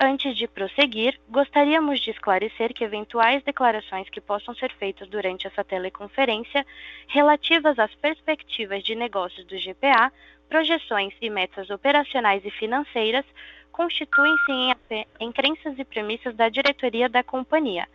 Antes 0.00 0.36
de 0.36 0.48
prosseguir, 0.48 1.18
gostaríamos 1.28 2.00
de 2.00 2.10
esclarecer 2.10 2.74
que 2.74 2.82
eventuais 2.82 3.42
declarações 3.44 4.08
que 4.10 4.20
possam 4.20 4.54
ser 4.54 4.72
feitas 4.72 5.08
durante 5.08 5.46
essa 5.46 5.62
teleconferência 5.62 6.66
relativas 7.06 7.78
às 7.78 7.94
perspectivas 7.94 8.82
de 8.82 8.94
negócios 8.94 9.46
do 9.46 9.56
GPA 9.56 10.12
projeções 10.52 11.14
e 11.18 11.30
metas 11.30 11.70
operacionais 11.70 12.44
e 12.44 12.50
financeiras 12.50 13.24
constituem-se 13.72 14.52
em, 14.52 15.06
em 15.18 15.32
crenças 15.32 15.78
e 15.78 15.84
premissas 15.84 16.34
da 16.34 16.50
diretoria 16.50 17.08
da 17.08 17.22
companhia, 17.22 17.88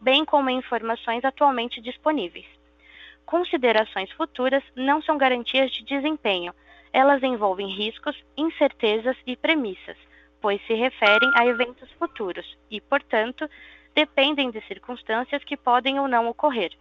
bem 0.00 0.24
como 0.24 0.50
em 0.50 0.58
informações 0.58 1.24
atualmente 1.24 1.80
disponíveis. 1.80 2.46
Considerações 3.24 4.10
futuras 4.10 4.64
não 4.74 5.00
são 5.00 5.16
garantias 5.16 5.70
de 5.70 5.84
desempenho, 5.84 6.52
elas 6.92 7.22
envolvem 7.22 7.68
riscos, 7.68 8.16
incertezas 8.36 9.16
e 9.24 9.36
premissas, 9.36 9.96
pois 10.40 10.60
se 10.66 10.74
referem 10.74 11.30
a 11.34 11.46
eventos 11.46 11.90
futuros 11.92 12.56
e, 12.70 12.80
portanto, 12.80 13.48
dependem 13.94 14.50
de 14.50 14.60
circunstâncias 14.62 15.44
que 15.44 15.56
podem 15.56 15.98
ou 15.98 16.08
não 16.08 16.28
ocorrer. 16.28 16.72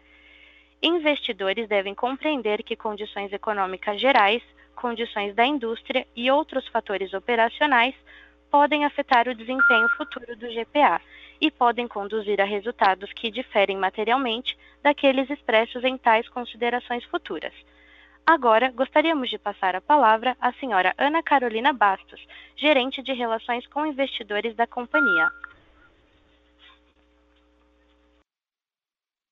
Investidores 0.82 1.68
devem 1.68 1.94
compreender 1.94 2.64
que 2.64 2.76
condições 2.76 3.34
econômicas 3.34 4.00
gerais, 4.00 4.42
condições 4.76 5.36
da 5.36 5.46
indústria 5.46 6.08
e 6.16 6.32
outros 6.32 6.68
fatores 6.68 7.14
operacionais 7.14 7.94
podem 8.50 8.86
afetar 8.86 9.28
o 9.28 9.36
desempenho 9.36 9.90
futuro 9.98 10.36
do 10.38 10.48
GPA 10.48 11.02
e 11.42 11.52
podem 11.52 11.88
conduzir 11.88 12.42
a 12.42 12.46
resultados 12.46 13.12
que 13.14 13.30
diferem 13.30 13.78
materialmente 13.78 14.58
daqueles 14.82 15.30
expressos 15.30 15.84
em 15.84 15.98
tais 15.98 16.28
considerações 16.30 17.04
futuras. 17.06 17.54
Agora, 18.32 18.70
gostaríamos 18.70 19.28
de 19.28 19.40
passar 19.40 19.76
a 19.76 19.82
palavra 19.82 20.38
à 20.40 20.54
senhora 20.54 20.94
Ana 21.00 21.24
Carolina 21.24 21.74
Bastos, 21.74 22.24
gerente 22.56 23.02
de 23.02 23.12
Relações 23.12 23.66
com 23.66 23.88
Investidores 23.88 24.56
da 24.56 24.68
companhia. 24.68 25.32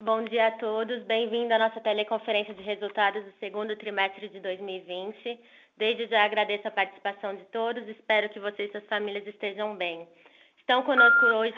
Bom 0.01 0.23
dia 0.23 0.47
a 0.47 0.51
todos, 0.53 1.03
bem-vindo 1.03 1.53
à 1.53 1.59
nossa 1.59 1.79
teleconferência 1.79 2.55
de 2.55 2.63
resultados 2.63 3.23
do 3.23 3.31
segundo 3.33 3.75
trimestre 3.75 4.29
de 4.29 4.39
2020. 4.39 5.39
Desde 5.77 6.07
já 6.07 6.23
agradeço 6.25 6.67
a 6.67 6.71
participação 6.71 7.35
de 7.35 7.45
todos, 7.51 7.87
espero 7.87 8.29
que 8.29 8.39
vocês 8.39 8.69
e 8.69 8.71
suas 8.71 8.87
famílias 8.87 9.27
estejam 9.27 9.75
bem. 9.75 10.07
Estão 10.57 10.81
conosco 10.81 11.23
hoje, 11.23 11.53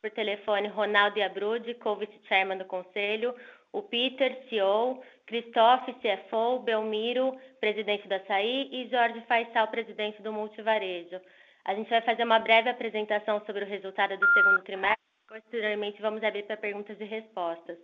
por 0.00 0.10
telefone, 0.12 0.68
Ronaldo 0.68 1.18
Iabrudi, 1.18 1.74
co-vice-chairman 1.74 2.58
do 2.58 2.64
Conselho, 2.64 3.34
o 3.72 3.82
Peter, 3.82 4.40
CEO, 4.48 5.02
Christophe, 5.26 5.94
CFO, 5.94 6.60
Belmiro, 6.60 7.36
presidente 7.60 8.06
da 8.08 8.16
Açaí 8.16 8.68
e 8.72 8.88
Jorge 8.88 9.20
Faisal, 9.22 9.68
presidente 9.68 10.22
do 10.22 10.32
Multivarejo. 10.32 11.20
A 11.64 11.74
gente 11.74 11.90
vai 11.90 12.00
fazer 12.02 12.24
uma 12.24 12.38
breve 12.38 12.70
apresentação 12.70 13.44
sobre 13.44 13.64
o 13.64 13.68
resultado 13.68 14.16
do 14.16 14.32
segundo 14.32 14.62
trimestre 14.62 15.06
Posteriormente, 15.28 16.00
vamos 16.00 16.22
abrir 16.22 16.44
para 16.44 16.56
perguntas 16.56 17.00
e 17.00 17.04
respostas. 17.04 17.78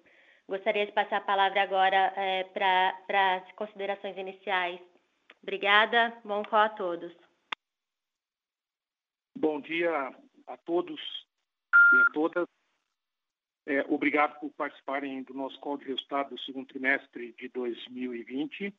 Gostaria 0.48 0.86
de 0.86 0.92
passar 0.92 1.16
a 1.16 1.22
palavra 1.22 1.62
agora 1.62 2.12
é, 2.16 2.44
para 2.44 3.36
as 3.36 3.52
considerações 3.52 4.16
iniciais. 4.16 4.80
Obrigada, 5.42 6.16
bom 6.24 6.42
call 6.44 6.60
a 6.60 6.68
todos. 6.70 7.12
Bom 9.36 9.60
dia 9.60 9.90
a 10.46 10.56
todos 10.58 11.00
e 11.92 12.00
a 12.00 12.12
todas. 12.12 12.46
É, 13.64 13.80
obrigado 13.88 14.38
por 14.40 14.50
participarem 14.52 15.22
do 15.22 15.34
nosso 15.34 15.58
call 15.60 15.78
de 15.78 15.84
resultado 15.84 16.30
do 16.30 16.40
segundo 16.40 16.66
trimestre 16.66 17.32
de 17.38 17.48
2020. 17.48 18.74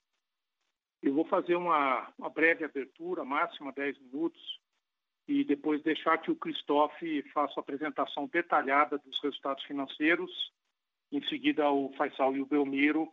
Eu 1.01 1.13
vou 1.13 1.25
fazer 1.25 1.55
uma, 1.55 2.11
uma 2.17 2.29
breve 2.29 2.65
abertura, 2.65 3.23
máxima 3.23 3.71
10 3.71 3.99
minutos, 3.99 4.59
e 5.27 5.43
depois 5.43 5.81
deixar 5.83 6.17
que 6.17 6.31
o 6.31 6.35
Christophe 6.35 7.21
faça 7.33 7.59
a 7.59 7.61
apresentação 7.61 8.27
detalhada 8.27 8.97
dos 8.97 9.21
resultados 9.21 9.63
financeiros. 9.63 10.31
Em 11.11 11.21
seguida, 11.27 11.69
o 11.69 11.93
Faisal 11.93 12.35
e 12.35 12.41
o 12.41 12.45
Belmiro 12.45 13.11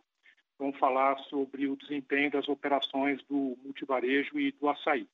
vão 0.57 0.73
falar 0.73 1.17
sobre 1.25 1.67
o 1.67 1.75
desempenho 1.75 2.31
das 2.31 2.47
operações 2.49 3.23
do 3.23 3.57
multivarejo 3.63 4.39
e 4.39 4.51
do 4.51 4.69
açaí. 4.69 5.07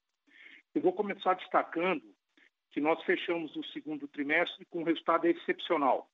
Eu 0.74 0.81
vou 0.81 0.94
começar 0.94 1.35
destacando 1.35 2.03
que 2.72 2.81
nós 2.81 3.01
fechamos 3.03 3.56
o 3.56 3.63
segundo 3.66 4.07
trimestre 4.07 4.66
com 4.66 4.81
um 4.81 4.84
resultado 4.84 5.25
excepcional, 5.25 6.09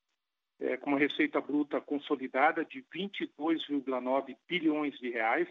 é, 0.64 0.78
com 0.78 0.92
uma 0.92 1.00
receita 1.00 1.42
bruta 1.42 1.82
consolidada 1.82 2.64
de 2.64 2.82
22,9 2.84 4.38
bilhões 4.48 4.98
de 4.98 5.10
reais, 5.10 5.50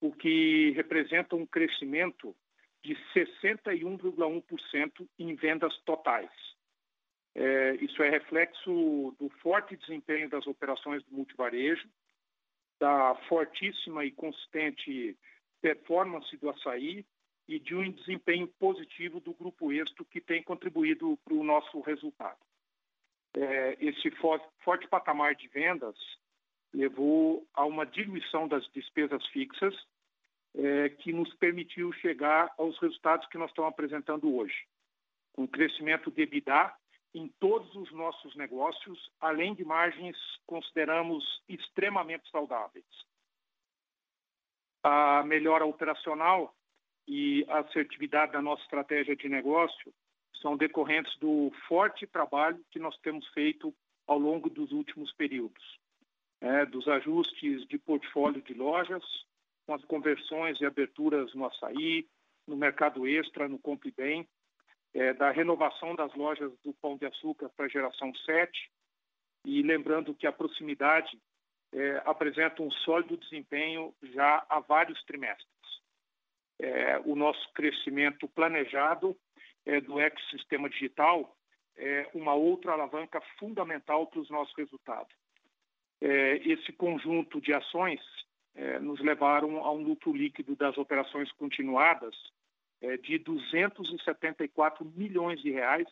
o 0.00 0.12
que 0.12 0.70
representa 0.70 1.34
um 1.34 1.44
crescimento 1.44 2.34
de 2.82 2.94
61,1% 3.12 5.08
em 5.18 5.34
vendas 5.34 5.76
totais. 5.84 6.30
É, 7.34 7.74
isso 7.80 8.00
é 8.02 8.08
reflexo 8.08 9.16
do 9.18 9.28
forte 9.40 9.76
desempenho 9.76 10.28
das 10.28 10.46
operações 10.46 11.02
do 11.04 11.12
multivarejo, 11.16 11.88
da 12.78 13.16
fortíssima 13.28 14.04
e 14.04 14.12
consistente 14.12 15.18
performance 15.60 16.36
do 16.36 16.48
açaí 16.50 17.04
e 17.48 17.58
de 17.58 17.74
um 17.74 17.90
desempenho 17.90 18.46
positivo 18.60 19.18
do 19.18 19.34
Grupo 19.34 19.72
Êxito, 19.72 20.04
que 20.04 20.20
tem 20.20 20.40
contribuído 20.42 21.18
para 21.24 21.34
o 21.34 21.42
nosso 21.42 21.80
resultado. 21.80 22.38
É, 23.36 23.76
esse 23.80 24.10
forte, 24.12 24.46
forte 24.60 24.86
patamar 24.88 25.34
de 25.34 25.48
vendas 25.48 25.96
levou 26.72 27.46
a 27.54 27.64
uma 27.64 27.84
diluição 27.84 28.48
das 28.48 28.66
despesas 28.72 29.24
fixas, 29.28 29.74
é, 30.56 30.88
que 30.88 31.12
nos 31.12 31.32
permitiu 31.34 31.92
chegar 31.94 32.52
aos 32.58 32.78
resultados 32.78 33.26
que 33.28 33.38
nós 33.38 33.50
estamos 33.50 33.70
apresentando 33.70 34.32
hoje, 34.34 34.66
com 35.32 35.48
crescimento 35.48 36.10
de 36.10 36.22
EBITDA 36.22 36.72
em 37.12 37.28
todos 37.40 37.74
os 37.76 37.92
nossos 37.92 38.34
negócios, 38.36 39.10
além 39.20 39.54
de 39.54 39.64
margens 39.64 40.16
consideramos 40.46 41.24
extremamente 41.48 42.28
saudáveis. 42.30 42.84
A 44.82 45.22
melhora 45.24 45.64
operacional 45.64 46.54
e 47.06 47.44
a 47.48 47.60
assertividade 47.60 48.32
da 48.32 48.42
nossa 48.42 48.62
estratégia 48.62 49.14
de 49.16 49.28
negócio 49.28 49.92
são 50.44 50.58
decorrentes 50.58 51.16
do 51.16 51.50
forte 51.66 52.06
trabalho 52.06 52.62
que 52.70 52.78
nós 52.78 52.94
temos 52.98 53.26
feito 53.28 53.74
ao 54.06 54.18
longo 54.18 54.50
dos 54.50 54.72
últimos 54.72 55.10
períodos, 55.14 55.80
é, 56.38 56.66
dos 56.66 56.86
ajustes 56.86 57.66
de 57.66 57.78
portfólio 57.78 58.42
de 58.42 58.52
lojas, 58.52 59.02
com 59.66 59.72
as 59.72 59.82
conversões 59.86 60.60
e 60.60 60.66
aberturas 60.66 61.32
no 61.32 61.46
açaí, 61.46 62.06
no 62.46 62.58
mercado 62.58 63.08
extra, 63.08 63.48
no 63.48 63.58
Compre 63.58 63.90
Bem, 63.90 64.28
é, 64.92 65.14
da 65.14 65.30
renovação 65.30 65.94
das 65.94 66.14
lojas 66.14 66.52
do 66.62 66.74
Pão 66.74 66.98
de 66.98 67.06
Açúcar 67.06 67.48
para 67.56 67.64
a 67.64 67.70
geração 67.70 68.14
7, 68.14 68.70
e 69.46 69.62
lembrando 69.62 70.14
que 70.14 70.26
a 70.26 70.32
proximidade 70.32 71.18
é, 71.72 72.02
apresenta 72.04 72.62
um 72.62 72.70
sólido 72.70 73.16
desempenho 73.16 73.94
já 74.02 74.44
há 74.50 74.60
vários 74.60 75.02
trimestres. 75.04 75.48
É, 76.60 76.98
o 77.06 77.16
nosso 77.16 77.50
crescimento 77.54 78.28
planejado 78.28 79.16
é, 79.66 79.80
do 79.80 79.98
ecossistema 80.00 80.68
digital 80.68 81.36
é 81.76 82.08
uma 82.14 82.34
outra 82.34 82.72
alavanca 82.72 83.20
fundamental 83.38 84.06
para 84.06 84.20
os 84.20 84.30
nossos 84.30 84.54
resultados. 84.56 85.14
É, 86.00 86.36
esse 86.48 86.72
conjunto 86.72 87.40
de 87.40 87.52
ações 87.52 88.00
é, 88.54 88.78
nos 88.78 89.00
levaram 89.00 89.64
a 89.64 89.72
um 89.72 89.82
lucro 89.82 90.12
líquido 90.12 90.54
das 90.54 90.76
operações 90.78 91.30
continuadas 91.32 92.14
é, 92.80 92.96
de 92.96 93.18
274 93.18 94.84
milhões 94.94 95.40
de 95.40 95.50
reais, 95.50 95.88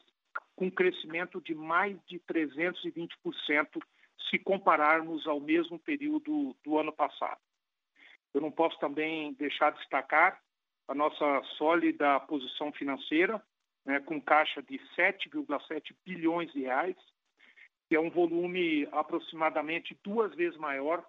com 0.54 0.70
crescimento 0.70 1.40
de 1.40 1.54
mais 1.54 1.98
de 2.06 2.20
320% 2.20 3.82
se 4.30 4.38
compararmos 4.38 5.26
ao 5.26 5.40
mesmo 5.40 5.78
período 5.78 6.54
do 6.62 6.78
ano 6.78 6.92
passado. 6.92 7.40
Eu 8.32 8.40
não 8.40 8.50
posso 8.50 8.78
também 8.78 9.32
deixar 9.34 9.72
de 9.72 9.78
destacar 9.78 10.40
a 10.88 10.94
nossa 10.94 11.42
sólida 11.56 12.20
posição 12.20 12.72
financeira, 12.72 13.42
né, 13.84 14.00
com 14.00 14.20
caixa 14.20 14.62
de 14.62 14.78
7,7 14.96 15.94
bilhões 16.04 16.52
de 16.52 16.60
reais, 16.60 16.96
que 17.88 17.96
é 17.96 18.00
um 18.00 18.10
volume 18.10 18.88
aproximadamente 18.92 19.98
duas 20.02 20.34
vezes 20.34 20.58
maior 20.58 21.04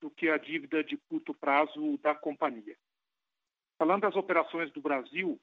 do 0.00 0.10
que 0.10 0.28
a 0.28 0.38
dívida 0.38 0.84
de 0.84 0.96
curto 1.08 1.34
prazo 1.34 1.98
da 1.98 2.14
companhia. 2.14 2.76
Falando 3.78 4.02
das 4.02 4.16
operações 4.16 4.70
do 4.72 4.80
Brasil, 4.80 5.40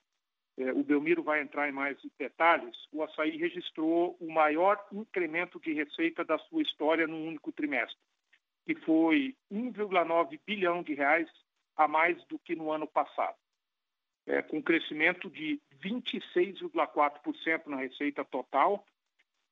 eh, 0.57 0.71
o 0.71 0.83
Belmiro 0.83 1.23
vai 1.23 1.41
entrar 1.41 1.67
em 1.67 1.71
mais 1.71 1.97
detalhes, 2.17 2.75
o 2.91 3.03
açaí 3.03 3.37
registrou 3.37 4.15
o 4.19 4.31
maior 4.31 4.81
incremento 4.91 5.59
de 5.59 5.73
receita 5.73 6.23
da 6.23 6.37
sua 6.39 6.61
história 6.61 7.07
num 7.07 7.27
único 7.27 7.51
trimestre, 7.51 7.97
que 8.65 8.75
foi 8.75 9.35
1,9 9.51 10.39
bilhão 10.45 10.81
de 10.81 10.93
reais 10.93 11.29
a 11.75 11.87
mais 11.87 12.23
do 12.25 12.39
que 12.39 12.55
no 12.55 12.71
ano 12.71 12.87
passado, 12.87 13.35
é, 14.27 14.41
com 14.41 14.61
crescimento 14.61 15.29
de 15.29 15.59
26,4% 15.83 17.67
na 17.67 17.77
receita 17.77 18.23
total 18.25 18.85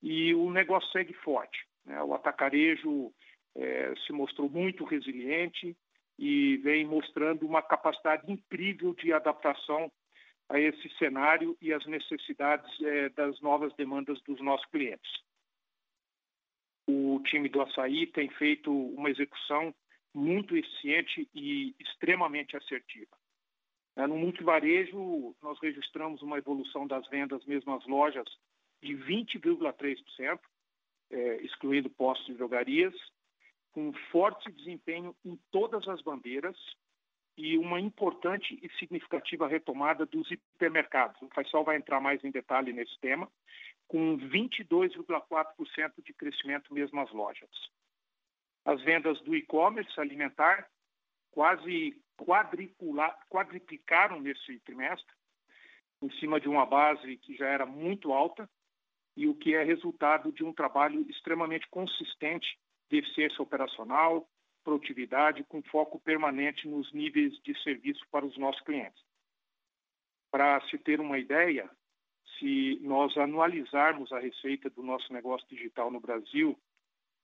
e 0.01 0.33
o 0.33 0.51
negócio 0.51 0.91
segue 0.91 1.13
forte. 1.13 1.65
Né? 1.85 2.01
O 2.03 2.13
atacarejo 2.13 3.13
é, 3.55 3.93
se 4.05 4.11
mostrou 4.11 4.49
muito 4.49 4.83
resiliente 4.83 5.75
e 6.17 6.57
vem 6.57 6.85
mostrando 6.85 7.45
uma 7.45 7.61
capacidade 7.61 8.31
incrível 8.31 8.93
de 8.93 9.13
adaptação 9.13 9.91
a 10.49 10.59
esse 10.59 10.89
cenário 10.97 11.57
e 11.61 11.73
as 11.73 11.85
necessidades 11.85 12.69
é, 12.81 13.09
das 13.09 13.39
novas 13.41 13.73
demandas 13.75 14.21
dos 14.21 14.39
nossos 14.41 14.65
clientes. 14.67 15.11
O 16.87 17.21
time 17.25 17.47
do 17.47 17.61
Açaí 17.61 18.07
tem 18.07 18.29
feito 18.29 18.71
uma 18.71 19.09
execução 19.09 19.73
muito 20.13 20.55
eficiente 20.55 21.27
e 21.33 21.73
extremamente 21.79 22.55
assertiva. 22.57 23.17
É, 23.95 24.07
no 24.07 24.18
multivarejo, 24.18 25.36
nós 25.42 25.60
registramos 25.60 26.22
uma 26.22 26.38
evolução 26.38 26.88
das 26.88 27.07
vendas 27.10 27.45
mesmo 27.45 27.74
às 27.74 27.86
lojas 27.86 28.25
de 28.81 28.94
20,3%, 28.95 30.40
é, 31.12 31.36
excluindo 31.44 31.90
postos 31.90 32.28
e 32.30 32.34
drogarias, 32.34 32.94
com 33.72 33.94
forte 34.12 34.51
desempenho 34.51 35.16
em 35.24 35.40
todas 35.51 35.88
as 35.88 36.01
bandeiras 36.01 36.56
e 37.36 37.57
uma 37.57 37.80
importante 37.80 38.60
e 38.62 38.69
significativa 38.78 39.48
retomada 39.48 40.06
dos 40.06 40.30
hipermercados. 40.30 41.19
O 41.22 41.30
Faisal 41.30 41.63
vai 41.63 41.78
entrar 41.78 42.00
mais 42.00 42.24
em 42.24 42.31
detalhe 42.31 42.72
nesse 42.72 42.98
tema, 43.00 43.28
com 43.88 44.18
22,4% 44.18 46.04
de 46.04 46.13
crescimento 46.13 46.74
mesmo 46.74 47.00
às 47.00 47.12
lojas. 47.12 47.50
As 48.66 48.81
vendas 48.81 49.19
do 49.22 49.36
e-commerce 49.36 50.00
alimentar 50.00 50.69
quase 51.31 52.00
quadriplicaram 53.30 54.19
nesse 54.19 54.60
trimestre, 54.60 55.13
em 56.01 56.12
cima 56.19 56.39
de 56.39 56.50
uma 56.50 56.65
base 56.65 57.18
que 57.18 57.36
já 57.36 57.48
era 57.48 57.65
muito 57.65 58.12
alta, 58.12 58.50
e 59.15 59.27
o 59.27 59.36
que 59.36 59.54
é 59.54 59.63
resultado 59.63 60.31
de 60.31 60.44
um 60.44 60.54
trabalho 60.54 61.06
extremamente 61.10 61.68
consistente 61.69 62.57
de 62.89 62.98
eficiência 62.98 63.42
operacional, 63.42 64.27
produtividade, 64.63 65.44
com 65.44 65.62
foco 65.63 66.00
permanente 66.00 66.68
nos 66.68 66.92
níveis 66.94 67.33
de 67.44 67.57
serviço 67.62 68.04
para 68.10 68.25
os 68.25 68.38
nossos 68.38 68.62
clientes. 68.62 69.01
Para 70.31 70.59
se 70.69 70.77
ter 70.80 71.00
uma 71.00 71.19
ideia, 71.19 71.69
se 72.39 72.80
nós 72.81 73.16
anualizarmos 73.18 74.12
a 74.12 74.19
receita 74.19 74.69
do 74.69 74.81
nosso 74.81 75.12
negócio 75.13 75.48
digital 75.48 75.92
no 75.92 76.00
Brasil, 76.00 76.57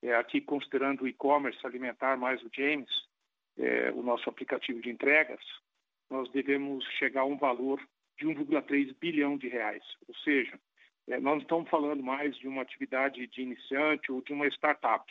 é, 0.01 0.13
aqui 0.15 0.39
considerando 0.39 1.03
o 1.03 1.07
e-commerce 1.07 1.65
alimentar 1.65 2.17
mais 2.17 2.41
o 2.43 2.49
James, 2.53 2.89
é, 3.59 3.91
o 3.91 4.01
nosso 4.01 4.29
aplicativo 4.29 4.81
de 4.81 4.89
entregas, 4.89 5.39
nós 6.09 6.29
devemos 6.31 6.83
chegar 6.97 7.21
a 7.21 7.25
um 7.25 7.37
valor 7.37 7.79
de 8.17 8.25
1,3 8.25 8.95
bilhão 8.99 9.37
de 9.37 9.47
reais. 9.47 9.83
Ou 10.07 10.15
seja, 10.15 10.59
é, 11.07 11.19
nós 11.19 11.35
não 11.35 11.41
estamos 11.41 11.69
falando 11.69 12.01
mais 12.01 12.35
de 12.37 12.47
uma 12.47 12.61
atividade 12.61 13.27
de 13.27 13.41
iniciante 13.41 14.11
ou 14.11 14.21
de 14.21 14.33
uma 14.33 14.47
startup. 14.47 15.05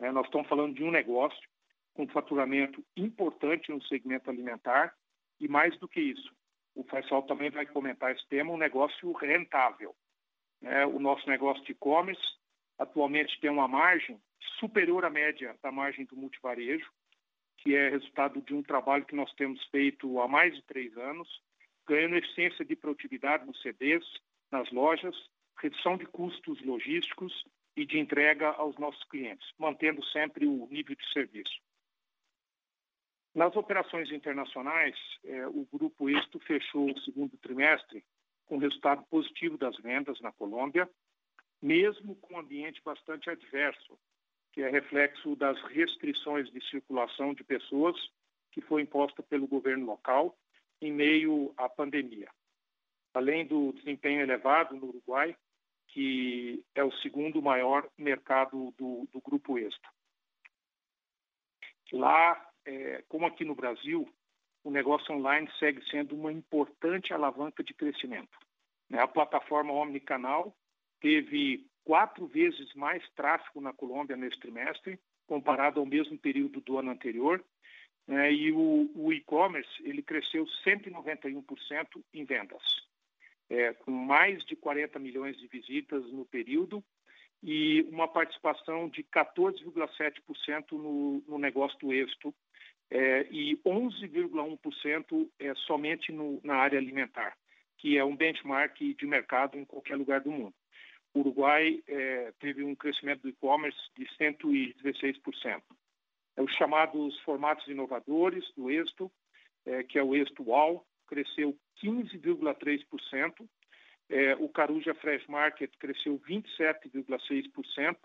Né? 0.00 0.10
Nós 0.10 0.26
estamos 0.26 0.48
falando 0.48 0.74
de 0.74 0.82
um 0.82 0.90
negócio 0.90 1.48
com 1.94 2.08
faturamento 2.08 2.82
importante 2.96 3.70
no 3.70 3.82
segmento 3.84 4.30
alimentar 4.30 4.94
e, 5.38 5.46
mais 5.46 5.76
do 5.78 5.86
que 5.86 6.00
isso, 6.00 6.32
o 6.74 6.82
Faisal 6.84 7.22
também 7.24 7.50
vai 7.50 7.66
comentar 7.66 8.12
esse 8.12 8.26
tema, 8.28 8.52
um 8.52 8.56
negócio 8.56 9.12
rentável. 9.12 9.94
Né? 10.60 10.86
O 10.86 10.98
nosso 10.98 11.28
negócio 11.28 11.62
de 11.64 11.72
e-commerce 11.72 12.22
atualmente 12.78 13.38
tem 13.40 13.50
uma 13.50 13.68
margem 13.68 14.18
superior 14.58 15.04
à 15.04 15.10
média 15.10 15.54
da 15.62 15.70
margem 15.70 16.06
do 16.06 16.16
multivarejo, 16.16 16.90
que 17.62 17.76
é 17.76 17.90
resultado 17.90 18.42
de 18.42 18.52
um 18.52 18.62
trabalho 18.62 19.04
que 19.04 19.14
nós 19.14 19.32
temos 19.34 19.62
feito 19.66 20.20
há 20.20 20.26
mais 20.26 20.54
de 20.54 20.62
três 20.62 20.96
anos, 20.96 21.28
ganhando 21.86 22.16
eficiência 22.16 22.64
de 22.64 22.74
produtividade 22.74 23.46
nos 23.46 23.60
CDs, 23.62 24.04
nas 24.50 24.70
lojas, 24.72 25.14
redução 25.60 25.96
de 25.96 26.04
custos 26.06 26.60
logísticos 26.62 27.44
e 27.76 27.86
de 27.86 27.98
entrega 27.98 28.48
aos 28.48 28.76
nossos 28.78 29.02
clientes, 29.04 29.48
mantendo 29.56 30.04
sempre 30.06 30.44
o 30.44 30.66
nível 30.70 30.96
de 30.96 31.12
serviço. 31.12 31.60
Nas 33.32 33.54
operações 33.56 34.10
internacionais, 34.10 34.96
eh, 35.24 35.46
o 35.46 35.66
Grupo 35.72 36.10
Êxito 36.10 36.38
fechou 36.40 36.90
o 36.90 37.00
segundo 37.00 37.38
trimestre 37.38 38.04
com 38.44 38.58
resultado 38.58 39.04
positivo 39.04 39.56
das 39.56 39.76
vendas 39.78 40.20
na 40.20 40.32
Colômbia, 40.32 40.90
mesmo 41.62 42.16
com 42.16 42.34
um 42.34 42.40
ambiente 42.40 42.82
bastante 42.84 43.30
adverso, 43.30 43.98
que 44.52 44.62
é 44.62 44.68
reflexo 44.68 45.34
das 45.34 45.60
restrições 45.64 46.50
de 46.50 46.60
circulação 46.68 47.32
de 47.34 47.42
pessoas 47.42 47.96
que 48.50 48.60
foi 48.60 48.82
imposta 48.82 49.22
pelo 49.22 49.46
governo 49.46 49.86
local 49.86 50.36
em 50.80 50.92
meio 50.92 51.54
à 51.56 51.68
pandemia. 51.68 52.28
Além 53.14 53.46
do 53.46 53.72
desempenho 53.72 54.20
elevado 54.20 54.76
no 54.76 54.88
Uruguai, 54.88 55.36
que 55.88 56.64
é 56.74 56.82
o 56.82 56.92
segundo 56.98 57.42
maior 57.42 57.88
mercado 57.98 58.72
do, 58.78 59.08
do 59.12 59.20
Grupo 59.20 59.58
Êxito. 59.58 59.88
Lá, 61.92 62.50
é, 62.64 63.04
como 63.08 63.26
aqui 63.26 63.44
no 63.44 63.54
Brasil, 63.54 64.08
o 64.64 64.70
negócio 64.70 65.14
online 65.14 65.50
segue 65.58 65.82
sendo 65.90 66.14
uma 66.14 66.32
importante 66.32 67.12
alavanca 67.12 67.62
de 67.62 67.74
crescimento. 67.74 68.38
Né? 68.88 68.98
A 69.00 69.08
plataforma 69.08 69.72
Omnicanal 69.72 70.56
teve 71.00 71.66
quatro 71.84 72.26
vezes 72.26 72.72
mais 72.74 73.02
tráfego 73.10 73.60
na 73.60 73.72
Colômbia 73.72 74.16
nesse 74.16 74.38
trimestre, 74.38 74.98
comparado 75.26 75.80
ao 75.80 75.86
mesmo 75.86 76.18
período 76.18 76.60
do 76.60 76.78
ano 76.78 76.90
anterior, 76.90 77.42
né? 78.06 78.32
e 78.32 78.52
o, 78.52 78.90
o 78.94 79.12
e-commerce 79.12 79.70
ele 79.80 80.02
cresceu 80.02 80.46
191% 80.66 82.02
em 82.12 82.24
vendas, 82.24 82.62
é, 83.48 83.72
com 83.72 83.90
mais 83.90 84.44
de 84.44 84.56
40 84.56 84.98
milhões 84.98 85.36
de 85.38 85.46
visitas 85.46 86.04
no 86.12 86.24
período 86.24 86.82
e 87.42 87.82
uma 87.90 88.06
participação 88.06 88.88
de 88.88 89.02
14,7% 89.04 90.72
no, 90.72 91.22
no 91.26 91.38
negócio 91.38 91.78
do 91.78 91.92
êxito 91.92 92.32
é, 92.90 93.26
e 93.30 93.56
11,1% 93.64 95.28
é, 95.38 95.54
somente 95.66 96.12
no, 96.12 96.40
na 96.44 96.56
área 96.56 96.78
alimentar, 96.78 97.36
que 97.78 97.96
é 97.96 98.04
um 98.04 98.14
benchmark 98.14 98.78
de 98.78 99.06
mercado 99.06 99.58
em 99.58 99.64
qualquer 99.64 99.96
lugar 99.96 100.20
do 100.20 100.30
mundo. 100.30 100.54
O 101.14 101.20
Uruguai 101.20 101.82
é, 101.86 102.32
teve 102.40 102.64
um 102.64 102.74
crescimento 102.74 103.22
do 103.22 103.28
e-commerce 103.28 103.78
de 103.96 104.06
116%. 104.18 105.62
É, 106.36 106.42
os 106.42 106.52
chamados 106.54 107.18
formatos 107.20 107.66
inovadores 107.68 108.44
do 108.56 108.70
êxito, 108.70 109.10
é, 109.66 109.82
que 109.82 109.98
é 109.98 110.02
o 110.02 110.14
êxito 110.14 110.42
UAU, 110.42 110.86
cresceu 111.06 111.56
15,3%. 111.82 113.46
É, 114.08 114.34
o 114.36 114.48
Caruja 114.48 114.94
Fresh 114.94 115.26
Market 115.26 115.70
cresceu 115.78 116.18
27,6%. 116.20 117.96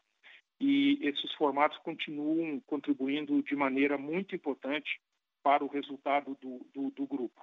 E 0.60 0.98
esses 1.02 1.32
formatos 1.34 1.78
continuam 1.80 2.60
contribuindo 2.62 3.44
de 3.44 3.56
maneira 3.56 3.98
muito 3.98 4.36
importante 4.36 5.00
para 5.44 5.64
o 5.64 5.68
resultado 5.68 6.36
do, 6.42 6.66
do, 6.74 6.90
do 6.92 7.06
grupo. 7.06 7.42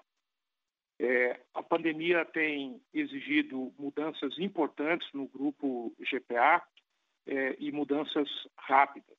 É, 0.98 1.40
a 1.54 1.62
pandemia 1.62 2.24
tem 2.24 2.80
exigido 2.92 3.72
mudanças 3.78 4.38
importantes 4.38 5.08
no 5.12 5.26
grupo 5.26 5.94
GPA 5.98 6.62
é, 7.26 7.56
e 7.58 7.72
mudanças 7.72 8.28
rápidas, 8.56 9.18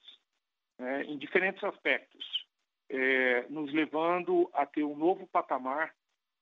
é, 0.79 1.03
em 1.03 1.17
diferentes 1.17 1.63
aspectos, 1.63 2.45
é, 2.89 3.45
nos 3.49 3.73
levando 3.73 4.49
a 4.53 4.65
ter 4.65 4.83
um 4.83 4.95
novo 4.95 5.27
patamar 5.27 5.93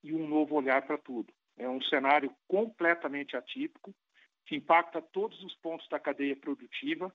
e 0.03 0.13
um 0.13 0.27
novo 0.27 0.55
olhar 0.55 0.81
para 0.85 0.97
tudo. 0.97 1.33
É 1.57 1.67
um 1.67 1.81
cenário 1.83 2.33
completamente 2.47 3.35
atípico, 3.35 3.93
que 4.45 4.55
impacta 4.55 5.01
todos 5.01 5.41
os 5.43 5.55
pontos 5.55 5.87
da 5.87 5.99
cadeia 5.99 6.35
produtiva 6.35 7.13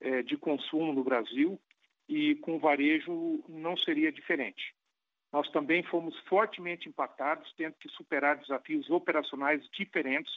é, 0.00 0.22
de 0.22 0.36
consumo 0.36 0.92
no 0.92 1.04
Brasil 1.04 1.60
e 2.08 2.34
com 2.36 2.58
varejo 2.58 3.42
não 3.48 3.76
seria 3.76 4.12
diferente. 4.12 4.74
Nós 5.34 5.50
também 5.50 5.82
fomos 5.82 6.16
fortemente 6.28 6.88
impactados, 6.88 7.52
tendo 7.56 7.74
que 7.74 7.88
superar 7.88 8.36
desafios 8.36 8.88
operacionais 8.88 9.68
diferentes 9.70 10.32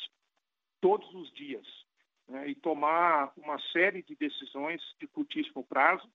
todos 0.82 1.08
os 1.14 1.32
dias 1.34 1.68
né, 2.28 2.50
e 2.50 2.56
tomar 2.56 3.32
uma 3.38 3.60
série 3.72 4.02
de 4.02 4.16
decisões 4.16 4.82
de 5.00 5.06
curtíssimo 5.06 5.64
prazo 5.64 6.10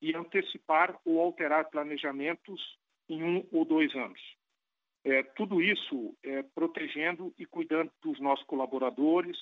e 0.00 0.14
antecipar 0.14 0.96
ou 1.04 1.20
alterar 1.20 1.70
planejamentos 1.70 2.78
em 3.08 3.20
um 3.20 3.44
ou 3.50 3.64
dois 3.64 3.92
anos. 3.96 4.20
É, 5.02 5.24
tudo 5.24 5.60
isso 5.60 6.16
é, 6.22 6.44
protegendo 6.54 7.34
e 7.36 7.44
cuidando 7.44 7.90
dos 8.00 8.20
nossos 8.20 8.46
colaboradores, 8.46 9.36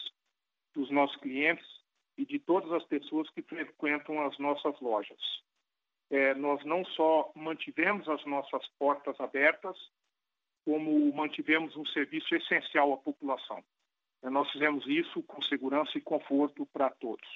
dos 0.74 0.90
nossos 0.90 1.16
clientes 1.16 1.66
e 2.16 2.24
de 2.24 2.38
todas 2.38 2.72
as 2.72 2.84
pessoas 2.84 3.28
que 3.28 3.42
frequentam 3.42 4.22
as 4.22 4.38
nossas 4.38 4.80
lojas. 4.80 5.20
É, 6.10 6.34
nós 6.34 6.64
não 6.64 6.84
só 6.84 7.30
mantivemos 7.34 8.08
as 8.08 8.24
nossas 8.24 8.66
portas 8.78 9.18
abertas, 9.20 9.76
como 10.64 11.12
mantivemos 11.14 11.76
um 11.76 11.84
serviço 11.86 12.34
essencial 12.34 12.92
à 12.92 12.96
população. 12.96 13.62
É, 14.22 14.30
nós 14.30 14.50
fizemos 14.50 14.86
isso 14.86 15.22
com 15.22 15.40
segurança 15.42 15.96
e 15.96 16.00
conforto 16.00 16.66
para 16.66 16.90
todos. 16.90 17.28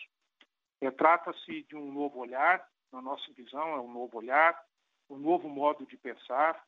É, 0.80 0.90
Trata-se 0.90 1.62
de 1.62 1.76
um 1.76 1.92
novo 1.92 2.18
olhar, 2.18 2.66
na 2.92 3.00
nossa 3.00 3.32
visão, 3.32 3.74
é 3.74 3.80
um 3.80 3.92
novo 3.92 4.18
olhar, 4.18 4.60
um 5.08 5.16
novo 5.16 5.48
modo 5.48 5.86
de 5.86 5.96
pensar, 5.96 6.62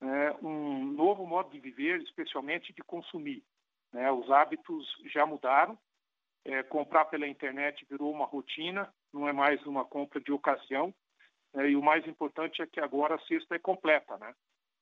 é, 0.00 0.32
um 0.44 0.84
novo 0.84 1.26
modo 1.26 1.50
de 1.50 1.58
viver, 1.58 2.00
especialmente 2.02 2.72
de 2.72 2.82
consumir. 2.82 3.42
Né? 3.92 4.10
Os 4.10 4.30
hábitos 4.30 4.86
já 5.06 5.24
mudaram. 5.26 5.78
É, 6.44 6.62
comprar 6.62 7.06
pela 7.06 7.26
internet 7.26 7.84
virou 7.90 8.12
uma 8.12 8.24
rotina, 8.24 8.92
não 9.12 9.26
é 9.26 9.32
mais 9.32 9.64
uma 9.66 9.84
compra 9.84 10.20
de 10.20 10.30
ocasião. 10.30 10.94
É, 11.56 11.70
e 11.70 11.76
o 11.76 11.82
mais 11.82 12.06
importante 12.06 12.60
é 12.60 12.66
que 12.66 12.80
agora 12.80 13.14
a 13.14 13.20
cesta 13.20 13.54
é 13.54 13.58
completa. 13.58 14.16
Né? 14.18 14.34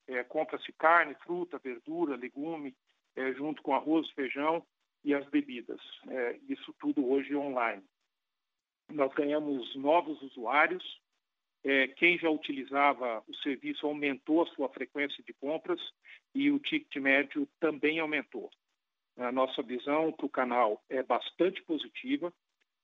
É, 0.07 0.23
Compra-se 0.23 0.71
carne, 0.73 1.15
fruta, 1.15 1.57
verdura, 1.57 2.15
legume, 2.15 2.75
é, 3.15 3.33
junto 3.33 3.61
com 3.61 3.73
arroz, 3.73 4.09
feijão 4.11 4.65
e 5.03 5.13
as 5.13 5.25
bebidas. 5.29 5.79
É, 6.09 6.39
isso 6.49 6.73
tudo 6.79 7.09
hoje 7.09 7.35
online. 7.35 7.83
Nós 8.91 9.11
ganhamos 9.13 9.75
novos 9.75 10.21
usuários, 10.21 11.01
é, 11.63 11.87
quem 11.87 12.17
já 12.19 12.29
utilizava 12.29 13.23
o 13.27 13.35
serviço 13.37 13.87
aumentou 13.87 14.43
a 14.43 14.47
sua 14.47 14.69
frequência 14.69 15.23
de 15.23 15.33
compras 15.33 15.81
e 16.35 16.51
o 16.51 16.59
ticket 16.59 16.95
médio 17.01 17.47
também 17.59 17.99
aumentou. 17.99 18.51
A 19.17 19.31
nossa 19.31 19.63
visão 19.63 20.11
para 20.11 20.25
o 20.27 20.29
canal 20.29 20.83
é 20.89 21.01
bastante 21.01 21.63
positiva 21.63 22.31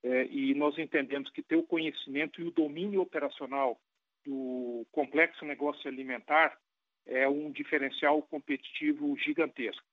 e 0.03 0.53
nós 0.55 0.77
entendemos 0.77 1.29
que 1.31 1.43
ter 1.43 1.55
o 1.55 1.63
conhecimento 1.63 2.41
e 2.41 2.46
o 2.46 2.51
domínio 2.51 3.01
operacional 3.01 3.79
do 4.25 4.86
complexo 4.91 5.46
negócio 5.46 5.88
alimentar 5.88 6.58
é 7.05 7.27
um 7.27 7.51
diferencial 7.51 8.22
competitivo 8.24 9.15
gigantesco. 9.17 9.86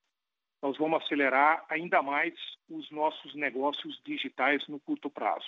Nós 0.62 0.76
vamos 0.76 1.02
acelerar 1.02 1.64
ainda 1.68 2.02
mais 2.02 2.34
os 2.68 2.90
nossos 2.90 3.34
negócios 3.34 4.00
digitais 4.04 4.66
no 4.66 4.80
curto 4.80 5.08
prazo. 5.08 5.46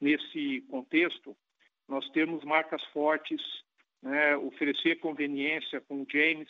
Nesse 0.00 0.62
contexto, 0.70 1.36
nós 1.88 2.08
temos 2.10 2.44
marcas 2.44 2.82
fortes, 2.86 3.40
né, 4.00 4.36
oferecer 4.36 5.00
conveniência 5.00 5.80
com 5.80 6.02
o 6.02 6.06
James, 6.10 6.48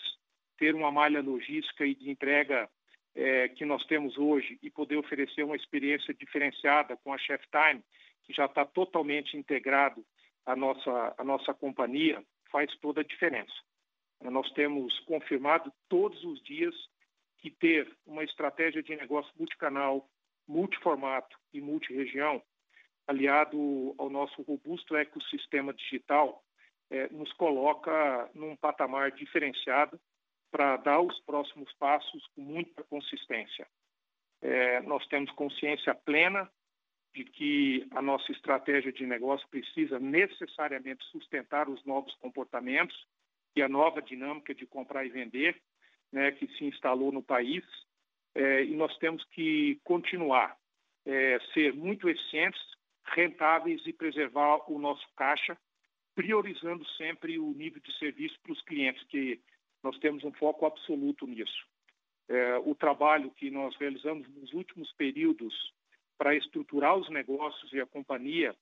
ter 0.59 0.75
uma 0.75 0.93
malha 0.93 1.21
logística 1.21 1.87
e 1.87 1.95
de 1.95 2.11
entrega 2.11 2.69
é, 3.14 3.49
que 3.49 3.64
nós 3.64 3.85
temos 3.87 4.16
hoje 4.16 4.59
e 4.62 4.71
poder 4.71 4.97
oferecer 4.97 5.42
uma 5.42 5.57
experiência 5.57 6.14
diferenciada 6.14 6.97
com 6.97 7.12
a 7.12 7.19
Chef 7.19 7.45
Time, 7.50 7.83
que 8.25 8.33
já 8.33 8.47
está 8.47 8.64
totalmente 8.64 9.37
integrado 9.37 10.04
à 10.47 10.57
nossa, 10.57 11.14
à 11.19 11.25
nossa 11.25 11.52
companhia, 11.52 12.23
faz 12.50 12.75
toda 12.78 13.00
a 13.00 13.04
diferença. 13.04 13.52
Nós 14.23 14.50
temos 14.52 14.99
confirmado 15.00 15.73
todos 15.88 16.23
os 16.25 16.42
dias 16.42 16.75
que 17.38 17.50
ter 17.50 17.90
uma 18.07 18.23
estratégia 18.23 18.83
de 18.83 18.95
negócio 18.95 19.33
multicanal, 19.37 20.09
multiformato 20.47 21.37
e 21.52 21.61
multiregião 21.61 22.42
aliado 23.07 23.95
ao 23.99 24.09
nosso 24.09 24.42
robusto 24.42 24.97
ecossistema 24.97 25.73
digital, 25.75 26.42
é, 26.90 27.09
nos 27.09 27.33
coloca 27.33 28.31
num 28.35 28.54
patamar 28.57 29.11
diferenciado 29.12 29.99
para 30.52 30.76
dar 30.76 31.00
os 31.00 31.18
próximos 31.21 31.73
passos 31.75 32.25
com 32.37 32.42
muita 32.42 32.85
consistência. 32.85 33.66
É, 34.42 34.80
nós 34.82 35.04
temos 35.06 35.30
consciência 35.32 35.94
plena 35.94 36.49
de 37.14 37.25
que 37.25 37.87
a 37.92 38.02
nossa 38.02 38.30
estratégia 38.30 38.92
de 38.92 39.06
negócio 39.06 39.49
precisa 39.49 39.99
necessariamente 39.99 41.04
sustentar 41.06 41.68
os 41.68 41.82
novos 41.85 42.14
comportamentos 42.16 42.97
e 43.56 43.62
a 43.62 43.68
nova 43.68 44.00
dinâmica 44.02 44.54
de 44.54 44.66
comprar 44.66 45.04
e 45.06 45.11
vender, 45.11 45.61
né, 46.11 46.30
que 46.32 46.47
se 46.56 46.64
instalou 46.64 47.11
no 47.11 47.23
país, 47.23 47.64
é, 48.35 48.64
e 48.64 48.75
nós 48.75 48.97
temos 48.99 49.25
que 49.26 49.80
continuar 49.85 50.56
é, 51.06 51.38
ser 51.52 51.75
muito 51.75 52.09
eficientes 52.09 52.61
rentáveis 53.04 53.82
e 53.87 53.92
preservar 53.92 54.71
o 54.71 54.78
nosso 54.78 55.06
caixa, 55.16 55.56
priorizando 56.14 56.87
sempre 56.97 57.38
o 57.38 57.52
nível 57.52 57.80
de 57.80 57.97
serviço 57.99 58.38
para 58.42 58.52
os 58.52 58.62
clientes, 58.62 59.02
que 59.04 59.40
nós 59.83 59.99
temos 59.99 60.25
um 60.25 60.33
foco 60.33 60.67
absoluto 60.67 61.27
nisso. 61.27 61.67
É, 62.29 62.57
o 62.59 62.75
trabalho 62.75 63.31
que 63.31 63.51
nós 63.51 63.75
realizamos 63.77 64.29
nos 64.35 64.53
últimos 64.53 64.93
períodos 64.93 65.55
para 66.17 66.35
estruturar 66.37 66.97
os 66.97 67.09
negócios 67.11 67.73
e 67.73 67.81
a 67.81 67.87
companhia, 67.87 68.55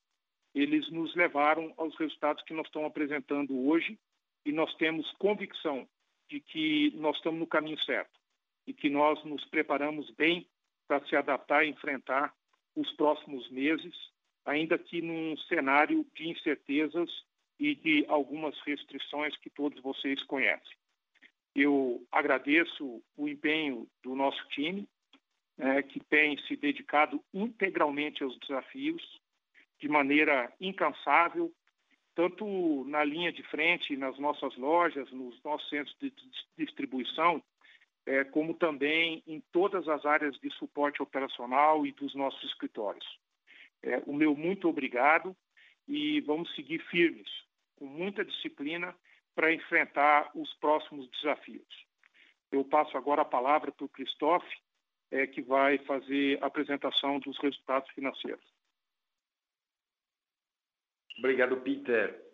eles 0.53 0.89
nos 0.91 1.15
levaram 1.15 1.73
aos 1.77 1.95
resultados 1.97 2.43
que 2.43 2.53
nós 2.53 2.65
estamos 2.65 2.89
apresentando 2.89 3.67
hoje 3.67 3.97
e 4.45 4.51
nós 4.51 4.73
temos 4.75 5.09
convicção 5.13 5.87
de 6.29 6.39
que 6.39 6.91
nós 6.95 7.15
estamos 7.17 7.39
no 7.39 7.47
caminho 7.47 7.79
certo 7.81 8.19
e 8.65 8.73
que 8.73 8.89
nós 8.89 9.23
nos 9.23 9.43
preparamos 9.45 10.09
bem 10.11 10.47
para 10.87 11.05
se 11.05 11.15
adaptar 11.15 11.63
e 11.63 11.69
enfrentar 11.69 12.33
os 12.75 12.91
próximos 12.93 13.49
meses 13.51 13.93
ainda 14.45 14.77
que 14.77 15.01
num 15.01 15.37
cenário 15.47 16.05
de 16.15 16.29
incertezas 16.29 17.09
e 17.59 17.75
de 17.75 18.05
algumas 18.07 18.59
restrições 18.61 19.35
que 19.37 19.49
todos 19.49 19.79
vocês 19.81 20.23
conhecem. 20.23 20.80
Eu 21.55 22.05
agradeço 22.11 23.01
o 23.17 23.27
empenho 23.27 23.87
do 24.03 24.15
nosso 24.15 24.41
time, 24.49 24.87
né, 25.57 25.81
que 25.83 25.99
tem 25.99 26.37
se 26.47 26.55
dedicado 26.55 27.21
integralmente 27.33 28.23
aos 28.23 28.37
desafios, 28.39 29.01
de 29.79 29.89
maneira 29.89 30.51
incansável, 30.59 31.51
tanto 32.15 32.85
na 32.85 33.03
linha 33.03 33.31
de 33.31 33.43
frente, 33.43 33.95
nas 33.97 34.17
nossas 34.19 34.55
lojas, 34.55 35.09
nos 35.11 35.41
nossos 35.43 35.67
centros 35.69 35.95
de 35.99 36.13
distribuição, 36.57 37.41
é, 38.05 38.23
como 38.23 38.53
também 38.53 39.23
em 39.27 39.41
todas 39.51 39.87
as 39.87 40.05
áreas 40.05 40.37
de 40.39 40.49
suporte 40.51 41.01
operacional 41.01 41.85
e 41.85 41.91
dos 41.91 42.13
nossos 42.15 42.43
escritórios. 42.43 43.05
É, 43.83 44.01
o 44.05 44.13
meu 44.13 44.35
muito 44.35 44.67
obrigado 44.67 45.35
e 45.87 46.21
vamos 46.21 46.53
seguir 46.55 46.79
firmes, 46.89 47.27
com 47.75 47.85
muita 47.85 48.23
disciplina, 48.23 48.95
para 49.35 49.53
enfrentar 49.53 50.29
os 50.35 50.53
próximos 50.55 51.09
desafios. 51.11 51.67
Eu 52.51 52.65
passo 52.65 52.97
agora 52.97 53.21
a 53.21 53.25
palavra 53.25 53.71
para 53.71 53.85
o 53.85 53.89
Christophe, 53.89 54.55
é, 55.09 55.27
que 55.27 55.41
vai 55.41 55.77
fazer 55.79 56.41
a 56.41 56.47
apresentação 56.47 57.19
dos 57.19 57.37
resultados 57.39 57.89
financeiros. 57.91 58.43
Obrigado, 61.17 61.57
Peter. 61.57 62.31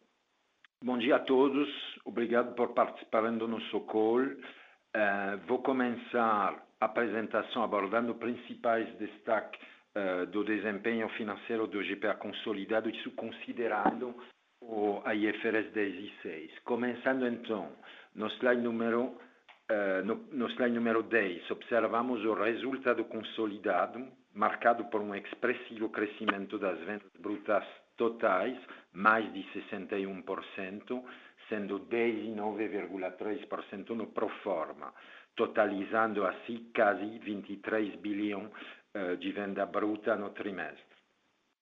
Bom 0.84 0.98
dia 0.98 1.16
a 1.16 1.20
todos. 1.20 1.68
Obrigado 2.06 2.54
por 2.56 2.74
participarem 2.74 3.38
do 3.38 3.48
nosso 3.48 3.82
call. 3.82 4.22
Uh, 4.22 5.38
vou 5.48 5.62
começar 5.62 6.66
a 6.80 6.86
apresentação 6.86 7.64
abordando 7.64 8.14
os 8.14 8.18
principais 8.18 8.88
destaques 8.98 9.60
uh, 9.96 10.26
do 10.28 10.44
desempenho 10.44 11.10
financeiro 11.10 11.68
do 11.68 11.84
GPA 11.84 12.14
consolidado, 12.16 12.90
isso 12.90 13.12
considerando 13.12 14.16
o 14.62 15.02
IFRS 15.06 15.72
10 15.74 15.96
e 15.96 16.14
6. 16.22 16.60
Começando 16.60 17.28
então, 17.28 17.70
no 18.16 18.30
slide 18.32 18.62
número, 18.62 19.06
uh, 19.06 20.06
no, 20.06 20.16
no 20.32 20.50
slide 20.52 20.74
número 20.74 21.04
10, 21.04 21.52
observamos 21.52 22.24
o 22.26 22.34
resultado 22.34 23.04
consolidado, 23.06 24.08
marcado 24.34 24.86
por 24.86 25.02
um 25.02 25.14
expressivo 25.16 25.90
crescimento 25.90 26.58
das 26.58 26.80
vendas 26.80 27.12
brutas 27.20 27.66
totais, 27.98 28.58
mais 28.94 29.32
de 29.34 29.44
61%, 29.54 31.04
sendo 31.50 31.80
19,3% 31.80 33.90
no 33.90 34.08
pro 34.08 34.30
forma, 34.44 34.94
totalizando 35.36 36.26
assim 36.26 36.72
quase 36.76 37.20
23 37.20 37.96
bilhões 37.96 38.50
eh, 38.94 39.16
de 39.16 39.32
venda 39.32 39.66
bruta 39.66 40.16
no 40.16 40.30
trimestre. 40.32 40.84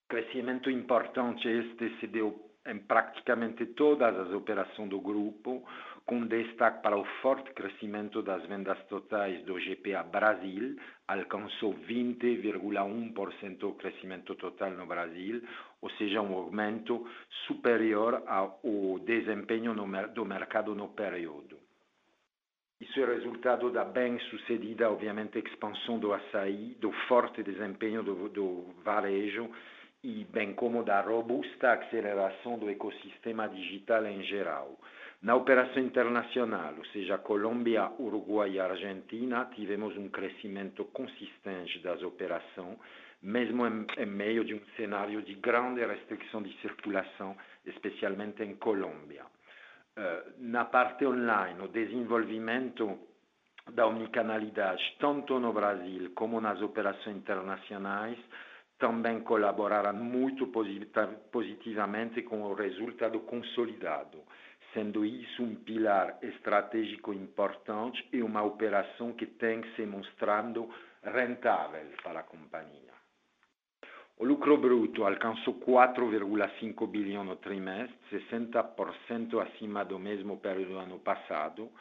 Crescimento 0.07 0.69
importante 0.69 1.47
este 1.47 1.89
se 1.99 2.07
deu 2.07 2.44
em 2.65 2.79
praticamente 2.79 3.65
todas 3.67 4.17
as 4.17 4.31
operações 4.31 4.89
do 4.89 4.99
grupo, 4.99 5.63
com 6.05 6.25
destaque 6.25 6.81
para 6.81 6.97
o 6.97 7.05
forte 7.21 7.51
crescimento 7.51 8.21
das 8.21 8.45
vendas 8.45 8.77
totais 8.87 9.43
do 9.43 9.55
GPA 9.55 10.03
Brasil, 10.03 10.75
alcançou 11.07 11.73
20,1% 11.73 13.63
o 13.63 13.73
crescimento 13.73 14.35
total 14.35 14.71
no 14.71 14.85
Brasil, 14.85 15.41
ou 15.81 15.89
seja, 15.91 16.21
um 16.21 16.33
aumento 16.35 17.07
superior 17.47 18.23
ao 18.27 18.59
desempenho 19.03 19.73
do 20.13 20.25
mercado 20.25 20.75
no 20.75 20.89
período. 20.89 21.57
Isso 22.79 22.99
é 22.99 23.05
resultado 23.05 23.71
da 23.71 23.85
bem-sucedida, 23.85 24.91
obviamente, 24.91 25.39
expansão 25.39 25.97
do 25.97 26.13
açaí, 26.13 26.75
do 26.79 26.91
forte 27.07 27.41
desempenho 27.41 28.03
do 28.03 28.73
varejo 28.83 29.49
e 30.05 30.23
bem 30.25 30.53
como 30.53 30.83
da 30.83 31.01
robusta 31.01 31.73
aceleração 31.73 32.59
do 32.59 32.69
ecossistema 32.69 33.49
digital 33.49 34.05
em 34.05 34.21
geral. 34.21 34.79
Na 35.23 35.33
operação 35.33 35.81
internacional, 35.81 36.75
ou 36.77 36.85
seja, 36.85 37.17
Colômbia, 37.17 37.89
Uruguai 37.97 38.51
e 38.51 38.59
Argentina, 38.59 39.49
tivemos 39.55 39.97
um 39.97 40.07
crescimento 40.07 40.85
consistente 40.85 41.79
das 41.79 42.03
operações, 42.03 42.77
mesmo 43.19 43.65
em 43.65 44.05
meio 44.05 44.45
de 44.45 44.53
um 44.53 44.61
cenário 44.77 45.23
de 45.23 45.33
grande 45.33 45.83
restrição 45.83 46.43
de 46.43 46.55
circulação, 46.61 47.35
especialmente 47.65 48.43
em 48.43 48.55
Colômbia. 48.57 49.25
Na 50.37 50.65
parte 50.65 51.03
online, 51.03 51.61
o 51.61 51.67
desenvolvimento 51.67 52.99
da 53.71 53.87
omnicanalidade, 53.87 54.83
tanto 54.99 55.39
no 55.39 55.51
Brasil 55.51 56.11
como 56.13 56.39
nas 56.39 56.61
operações 56.61 57.17
internacionais, 57.17 58.19
também 58.85 59.19
colaboraram 59.21 59.95
muito 59.95 60.45
positivamente 61.31 62.21
com 62.21 62.43
o 62.43 62.53
resultado 62.53 63.19
consolidado, 63.21 64.19
sendo 64.75 65.03
isso 65.03 65.41
um 65.41 65.55
pilar 65.55 66.19
estratégico 66.21 67.11
importante 67.11 68.07
e 68.13 68.21
uma 68.21 68.43
operação 68.43 69.11
que 69.13 69.25
tem 69.25 69.63
se 69.75 69.87
mostrado 69.87 70.69
rentável 71.03 71.87
para 72.03 72.19
a 72.19 72.23
companhia. 72.23 72.93
O 74.19 74.23
lucro 74.23 74.55
bruto 74.55 75.03
alcançou 75.03 75.55
4,5 75.55 76.87
bilhões 76.87 77.27
no 77.27 77.37
trimestre, 77.37 77.97
60% 78.11 79.41
acima 79.41 79.83
do 79.83 79.97
mesmo 79.97 80.37
período 80.37 80.73
do 80.73 80.77
ano 80.77 80.99
passado. 80.99 81.71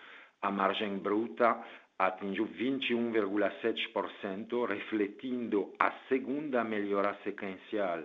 A 0.41 0.51
margem 0.51 0.97
bruta 0.97 1.63
atingiu 1.99 2.47
21,7%, 2.47 4.67
refletindo 4.67 5.73
a 5.79 5.93
segunda 6.09 6.65
melhora 6.65 7.17
sequencial 7.23 8.03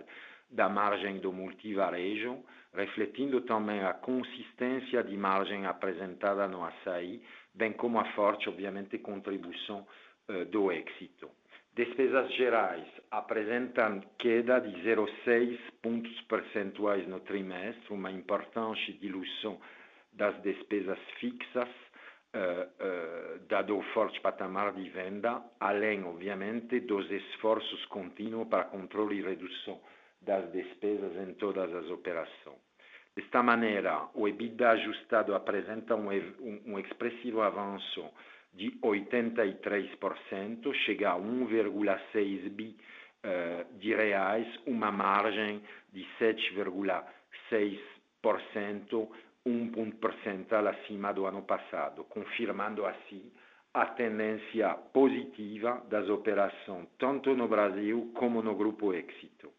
da 0.50 0.68
margem 0.68 1.18
do 1.18 1.32
multivarejo, 1.32 2.38
refletindo 2.74 3.40
também 3.42 3.80
a 3.80 3.92
consistência 3.92 5.02
de 5.02 5.16
margem 5.16 5.66
apresentada 5.66 6.46
no 6.46 6.64
açaí, 6.64 7.20
bem 7.54 7.72
como 7.72 7.98
a 7.98 8.04
forte, 8.12 8.48
obviamente, 8.48 8.98
contribuição 8.98 9.86
do 10.50 10.70
Éxito. 10.70 11.28
Despesas 11.74 12.32
gerais 12.34 12.86
apresentam 13.10 14.00
queda 14.18 14.60
de 14.60 14.70
0,6 14.82 15.58
pontos 15.80 16.20
percentuais 16.22 17.06
no 17.08 17.20
trimestre, 17.20 17.92
uma 17.92 18.10
importante 18.10 18.92
diluição 18.94 19.60
das 20.12 20.40
despesas 20.42 20.98
fixas, 21.18 21.68
dado 23.48 23.76
o 23.76 23.82
forte 23.94 24.20
patamar 24.20 24.72
de 24.72 24.88
venda, 24.90 25.42
além, 25.58 26.04
obviamente, 26.04 26.78
dos 26.80 27.10
esforços 27.10 27.84
contínuos 27.86 28.46
para 28.48 28.64
controle 28.64 29.18
e 29.18 29.22
redução 29.22 29.80
das 30.22 30.50
despesas 30.52 31.16
em 31.28 31.34
todas 31.34 31.74
as 31.74 31.90
operações. 31.90 32.58
Desta 33.16 33.42
maneira, 33.42 34.06
o 34.14 34.28
EBITDA 34.28 34.70
ajustado 34.70 35.34
apresenta 35.34 35.96
expressivo 36.78 37.42
avanço 37.42 38.08
de 38.54 38.70
83%, 38.80 40.72
chega 40.84 41.10
a 41.10 41.18
1,6 41.18 42.48
bilhões 42.50 42.76
de 43.78 43.94
reais, 43.94 44.46
uma 44.66 44.90
margem 44.90 45.62
de 45.92 46.06
7,6%, 46.18 49.08
ponto 49.44 49.96
percentual 49.96 50.68
acima 50.68 51.12
do 51.12 51.26
ano 51.26 51.42
passado, 51.42 52.04
confirmando 52.04 52.84
assim 52.86 53.30
a 53.72 53.86
tendência 53.86 54.74
positiva 54.92 55.82
das 55.88 56.08
operações, 56.08 56.88
tanto 56.98 57.34
no 57.34 57.48
Brasil 57.48 58.10
como 58.14 58.42
no 58.42 58.54
grupo 58.54 58.92
Éxito. 58.92 59.50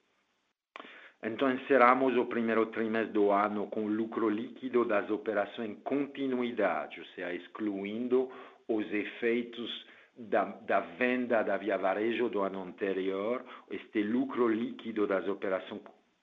Então, 1.23 1.51
encerramos 1.51 2.17
o 2.17 2.25
primeiro 2.25 2.65
trimestre 2.67 3.13
do 3.13 3.31
ano 3.31 3.67
com 3.67 3.87
lucro 3.87 4.27
líquido 4.27 4.83
das 4.83 5.09
operações 5.09 5.69
em 5.69 5.75
continuidade, 5.75 6.99
ou 6.99 7.05
seja, 7.07 7.33
excluindo 7.33 8.29
os 8.67 8.91
efeitos 8.91 9.85
da 10.17 10.79
venda 10.97 11.43
da 11.43 11.57
Via 11.57 11.77
Varejo 11.77 12.27
do 12.27 12.41
ano 12.41 12.63
anterior. 12.63 13.45
Este 13.69 14.03
lucro 14.03 14.47
líquido 14.47 15.07
das 15.07 15.27
operações 15.27 15.81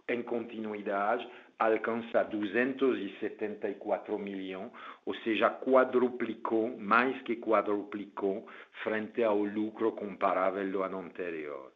em 0.09 0.22
continuidade 0.22 1.28
alcança 1.58 2.22
274 2.24 4.18
milhões, 4.18 4.70
ou 5.04 5.14
seja, 5.16 5.50
quadruplicou, 5.50 6.76
mais 6.78 7.20
que 7.22 7.36
quadruplicou, 7.36 8.46
frente 8.84 9.24
ao 9.24 9.38
lucro 9.38 9.92
comparável 9.92 10.70
do 10.70 10.82
ano 10.82 11.00
anterior. 11.00 11.72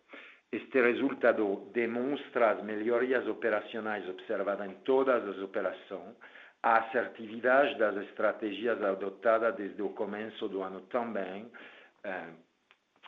Este 0.53 0.81
resultado 0.81 1.71
demonstra 1.73 2.51
as 2.51 2.63
melhorias 2.63 3.27
operacionais 3.27 4.09
observadas 4.09 4.71
em 4.71 4.75
todas 4.85 5.27
as 5.27 5.39
operações, 5.39 6.15
a 6.63 6.79
assertividade 6.79 7.77
das 7.77 7.97
estratégias 8.09 8.81
adotadas 8.83 9.57
desde 9.57 9.83
o 9.83 9.89
começo 9.89 10.49
do 10.49 10.63
ano 10.63 10.83
também, 10.83 11.51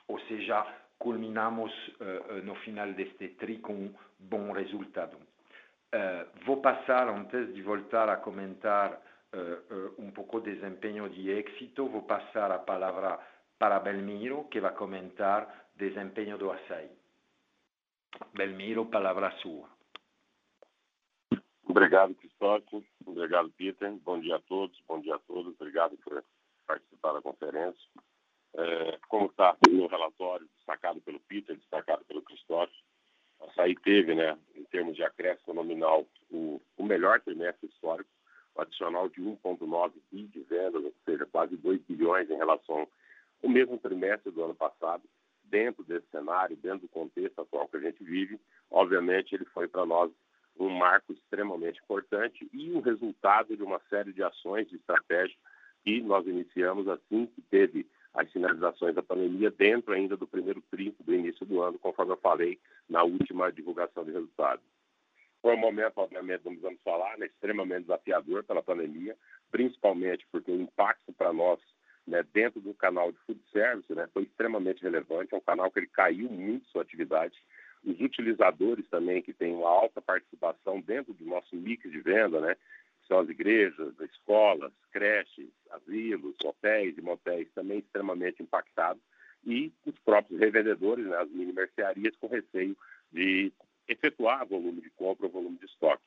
ou 0.08 0.18
seja, 0.20 0.66
culminamos 0.98 1.72
no 2.42 2.54
final 2.56 2.92
deste 2.94 3.28
trimestre 3.28 3.58
com 3.58 3.92
bom 4.18 4.50
resultado. 4.50 5.16
Vou 6.44 6.60
passar, 6.60 7.08
antes 7.08 7.54
de 7.54 7.62
voltar 7.62 8.08
a 8.08 8.16
comentar 8.16 9.00
pouco 10.14 10.38
o 10.38 10.40
desempenho 10.40 11.08
de 11.08 11.30
Éxito, 11.30 11.88
vou 11.88 12.02
passar 12.02 12.50
a 12.50 12.58
palavra 12.58 13.18
para 13.58 13.80
Belmiro, 13.80 14.44
que 14.48 14.60
vai 14.60 14.74
comentar 14.74 15.68
o 15.74 15.78
desempenho 15.78 16.36
do 16.38 16.50
açaí. 16.50 16.90
Belmiro, 18.32 18.86
palavra 18.86 19.28
é 19.28 19.30
sua. 19.38 19.68
Obrigado, 21.66 22.14
Cristóvão. 22.14 22.62
Obrigado, 23.06 23.50
Peter. 23.50 23.90
Bom 24.04 24.20
dia 24.20 24.36
a 24.36 24.40
todos, 24.40 24.78
bom 24.86 25.00
dia 25.00 25.16
a 25.16 25.18
todas. 25.20 25.54
Obrigado 25.54 25.96
por 25.98 26.22
participar 26.66 27.12
da 27.14 27.22
conferência. 27.22 27.90
Como 29.08 29.26
está 29.26 29.56
no 29.68 29.86
relatório 29.86 30.48
destacado 30.56 31.00
pelo 31.00 31.18
Peter, 31.20 31.56
destacado 31.56 32.04
pelo 32.04 32.22
Cristóvão, 32.22 32.68
açaí 33.40 33.74
teve, 33.76 34.14
né, 34.14 34.36
em 34.54 34.64
termos 34.64 34.96
de 34.96 35.02
acréscimo 35.02 35.54
nominal, 35.54 36.06
o 36.30 36.60
melhor 36.78 37.20
trimestre 37.20 37.68
histórico, 37.68 38.10
adicional 38.56 39.08
de 39.08 39.20
1,9 39.20 39.92
bilhões 40.10 40.30
de 40.30 40.40
vendas, 40.40 40.84
ou 40.84 40.94
seja, 41.04 41.26
quase 41.26 41.56
2 41.56 41.80
bilhões 41.82 42.30
em 42.30 42.36
relação 42.36 42.88
ao 43.42 43.50
mesmo 43.50 43.78
trimestre 43.78 44.30
do 44.30 44.44
ano 44.44 44.54
passado. 44.54 45.02
Dentro 45.44 45.84
desse 45.84 46.06
cenário, 46.10 46.56
dentro 46.56 46.80
do 46.80 46.88
contexto 46.88 47.40
atual 47.40 47.68
que 47.68 47.76
a 47.76 47.80
gente 47.80 48.02
vive, 48.02 48.40
obviamente, 48.70 49.34
ele 49.34 49.44
foi 49.46 49.68
para 49.68 49.84
nós 49.84 50.10
marco 50.70 51.12
extremamente 51.12 51.80
importante 51.82 52.48
e 52.52 52.70
resultado 52.80 53.56
de 53.56 53.62
uma 53.62 53.80
série 53.90 54.12
de 54.12 54.22
ações 54.22 54.68
de 54.68 54.76
estratégia 54.76 55.36
que 55.82 56.00
nós 56.00 56.26
iniciamos 56.26 56.86
assim 56.88 57.26
que 57.26 57.42
teve 57.42 57.86
as 58.14 58.30
sinalizações 58.30 58.94
da 58.94 59.02
pandemia, 59.02 59.50
dentro 59.50 59.92
ainda 59.92 60.16
do 60.16 60.26
primeiro 60.26 60.62
trimestre 60.70 61.04
do 61.04 61.14
início 61.14 61.44
do 61.44 61.60
ano, 61.60 61.78
conforme 61.78 62.12
eu 62.12 62.16
falei 62.16 62.58
na 62.88 63.02
última 63.02 63.50
divulgação 63.50 64.04
de 64.04 64.12
resultados. 64.12 64.64
Foi 65.42 65.56
momento, 65.56 65.98
obviamente, 65.98 66.44
não 66.44 66.52
precisamos 66.52 66.80
falar, 66.82 67.18
né, 67.18 67.26
extremamente 67.26 67.82
desafiador 67.82 68.44
pela 68.44 68.62
pandemia, 68.62 69.16
principalmente 69.50 70.26
porque 70.32 70.50
o 70.50 70.60
impacto 70.60 71.12
para 71.12 71.32
nós, 71.32 71.60
né, 72.06 72.24
dentro 72.32 72.60
do 72.60 72.72
canal 72.72 73.12
de 73.12 73.18
food 73.26 73.40
service, 73.52 73.92
né, 73.94 74.08
foi 74.14 74.22
extremamente 74.22 74.82
relevante. 74.82 75.34
É 75.34 75.40
canal 75.40 75.70
que 75.70 75.80
ele 75.80 75.88
caiu 75.88 76.30
muito 76.30 76.66
sua 76.68 76.82
atividade. 76.82 77.36
Os 77.84 78.00
utilizadores 78.00 78.88
também, 78.88 79.20
que 79.20 79.34
têm 79.34 79.54
uma 79.54 79.68
alta 79.68 80.00
participação 80.00 80.80
dentro 80.80 81.12
do 81.12 81.26
nosso 81.26 81.54
mix 81.54 81.90
de 81.90 82.00
venda, 82.00 82.40
né, 82.40 82.56
as 83.10 83.28
igrejas, 83.28 83.94
escolas, 84.00 84.72
creches, 84.90 85.50
asilos, 85.70 86.34
hotéis 86.42 86.96
e 86.96 87.02
motéis, 87.02 87.48
também 87.54 87.78
extremamente 87.78 88.42
impactados, 88.42 89.02
e 89.46 89.72
os 89.84 89.98
próprios 89.98 90.40
revendedores, 90.40 91.04
né, 91.06 91.16
as 91.16 91.30
mini 91.30 91.52
mercearias, 91.52 92.16
com 92.16 92.26
receio 92.28 92.76
de 93.12 93.52
efetuar 93.86 94.46
volume 94.46 94.80
de 94.80 94.90
compra 94.90 95.26
ou 95.26 95.32
volume 95.32 95.58
de 95.58 95.66
estoque. 95.66 96.02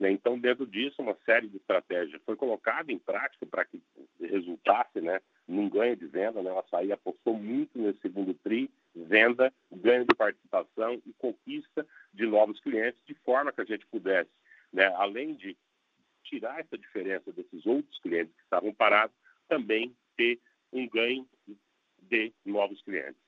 Então, 0.00 0.38
dentro 0.38 0.66
disso, 0.66 1.00
uma 1.00 1.16
série 1.24 1.46
de 1.46 1.58
estratégias 1.58 2.20
foi 2.24 2.34
colocada 2.34 2.90
em 2.90 2.98
prática 2.98 3.46
para 3.46 3.64
que 3.64 3.80
resultasse, 4.20 5.00
né, 5.00 5.20
num 5.46 5.68
ganho 5.68 5.96
de 5.96 6.06
venda, 6.06 6.42
né. 6.42 6.50
O 6.50 6.58
açaí 6.58 6.90
apostou 6.92 7.34
muito 7.34 7.78
nesse 7.78 8.00
segundo 8.00 8.34
trimestre, 8.34 8.82
venda, 8.94 9.52
ganho 9.70 10.04
de 10.04 10.14
participação 10.14 11.00
e 11.06 11.12
conquista 11.14 11.86
de 12.12 12.26
novos 12.26 12.60
clientes, 12.60 13.00
de 13.06 13.14
forma 13.14 13.52
que 13.52 13.60
a 13.60 13.64
gente 13.64 13.86
pudesse 13.86 14.30
né, 14.72 14.86
além 14.96 15.34
de 15.34 15.56
tirar 16.24 16.60
essa 16.60 16.76
diferença 16.78 17.32
desses 17.32 17.66
outros 17.66 17.98
clientes 18.00 18.34
que 18.34 18.42
estavam 18.42 18.72
parados, 18.74 19.14
também 19.48 19.94
ter 20.16 20.40
um 20.72 20.88
ganho 20.88 21.26
de 21.98 22.32
novos 22.44 22.80
clientes. 22.82 23.20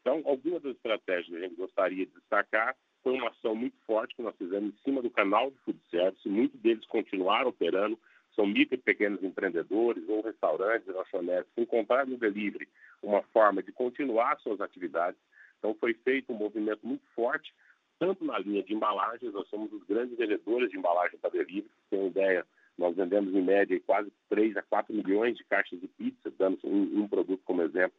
Então, 0.00 0.22
algumas 0.24 0.62
das 0.62 0.74
estratégias 0.76 1.26
que 1.26 1.36
a 1.36 1.40
gente 1.40 1.56
gostaria 1.56 2.06
de 2.06 2.12
destacar 2.12 2.76
foi 3.02 3.14
uma 3.14 3.28
ação 3.28 3.54
muito 3.54 3.76
forte 3.86 4.14
que 4.14 4.22
nós 4.22 4.36
fizemos 4.36 4.74
em 4.74 4.82
cima 4.82 5.02
do 5.02 5.10
canal 5.10 5.50
de 5.50 5.58
food 5.58 5.78
service. 5.90 6.28
Muitos 6.28 6.58
deles 6.60 6.84
continuaram 6.86 7.48
operando, 7.48 7.98
são 8.34 8.46
micro 8.46 8.74
e 8.74 8.78
pequenos 8.78 9.22
empreendedores 9.22 10.08
ou 10.08 10.22
restaurantes, 10.22 10.86
lanchonetes, 10.88 11.50
que 11.54 11.62
encontraram 11.62 12.10
no 12.10 12.18
delivery 12.18 12.68
uma 13.02 13.22
forma 13.24 13.62
de 13.62 13.72
continuar 13.72 14.38
suas 14.40 14.60
atividades. 14.60 15.20
Então, 15.58 15.74
foi 15.74 15.94
feito 15.94 16.32
um 16.32 16.36
movimento 16.36 16.86
muito 16.86 17.04
forte, 17.14 17.52
tanto 17.98 18.24
na 18.24 18.38
linha 18.38 18.62
de 18.62 18.74
embalagens, 18.74 19.32
nós 19.32 19.48
somos 19.48 19.72
os 19.72 19.82
grandes 19.84 20.16
vendedores 20.16 20.70
de 20.70 20.78
embalagem 20.78 21.18
para 21.18 21.30
delivery. 21.30 21.70
Tem 21.90 21.98
uma 21.98 22.08
ideia, 22.08 22.46
nós 22.76 22.96
vendemos 22.96 23.34
em 23.34 23.42
média 23.42 23.80
quase 23.86 24.10
3 24.28 24.56
a 24.56 24.62
4 24.62 24.94
milhões 24.94 25.36
de 25.36 25.44
caixas 25.44 25.80
de 25.80 25.88
pizza, 25.88 26.32
dando 26.38 26.58
um, 26.64 27.02
um 27.02 27.08
produto 27.08 27.42
como 27.44 27.62
exemplo, 27.62 27.96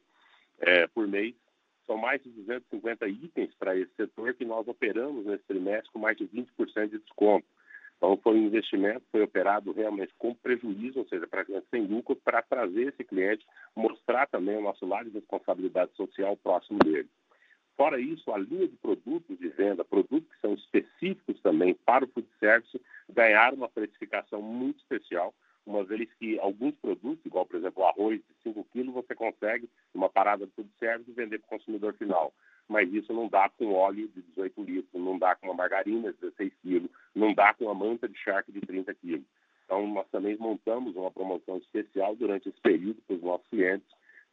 é, 0.59 0.87
por 0.87 1.07
mês. 1.07 1.35
São 1.85 1.97
mais 1.97 2.21
de 2.23 2.29
250 2.29 3.07
itens 3.07 3.53
para 3.55 3.75
esse 3.75 3.91
setor 3.95 4.33
que 4.33 4.45
nós 4.45 4.67
operamos 4.67 5.25
nesse 5.25 5.43
trimestre 5.45 5.91
com 5.91 5.99
mais 5.99 6.17
de 6.17 6.27
20% 6.27 6.89
de 6.89 6.99
desconto. 6.99 7.45
Então, 7.97 8.15
foi 8.23 8.35
um 8.35 8.45
investimento, 8.45 9.03
foi 9.11 9.21
operado 9.23 9.73
realmente 9.73 10.13
com 10.17 10.33
prejuízo, 10.33 10.99
ou 10.99 11.07
seja, 11.07 11.27
praticamente 11.27 11.67
sem 11.69 11.85
lucro, 11.85 12.15
para 12.15 12.41
trazer 12.41 12.93
esse 12.93 13.03
cliente, 13.03 13.45
mostrar 13.75 14.25
também 14.27 14.55
o 14.55 14.61
nosso 14.61 14.85
lado 14.85 15.09
de 15.09 15.17
responsabilidade 15.17 15.91
social 15.97 16.37
próximo 16.37 16.79
dele. 16.79 17.09
Fora 17.79 17.97
isso, 17.97 18.29
a 18.33 18.37
linha 18.37 18.67
de 18.67 18.75
produtos 18.75 19.39
de 19.39 19.47
venda, 19.47 19.85
produtos 19.85 20.29
que 20.29 20.41
são 20.41 20.53
específicos 20.53 21.39
também 21.41 21.73
para 21.73 22.03
o 22.03 22.09
food 22.09 22.27
service, 22.37 22.77
ganharam 23.07 23.55
uma 23.55 23.69
precificação 23.69 24.41
muito 24.41 24.79
especial, 24.79 25.33
uma 25.65 25.85
vez 25.85 26.13
que 26.15 26.37
alguns 26.39 26.75
produtos, 26.75 27.25
igual, 27.25 27.45
por 27.45 27.55
exemplo, 27.55 27.81
o 27.81 27.85
arroz 27.85 28.19
de 28.19 28.43
5 28.43 28.67
quilos, 28.73 28.93
você 28.93 29.15
consegue, 29.15 29.69
numa 29.93 30.09
parada 30.09 30.45
de 30.45 30.51
food 30.51 30.69
service, 30.77 31.09
vender 31.13 31.39
para 31.39 31.55
o 31.55 31.57
consumidor 31.57 31.93
final 31.93 32.33
mas 32.67 32.93
isso 32.93 33.11
não 33.11 33.27
dá 33.27 33.49
com 33.49 33.73
óleo 33.73 34.07
de 34.09 34.21
18 34.21 34.61
litros, 34.61 35.01
não 35.01 35.17
dá 35.17 35.35
com 35.35 35.47
uma 35.47 35.55
margarina 35.55 36.11
de 36.11 36.19
16 36.19 36.53
quilos, 36.61 36.91
não 37.15 37.33
dá 37.33 37.51
com 37.55 37.65
uma 37.65 37.73
manta 37.73 38.07
de 38.07 38.15
charque 38.15 38.51
de 38.51 38.61
30 38.61 38.93
quilos. 38.93 39.25
Então, 39.65 39.87
nós 39.87 40.07
também 40.11 40.37
montamos 40.37 40.95
uma 40.95 41.09
promoção 41.09 41.57
especial 41.57 42.15
durante 42.15 42.47
esse 42.47 42.61
período 42.61 43.01
para 43.07 43.15
os 43.15 43.23
nossos 43.23 43.47
clientes. 43.47 43.87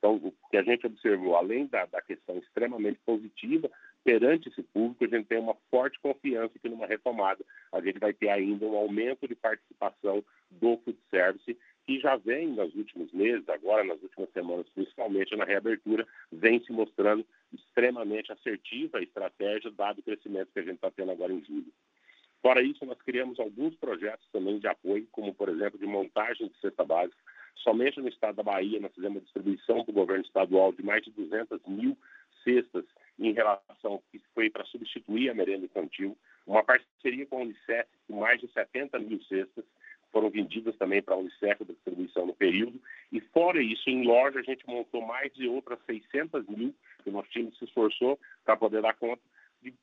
Então, 0.07 0.15
o 0.23 0.33
que 0.51 0.57
a 0.57 0.63
gente 0.63 0.87
observou, 0.87 1.35
além 1.35 1.67
da, 1.67 1.85
da 1.87 2.01
questão 2.01 2.39
extremamente 2.39 3.01
positiva, 3.05 3.69
perante 4.05 4.49
esse 4.49 4.63
público, 4.63 5.05
a 5.05 5.09
gente 5.09 5.27
tem 5.27 5.39
uma 5.39 5.57
forte 5.69 5.99
confiança 5.99 6.57
que 6.61 6.69
numa 6.69 6.87
retomada 6.87 7.45
a 7.73 7.81
gente 7.81 7.99
vai 7.99 8.13
ter 8.13 8.29
ainda 8.29 8.65
um 8.67 8.77
aumento 8.77 9.27
de 9.27 9.35
participação 9.35 10.23
do 10.49 10.77
food 10.85 10.97
service 11.11 11.59
que 11.85 11.99
já 11.99 12.17
vem 12.17 12.49
nos 12.49 12.73
últimos 12.77 13.13
meses, 13.13 13.49
agora 13.49 13.83
nas 13.83 14.01
últimas 14.01 14.31
semanas, 14.31 14.69
principalmente 14.75 15.35
na 15.35 15.45
reabertura, 15.45 16.07
vem 16.31 16.63
se 16.65 16.73
mostrando 16.73 17.27
extremamente 17.53 18.31
assertiva 18.31 18.99
a 18.99 19.03
estratégia, 19.03 19.73
dado 19.73 19.99
o 19.99 20.03
crescimento 20.05 20.53
que 20.53 20.61
a 20.61 20.63
gente 20.63 20.77
está 20.77 20.91
tendo 20.91 21.11
agora 21.11 21.33
em 21.33 21.45
julho. 21.45 21.73
Fora 22.43 22.63
isso, 22.63 22.87
nós 22.87 23.01
criamos 23.03 23.41
alguns 23.41 23.75
projetos 23.75 24.29
também 24.33 24.61
de 24.61 24.69
apoio, 24.69 25.07
como, 25.11 25.35
por 25.35 25.49
exemplo, 25.49 25.79
de 25.79 25.87
montagem 25.87 26.47
de 26.47 26.57
cesta 26.61 26.85
básica. 26.85 27.19
Somente 27.57 28.01
no 28.01 28.09
estado 28.09 28.37
da 28.37 28.43
Bahia, 28.43 28.81
nós 28.81 28.95
fizemos 28.95 29.17
uma 29.17 29.25
distribuição 29.25 29.85
para 29.85 29.91
o 29.91 29.95
governo 29.95 30.25
estadual 30.25 30.73
de 30.73 30.83
mais 30.83 31.03
de 31.03 31.11
200 31.11 31.61
mil 31.67 31.97
cestas 32.45 32.85
em 33.19 33.33
relação 33.33 34.03
que 34.11 34.21
foi 34.35 34.51
para 34.51 34.65
substituir 34.65 35.31
a 35.31 35.35
merenda 35.35 35.65
infantil, 35.65 36.17
uma 36.47 36.63
parceria 36.63 37.27
com 37.27 37.39
a 37.39 37.43
Unicef 37.43 37.89
com 38.07 38.21
mais 38.21 38.41
de 38.41 38.47
70 38.53 38.99
mil 38.99 39.21
cestas, 39.25 39.65
foram 40.13 40.31
vendidas 40.31 40.77
também 40.77 41.03
para 41.03 41.15
a 41.15 41.19
Unicef 41.19 41.65
da 41.65 41.75
distribuição 41.75 42.27
no 42.27 42.35
período. 42.35 42.81
E 43.13 43.21
fora 43.21 43.61
isso, 43.61 43.91
em 43.91 44.07
loja, 44.07 44.39
a 44.39 44.43
gente 44.43 44.67
montou 44.67 45.05
mais 45.05 45.33
de 45.35 45.49
outras 45.49 45.79
600 45.85 46.47
mil, 46.47 46.75
que 47.03 47.11
o 47.11 47.13
nosso 47.13 47.29
time 47.31 47.53
se 47.59 47.65
esforçou 47.65 48.19
para 48.45 48.57
poder 48.57 48.81
dar 48.81 48.95
conta, 48.95 49.21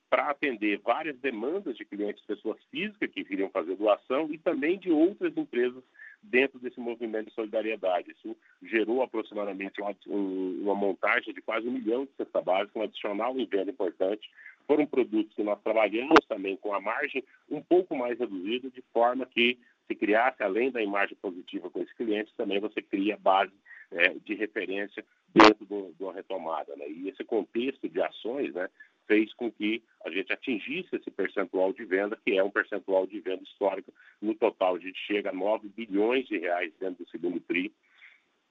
para 0.09 0.29
atender 0.29 0.79
várias 0.79 1.17
demandas 1.19 1.75
de 1.75 1.85
clientes, 1.85 2.23
pessoas 2.25 2.57
físicas 2.71 3.11
que 3.11 3.23
queriam 3.25 3.49
fazer 3.49 3.75
doação 3.75 4.27
e 4.31 4.37
também 4.37 4.79
de 4.79 4.91
outras 4.91 5.35
empresas 5.35 5.83
dentro 6.23 6.59
desse 6.59 6.79
movimento 6.79 7.27
de 7.27 7.35
solidariedade. 7.35 8.11
Isso 8.11 8.35
gerou 8.63 9.03
aproximadamente 9.03 9.81
uma, 9.81 9.95
uma 10.07 10.75
montagem 10.75 11.33
de 11.33 11.41
quase 11.41 11.67
um 11.67 11.71
milhão 11.71 12.05
de 12.05 12.11
cesta 12.17 12.41
básica, 12.41 12.79
um 12.79 12.83
adicional 12.83 13.37
em 13.37 13.45
venda 13.45 13.71
importante. 13.71 14.29
Foram 14.65 14.85
produtos 14.85 15.35
que 15.35 15.43
nós 15.43 15.61
trabalhamos 15.61 16.25
também 16.27 16.55
com 16.57 16.73
a 16.73 16.79
margem 16.79 17.23
um 17.49 17.61
pouco 17.61 17.95
mais 17.95 18.17
reduzida, 18.17 18.69
de 18.69 18.81
forma 18.93 19.25
que 19.25 19.59
se 19.87 19.95
criasse, 19.95 20.41
além 20.41 20.71
da 20.71 20.81
imagem 20.81 21.17
positiva 21.21 21.69
com 21.69 21.81
esse 21.81 21.93
cliente, 21.95 22.33
também 22.37 22.59
você 22.59 22.81
cria 22.81 23.17
base 23.17 23.51
é, 23.91 24.13
de 24.25 24.33
referência 24.33 25.03
dentro 25.33 25.65
de 25.65 26.03
uma 26.03 26.13
retomada. 26.13 26.75
Né? 26.75 26.89
E 26.89 27.09
esse 27.09 27.23
contexto 27.23 27.89
de 27.89 28.01
ações 28.01 28.53
né, 28.53 28.69
fez 29.07 29.33
com 29.33 29.51
que 29.51 29.83
a 30.05 30.09
gente 30.09 30.31
atingisse 30.31 30.95
esse 30.95 31.11
percentual 31.11 31.73
de 31.73 31.85
venda, 31.85 32.17
que 32.23 32.37
é 32.37 32.43
um 32.43 32.51
percentual 32.51 33.07
de 33.07 33.19
venda 33.19 33.43
histórico. 33.43 33.93
No 34.21 34.35
total, 34.35 34.75
a 34.75 34.79
gente 34.79 34.99
chega 35.05 35.29
a 35.29 35.33
9 35.33 35.69
bilhões 35.69 36.27
de 36.27 36.37
reais 36.37 36.73
dentro 36.79 37.03
do 37.03 37.09
segundo 37.09 37.39
TRI. 37.39 37.73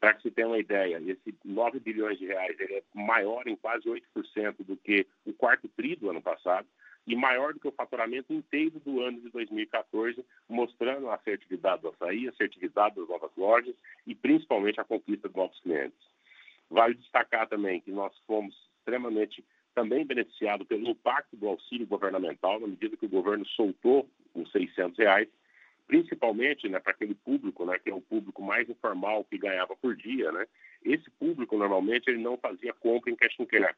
Para 0.00 0.14
que 0.14 0.22
se 0.22 0.30
tenha 0.30 0.48
uma 0.48 0.58
ideia, 0.58 1.00
esse 1.06 1.34
9 1.44 1.78
bilhões 1.78 2.18
de 2.18 2.26
reais 2.26 2.58
ele 2.58 2.74
é 2.74 2.82
maior 2.92 3.46
em 3.46 3.54
quase 3.54 3.88
8% 3.88 4.64
do 4.64 4.76
que 4.76 5.06
o 5.24 5.32
quarto 5.32 5.68
TRI 5.68 5.96
do 5.96 6.10
ano 6.10 6.20
passado 6.20 6.66
e 7.06 7.14
maior 7.16 7.52
do 7.52 7.60
que 7.60 7.68
o 7.68 7.72
faturamento 7.72 8.32
inteiro 8.32 8.80
do 8.80 9.00
ano 9.00 9.20
de 9.20 9.28
2014, 9.30 10.24
mostrando 10.48 11.08
a 11.08 11.14
assertividade 11.14 11.82
do 11.82 11.88
açaí, 11.88 12.26
a 12.26 12.30
assertividade 12.30 12.96
das 12.96 13.08
novas 13.08 13.30
lojas 13.36 13.74
e 14.06 14.14
principalmente 14.14 14.80
a 14.80 14.84
conquista 14.84 15.28
de 15.28 15.36
novos 15.36 15.58
clientes. 15.60 15.98
Vale 16.70 16.94
destacar 16.94 17.48
também 17.48 17.80
que 17.80 17.90
nós 17.90 18.16
fomos 18.26 18.56
extremamente 18.78 19.44
também 19.74 20.04
beneficiados 20.04 20.66
pelo 20.66 20.88
impacto 20.88 21.36
do 21.36 21.48
auxílio 21.48 21.86
governamental, 21.86 22.60
na 22.60 22.66
medida 22.66 22.96
que 22.96 23.06
o 23.06 23.10
governo 23.10 23.46
soltou 23.46 24.08
os 24.34 24.50
600 24.52 24.98
reais, 24.98 25.28
principalmente 25.86 26.68
né, 26.68 26.78
para 26.78 26.92
aquele 26.92 27.14
público, 27.14 27.64
né, 27.64 27.78
que 27.78 27.90
é 27.90 27.94
o 27.94 28.00
público 28.00 28.42
mais 28.42 28.68
informal 28.68 29.24
que 29.24 29.38
ganhava 29.38 29.76
por 29.76 29.96
dia. 29.96 30.30
Né? 30.32 30.46
Esse 30.84 31.10
público, 31.12 31.56
normalmente, 31.56 32.08
ele 32.08 32.22
não 32.22 32.36
fazia 32.36 32.72
compra 32.72 33.10
em 33.10 33.16
cash 33.16 33.38
and 33.40 33.46
care. 33.46 33.74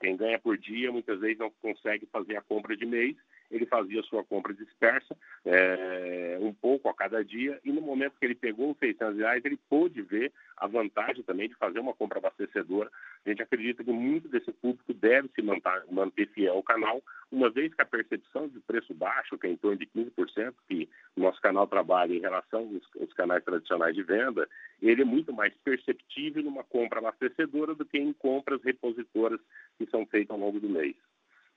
Quem 0.00 0.16
ganha 0.16 0.38
por 0.38 0.56
dia 0.56 0.92
muitas 0.92 1.20
vezes 1.20 1.38
não 1.38 1.50
consegue 1.50 2.06
fazer 2.06 2.36
a 2.36 2.42
compra 2.42 2.76
de 2.76 2.86
mês, 2.86 3.16
ele 3.50 3.66
fazia 3.66 4.02
sua 4.04 4.24
compra 4.24 4.54
dispersa, 4.54 5.16
é, 5.44 6.38
um 6.40 6.52
pouco 6.52 6.88
a 6.88 6.94
cada 6.94 7.24
dia, 7.24 7.58
e 7.64 7.72
no 7.72 7.80
momento 7.80 8.14
que 8.18 8.24
ele 8.24 8.34
pegou 8.34 8.70
os 8.70 8.78
600 8.78 9.16
reais, 9.16 9.44
ele 9.44 9.58
pôde 9.68 10.00
ver 10.02 10.32
a 10.56 10.66
vantagem 10.66 11.22
também 11.22 11.48
de 11.48 11.54
fazer 11.56 11.80
uma 11.80 11.94
compra 11.94 12.18
abastecedora. 12.18 12.90
A 13.24 13.28
gente 13.28 13.42
acredita 13.42 13.82
que 13.82 13.90
muito 13.90 14.28
desse 14.28 14.52
público 14.52 14.94
deve 14.94 15.28
se 15.34 15.42
manter, 15.42 15.84
manter 15.90 16.28
fiel 16.28 16.54
ao 16.54 16.62
canal, 16.62 17.02
uma 17.32 17.50
vez 17.50 17.74
que 17.74 17.82
a 17.82 17.86
percepção 17.86 18.48
de 18.48 18.60
preço 18.60 18.92
baixo, 18.94 19.38
que 19.38 19.46
é 19.46 19.50
em 19.50 19.56
torno 19.56 19.78
de 19.78 19.86
15%, 19.86 20.54
que 20.68 20.88
o 21.16 21.20
nosso 21.20 21.40
canal 21.40 21.66
trabalha 21.66 22.14
em 22.14 22.20
relação 22.20 22.60
aos, 22.60 23.00
aos 23.00 23.12
canais 23.14 23.44
tradicionais 23.44 23.94
de 23.94 24.02
venda, 24.02 24.48
ele 24.80 25.02
é 25.02 25.04
muito 25.04 25.32
mais 25.32 25.54
perceptível 25.64 26.42
numa 26.42 26.64
compra 26.64 26.98
abastecedora 26.98 27.74
do 27.74 27.84
que 27.84 27.98
em 27.98 28.12
compras 28.12 28.62
repositoras 28.62 29.40
que 29.78 29.86
são 29.86 30.06
feitas 30.06 30.30
ao 30.30 30.38
longo 30.38 30.60
do 30.60 30.68
mês. 30.68 30.94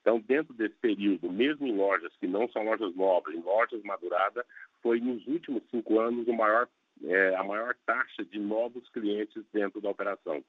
Então, 0.04 0.20
dentro 0.20 0.54
desse 0.54 0.76
período, 0.76 1.32
mesmo 1.32 1.66
em 1.66 1.78
lojas 1.78 2.12
que 2.20 2.28
não 2.28 2.50
são 2.50 2.66
lojas 2.66 2.94
novas, 2.94 3.34
em 3.34 3.40
lojas 3.40 3.82
maduradas, 3.84 4.46
foi 4.82 5.00
nos 5.00 5.26
últimos 5.26 5.64
cinco 5.72 5.98
anos 5.98 6.28
o 6.28 6.34
maior, 6.34 6.68
é, 7.06 7.34
a 7.36 7.44
maior 7.44 7.74
taxa 7.86 8.26
de 8.26 8.38
novos 8.38 8.88
clientes 8.90 9.42
dentro 9.54 9.80
da 9.80 9.90
operação. 9.90 10.44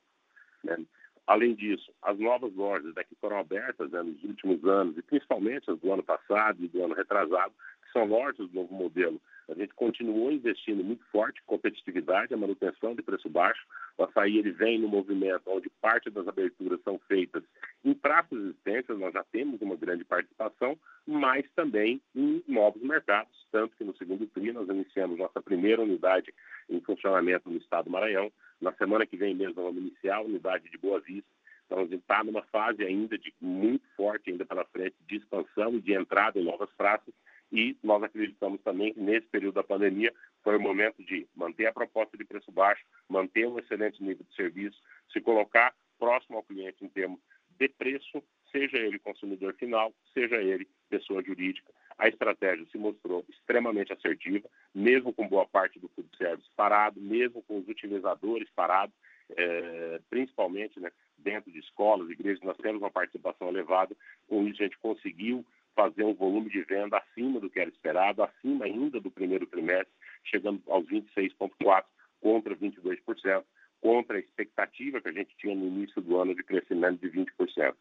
Né? 0.64 0.84
Além 1.24 1.54
disso, 1.54 1.92
as 2.02 2.18
novas 2.18 2.52
lojas 2.54 2.92
né, 2.96 3.04
que 3.04 3.14
foram 3.14 3.38
abertas 3.38 3.92
né, 3.92 4.02
nos 4.02 4.20
últimos 4.24 4.64
anos, 4.64 4.98
e 4.98 5.02
principalmente 5.02 5.70
as 5.70 5.78
do 5.78 5.92
ano 5.92 6.02
passado 6.02 6.62
e 6.62 6.66
do 6.66 6.84
ano 6.84 6.94
retrasado, 6.94 7.54
que 7.84 7.92
são 7.92 8.06
lojas 8.06 8.48
do 8.48 8.54
novo 8.54 8.74
modelo, 8.74 9.20
a 9.48 9.54
gente 9.54 9.72
continuou 9.74 10.32
investindo 10.32 10.82
muito 10.82 11.04
forte 11.12 11.40
competitividade, 11.46 12.34
a 12.34 12.36
manutenção 12.36 12.94
de 12.94 13.02
preço 13.02 13.28
baixo. 13.28 13.64
O 13.96 14.04
açaí 14.04 14.38
ele 14.38 14.50
vem 14.50 14.78
no 14.78 14.88
movimento 14.88 15.42
onde 15.46 15.70
parte 15.80 16.11
das 16.11 16.26
aberturas 16.26 16.80
são 16.83 16.98
feitas 17.07 17.44
em 17.85 17.92
praças 17.92 18.38
existentes, 18.38 18.98
nós 18.98 19.12
já 19.12 19.22
temos 19.24 19.61
uma 19.61 19.76
grande 19.76 20.04
participação, 20.07 20.78
mas 21.07 21.44
também 21.54 22.00
em 22.16 22.42
novos 22.48 22.83
mercados, 22.83 23.46
tanto 23.52 23.76
que 23.76 23.85
no 23.85 23.94
segundo 23.98 24.26
TRI 24.26 24.52
nós 24.52 24.66
iniciamos 24.70 25.18
nossa 25.18 25.42
primeira 25.42 25.83
unidade 25.83 26.33
em 26.70 26.80
funcionamento 26.80 27.50
no 27.50 27.59
estado 27.59 27.85
do 27.85 27.90
Maranhão. 27.90 28.33
Na 28.59 28.72
semana 28.72 29.04
que 29.04 29.18
vem 29.18 29.35
mesmo 29.35 29.62
vamos 29.62 29.76
iniciar 29.76 30.16
a 30.16 30.22
unidade 30.22 30.70
de 30.70 30.78
Boa 30.78 30.98
Vista. 31.00 31.28
Então 31.66 31.80
a 31.80 31.83
gente 31.83 31.96
está 31.96 32.24
numa 32.24 32.42
fase 32.44 32.83
ainda 32.83 33.18
de 33.18 33.35
muito 33.38 33.87
forte 33.94 34.30
ainda 34.30 34.46
pela 34.46 34.64
frente 34.64 34.96
de 35.07 35.16
expansão 35.16 35.74
e 35.74 35.83
de 35.83 35.92
entrada 35.92 36.38
em 36.40 36.44
novas 36.44 36.70
praças 36.72 37.12
e 37.54 37.78
nós 37.84 38.02
acreditamos 38.02 38.60
também 38.62 38.92
que 38.92 39.00
nesse 39.00 39.28
período 39.28 39.54
da 39.54 39.62
pandemia 39.62 40.12
foi 40.42 40.56
o 40.56 40.60
momento 40.60 41.00
de 41.04 41.24
manter 41.36 41.66
a 41.66 41.72
proposta 41.72 42.18
de 42.18 42.24
preço 42.24 42.50
baixo, 42.50 42.84
manter 43.08 43.46
um 43.46 43.56
excelente 43.60 44.02
nível 44.02 44.26
de 44.28 44.34
serviço, 44.34 44.76
se 45.12 45.20
colocar 45.20 45.72
próximo 45.96 46.36
ao 46.36 46.42
cliente 46.42 46.84
em 46.84 46.88
termos 46.88 47.20
de 47.56 47.68
preço, 47.68 48.20
seja 48.50 48.76
ele 48.76 48.98
consumidor 48.98 49.54
final, 49.54 49.94
seja 50.12 50.42
ele 50.42 50.68
pessoa 50.90 51.22
jurídica. 51.22 51.72
A 51.96 52.08
estratégia 52.08 52.66
se 52.72 52.76
mostrou 52.76 53.24
extremamente 53.28 53.92
assertiva, 53.92 54.48
mesmo 54.74 55.12
com 55.12 55.28
boa 55.28 55.46
parte 55.46 55.78
do 55.78 55.88
food 55.90 56.08
service 56.18 56.50
parado, 56.56 57.00
mesmo 57.00 57.40
com 57.44 57.60
os 57.60 57.68
utilizadores 57.68 58.50
parados, 58.50 58.94
é, 59.36 60.00
principalmente 60.10 60.80
né, 60.80 60.90
dentro 61.16 61.52
de 61.52 61.60
escolas, 61.60 62.10
igrejas, 62.10 62.42
nós 62.42 62.56
temos 62.56 62.82
uma 62.82 62.90
participação 62.90 63.48
elevada. 63.48 63.96
Com 64.26 64.44
isso, 64.48 64.60
a 64.60 64.66
gente 64.66 64.78
conseguiu 64.78 65.46
fazer 65.74 66.04
um 66.04 66.14
volume 66.14 66.48
de 66.50 66.62
venda 66.62 66.98
acima 66.98 67.40
do 67.40 67.50
que 67.50 67.60
era 67.60 67.70
esperado, 67.70 68.22
acima 68.22 68.64
ainda 68.64 69.00
do 69.00 69.10
primeiro 69.10 69.46
trimestre, 69.46 69.92
chegando 70.24 70.62
aos 70.68 70.87
26,4% 70.87 71.84
contra 72.20 72.56
22%, 72.56 73.44
contra 73.80 74.16
a 74.16 74.20
expectativa 74.20 75.00
que 75.00 75.08
a 75.08 75.12
gente 75.12 75.37
tinha 75.37 75.54
no 75.54 75.66
início 75.66 76.00
do 76.00 76.16
ano 76.18 76.34
de 76.34 76.42
crescimento 76.42 77.00
de 77.00 77.10
20%. 77.10 77.74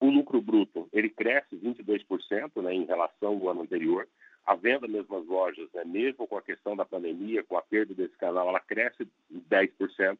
O 0.00 0.10
lucro 0.10 0.40
bruto 0.40 0.88
ele 0.92 1.10
cresce 1.10 1.54
22% 1.56 2.62
né, 2.62 2.74
em 2.74 2.84
relação 2.84 3.34
ao 3.34 3.50
ano 3.50 3.62
anterior. 3.62 4.08
A 4.44 4.56
venda 4.56 4.88
mesmo 4.88 5.16
nas 5.16 5.26
lojas, 5.28 5.68
né, 5.72 5.84
mesmo 5.84 6.26
com 6.26 6.36
a 6.36 6.42
questão 6.42 6.74
da 6.74 6.84
pandemia, 6.84 7.44
com 7.44 7.56
a 7.56 7.62
perda 7.62 7.94
desse 7.94 8.16
canal, 8.16 8.48
ela 8.48 8.58
cresce 8.58 9.06
10%. 9.32 10.18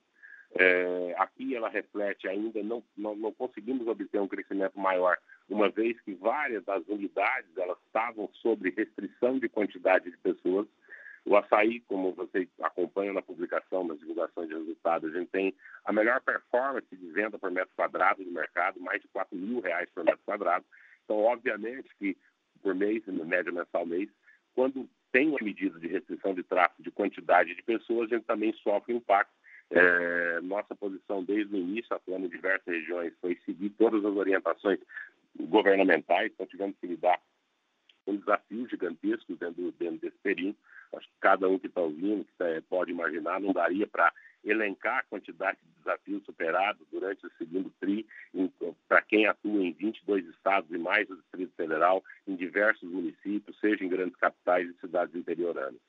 É, 0.54 1.14
aqui 1.18 1.56
ela 1.56 1.68
reflete 1.68 2.28
ainda, 2.28 2.62
não, 2.62 2.84
não, 2.96 3.16
não, 3.16 3.32
conseguimos 3.32 3.88
obter 3.88 4.20
um 4.20 4.28
crescimento 4.28 4.78
maior, 4.78 5.16
uma 5.48 5.68
vez 5.68 6.00
que 6.00 6.14
várias 6.14 6.64
das 6.64 6.86
unidades 6.88 7.56
elas 7.56 7.78
estavam 7.86 8.28
sob 8.34 8.70
restrição 8.70 9.38
de 9.38 9.48
quantidade 9.48 10.10
de 10.10 10.16
pessoas. 10.18 10.66
O 11.24 11.36
açaí, 11.36 11.80
como 11.80 12.12
vocês 12.12 12.48
acompanham 12.60 13.14
na 13.14 13.22
publicação, 13.22 13.84
nas 13.84 13.98
divulgações 14.00 14.48
de 14.48 14.54
resultados, 14.54 15.14
a 15.14 15.18
gente 15.18 15.30
tem 15.30 15.54
a 15.84 15.92
melhor 15.92 16.20
performance 16.20 16.86
de 16.90 17.06
venda 17.12 17.38
por 17.38 17.50
metro 17.50 17.72
quadrado 17.76 18.24
no 18.24 18.32
mercado, 18.32 18.80
mais 18.80 19.00
de 19.00 19.08
4 19.08 19.36
mil 19.36 19.60
reais 19.60 19.88
por 19.94 20.04
metro 20.04 20.20
quadrado. 20.24 20.64
Então, 21.04 21.18
obviamente 21.18 21.88
que 21.98 22.16
por 22.60 22.74
mês, 22.74 23.02
na 23.06 23.24
média 23.24 23.52
mensal 23.52 23.86
mês, 23.86 24.08
quando 24.54 24.88
tem 25.12 25.28
uma 25.28 25.38
medida 25.42 25.78
de 25.78 25.86
restrição 25.88 26.34
de 26.34 26.42
tráfego 26.42 26.82
de 26.82 26.90
quantidade 26.90 27.54
de 27.54 27.62
pessoas, 27.62 28.10
a 28.10 28.16
gente 28.16 28.24
também 28.24 28.52
sofre 28.54 28.94
impacto 28.94 29.32
é, 29.72 30.40
nossa 30.42 30.74
posição 30.74 31.24
desde 31.24 31.54
o 31.54 31.58
início, 31.58 31.94
atuando 31.94 32.26
em 32.26 32.30
diversas 32.30 32.66
regiões, 32.66 33.12
foi 33.20 33.38
seguir 33.44 33.70
todas 33.70 34.04
as 34.04 34.14
orientações 34.14 34.78
governamentais, 35.38 36.30
então 36.32 36.46
tivemos 36.46 36.76
que 36.78 36.86
lidar 36.86 37.18
com 38.04 38.16
desafios 38.16 38.68
gigantescos 38.68 39.38
dentro, 39.38 39.72
dentro 39.72 39.98
desse 39.98 40.18
período. 40.22 40.56
Acho 40.94 41.06
que 41.08 41.14
cada 41.20 41.48
um 41.48 41.58
que 41.58 41.68
está 41.68 41.80
ouvindo, 41.80 42.24
que 42.24 42.32
tá, 42.36 42.44
pode 42.68 42.90
imaginar, 42.90 43.40
não 43.40 43.52
daria 43.52 43.86
para 43.86 44.12
elencar 44.44 44.98
a 44.98 45.04
quantidade 45.04 45.58
de 45.62 45.78
desafios 45.78 46.24
superados 46.24 46.86
durante 46.90 47.24
o 47.24 47.30
segundo 47.38 47.72
TRI, 47.80 48.06
para 48.88 49.00
quem 49.02 49.26
atua 49.26 49.62
em 49.62 49.72
22 49.72 50.26
estados 50.26 50.70
e 50.70 50.78
mais 50.78 51.08
do 51.08 51.16
Distrito 51.16 51.54
Federal, 51.56 52.04
em 52.26 52.34
diversos 52.34 52.90
municípios, 52.90 53.58
seja 53.60 53.84
em 53.84 53.88
grandes 53.88 54.16
capitais 54.16 54.68
e 54.68 54.80
cidades 54.80 55.14
interioranas. 55.14 55.80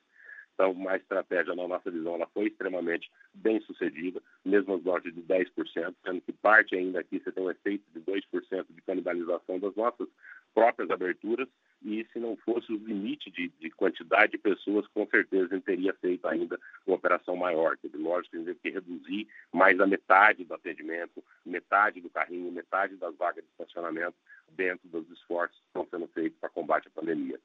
Então, 0.53 0.71
uma 0.71 0.95
estratégia, 0.95 1.55
na 1.55 1.67
nossa 1.67 1.89
visão, 1.89 2.15
ela 2.15 2.27
foi 2.27 2.47
extremamente 2.47 3.09
bem 3.33 3.59
sucedida, 3.61 4.21
mesmo 4.45 4.75
as 4.75 4.83
lojas 4.83 5.13
de 5.13 5.21
10%, 5.21 5.95
sendo 6.03 6.21
que 6.21 6.31
parte 6.31 6.75
ainda 6.75 6.99
aqui 6.99 7.19
você 7.19 7.31
tem 7.31 7.43
um 7.43 7.51
efeito 7.51 7.83
de 7.93 7.99
2% 8.01 8.65
de 8.69 8.81
canibalização 8.81 9.59
das 9.59 9.75
nossas 9.75 10.07
próprias 10.53 10.89
aberturas, 10.91 11.47
e 11.83 12.05
se 12.13 12.19
não 12.19 12.37
fosse 12.37 12.71
o 12.71 12.77
limite 12.77 13.29
de, 13.29 13.49
de 13.59 13.69
quantidade 13.71 14.33
de 14.33 14.37
pessoas, 14.37 14.87
com 14.87 15.05
certeza 15.07 15.45
a 15.45 15.55
gente 15.55 15.65
teria 15.65 15.93
feito 15.95 16.25
ainda 16.27 16.57
uma 16.87 16.95
operação 16.95 17.35
maior. 17.35 17.75
Que 17.77 17.89
gente 17.89 18.45
teve 18.45 18.55
que 18.55 18.69
reduzir 18.69 19.27
mais 19.51 19.77
da 19.77 19.85
metade 19.85 20.45
do 20.45 20.53
atendimento, 20.53 21.23
metade 21.45 21.99
do 21.99 22.09
carrinho, 22.09 22.51
metade 22.51 22.95
das 22.95 23.15
vagas 23.15 23.43
de 23.43 23.49
estacionamento 23.51 24.15
dentro 24.49 24.87
dos 24.87 25.09
esforços 25.11 25.57
que 25.59 25.65
estão 25.67 25.87
sendo 25.89 26.07
feitos 26.07 26.37
para 26.39 26.49
combate 26.49 26.87
à 26.87 26.91
pandemia. 26.91 27.39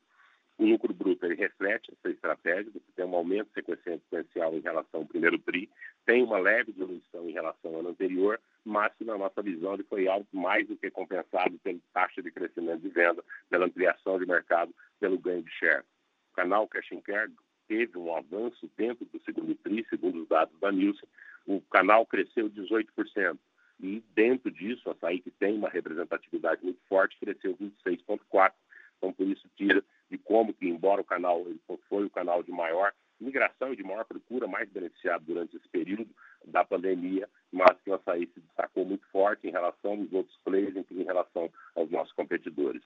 O 0.59 0.67
lucro 0.67 0.93
bruto 0.93 1.25
ele 1.25 1.37
reflete 1.37 1.93
essa 1.93 2.13
estratégia, 2.13 2.73
você 2.73 2.93
tem 2.97 3.05
um 3.05 3.15
aumento 3.15 3.49
sequencial 3.55 4.53
em 4.55 4.61
relação 4.61 5.01
ao 5.01 5.07
primeiro 5.07 5.39
TRI, 5.39 5.71
tem 6.05 6.25
uma 6.25 6.37
leve 6.37 6.73
diminuição 6.73 7.29
em 7.29 7.33
relação 7.33 7.73
ao 7.73 7.81
ano 7.81 7.91
anterior, 7.91 8.41
mas 8.65 8.93
que 8.95 9.05
na 9.05 9.17
nossa 9.17 9.41
visão 9.41 9.75
ele 9.75 9.85
foi 9.85 10.09
algo 10.09 10.27
mais 10.33 10.67
do 10.67 10.77
que 10.77 10.91
compensado 10.91 11.57
pela 11.61 11.79
taxa 11.95 12.21
de 12.21 12.33
crescimento 12.33 12.81
de 12.81 12.89
venda, 12.89 13.25
pela 13.49 13.67
ampliação 13.67 14.19
de 14.19 14.27
mercado, 14.27 14.75
pelo 14.99 15.17
ganho 15.17 15.45
de 15.45 15.51
share. 15.53 15.85
O 16.33 16.35
canal 16.35 16.67
Cash 16.67 16.91
and 16.93 17.03
Care 17.03 17.33
teve 17.69 17.97
um 17.97 18.13
avanço 18.13 18.69
dentro 18.77 19.05
do 19.05 19.23
segundo 19.23 19.55
TRI, 19.55 19.87
segundo 19.89 20.23
os 20.23 20.29
dados 20.29 20.59
da 20.59 20.73
Nielsen, 20.73 21.09
o 21.47 21.61
canal 21.61 22.05
cresceu 22.05 22.51
18%. 22.51 23.39
E 23.81 24.03
dentro 24.13 24.51
disso, 24.51 24.89
a 24.89 24.93
açaí 24.93 25.21
que 25.21 25.31
tem 25.31 25.57
uma 25.57 25.69
representatividade 25.69 26.65
muito 26.65 26.81
forte, 26.89 27.17
cresceu 27.21 27.57
26,4%. 27.57 28.53
Então, 28.99 29.13
por 29.13 29.27
isso, 29.27 29.49
tira 29.57 29.83
de 30.11 30.19
como 30.19 30.53
que, 30.53 30.69
embora 30.69 31.01
o 31.01 31.05
canal 31.05 31.41
ele 31.47 31.61
foi 31.89 32.05
o 32.05 32.11
canal 32.11 32.43
de 32.43 32.51
maior 32.51 32.93
migração 33.21 33.73
e 33.73 33.77
de 33.77 33.83
maior 33.83 34.05
procura, 34.05 34.47
mais 34.47 34.69
beneficiado 34.71 35.25
durante 35.25 35.57
esse 35.57 35.69
período 35.69 36.09
da 36.45 36.65
pandemia, 36.65 37.29
mas 37.51 37.81
que 37.83 37.91
o 37.91 37.95
açaí 37.95 38.27
se 38.33 38.41
destacou 38.41 38.85
muito 38.85 39.05
forte 39.09 39.49
em 39.49 39.51
relação 39.51 39.93
aos 39.93 40.13
outros 40.13 40.37
players, 40.45 40.77
em 40.91 41.03
relação 41.03 41.51
aos 41.75 41.91
nossos 41.91 42.13
competidores. 42.13 42.83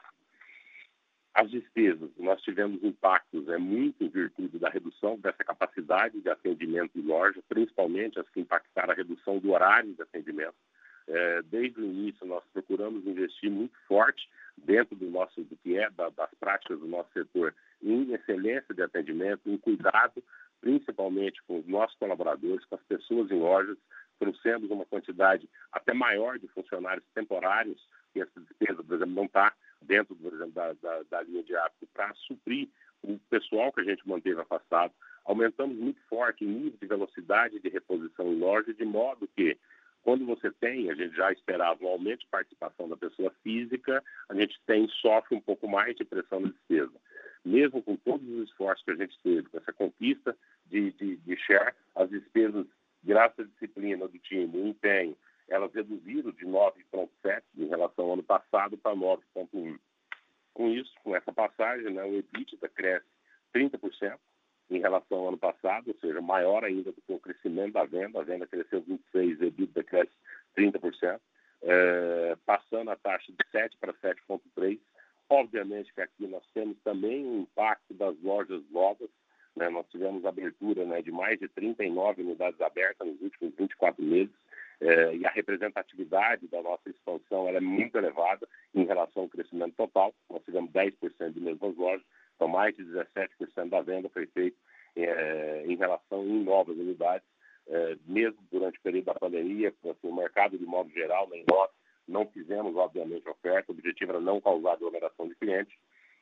As 1.35 1.51
despesas, 1.51 2.11
nós 2.19 2.43
tivemos 2.43 2.83
impactos 2.85 3.49
é, 3.49 3.57
muito 3.57 4.05
em 4.05 4.09
virtude 4.09 4.59
da 4.59 4.69
redução 4.69 5.19
dessa 5.19 5.43
capacidade 5.43 6.21
de 6.21 6.29
atendimento 6.29 6.99
em 6.99 7.03
loja, 7.03 7.43
principalmente 7.49 8.19
as 8.19 8.29
que 8.29 8.41
impactaram 8.41 8.93
a 8.93 8.97
redução 8.97 9.39
do 9.39 9.53
horário 9.53 9.95
de 9.95 10.03
atendimento. 10.03 10.55
É, 11.09 11.43
desde 11.43 11.81
o 11.81 11.85
início, 11.85 12.27
nós 12.27 12.45
procuramos 12.53 13.07
investir 13.07 13.51
muito 13.51 13.77
forte 13.87 14.29
dentro 14.57 14.95
do 14.95 15.11
nosso, 15.11 15.43
do 15.43 15.57
que 15.57 15.77
é 15.77 15.91
da, 15.91 16.09
das 16.11 16.31
práticas 16.39 16.79
do 16.79 16.87
nosso 16.87 17.11
setor, 17.13 17.55
em 17.83 18.13
excelência 18.13 18.75
de 18.75 18.83
atendimento, 18.83 19.51
em 19.51 19.57
cuidado, 19.59 20.23
principalmente 20.61 21.43
com 21.43 21.59
os 21.59 21.67
nossos 21.67 21.97
colaboradores, 21.99 22.65
com 22.67 22.77
as 22.77 22.83
pessoas 22.83 23.31
em 23.31 23.39
lojas. 23.39 23.77
Trouxemos 24.19 24.71
uma 24.71 24.87
quantidade 24.87 25.49
até 25.73 25.93
maior 25.93 26.39
de 26.39 26.47
funcionários 26.49 27.05
temporários, 27.15 27.85
e 28.15 28.21
essa 28.21 28.41
despesa, 28.41 28.85
por 28.85 28.95
exemplo, 28.95 29.15
não 29.15 29.25
está 29.25 29.53
dentro, 29.81 30.15
por 30.15 30.33
exemplo, 30.33 30.53
da, 30.53 30.73
da, 30.75 31.03
da 31.11 31.23
linha 31.23 31.43
de 31.43 31.57
hábito, 31.57 31.89
para 31.93 32.15
suprir 32.15 32.69
o 33.03 33.19
pessoal 33.31 33.73
que 33.73 33.81
a 33.81 33.85
gente 33.85 34.07
manteve 34.09 34.41
afastado. 34.41 34.93
Aumentamos 35.25 35.77
muito 35.77 36.01
forte 36.09 36.45
o 36.45 36.49
nível 36.49 36.79
de 36.81 36.87
velocidade 36.87 37.61
de 37.61 37.69
reposição 37.69 38.33
em 38.33 38.39
loja, 38.39 38.73
de 38.73 38.85
modo 38.85 39.29
que 39.37 39.59
quando 40.03 40.27
você 40.27 40.51
tem, 40.51 40.91
a 40.91 40.95
gente 40.95 41.15
já 41.15 41.33
esperava 41.33 41.85
um 41.85 41.89
aumento 41.89 42.21
de 42.21 42.27
participação 42.27 42.89
da 42.89 42.97
pessoa 42.97 43.33
física, 43.43 44.03
a 44.29 44.35
gente 44.35 44.61
tem, 44.67 44.89
sofre 44.89 45.37
um 45.37 45.41
pouco 45.41 45.69
mais 45.69 45.95
de 45.97 46.05
pressão 46.05 46.41
na 46.41 46.49
despesa. 46.49 46.93
Mesmo 47.45 47.83
com 47.83 47.97
todos 47.97 48.29
os 48.29 48.49
esforços 48.49 48.85
que 48.85 48.91
a 48.91 48.97
gente 48.97 49.19
teve, 49.23 49.49
com 49.49 49.59
essa 49.59 49.73
conquista 49.73 50.37
de, 50.67 50.91
de, 50.93 51.17
de 51.17 51.37
share, 51.37 51.75
as 51.95 52.11
despesas, 52.11 52.67
graças 53.03 53.47
à 53.47 53.49
disciplina 53.49 54.09
do 54.09 54.19
time, 54.19 54.59
o 54.59 54.67
empenho, 54.67 55.17
elas 55.49 55.73
reduziram 55.73 56.31
de 56.33 56.47
9,7 56.47 57.43
em 57.57 57.67
relação 57.67 58.07
ao 58.07 58.15
ano 58.15 58.23
passado 58.23 58.77
para 58.77 58.97
9,1. 58.97 59.79
Com 60.55 60.69
isso, 60.69 60.93
com 61.03 61.15
essa 61.15 61.33
passagem, 61.33 61.93
né, 61.93 62.03
o 62.05 62.15
EBITDA 62.15 62.69
cresce 62.69 63.07
30%, 63.55 64.19
em 64.77 64.81
relação 64.81 65.19
ao 65.19 65.29
ano 65.29 65.39
passado, 65.39 65.89
ou 65.89 65.95
seja, 66.01 66.21
maior 66.21 66.65
ainda 66.65 66.93
do 66.93 67.01
que 67.01 67.13
o 67.13 67.19
crescimento 67.19 67.73
da 67.73 67.85
venda. 67.85 68.21
A 68.21 68.25
venda 68.25 68.47
cresceu 68.47 68.83
26%, 68.83 69.43
a 69.43 69.47
EBITDA 69.47 69.85
cresce 69.85 70.13
30%, 70.57 71.21
é, 71.63 72.37
passando 72.47 72.91
a 72.91 72.97
taxa 72.97 73.31
de 73.33 73.51
7 73.51 73.77
para 73.79 73.93
7,3%. 73.95 74.79
Obviamente 75.29 75.93
que 75.95 76.01
aqui 76.01 76.27
nós 76.27 76.45
temos 76.53 76.77
também 76.85 77.25
um 77.25 77.41
impacto 77.43 77.95
das 77.95 78.19
lojas 78.23 78.63
novas. 78.71 79.09
Né? 79.57 79.69
Nós 79.69 79.87
tivemos 79.91 80.25
abertura 80.25 80.85
né, 80.85 81.01
de 81.01 81.11
mais 81.11 81.39
de 81.39 81.49
39 81.49 82.23
unidades 82.23 82.61
abertas 82.61 83.07
nos 83.07 83.21
últimos 83.21 83.55
24 83.57 84.03
meses. 84.03 84.35
É, 84.81 85.15
e 85.15 85.25
a 85.25 85.31
representatividade 85.31 86.49
da 86.49 86.61
nossa 86.61 86.91
expansão 86.91 87.49
é 87.49 87.61
muito 87.61 87.97
elevada 87.97 88.49
em 88.75 88.85
relação 88.85 89.23
ao 89.23 89.29
crescimento 89.29 89.75
total. 89.77 90.13
Nós 90.29 90.43
tivemos 90.45 90.73
10% 90.73 91.33
de 91.33 91.41
mesmas 91.41 91.77
lojas, 91.77 92.05
então, 92.37 92.49
mais 92.49 92.75
de 92.77 92.85
17% 92.85 93.69
da 93.69 93.81
venda 93.83 94.09
foi 94.09 94.27
feita 94.27 94.57
é, 94.97 95.65
em 95.67 95.77
relação 95.77 96.25
em 96.25 96.43
novas 96.43 96.77
unidades, 96.77 97.27
é, 97.69 97.97
mesmo 98.07 98.39
durante 98.51 98.79
o 98.79 98.83
período 98.83 99.07
da 99.07 99.15
pandemia, 99.15 99.69
assim, 99.69 100.09
o 100.09 100.15
mercado 100.15 100.59
de 100.59 100.65
modo 100.65 100.91
geral, 100.91 101.29
nem 101.29 101.45
nós, 101.49 101.71
não 102.07 102.27
fizemos, 102.27 102.77
obviamente, 102.77 103.29
oferta, 103.29 103.71
o 103.71 103.75
objetivo 103.75 104.13
era 104.13 104.21
não 104.21 104.41
causar 104.41 104.73
aglomeração 104.73 105.29
de 105.29 105.35
clientes, 105.37 105.75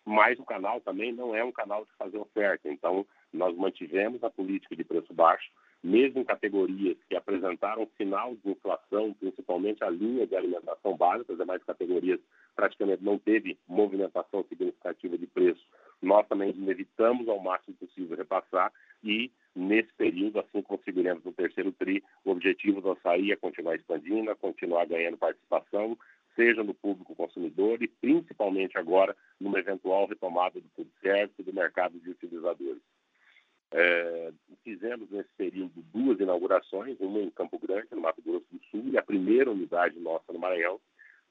mas 0.05 0.39
o 0.39 0.45
canal 0.45 0.81
também 0.81 1.13
não 1.13 1.35
é 1.35 1.43
um 1.45 1.53
canal 1.53 1.85
de 1.85 1.93
fazer 1.97 2.19
oferta, 2.19 2.69
então 2.69 3.07
nós 3.33 3.57
mantivemos 3.57 4.23
a 4.23 4.31
política 4.31 4.77
de 4.77 4.85
preço 4.85 5.13
baixo, 5.13 5.51
mesmo 5.83 6.21
em 6.21 6.25
categorias 6.25 6.97
que 7.09 7.17
apresentaram 7.17 7.89
sinal 7.97 8.35
de 8.37 8.51
inflação, 8.51 9.15
principalmente 9.15 9.83
a 9.83 9.89
linha 9.89 10.27
de 10.27 10.37
alimentação 10.37 10.97
básica, 10.97 11.33
as 11.33 11.39
demais 11.39 11.63
categorias 11.65 12.21
praticamente 12.55 13.03
não 13.03 13.19
teve 13.19 13.59
movimentação 13.67 14.45
significativa 14.49 15.17
de 15.17 15.27
preço 15.27 15.65
nós 16.03 16.27
também 16.27 16.55
evitamos 16.69 17.29
ao 17.29 17.39
máximo 17.39 17.77
possível 17.77 18.17
repassar 18.17 18.73
e, 19.03 19.31
nesse 19.55 19.93
período, 19.95 20.41
assim 20.41 20.63
conseguiremos 20.63 21.25
no 21.25 21.33
terceiro 21.33 21.73
TRI, 21.73 22.03
o 22.25 22.31
objetivo 22.31 22.81
do 22.81 22.93
açaí 22.93 23.33
é 23.33 23.37
continuar 23.37 23.77
expandindo, 23.77 24.35
continuar 24.37 24.87
ganhando 24.87 25.19
participação, 25.19 25.99
seja 26.35 26.63
no 26.63 26.73
público 26.73 27.15
consumidor 27.15 27.83
e 27.83 27.89
principalmente 27.89 28.79
agora 28.79 29.17
numa 29.39 29.59
eventual 29.59 30.07
retomada 30.07 30.61
do 30.61 30.69
food 30.71 30.91
service 31.03 31.35
e 31.39 31.43
do 31.43 31.53
mercado 31.53 31.99
de 31.99 32.11
utilizadores. 32.11 32.83
É, 33.73 34.33
fizemos 34.65 35.09
nesse 35.11 35.29
período 35.37 35.73
duas 35.93 36.19
inaugurações, 36.19 36.99
uma 36.99 37.21
em 37.21 37.31
Campo 37.31 37.59
Grande, 37.59 37.89
no 37.93 38.01
Mato 38.01 38.21
Grosso 38.23 38.47
do 38.51 38.61
Sul, 38.71 38.85
e 38.87 38.99
a 38.99 39.03
primeira 39.03 39.51
unidade 39.51 39.99
nossa 39.99 40.33
no 40.33 40.39
Maranhão. 40.39 40.81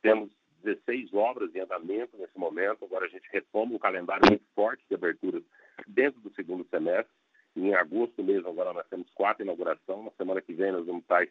Temos 0.01 0.29
16 0.63 1.13
obras 1.13 1.53
em 1.55 1.59
andamento 1.59 2.17
nesse 2.17 2.37
momento. 2.37 2.85
Agora 2.85 3.05
a 3.05 3.09
gente 3.09 3.27
retoma 3.31 3.75
um 3.75 3.79
calendário 3.79 4.23
muito 4.27 4.45
forte 4.55 4.83
de 4.87 4.95
aberturas 4.95 5.43
dentro 5.87 6.19
do 6.21 6.33
segundo 6.33 6.65
semestre. 6.69 7.11
Em 7.55 7.73
agosto 7.73 8.23
mesmo, 8.23 8.49
agora 8.49 8.73
nós 8.73 8.87
temos 8.87 9.09
quatro 9.11 9.43
inaugurações. 9.43 10.05
Na 10.05 10.11
semana 10.11 10.41
que 10.41 10.53
vem 10.53 10.71
nós 10.71 10.85
vamos 10.85 11.01
estar 11.01 11.27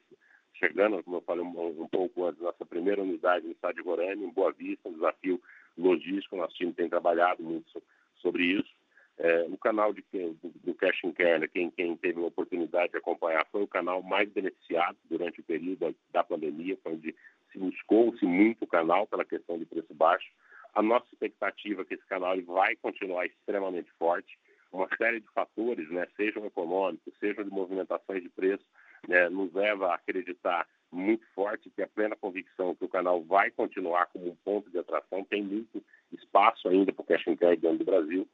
chegando, 0.55 1.03
como 1.03 1.19
eu 1.19 1.23
falei 1.23 1.45
um, 1.45 1.83
um 1.83 1.89
pouco 1.89 2.25
antes, 2.25 2.41
nossa 2.41 2.67
primeira 2.67 3.03
unidade 3.03 3.47
no 3.47 3.53
estado 3.53 3.77
de 3.77 3.83
Roraima, 3.83 4.25
em 4.25 4.33
Boa 4.33 4.53
Vista, 4.53 4.89
um 4.89 4.93
desafio 4.93 5.41
logístico. 5.77 6.37
Nosso 6.37 6.55
time 6.57 6.73
tem 6.73 6.89
trabalhado 6.89 7.43
muito 7.43 7.83
sobre 8.17 8.45
isso. 8.45 8.79
É, 9.19 9.47
o 9.49 9.57
canal 9.57 9.93
de, 9.93 10.05
do, 10.13 10.53
do 10.63 10.75
Cash 10.75 11.03
in 11.03 11.13
Care, 11.13 11.41
né, 11.41 11.49
quem, 11.49 11.71
quem 11.73 11.97
teve 11.97 12.21
a 12.21 12.27
oportunidade 12.27 12.93
de 12.93 12.99
acompanhar, 12.99 13.45
foi 13.51 13.63
o 13.63 13.69
canal 13.69 14.01
mais 14.01 14.31
beneficiado 14.31 14.97
durante 15.11 15.41
o 15.41 15.45
período 15.45 15.95
da 16.13 16.23
pandemia, 16.23 16.79
foi 16.83 16.93
onde 16.93 17.17
se 17.53 17.59
buscou-se 17.59 18.25
muito 18.25 18.65
o 18.65 18.67
canal 18.67 19.07
pela 19.07 19.25
questão 19.25 19.59
de 19.59 19.65
preço 19.65 19.93
baixo. 19.95 20.29
A 20.75 20.83
nossa 20.83 21.07
expectativa 21.13 21.83
é 21.83 21.85
que 21.85 21.95
esse 21.95 22.07
canal 22.07 22.41
vai 22.43 22.77
continuar 22.77 23.27
extremamente 23.27 23.91
forte. 23.99 24.39
Uma 24.71 24.89
série 24.97 25.21
de 25.21 25.29
fatores, 25.29 25.89
né, 25.91 26.07
sejam 26.17 26.45
econômicos, 26.45 27.15
sejam 27.19 27.43
de 27.43 27.51
movimentações 27.51 28.23
de 28.23 28.29
preço, 28.29 28.65
né, 29.09 29.29
nos 29.29 29.53
leva 29.55 29.89
a 29.89 29.95
acreditar 29.95 30.67
muito 30.93 31.25
forte 31.35 31.71
que 31.71 31.83
a 31.83 31.89
plena 31.89 32.17
convicção 32.17 32.75
que 32.75 32.85
o 32.85 32.89
canal 32.89 33.23
vai 33.23 33.51
continuar 33.51 34.07
como 34.07 34.29
um 34.29 34.37
ponto 34.37 34.71
de 34.71 34.79
atração. 34.79 35.25
Tem 35.25 35.43
muito 35.43 35.83
espaço 36.13 36.69
ainda 36.69 36.93
para 36.93 37.03
o 37.03 37.07
Cash 37.07 37.29
and 37.29 37.37
Care 37.37 37.57
dentro 37.57 37.79
do 37.79 37.85
Brasil 37.85 38.29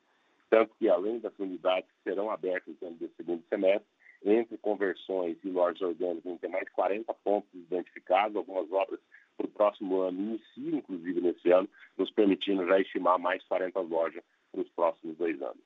tanto 0.54 0.72
que, 0.78 0.88
além 0.88 1.18
das 1.18 1.36
unidades 1.36 1.90
que 1.90 2.08
serão 2.08 2.30
abertas 2.30 2.76
dentro 2.80 3.08
do 3.08 3.14
segundo 3.16 3.42
semestre, 3.48 3.88
entre 4.24 4.56
conversões 4.58 5.36
e 5.44 5.48
lojas 5.48 5.82
orgânicas, 5.82 6.24
vão 6.24 6.38
ter 6.38 6.48
mais 6.48 6.64
de 6.64 6.70
40 6.72 7.12
pontos 7.14 7.48
identificados, 7.52 8.36
algumas 8.36 8.70
obras 8.72 8.98
para 9.36 9.46
o 9.46 9.50
próximo 9.50 10.00
ano, 10.00 10.18
inicio 10.18 10.76
inclusive 10.76 11.20
nesse 11.20 11.50
ano, 11.50 11.68
nos 11.96 12.10
permitindo 12.10 12.66
já 12.66 12.80
estimar 12.80 13.18
mais 13.18 13.44
40 13.44 13.78
lojas 13.80 14.22
para 14.50 14.62
os 14.62 14.68
próximos 14.70 15.16
dois 15.16 15.40
anos. 15.42 15.62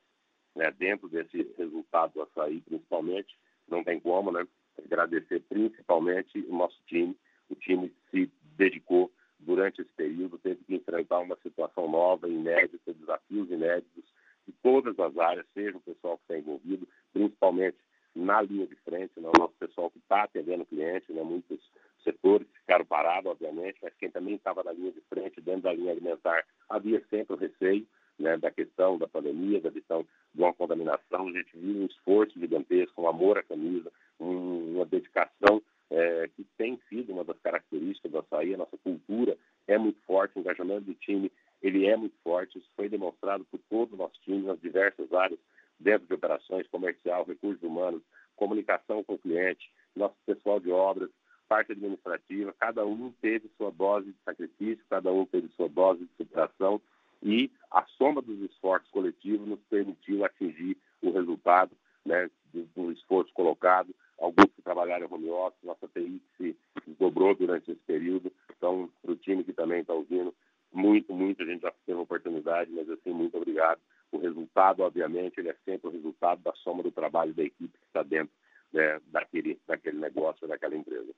Né? 0.57 0.71
Dentro 0.73 1.09
desse 1.09 1.47
resultado 1.57 2.15
do 2.15 2.23
açaí, 2.23 2.61
principalmente, 2.63 3.37
não 3.69 3.85
tem 3.85 4.01
como, 4.01 4.33
né? 4.33 4.47
Agradecer 4.85 5.41
principalmente 5.49 6.39
o 6.49 6.57
nosso 6.57 6.81
time. 6.87 7.17
O 7.51 7.55
time 7.55 7.93
se 8.11 8.31
dedicou 8.57 9.13
durante 9.39 9.83
esse 9.83 9.91
período, 9.93 10.39
teve 10.39 10.65
que 10.65 10.75
enfrentar 10.75 11.21
uma 11.21 11.37
situação 11.43 11.89
nova, 11.89 12.29
inédita, 12.29 12.93
desafios 12.93 13.51
inéditos, 13.51 14.05
de 14.47 14.53
todas 14.63 14.99
as 14.99 15.17
áreas, 15.19 15.47
seja 15.53 15.77
o 15.77 15.81
pessoal 15.81 16.17
que 16.17 16.23
está 16.25 16.39
envolvido, 16.39 16.89
principalmente 17.13 17.77
na 18.15 18.43
linha 18.43 18.67
de 18.67 18.75
frente, 18.77 19.19
né, 19.21 19.29
o 19.29 19.39
nosso 19.39 19.55
pessoal 19.59 19.91
que 19.91 19.99
está 19.99 20.25
atendendo 20.25 20.63
o 20.63 20.67
cliente, 20.67 21.13
né, 21.13 21.23
muitos 21.23 21.61
setores 22.03 22.47
ficaram 22.61 22.85
parados, 22.85 23.31
obviamente, 23.31 23.79
mas 23.83 23.95
quem 23.95 24.11
também 24.11 24.35
estava 24.35 24.63
na 24.63 24.73
linha 24.73 24.93
de 24.93 25.01
frente, 25.03 25.41
dentro 25.41 25.63
da 25.63 25.73
linha 25.73 25.93
alimentar, 25.93 26.45
havia 26.69 27.03
sempre 27.11 27.35
o 27.35 27.39
receio 27.39 27.87
né, 28.19 28.37
da 28.37 28.51
questão 28.51 28.99
da 28.99 29.07
pandemia, 29.07 29.61
da 29.61 29.71
questão 29.71 30.05
de 30.35 30.43
uma 30.43 30.53
contaminação. 30.53 31.29
A 31.29 31.33
gente 31.33 31.57
viu 31.57 31.83
um 31.83 31.87
esforço 31.87 32.39
gigantesco, 32.39 33.03
um 33.03 33.09
amor 33.09 33.39
à 33.39 33.43
camisa, 33.43 33.93
um, 34.19 34.77
uma 34.77 34.85
dedicação 34.85 35.63
é, 35.91 36.29
que 36.37 36.45
tem 36.57 36.79
sido 36.89 37.13
uma 37.13 37.25
das 37.25 37.39
características 37.39 38.11
do 38.11 38.19
açaí, 38.19 38.55
a 38.55 38.59
nossa 38.59 38.77
cultura 38.79 39.37
é 39.67 39.79
muito 39.79 40.01
forte, 40.07 40.37
o 40.37 40.41
engajamento 40.41 40.83
do 40.83 40.95
time 40.95 41.31
ele 41.63 41.87
é 41.87 41.97
muito 41.97 42.15
forte, 42.23 42.59
isso 42.59 42.69
foi 42.77 42.89
demonstrado 42.89 43.45
por 43.51 43.59
todo 43.69 43.95
o 43.95 43.97
nosso 43.97 44.15
time 44.23 44.47
nas 44.47 44.61
diversas 44.61 45.13
áreas, 45.13 45.41
dentro 45.79 46.07
de 46.07 46.15
operações, 46.15 46.67
comercial, 46.69 47.25
recursos 47.25 47.63
humanos, 47.63 48.03
comunicação 48.37 49.03
com 49.05 49.15
o 49.15 49.19
cliente, 49.19 49.71
nosso 49.95 50.17
pessoal 50.27 50.61
de 50.61 50.71
obras, 50.71 51.11
parte 51.49 51.73
administrativa, 51.73 52.55
cada 52.59 52.85
um 52.85 53.11
teve 53.21 53.51
sua 53.57 53.71
dose 53.71 54.13
de 54.13 54.19
sacrifício, 54.25 54.85
cada 54.89 55.11
um 55.13 55.25
teve 55.25 55.49
sua 55.57 55.69
dose 55.69 56.05
de 56.05 56.11
superação 56.17 56.81
e 57.23 57.51
a 57.71 57.85
soma 57.97 58.23
dos 58.23 58.39
esforços 58.43 58.89
coletivos 58.91 59.49
nos 59.49 59.61
permitiu 59.69 60.25
atingir 60.25 60.77
o 61.03 61.11
resultado 61.11 61.73
né, 62.05 62.31
do, 62.53 62.65
do 62.77 62.93
esforço 62.93 63.33
colocado. 63.33 63.95
Alguns 64.19 64.53
que 64.55 64.63
trabalharam 64.63 65.07
em 65.07 65.13
home 65.13 65.31
office, 65.31 65.63
nossa 65.63 65.89
TI 65.89 66.21
se 66.37 66.57
dobrou 66.99 67.35
durante 67.35 67.71
esse 67.71 67.81
período. 67.81 68.33
Então, 68.57 68.91
para 69.03 69.13
o 69.13 69.17
time 69.17 69.45
que 69.45 69.53
também 69.53 69.81
está 69.81 69.95
ouvindo, 69.95 70.35
muito, 70.73 71.15
muito, 71.15 71.43
a 71.43 71.47
gente 71.47 71.63
já 71.63 71.73
teve 71.87 71.99
oportunidade, 71.99 72.71
mas 72.73 72.89
assim, 72.91 73.11
muito 73.11 73.37
obrigado. 73.37 73.81
O 74.11 74.19
resultado, 74.19 74.83
obviamente, 74.83 75.39
ele 75.39 75.51
é 75.51 75.57
sempre 75.65 75.89
o 75.89 75.93
resultado 75.93 76.43
da 76.43 76.53
soma 76.55 76.83
do 76.83 76.91
trabalho 76.91 77.35
da 77.35 77.43
equipe 77.43 77.79
que 77.79 77.87
está 77.87 78.03
dentro 78.03 78.33
né, 78.73 79.01
daquele, 79.07 79.59
daquele 79.67 79.99
negócio, 79.99 80.47
daquela 80.47 80.77
empresa. 80.77 81.13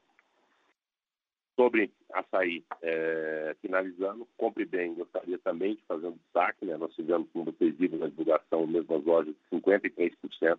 Sobre 1.57 1.93
açaí, 2.13 2.65
é, 2.83 3.55
finalizando, 3.61 4.27
compre 4.37 4.65
bem, 4.65 4.95
gostaria 4.95 5.39
também 5.39 5.75
de 5.75 5.83
fazer 5.83 6.07
um 6.07 6.17
destaque, 6.17 6.65
né? 6.65 6.77
nós 6.77 6.95
tivemos, 6.95 7.29
como 7.33 7.55
viram 7.59 7.99
na 7.99 8.09
divulgação, 8.09 8.67
mesmas 8.67 9.05
lojas 9.05 9.35
de 9.35 9.59
53%. 9.59 10.59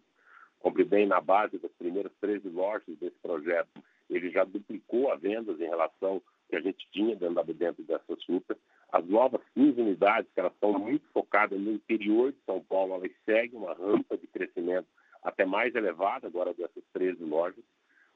Compre 0.59 0.83
bem 0.83 1.07
na 1.07 1.19
base 1.19 1.57
das 1.57 1.71
primeiras 1.71 2.11
13 2.21 2.47
lojas 2.49 2.97
desse 2.99 3.17
projeto, 3.19 3.83
ele 4.09 4.29
já 4.29 4.43
duplicou 4.43 5.11
as 5.11 5.19
vendas 5.19 5.59
em 5.59 5.67
relação 5.67 6.21
que 6.51 6.57
a 6.57 6.61
gente 6.61 6.85
tinha 6.91 7.15
dentro, 7.15 7.53
dentro 7.53 7.81
dessa 7.83 8.15
super. 8.25 8.57
As 8.91 9.05
novas 9.05 9.41
15 9.55 9.79
unidades, 9.81 10.29
que 10.33 10.39
elas 10.41 10.51
estão 10.51 10.77
muito 10.77 11.07
focadas 11.13 11.57
no 11.57 11.71
interior 11.71 12.33
de 12.33 12.37
São 12.45 12.61
Paulo, 12.61 12.95
elas 12.95 13.11
seguem 13.25 13.57
uma 13.57 13.73
rampa 13.73 14.17
de 14.17 14.27
crescimento 14.27 14.85
até 15.23 15.45
mais 15.45 15.73
elevada 15.73 16.27
agora 16.27 16.53
dessas 16.53 16.83
13 16.91 17.23
lojas. 17.23 17.63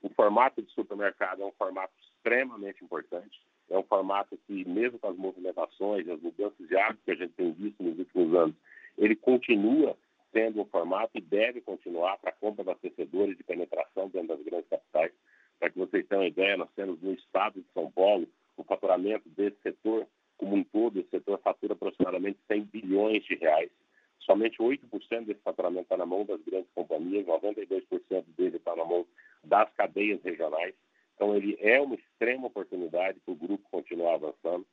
O 0.04 0.10
formato 0.10 0.62
de 0.62 0.70
supermercado 0.74 1.42
é 1.42 1.46
um 1.46 1.52
formato 1.54 1.94
extremamente 2.02 2.84
importante. 2.84 3.42
É 3.70 3.78
um 3.78 3.84
formato 3.84 4.38
que, 4.46 4.68
mesmo 4.68 5.00
com 5.00 5.08
as 5.08 5.16
movimentações, 5.16 6.08
as 6.10 6.22
mudanças 6.22 6.68
de 6.68 6.78
hábitos 6.78 7.06
que 7.06 7.12
a 7.12 7.16
gente 7.16 7.34
tem 7.34 7.54
visto 7.54 7.82
nos 7.82 7.98
últimos 7.98 8.36
anos, 8.36 8.56
ele 8.98 9.16
continua 9.16 9.98
sendo 10.34 10.62
um 10.62 10.66
formato 10.66 11.12
e 11.16 11.22
deve 11.22 11.62
continuar 11.62 12.18
para 12.18 12.32
a 12.32 12.34
compra 12.34 12.66
de 12.66 12.70
abastecedores 12.70 13.38
de 13.38 13.44
penetração 13.46 14.10
dentro 14.10 14.36
das 14.36 14.44
grandes 14.44 14.70
capitais. 14.70 15.14
Para 15.60 15.70
que 15.70 15.78
vocês 15.78 16.06
tenham 16.08 16.24
uma 16.24 16.28
ideia, 16.28 16.58
nós 16.58 16.70
temos 16.76 17.02
no 17.02 17.14
estado 17.14 17.62
de 17.62 17.68
São 17.74 17.92
Paulo 17.92 18.28
o 18.58 18.64
faturamento 18.64 19.28
desse 19.30 19.58
setor 19.62 20.08
como 20.38 20.56
um 20.56 20.64
todo, 20.64 21.00
esse 21.00 21.10
setor 21.10 21.40
fatura 21.40 21.74
aproximadamente 21.74 22.40
100 22.48 22.64
bilhões 22.66 23.24
de 23.24 23.36
reais. 23.36 23.72
Somente 24.20 24.58
8% 24.58 25.26
desse 25.26 25.42
faturamento 25.42 25.84
está 25.84 25.98
na 25.98 26.06
mão 26.06 26.26
das 26.26 26.42
grandes 26.42 26.70
companhias, 26.74 27.26
92% 27.26 28.26
dele 28.36 28.58
está 28.58 28.76
na 28.76 28.84
mão 28.84 29.06
das 29.44 29.72
cadeias 29.74 30.22
regionais. 30.24 30.74
Então, 31.16 31.36
ele 31.36 31.58
é 31.62 31.80
uma 31.80 31.96
extrema 31.96 32.48
oportunidade 32.48 33.20
para 33.20 33.32
o 33.32 33.36
grupo 33.36 33.70
continuar 33.72 34.16
avançando, 34.16 34.66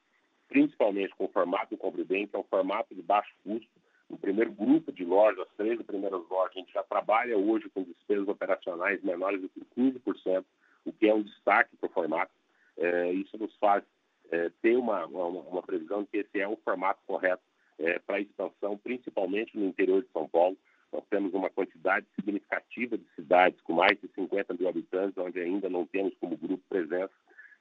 principalmente 0.48 1.14
com 1.14 1.26
o 1.26 1.28
formato 1.28 1.74
do 1.74 1.78
Compre 1.78 2.02
Bem, 2.02 2.26
que 2.26 2.34
é 2.34 2.38
um 2.38 2.44
formato 2.44 2.94
de 2.94 3.02
baixo 3.02 3.32
custo. 3.44 3.70
No 4.10 4.18
primeiro 4.18 4.50
grupo 4.52 4.90
de 4.90 5.04
lojas, 5.04 5.38
as 5.40 5.56
13 5.56 5.84
primeiras 5.84 6.20
lojas, 6.28 6.56
a 6.56 6.58
gente 6.58 6.72
já 6.72 6.82
trabalha 6.82 7.38
hoje 7.38 7.70
com 7.70 7.82
despesas 7.82 8.28
operacionais 8.28 9.02
menores 9.02 9.40
do 9.40 9.48
que 9.48 9.60
15%, 9.76 10.44
o 10.84 10.92
que 10.92 11.08
é 11.08 11.14
um 11.14 11.22
destaque 11.22 11.76
para 11.76 11.88
o 11.88 11.92
formato. 11.92 12.32
É, 12.76 13.12
isso 13.12 13.36
nos 13.38 13.54
faz 13.56 13.84
é, 14.30 14.50
ter 14.62 14.76
uma, 14.76 15.04
uma, 15.06 15.26
uma, 15.26 15.62
previsão 15.62 16.02
de 16.02 16.08
que 16.08 16.16
esse 16.18 16.40
é 16.40 16.48
o 16.48 16.56
formato 16.56 17.00
correto 17.06 17.42
é, 17.78 17.98
para 17.98 18.16
a 18.16 18.20
expansão, 18.20 18.78
principalmente 18.78 19.56
no 19.56 19.66
interior 19.66 20.02
de 20.02 20.08
São 20.10 20.28
Paulo. 20.28 20.56
Nós 20.92 21.04
temos 21.08 21.32
uma 21.32 21.50
quantidade 21.50 22.06
significativa 22.14 22.98
de 22.98 23.04
cidades 23.14 23.60
com 23.62 23.74
mais 23.74 23.98
de 24.00 24.08
50 24.14 24.54
mil 24.54 24.68
habitantes, 24.68 25.16
onde 25.18 25.40
ainda 25.40 25.68
não 25.68 25.86
temos 25.86 26.14
como 26.20 26.36
grupo 26.36 26.62
presença 26.68 27.12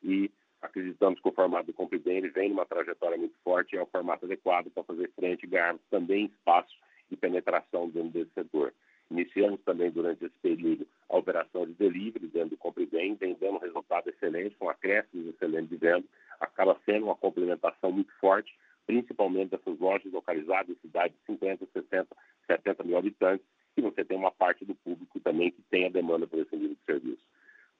e 0.03 0.29
acreditamos 0.61 1.19
que 1.19 1.27
o 1.27 1.31
formato 1.31 1.67
do 1.67 1.73
Compre 1.73 1.97
Bem 1.97 2.17
ele 2.17 2.29
vem 2.29 2.49
numa 2.49 2.65
trajetória 2.65 3.17
muito 3.17 3.35
forte 3.43 3.75
e 3.75 3.79
é 3.79 3.81
o 3.81 3.87
formato 3.87 4.25
adequado 4.25 4.69
para 4.69 4.83
fazer 4.83 5.09
frente 5.15 5.43
e 5.43 5.47
ganhar 5.47 5.75
também 5.89 6.25
espaço 6.25 6.75
e 7.09 7.15
penetração 7.15 7.89
dentro 7.89 8.09
desse 8.09 8.31
setor. 8.33 8.73
Iniciamos 9.09 9.59
também 9.61 9.91
durante 9.91 10.23
esse 10.23 10.35
período 10.41 10.87
a 11.11 11.17
operação 11.17 11.65
de 11.65 11.73
delivery 11.73 12.27
dentro 12.27 12.51
do 12.51 12.57
Compre 12.57 12.85
Bem, 12.85 13.15
vem 13.15 13.35
dando 13.39 13.55
um 13.55 13.59
resultado 13.59 14.09
excelente, 14.09 14.55
com 14.55 14.69
acréscimos 14.69 15.27
excelentes 15.27 15.69
de 15.69 15.75
venda, 15.75 16.05
acaba 16.39 16.79
sendo 16.85 17.05
uma 17.05 17.15
complementação 17.15 17.91
muito 17.91 18.11
forte, 18.13 18.57
principalmente 18.87 19.51
dessas 19.51 19.77
lojas 19.77 20.11
localizadas 20.11 20.69
em 20.69 20.79
cidades 20.79 21.15
de 21.17 21.33
50, 21.33 21.67
60, 21.73 22.07
70 22.47 22.83
mil 22.83 22.97
habitantes, 22.97 23.45
e 23.75 23.81
você 23.81 24.05
tem 24.05 24.17
uma 24.17 24.31
parte 24.31 24.63
do 24.63 24.73
público 24.73 25.19
também 25.19 25.51
que 25.51 25.61
tem 25.63 25.85
a 25.85 25.89
demanda 25.89 26.25
por 26.25 26.39
esse 26.39 26.55
nível 26.55 26.75
de 26.75 26.85
serviço. 26.85 27.23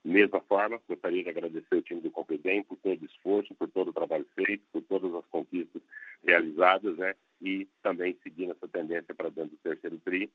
Mesma 0.04 0.40
forma, 0.40 0.80
gostaria 0.88 1.22
de 1.22 1.30
agradecer 1.30 1.76
o 1.76 1.82
time 1.82 2.00
do 2.00 2.10
Compre 2.10 2.36
Bem 2.36 2.62
por 2.64 2.76
todo 2.78 3.00
o 3.00 3.06
esforço, 3.06 3.54
por 3.54 3.68
todo 3.68 3.88
o 3.88 3.92
trabalho 3.92 4.26
feito, 4.34 4.64
por 4.72 4.82
todas 4.82 5.14
as 5.14 5.24
conquistas 5.26 5.80
realizadas, 6.24 6.98
né? 6.98 7.14
E 7.40 7.68
também 7.82 8.16
seguindo 8.22 8.50
essa 8.50 8.66
tendência 8.66 9.14
para 9.14 9.30
dentro 9.30 9.50
do 9.50 9.56
terceiro 9.58 9.98
TRI. 10.04 10.28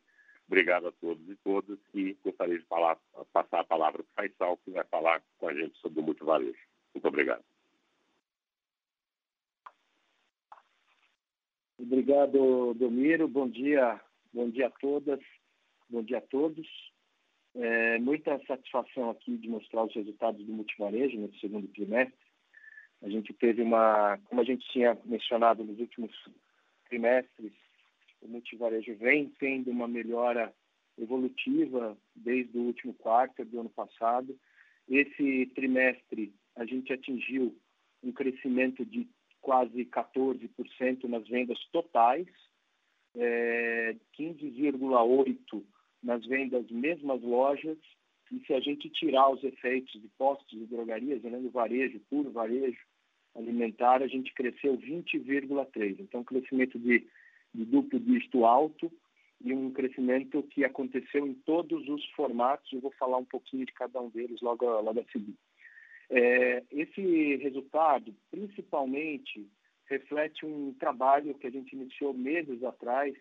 Obrigado 0.57 0.87
a 0.87 0.91
todos 0.93 1.29
e 1.29 1.35
todas 1.35 1.77
e 1.93 2.17
gostaria 2.23 2.57
de 2.57 2.65
falar, 2.65 2.97
passar 3.31 3.59
a 3.59 3.63
palavra 3.63 4.03
para 4.15 4.25
o 4.25 4.29
Faisal, 4.29 4.57
que 4.57 4.71
vai 4.71 4.83
falar 4.85 5.21
com 5.37 5.49
a 5.49 5.53
gente 5.53 5.77
sobre 5.77 5.99
o 5.99 6.03
multivarejo. 6.03 6.57
Muito 6.95 7.07
obrigado. 7.07 7.43
Obrigado, 11.77 12.73
Domiro. 12.73 13.27
Bom 13.27 13.47
dia, 13.47 14.01
bom 14.33 14.49
dia 14.49 14.65
a 14.65 14.71
todas, 14.71 15.19
bom 15.87 16.01
dia 16.01 16.17
a 16.17 16.21
todos. 16.21 16.67
É, 17.53 17.99
muita 17.99 18.43
satisfação 18.47 19.11
aqui 19.11 19.37
de 19.37 19.47
mostrar 19.47 19.83
os 19.83 19.93
resultados 19.93 20.43
do 20.43 20.51
multivarejo 20.51 21.19
no 21.19 21.31
segundo 21.35 21.67
trimestre. 21.67 22.17
A 23.03 23.09
gente 23.09 23.31
teve 23.31 23.61
uma, 23.61 24.17
como 24.25 24.41
a 24.41 24.43
gente 24.43 24.67
tinha 24.71 24.97
mencionado 25.05 25.63
nos 25.63 25.77
últimos 25.79 26.11
trimestres, 26.89 27.53
o 28.27 28.29
multivarejo 28.29 28.95
vem 28.95 29.31
tendo 29.39 29.71
uma 29.71 29.87
melhora 29.87 30.53
evolutiva 30.97 31.97
desde 32.15 32.57
o 32.57 32.63
último 32.63 32.93
quarto 32.93 33.43
do 33.45 33.59
ano 33.59 33.69
passado. 33.69 34.37
Esse 34.87 35.45
trimestre 35.55 36.33
a 36.55 36.65
gente 36.65 36.91
atingiu 36.91 37.55
um 38.03 38.11
crescimento 38.11 38.85
de 38.85 39.07
quase 39.41 39.85
14% 39.85 41.03
nas 41.05 41.27
vendas 41.27 41.57
totais, 41.71 42.27
é, 43.15 43.95
15,8% 44.19 45.63
nas 46.03 46.25
vendas 46.25 46.69
mesmas 46.69 47.21
lojas, 47.21 47.77
e 48.31 48.39
se 48.45 48.53
a 48.53 48.59
gente 48.59 48.89
tirar 48.89 49.29
os 49.29 49.43
efeitos 49.43 49.99
de 50.01 50.07
postos 50.17 50.61
e 50.61 50.65
drogarias, 50.65 51.21
né, 51.23 51.39
do 51.39 51.49
varejo, 51.49 51.99
puro 52.09 52.29
varejo 52.29 52.79
alimentar, 53.35 54.01
a 54.01 54.07
gente 54.07 54.33
cresceu 54.33 54.77
20,3%. 54.77 55.99
Então, 55.99 56.23
crescimento 56.23 56.77
de, 56.77 57.07
de 57.57 57.65
duplo 57.65 57.99
dígito 57.99 58.45
alto 58.45 58.91
e 59.41 59.51
um 59.51 59.71
crescimento 59.71 60.43
que 60.43 60.63
aconteceu 60.63 61.25
em 61.25 61.33
todos 61.33 61.87
os 61.89 62.05
formatos. 62.11 62.71
Eu 62.71 62.81
vou 62.81 62.91
falar 62.91 63.17
um 63.17 63.25
pouquinho 63.25 63.65
de 63.65 63.73
cada 63.73 63.99
um 63.99 64.09
deles 64.09 64.39
logo, 64.41 64.65
logo 64.65 64.99
a 64.99 65.11
seguir. 65.11 65.35
É, 66.09 66.63
esse 66.71 67.35
resultado, 67.37 68.15
principalmente, 68.29 69.45
reflete 69.87 70.45
um 70.45 70.73
trabalho 70.73 71.33
que 71.33 71.47
a 71.47 71.49
gente 71.49 71.75
iniciou 71.75 72.13
meses 72.13 72.63
atrás, 72.63 73.15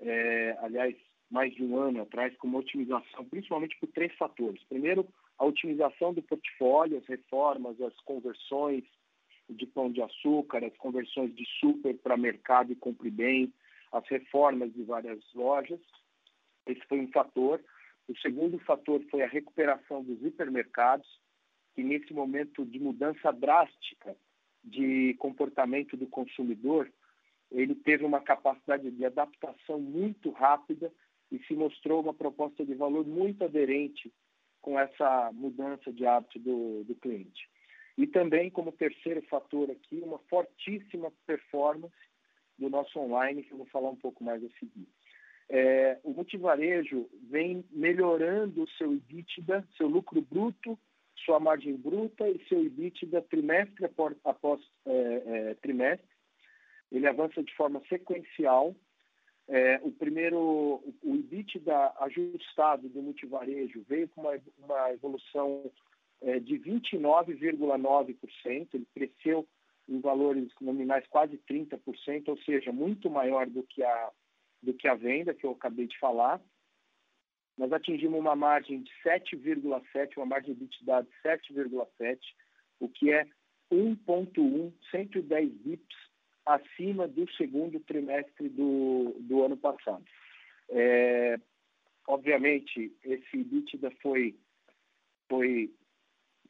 é, 0.00 0.56
aliás, 0.60 0.96
mais 1.30 1.54
de 1.54 1.62
um 1.62 1.76
ano 1.76 2.02
atrás, 2.02 2.34
com 2.38 2.48
uma 2.48 2.60
otimização, 2.60 3.24
principalmente 3.26 3.76
por 3.78 3.88
três 3.88 4.12
fatores. 4.14 4.62
Primeiro, 4.64 5.06
a 5.38 5.44
otimização 5.44 6.14
do 6.14 6.22
portfólio, 6.22 6.98
as 6.98 7.06
reformas, 7.06 7.80
as 7.82 7.94
conversões 8.00 8.84
de 9.48 9.66
pão 9.66 9.90
de 9.90 10.02
açúcar, 10.02 10.64
as 10.64 10.76
conversões 10.76 11.34
de 11.34 11.44
super 11.60 11.96
para 11.98 12.16
mercado 12.16 12.72
e 12.72 12.76
compre 12.76 13.10
bem, 13.10 13.52
as 13.92 14.06
reformas 14.08 14.72
de 14.72 14.82
várias 14.82 15.22
lojas. 15.34 15.80
Esse 16.66 16.80
foi 16.88 17.00
um 17.00 17.10
fator. 17.10 17.62
O 18.08 18.16
segundo 18.18 18.58
fator 18.60 19.02
foi 19.10 19.22
a 19.22 19.28
recuperação 19.28 20.02
dos 20.02 20.22
hipermercados, 20.22 21.08
que 21.74 21.82
nesse 21.82 22.12
momento 22.12 22.64
de 22.64 22.78
mudança 22.78 23.32
drástica 23.32 24.16
de 24.64 25.14
comportamento 25.14 25.96
do 25.96 26.06
consumidor, 26.06 26.90
ele 27.50 27.74
teve 27.74 28.04
uma 28.04 28.20
capacidade 28.20 28.90
de 28.90 29.04
adaptação 29.04 29.80
muito 29.80 30.30
rápida 30.30 30.92
e 31.30 31.38
se 31.44 31.54
mostrou 31.54 32.00
uma 32.02 32.14
proposta 32.14 32.64
de 32.64 32.74
valor 32.74 33.06
muito 33.06 33.44
aderente 33.44 34.12
com 34.60 34.78
essa 34.78 35.30
mudança 35.32 35.92
de 35.92 36.04
hábito 36.04 36.38
do, 36.38 36.84
do 36.84 36.94
cliente. 36.96 37.48
E 37.96 38.06
também, 38.06 38.50
como 38.50 38.72
terceiro 38.72 39.22
fator 39.22 39.70
aqui, 39.70 40.00
uma 40.00 40.18
fortíssima 40.30 41.12
performance 41.26 41.94
do 42.58 42.68
nosso 42.68 42.98
online, 42.98 43.42
que 43.42 43.52
eu 43.52 43.58
vou 43.58 43.66
falar 43.66 43.90
um 43.90 43.96
pouco 43.96 44.24
mais 44.24 44.42
a 44.42 44.48
seguir. 44.58 44.88
É, 45.50 45.98
o 46.04 46.12
multivarejo 46.12 47.08
vem 47.30 47.64
melhorando 47.70 48.64
o 48.64 48.70
seu 48.70 48.92
EBITDA, 48.92 49.66
seu 49.76 49.86
lucro 49.86 50.20
bruto 50.20 50.78
sua 51.24 51.40
margem 51.40 51.76
bruta 51.76 52.28
e 52.28 52.44
seu 52.48 52.64
EBITDA 52.64 53.22
trimestre 53.22 53.88
após, 54.24 54.60
é, 54.86 54.92
é, 54.92 55.54
trimestre. 55.54 56.06
Ele 56.90 57.06
avança 57.06 57.42
de 57.42 57.54
forma 57.54 57.82
sequencial. 57.88 58.74
É, 59.46 59.78
o 59.82 59.90
primeiro, 59.90 60.82
o 61.02 61.14
EBITDA 61.14 61.92
ajustado 62.00 62.88
do 62.88 63.02
multivarejo 63.02 63.84
veio 63.88 64.08
com 64.08 64.22
uma, 64.22 64.38
uma 64.58 64.90
evolução 64.92 65.70
é, 66.20 66.38
de 66.38 66.58
29,9%. 66.58 68.68
Ele 68.74 68.86
cresceu 68.94 69.46
em 69.88 70.00
valores 70.00 70.48
nominais 70.60 71.06
quase 71.08 71.38
30%, 71.50 72.28
ou 72.28 72.38
seja, 72.42 72.72
muito 72.72 73.08
maior 73.08 73.46
do 73.46 73.62
que 73.62 73.82
a, 73.82 74.10
do 74.62 74.74
que 74.74 74.86
a 74.86 74.94
venda 74.94 75.34
que 75.34 75.46
eu 75.46 75.52
acabei 75.52 75.86
de 75.86 75.98
falar 75.98 76.40
nós 77.58 77.72
atingimos 77.72 78.20
uma 78.20 78.36
margem 78.36 78.82
de 78.82 78.90
7,7, 79.04 80.16
uma 80.16 80.26
margem 80.26 80.54
de 80.54 80.64
EBITDA 80.64 81.02
de 81.02 81.10
7,7, 81.28 82.18
o 82.78 82.88
que 82.88 83.12
é 83.12 83.26
1,1, 83.72 84.72
110 84.92 85.52
bips 85.54 85.96
acima 86.46 87.08
do 87.08 87.28
segundo 87.32 87.80
trimestre 87.80 88.48
do, 88.48 89.16
do 89.20 89.42
ano 89.42 89.56
passado. 89.56 90.04
É, 90.70 91.38
obviamente, 92.06 92.96
esse 93.02 93.38
EBITDA 93.38 93.90
foi, 94.00 94.38
foi 95.28 95.74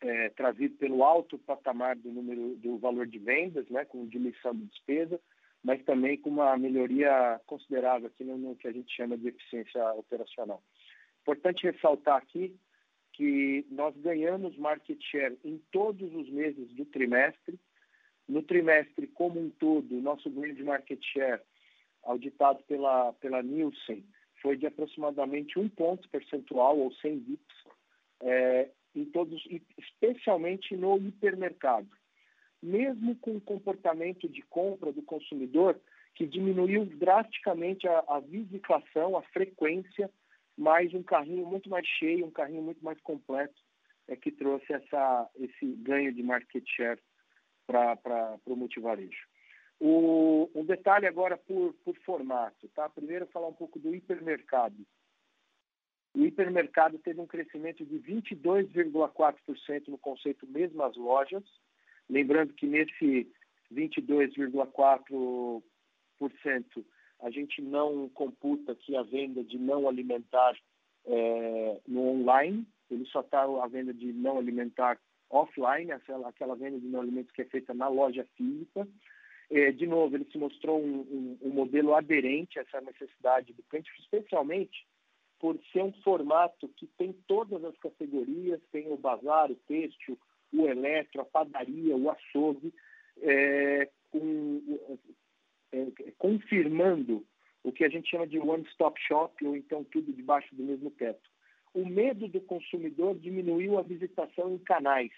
é, 0.00 0.28
trazido 0.30 0.76
pelo 0.76 1.02
alto 1.02 1.38
patamar 1.38 1.96
do 1.96 2.10
número 2.10 2.56
do 2.56 2.78
valor 2.78 3.06
de 3.06 3.18
vendas, 3.18 3.68
né, 3.68 3.84
com 3.84 4.06
diminuição 4.06 4.54
de 4.54 4.64
despesa, 4.66 5.20
mas 5.62 5.82
também 5.84 6.16
com 6.16 6.30
uma 6.30 6.56
melhoria 6.56 7.40
considerável 7.46 8.06
aqui 8.08 8.24
no, 8.24 8.38
no 8.38 8.56
que 8.56 8.68
a 8.68 8.72
gente 8.72 8.94
chama 8.94 9.16
de 9.16 9.28
eficiência 9.28 9.84
operacional. 9.94 10.62
Importante 11.22 11.66
ressaltar 11.66 12.16
aqui 12.16 12.56
que 13.12 13.66
nós 13.70 13.96
ganhamos 13.96 14.56
market 14.56 14.98
share 15.10 15.36
em 15.44 15.58
todos 15.72 16.14
os 16.14 16.30
meses 16.30 16.72
do 16.74 16.84
trimestre. 16.84 17.58
No 18.28 18.42
trimestre 18.42 19.08
como 19.08 19.40
um 19.40 19.50
todo, 19.50 20.00
nosso 20.00 20.30
ganho 20.30 20.54
de 20.54 20.62
market 20.62 21.02
share, 21.12 21.42
auditado 22.04 22.62
pela, 22.64 23.12
pela 23.14 23.42
Nielsen, 23.42 24.04
foi 24.40 24.56
de 24.56 24.66
aproximadamente 24.66 25.58
um 25.58 25.68
ponto 25.68 26.08
percentual, 26.08 26.78
ou 26.78 26.92
100 26.92 27.18
bips, 27.18 27.56
é, 28.20 28.70
em 28.98 29.04
todos, 29.06 29.42
especialmente 29.78 30.76
no 30.76 30.96
hipermercado. 30.98 31.88
Mesmo 32.62 33.14
com 33.16 33.36
o 33.36 33.40
comportamento 33.40 34.28
de 34.28 34.42
compra 34.42 34.92
do 34.92 35.02
consumidor, 35.02 35.80
que 36.14 36.26
diminuiu 36.26 36.84
drasticamente 36.84 37.86
a, 37.86 38.04
a 38.08 38.20
visitação, 38.20 39.16
a 39.16 39.22
frequência 39.22 40.10
mas 40.58 40.92
um 40.92 41.04
carrinho 41.04 41.46
muito 41.46 41.70
mais 41.70 41.86
cheio, 41.86 42.26
um 42.26 42.32
carrinho 42.32 42.62
muito 42.62 42.84
mais 42.84 43.00
completo, 43.02 43.54
é 44.08 44.16
que 44.16 44.32
trouxe 44.32 44.72
essa, 44.72 45.30
esse 45.36 45.66
ganho 45.76 46.12
de 46.12 46.22
market 46.22 46.64
share 46.66 47.00
para 47.64 48.36
o 48.44 48.56
multivarejo. 48.56 49.28
O, 49.78 50.50
um 50.52 50.64
detalhe 50.64 51.06
agora 51.06 51.38
por, 51.38 51.72
por 51.84 51.96
formato, 51.98 52.68
tá? 52.70 52.88
Primeiro 52.88 53.28
falar 53.28 53.46
um 53.46 53.54
pouco 53.54 53.78
do 53.78 53.94
hipermercado. 53.94 54.74
O 56.18 56.26
hipermercado 56.26 56.98
teve 56.98 57.20
um 57.20 57.28
crescimento 57.28 57.86
de 57.86 57.96
22,4% 58.00 59.86
no 59.86 59.96
conceito 59.98 60.48
mesmas 60.48 60.96
lojas. 60.96 61.44
Lembrando 62.10 62.54
que 62.54 62.66
nesse 62.66 63.30
22,4% 63.72 65.62
a 67.20 67.30
gente 67.30 67.62
não 67.62 68.08
computa 68.08 68.72
aqui 68.72 68.96
a 68.96 69.02
venda 69.04 69.44
de 69.44 69.56
não 69.58 69.88
alimentar 69.88 70.58
é, 71.06 71.80
no 71.86 72.08
online, 72.08 72.66
ele 72.90 73.06
só 73.06 73.20
está 73.20 73.42
a 73.42 73.68
venda 73.68 73.94
de 73.94 74.12
não 74.12 74.38
alimentar 74.38 74.98
offline, 75.30 75.92
aquela, 75.92 76.30
aquela 76.30 76.56
venda 76.56 76.80
de 76.80 76.86
não 76.88 77.00
alimentos 77.00 77.30
que 77.30 77.42
é 77.42 77.44
feita 77.44 77.72
na 77.72 77.86
loja 77.86 78.26
física. 78.36 78.88
É, 79.50 79.70
de 79.70 79.86
novo, 79.86 80.16
ele 80.16 80.28
se 80.32 80.38
mostrou 80.38 80.82
um, 80.82 80.98
um, 80.98 81.38
um, 81.42 81.50
modelo 81.50 81.94
aderente 81.94 82.58
a 82.58 82.62
essa 82.62 82.80
necessidade 82.80 83.52
do 83.52 83.62
cliente, 83.62 83.88
especialmente 84.00 84.84
por 85.38 85.58
ser 85.72 85.82
um 85.82 85.92
formato 86.02 86.68
que 86.76 86.86
tem 86.98 87.12
todas 87.26 87.62
as 87.64 87.76
categorias, 87.78 88.60
tem 88.72 88.90
o 88.90 88.96
bazar, 88.96 89.50
o 89.50 89.54
têxtil, 89.54 90.18
o 90.52 90.66
eletro, 90.66 91.20
a 91.20 91.24
padaria, 91.24 91.96
o 91.96 92.10
açougue, 92.10 92.72
é, 93.20 93.88
é, 95.72 95.86
confirmando 96.18 97.24
o 97.62 97.72
que 97.72 97.84
a 97.84 97.88
gente 97.88 98.10
chama 98.10 98.26
de 98.26 98.38
one-stop 98.38 98.98
shop, 99.00 99.46
ou 99.46 99.56
então 99.56 99.84
tudo 99.84 100.12
debaixo 100.12 100.54
do 100.54 100.62
mesmo 100.62 100.90
teto. 100.90 101.28
O 101.74 101.86
medo 101.86 102.26
do 102.28 102.40
consumidor 102.40 103.16
diminuiu 103.16 103.78
a 103.78 103.82
visitação 103.82 104.52
em 104.52 104.58
canais. 104.58 105.12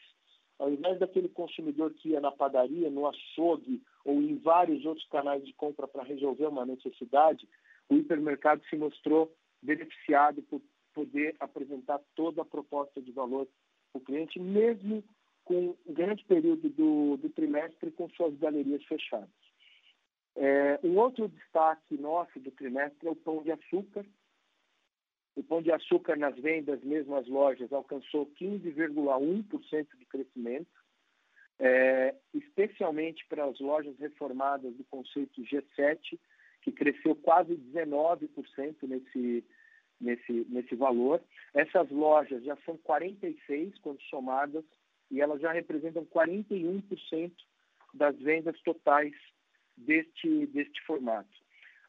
Ao 0.59 0.71
invés 0.71 0.99
daquele 0.99 1.29
consumidor 1.29 1.95
que 1.95 2.11
ia 2.11 2.21
na 2.21 2.31
padaria, 2.31 2.91
no 2.91 3.07
açougue 3.07 3.83
ou 4.05 4.21
em 4.21 4.37
vários 4.37 4.85
outros 4.85 5.07
canais 5.09 5.45
de 5.45 5.55
compra 5.55 5.89
para 5.89 6.03
resolver 6.03 6.47
uma 6.47 6.67
necessidade, 6.67 7.49
o 7.89 7.95
hipermercado 7.95 8.63
se 8.69 8.77
mostrou 8.77 9.33
beneficiado 9.63 10.43
por 10.43 10.61
poder 10.95 11.37
apresentar 11.39 12.01
toda 12.15 12.43
a 12.43 12.45
proposta 12.45 13.01
de 13.01 13.13
valor 13.13 13.47
para 13.93 14.01
o 14.01 14.05
cliente, 14.05 14.39
mesmo 14.39 15.05
com 15.45 15.77
um 15.87 15.95
grande 15.95 16.25
período 16.25 16.69
do, 16.69 17.17
do 17.17 17.29
trimestre 17.31 17.91
com 17.93 18.09
suas 18.11 18.37
galerias 18.39 18.85
fechadas. 18.85 19.29
É, 20.37 20.79
um 20.85 20.97
outro 20.99 21.29
destaque 21.29 21.97
nosso 21.99 22.39
do 22.39 22.51
trimestre 22.53 23.09
é 23.09 23.11
o 23.11 23.17
pão 23.17 23.43
de 23.43 23.51
açúcar. 23.51 24.07
O 25.37 25.43
pão 25.43 25.63
de 25.63 25.73
açúcar 25.73 26.17
nas 26.17 26.37
vendas, 26.37 26.83
mesmo 26.83 27.17
as 27.17 27.27
lojas, 27.27 27.73
alcançou 27.73 28.27
15,1% 28.41 29.87
de 29.97 30.07
crescimento. 30.07 30.81
é, 31.61 32.15
especialmente 32.33 33.27
para 33.29 33.45
as 33.45 33.61
lojas 33.61 33.95
reformadas 33.99 34.75
do 34.75 34.85
conceito 34.85 35.43
G7, 35.43 36.19
que 36.63 36.73
cresceu 36.73 37.15
quase 37.15 37.57
19% 37.57 38.29
nesse, 38.83 39.45
nesse, 40.01 40.47
nesse 40.49 40.75
valor. 40.75 41.21
Essas 41.55 41.91
lojas 41.91 42.45
já 42.45 42.57
são 42.65 42.77
46 42.79 43.79
quando 43.79 44.01
somadas 44.03 44.65
e 45.11 45.21
elas 45.21 45.41
já 45.41 45.53
representam 45.53 46.05
41% 46.07 47.33
das 47.93 48.17
vendas 48.19 48.61
totais 48.63 49.15
deste, 49.77 50.47
deste 50.47 50.81
formato. 50.83 51.29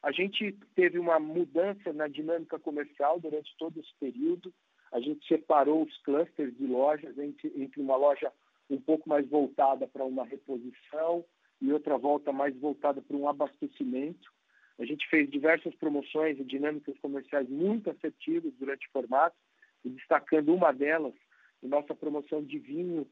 A 0.02 0.10
gente 0.10 0.52
teve 0.74 0.98
uma 0.98 1.20
mudança 1.20 1.92
na 1.92 2.08
dinâmica 2.08 2.58
comercial 2.58 3.20
durante 3.20 3.56
todo 3.56 3.78
esse 3.78 3.94
período. 4.00 4.52
A 4.90 4.98
gente 4.98 5.26
separou 5.28 5.82
os 5.84 5.96
clusters 6.02 6.56
de 6.56 6.66
lojas 6.66 7.16
entre, 7.18 7.52
entre 7.56 7.80
uma 7.80 7.96
loja 7.96 8.32
um 8.68 8.80
pouco 8.80 9.08
mais 9.08 9.28
voltada 9.28 9.86
para 9.86 10.04
uma 10.04 10.24
reposição 10.24 11.24
e 11.60 11.72
outra 11.72 11.96
volta 11.96 12.32
mais 12.32 12.56
voltada 12.58 13.00
para 13.00 13.16
um 13.16 13.28
abastecimento. 13.28 14.32
A 14.78 14.84
gente 14.84 15.08
fez 15.08 15.30
diversas 15.30 15.74
promoções 15.76 16.38
e 16.38 16.44
dinâmicas 16.44 16.98
comerciais 16.98 17.48
muito 17.48 17.90
assertivas 17.90 18.52
durante 18.58 18.86
o 18.88 18.90
formato, 18.90 19.36
e 19.84 19.90
destacando 19.90 20.54
uma 20.54 20.72
delas, 20.72 21.14
a 21.62 21.66
nossa 21.66 21.94
promoção 21.94 22.42
de 22.42 22.58
vinho, 22.58 23.06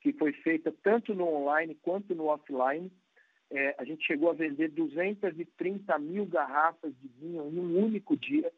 que 0.00 0.12
foi 0.12 0.32
feita 0.32 0.72
tanto 0.82 1.14
no 1.14 1.26
online 1.26 1.74
quanto 1.76 2.14
no 2.14 2.26
offline. 2.26 2.90
É, 3.50 3.74
a 3.78 3.84
gente 3.84 4.06
chegou 4.06 4.30
a 4.30 4.34
vender 4.34 4.68
230 4.68 5.98
mil 5.98 6.26
garrafas 6.26 6.94
de 6.98 7.08
vinho 7.08 7.48
em 7.48 7.58
um 7.58 7.84
único 7.84 8.16
dia. 8.16 8.52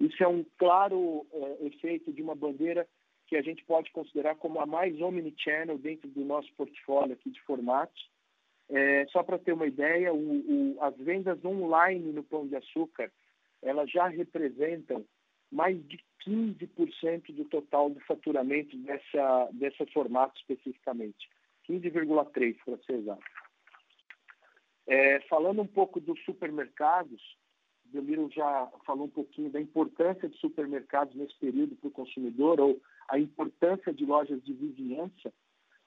Isso 0.00 0.22
é 0.22 0.28
um 0.28 0.44
claro 0.58 1.26
é, 1.32 1.66
efeito 1.66 2.12
de 2.12 2.22
uma 2.22 2.34
bandeira 2.34 2.86
que 3.26 3.36
a 3.36 3.42
gente 3.42 3.64
pode 3.64 3.90
considerar 3.90 4.34
como 4.36 4.60
a 4.60 4.66
mais 4.66 5.00
omnichannel 5.00 5.78
dentro 5.78 6.08
do 6.08 6.24
nosso 6.24 6.52
portfólio 6.54 7.14
aqui 7.14 7.30
de 7.30 7.40
formatos. 7.42 8.10
É, 8.70 9.06
só 9.08 9.22
para 9.22 9.38
ter 9.38 9.52
uma 9.52 9.66
ideia, 9.66 10.12
o, 10.12 10.18
o, 10.18 10.82
as 10.82 10.96
vendas 10.96 11.44
online 11.44 12.12
no 12.12 12.22
Pão 12.22 12.46
de 12.46 12.56
Açúcar, 12.56 13.12
elas 13.62 13.90
já 13.90 14.08
representam 14.08 15.04
mais 15.50 15.76
de 15.86 15.98
15% 16.26 17.34
do 17.34 17.44
total 17.44 17.90
do 17.90 18.00
faturamento 18.00 18.76
dessa, 18.78 19.48
desse 19.52 19.84
formato 19.92 20.38
especificamente. 20.40 21.28
15,3% 21.68 22.56
para 22.64 22.78
ser 22.78 22.94
exato. 22.94 23.22
É, 24.86 25.20
falando 25.28 25.62
um 25.62 25.66
pouco 25.66 26.00
dos 26.00 26.22
supermercados, 26.24 27.22
o 27.86 27.92
Deliro 27.92 28.30
já 28.30 28.70
falou 28.84 29.06
um 29.06 29.10
pouquinho 29.10 29.50
da 29.50 29.60
importância 29.60 30.28
de 30.28 30.36
supermercados 30.38 31.14
nesse 31.14 31.38
período 31.38 31.74
para 31.76 31.88
o 31.88 31.92
consumidor, 31.92 32.60
ou 32.60 32.80
a 33.08 33.18
importância 33.18 33.92
de 33.92 34.04
lojas 34.04 34.42
de 34.42 34.52
vizinhança. 34.52 35.32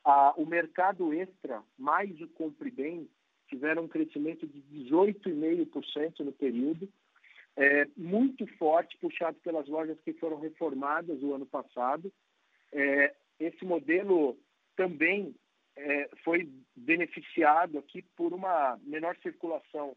Ah, 0.09 0.33
o 0.37 0.45
mercado 0.45 1.13
extra, 1.13 1.61
mais 1.77 2.21
o 2.21 2.29
Compre 2.29 2.71
Bem, 2.71 3.09
tiveram 3.49 3.83
um 3.83 3.87
crescimento 3.89 4.47
de 4.47 4.61
18,5% 4.85 6.21
no 6.21 6.31
período, 6.31 6.87
é, 7.57 7.85
muito 7.97 8.47
forte, 8.55 8.97
puxado 8.99 9.37
pelas 9.39 9.67
lojas 9.67 9.99
que 10.05 10.13
foram 10.13 10.39
reformadas 10.39 11.21
o 11.21 11.33
ano 11.33 11.45
passado. 11.45 12.09
É, 12.71 13.13
esse 13.37 13.65
modelo 13.65 14.37
também 14.77 15.35
é, 15.75 16.09
foi 16.23 16.49
beneficiado 16.73 17.77
aqui 17.77 18.01
por 18.15 18.31
uma 18.31 18.79
menor 18.83 19.17
circulação 19.21 19.93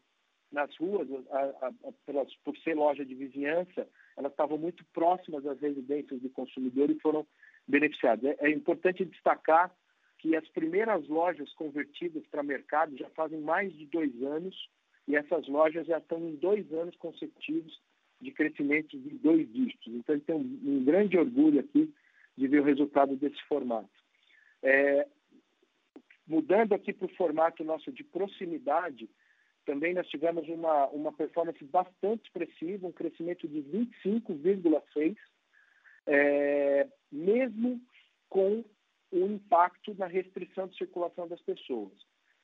nas 0.51 0.75
ruas, 0.75 1.07
a, 1.29 1.39
a, 1.39 1.67
a, 1.67 1.91
pelas, 2.05 2.35
por 2.43 2.57
ser 2.57 2.75
loja 2.75 3.05
de 3.05 3.15
vizinhança, 3.15 3.87
elas 4.17 4.33
estavam 4.33 4.57
muito 4.57 4.83
próximas 4.93 5.45
das 5.45 5.57
residências 5.61 6.19
do 6.19 6.29
consumidor 6.31 6.89
e 6.89 6.99
foram 6.99 7.25
beneficiadas. 7.65 8.25
É, 8.25 8.47
é 8.47 8.49
importante 8.49 9.05
destacar 9.05 9.73
que 10.21 10.35
as 10.35 10.47
primeiras 10.49 11.07
lojas 11.07 11.51
convertidas 11.53 12.23
para 12.27 12.43
mercado 12.43 12.95
já 12.95 13.09
fazem 13.09 13.41
mais 13.41 13.75
de 13.75 13.87
dois 13.87 14.11
anos 14.21 14.55
e 15.07 15.15
essas 15.15 15.47
lojas 15.47 15.87
já 15.87 15.97
estão 15.97 16.19
em 16.19 16.35
dois 16.35 16.71
anos 16.71 16.95
consecutivos 16.97 17.81
de 18.21 18.31
crescimento 18.31 18.97
de 18.99 19.09
dois 19.17 19.51
dígitos. 19.51 19.91
Então, 19.91 20.13
ele 20.13 20.23
tem 20.23 20.35
um, 20.35 20.83
grande 20.83 21.17
orgulho 21.17 21.59
aqui 21.59 21.91
de 22.37 22.47
ver 22.47 22.61
o 22.61 22.63
resultado 22.63 23.15
desse 23.15 23.41
formato. 23.47 23.89
É, 24.61 25.07
mudando 26.27 26.73
aqui 26.73 26.93
para 26.93 27.07
o 27.07 27.15
formato 27.15 27.63
nosso 27.63 27.91
de 27.91 28.03
proximidade, 28.03 29.09
também 29.65 29.95
nós 29.95 30.07
tivemos 30.07 30.47
uma, 30.47 30.85
uma 30.89 31.11
performance 31.11 31.63
bastante 31.65 32.25
expressiva, 32.25 32.85
um 32.85 32.91
crescimento 32.91 33.47
de 33.47 33.63
25,6%, 34.05 35.17
é, 36.05 36.87
mesmo 37.11 37.81
com 38.29 38.63
o 39.11 39.25
impacto 39.25 39.93
na 39.95 40.07
restrição 40.07 40.67
de 40.67 40.77
circulação 40.77 41.27
das 41.27 41.41
pessoas. 41.41 41.93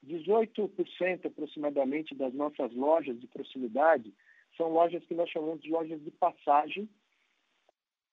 18% 0.06 1.26
aproximadamente 1.26 2.14
das 2.14 2.34
nossas 2.34 2.74
lojas 2.74 3.20
de 3.20 3.28
proximidade 3.28 4.14
são 4.56 4.70
lojas 4.70 5.04
que 5.06 5.14
nós 5.14 5.30
chamamos 5.30 5.62
de 5.62 5.70
lojas 5.70 6.02
de 6.04 6.12
passagem, 6.12 6.90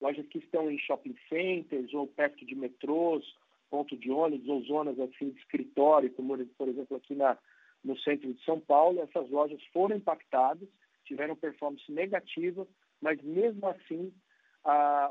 lojas 0.00 0.26
que 0.28 0.38
estão 0.38 0.70
em 0.70 0.78
shopping 0.78 1.16
centers 1.28 1.92
ou 1.94 2.06
perto 2.06 2.44
de 2.44 2.54
metrôs, 2.54 3.24
ponto 3.70 3.96
de 3.96 4.10
ônibus 4.10 4.48
ou 4.48 4.62
zonas 4.62 4.98
assim 5.00 5.30
de 5.30 5.38
escritório, 5.40 6.12
como 6.12 6.36
por 6.46 6.68
exemplo 6.68 6.96
aqui 6.96 7.14
na, 7.14 7.38
no 7.82 7.98
centro 7.98 8.32
de 8.32 8.42
São 8.44 8.60
Paulo. 8.60 9.00
Essas 9.00 9.28
lojas 9.30 9.62
foram 9.72 9.96
impactadas, 9.96 10.68
tiveram 11.04 11.34
performance 11.36 11.90
negativa, 11.90 12.66
mas 13.00 13.20
mesmo 13.22 13.66
assim 13.66 14.12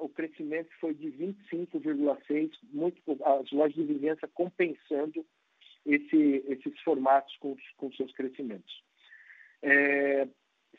o 0.02 0.10
crescimento 0.10 0.70
foi 0.80 0.94
de 0.94 1.12
25,6%, 1.12 2.52
muito 2.72 3.00
as 3.24 3.52
lojas 3.52 3.76
de 3.76 3.84
vizinhança 3.84 4.28
compensando 4.28 5.26
esse, 5.86 6.44
esses 6.48 6.80
formatos 6.82 7.36
com, 7.38 7.56
com 7.78 7.92
seus 7.94 8.12
crescimentos. 8.14 8.84
É, 9.62 10.28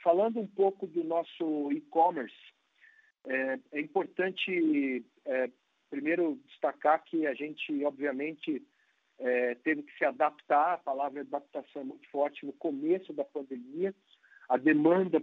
falando 0.02 0.40
um 0.40 0.46
pouco 0.46 0.86
do 0.86 1.04
nosso 1.04 1.72
e-commerce, 1.72 2.34
é, 3.26 3.58
é, 3.72 3.80
importante 3.80 5.04
é, 5.24 5.50
primeiro 5.88 6.38
destacar 6.46 7.02
que 7.04 7.26
a 7.26 7.34
gente, 7.34 7.84
obviamente, 7.84 8.62
é, 9.18 9.54
teve 9.56 9.82
que 9.82 9.96
se 9.96 10.04
adaptar, 10.04 10.74
a 10.74 10.78
palavra 10.78 11.20
adaptação 11.20 11.82
é 11.82 11.84
muito 11.84 12.08
forte 12.10 12.44
no 12.44 12.52
começo 12.52 13.12
da 13.12 13.24
pandemia, 13.24 13.94
a 14.48 14.56
demanda 14.56 15.22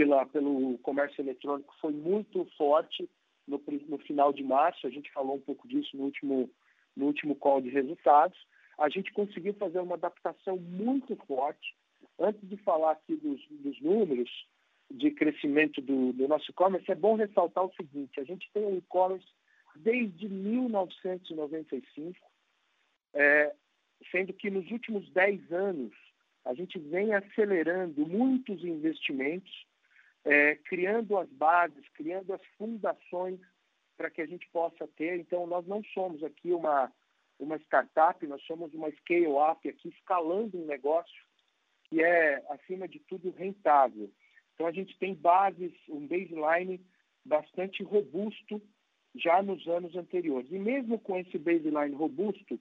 pela, 0.00 0.24
pelo 0.24 0.78
comércio 0.78 1.20
eletrônico 1.20 1.74
foi 1.78 1.92
muito 1.92 2.46
forte 2.56 3.06
no, 3.46 3.62
no 3.86 3.98
final 3.98 4.32
de 4.32 4.42
março, 4.42 4.86
a 4.86 4.90
gente 4.90 5.12
falou 5.12 5.36
um 5.36 5.40
pouco 5.40 5.68
disso 5.68 5.94
no 5.94 6.04
último, 6.04 6.48
no 6.96 7.04
último 7.04 7.36
call 7.36 7.60
de 7.60 7.68
resultados, 7.68 8.38
a 8.78 8.88
gente 8.88 9.12
conseguiu 9.12 9.52
fazer 9.54 9.78
uma 9.78 9.96
adaptação 9.96 10.56
muito 10.56 11.14
forte. 11.26 11.76
Antes 12.18 12.48
de 12.48 12.56
falar 12.58 12.92
aqui 12.92 13.14
dos, 13.14 13.46
dos 13.50 13.78
números 13.82 14.30
de 14.90 15.10
crescimento 15.10 15.82
do, 15.82 16.14
do 16.14 16.26
nosso 16.26 16.50
e-commerce, 16.50 16.90
é 16.90 16.94
bom 16.94 17.14
ressaltar 17.14 17.64
o 17.64 17.74
seguinte: 17.74 18.18
a 18.18 18.24
gente 18.24 18.50
tem 18.54 18.64
o 18.64 18.78
e-commerce 18.78 19.28
desde 19.76 20.30
1995, 20.30 22.18
é, 23.12 23.54
sendo 24.10 24.32
que 24.32 24.50
nos 24.50 24.70
últimos 24.70 25.10
10 25.10 25.52
anos 25.52 25.92
a 26.46 26.54
gente 26.54 26.78
vem 26.78 27.12
acelerando 27.12 28.06
muitos 28.06 28.64
investimentos, 28.64 29.68
é, 30.24 30.56
criando 30.56 31.18
as 31.18 31.28
bases, 31.30 31.88
criando 31.94 32.32
as 32.32 32.44
fundações 32.58 33.40
para 33.96 34.10
que 34.10 34.20
a 34.20 34.26
gente 34.26 34.48
possa 34.50 34.86
ter. 34.96 35.18
Então, 35.18 35.46
nós 35.46 35.66
não 35.66 35.82
somos 35.94 36.22
aqui 36.22 36.52
uma 36.52 36.92
uma 37.40 37.56
startup, 37.56 38.24
nós 38.26 38.42
somos 38.42 38.72
uma 38.74 38.90
scale-up 38.90 39.66
aqui, 39.68 39.88
escalando 39.88 40.58
um 40.58 40.66
negócio 40.66 41.24
que 41.84 42.02
é, 42.02 42.44
acima 42.50 42.86
de 42.86 42.98
tudo, 43.00 43.30
rentável. 43.30 44.12
Então, 44.54 44.66
a 44.66 44.72
gente 44.72 44.94
tem 44.98 45.14
bases, 45.14 45.72
um 45.88 46.06
baseline 46.06 46.84
bastante 47.24 47.82
robusto 47.82 48.60
já 49.14 49.42
nos 49.42 49.66
anos 49.66 49.96
anteriores. 49.96 50.52
E 50.52 50.58
mesmo 50.58 50.98
com 50.98 51.18
esse 51.18 51.38
baseline 51.38 51.94
robusto, 51.94 52.60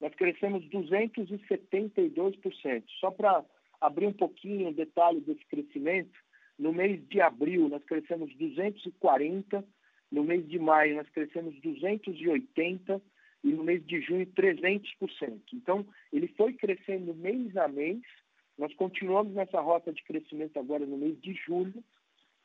nós 0.00 0.14
crescemos 0.14 0.64
272%. 0.66 2.84
Só 3.00 3.10
para 3.10 3.44
abrir 3.80 4.06
um 4.06 4.12
pouquinho 4.12 4.68
o 4.68 4.74
detalhe 4.74 5.20
desse 5.20 5.44
crescimento, 5.46 6.16
no 6.58 6.72
mês 6.72 7.00
de 7.08 7.20
abril 7.20 7.68
nós 7.68 7.84
crescemos 7.84 8.30
240%, 8.36 9.64
no 10.10 10.24
mês 10.24 10.48
de 10.48 10.58
maio 10.58 10.96
nós 10.96 11.08
crescemos 11.10 11.54
280%, 11.60 13.00
e 13.44 13.52
no 13.52 13.62
mês 13.62 13.84
de 13.86 14.00
junho 14.00 14.26
300%. 14.26 15.40
Então, 15.54 15.86
ele 16.12 16.28
foi 16.28 16.52
crescendo 16.54 17.14
mês 17.14 17.56
a 17.56 17.68
mês. 17.68 18.00
Nós 18.56 18.74
continuamos 18.74 19.32
nessa 19.34 19.60
rota 19.60 19.92
de 19.92 20.02
crescimento 20.02 20.58
agora 20.58 20.84
no 20.84 20.96
mês 20.96 21.20
de 21.20 21.34
julho. 21.34 21.82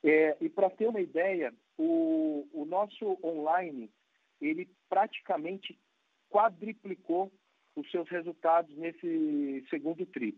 É, 0.03 0.37
e 0.39 0.49
para 0.49 0.69
ter 0.69 0.87
uma 0.87 1.01
ideia, 1.01 1.53
o, 1.77 2.47
o 2.53 2.65
nosso 2.65 3.17
online, 3.23 3.89
ele 4.39 4.69
praticamente 4.89 5.77
quadriplicou 6.29 7.31
os 7.75 7.89
seus 7.89 8.07
resultados 8.09 8.75
nesse 8.77 9.65
segundo 9.69 10.05
tri. 10.05 10.37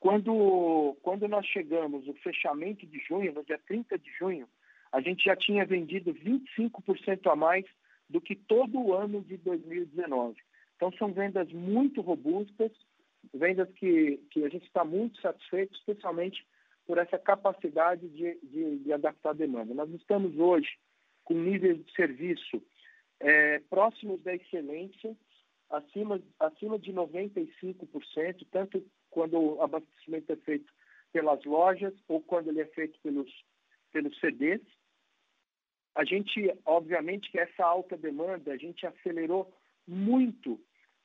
Quando, 0.00 0.96
quando 1.02 1.26
nós 1.28 1.46
chegamos 1.46 2.06
no 2.06 2.14
fechamento 2.14 2.86
de 2.86 2.98
junho, 3.00 3.32
no 3.32 3.44
dia 3.44 3.58
30 3.66 3.98
de 3.98 4.10
junho, 4.18 4.48
a 4.92 5.00
gente 5.00 5.24
já 5.24 5.34
tinha 5.34 5.64
vendido 5.64 6.14
25% 6.14 7.30
a 7.30 7.34
mais 7.34 7.64
do 8.08 8.20
que 8.20 8.36
todo 8.36 8.78
o 8.78 8.94
ano 8.94 9.22
de 9.22 9.36
2019. 9.38 10.36
Então, 10.76 10.92
são 10.92 11.12
vendas 11.12 11.50
muito 11.52 12.00
robustas, 12.00 12.70
vendas 13.32 13.68
que, 13.74 14.20
que 14.30 14.44
a 14.44 14.48
gente 14.48 14.66
está 14.66 14.84
muito 14.84 15.20
satisfeito, 15.20 15.74
especialmente 15.74 16.46
por 16.86 16.98
essa 16.98 17.18
capacidade 17.18 18.08
de, 18.08 18.38
de, 18.42 18.78
de 18.78 18.92
adaptar 18.92 19.30
a 19.30 19.34
demanda. 19.34 19.72
Nós 19.72 19.90
estamos 19.94 20.36
hoje 20.38 20.68
com 21.24 21.34
níveis 21.34 21.82
de 21.84 21.92
serviço 21.92 22.62
é, 23.20 23.58
próximos 23.70 24.22
da 24.22 24.34
excelência, 24.34 25.16
acima, 25.70 26.20
acima 26.38 26.78
de 26.78 26.92
95%, 26.92 28.46
tanto 28.50 28.84
quando 29.14 29.38
o 29.38 29.62
abastecimento 29.62 30.32
é 30.32 30.36
feito 30.36 30.70
pelas 31.12 31.42
lojas 31.44 31.94
ou 32.08 32.20
quando 32.20 32.48
ele 32.48 32.60
é 32.60 32.66
feito 32.66 32.98
pelos, 33.00 33.30
pelos 33.92 34.18
CDs. 34.18 34.60
A 35.94 36.04
gente, 36.04 36.52
obviamente, 36.66 37.30
que 37.30 37.38
essa 37.38 37.64
alta 37.64 37.96
demanda, 37.96 38.52
a 38.52 38.56
gente 38.56 38.84
acelerou 38.84 39.54
muito 39.86 40.60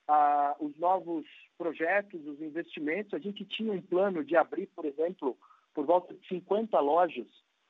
ah, 0.07 0.55
os 0.60 0.76
novos 0.78 1.24
projetos, 1.55 2.26
os 2.26 2.41
investimentos. 2.41 3.14
A 3.14 3.20
gente 3.20 3.45
tinha 3.45 3.72
um 3.72 3.82
plano 3.82 4.24
de 4.24 4.36
abrir, 4.36 4.66
por 4.76 4.86
exemplo, 4.86 5.38
por 5.76 5.86
volta 5.86 6.16
de 6.16 6.28
50 6.28 6.80
lojas, 6.80 7.28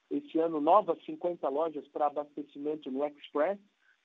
esse 0.09 0.39
ano, 0.39 0.61
novas 0.61 1.03
50 1.03 1.47
lojas 1.49 1.85
para 1.89 2.07
abastecimento 2.07 2.89
no 2.89 3.05
Express, 3.05 3.59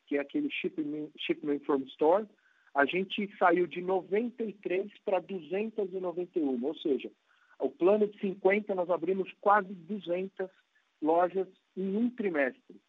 que 0.06 0.16
é 0.16 0.20
aquele 0.20 0.50
Shipment, 0.50 1.10
shipment 1.16 1.60
from 1.60 1.82
Store. 1.82 2.26
A 2.74 2.84
gente 2.84 3.30
saiu 3.38 3.66
de 3.66 3.80
93 3.80 4.90
para 5.04 5.20
291, 5.20 6.64
ou 6.64 6.74
seja, 6.76 7.10
o 7.60 7.70
plano 7.70 8.08
de 8.08 8.18
50 8.18 8.74
nós 8.74 8.90
abrimos 8.90 9.32
quase 9.40 9.72
200 9.72 10.50
lojas 11.00 11.46
em 11.76 11.96
um 11.96 12.10
trimestre, 12.10 12.80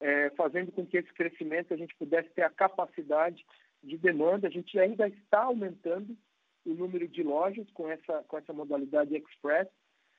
é, 0.00 0.30
fazendo 0.30 0.70
com 0.70 0.86
que 0.86 0.98
esse 0.98 1.12
crescimento 1.12 1.74
a 1.74 1.76
gente 1.76 1.94
pudesse 1.96 2.28
ter 2.30 2.42
a 2.42 2.50
capacidade 2.50 3.44
de 3.82 3.98
demanda. 3.98 4.46
A 4.46 4.50
gente 4.50 4.78
ainda 4.78 5.08
está 5.08 5.42
aumentando 5.42 6.16
o 6.64 6.72
número 6.72 7.08
de 7.08 7.22
lojas 7.22 7.68
com 7.72 7.90
essa, 7.90 8.22
com 8.24 8.38
essa 8.38 8.52
modalidade 8.52 9.16
Express, 9.16 9.68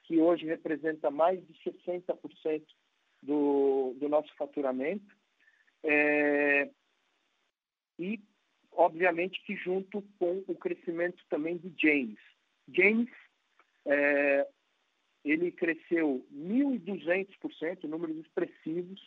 que 0.03 0.19
hoje 0.19 0.45
representa 0.45 1.09
mais 1.09 1.39
de 1.47 1.53
60% 1.63 2.63
do, 3.23 3.95
do 3.99 4.09
nosso 4.09 4.33
faturamento. 4.35 5.15
É, 5.83 6.69
e, 7.97 8.19
obviamente, 8.77 9.41
que 9.45 9.55
junto 9.55 10.01
com 10.19 10.43
o 10.47 10.55
crescimento 10.55 11.23
também 11.29 11.57
de 11.57 11.73
James. 11.77 12.19
James, 12.69 13.09
é, 13.85 14.47
ele 15.23 15.51
cresceu 15.51 16.25
1.200%, 16.33 17.83
números 17.83 18.17
expressivos, 18.17 19.01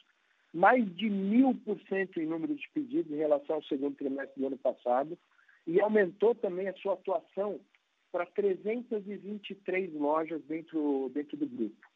mais 0.53 0.85
de 0.97 1.07
1.000% 1.07 2.17
em 2.17 2.27
número 2.27 2.55
de 2.55 2.69
pedidos 2.71 3.13
em 3.13 3.17
relação 3.17 3.57
ao 3.57 3.63
segundo 3.65 3.97
trimestre 3.97 4.41
do 4.41 4.47
ano 4.47 4.59
passado, 4.59 5.19
e 5.67 5.81
aumentou 5.81 6.35
também 6.35 6.69
a 6.69 6.75
sua 6.75 6.95
atuação 6.95 7.61
para 8.11 8.25
323 8.27 9.93
lojas 9.95 10.43
dentro, 10.45 11.11
dentro 11.15 11.37
do 11.37 11.47
grupo. 11.47 11.87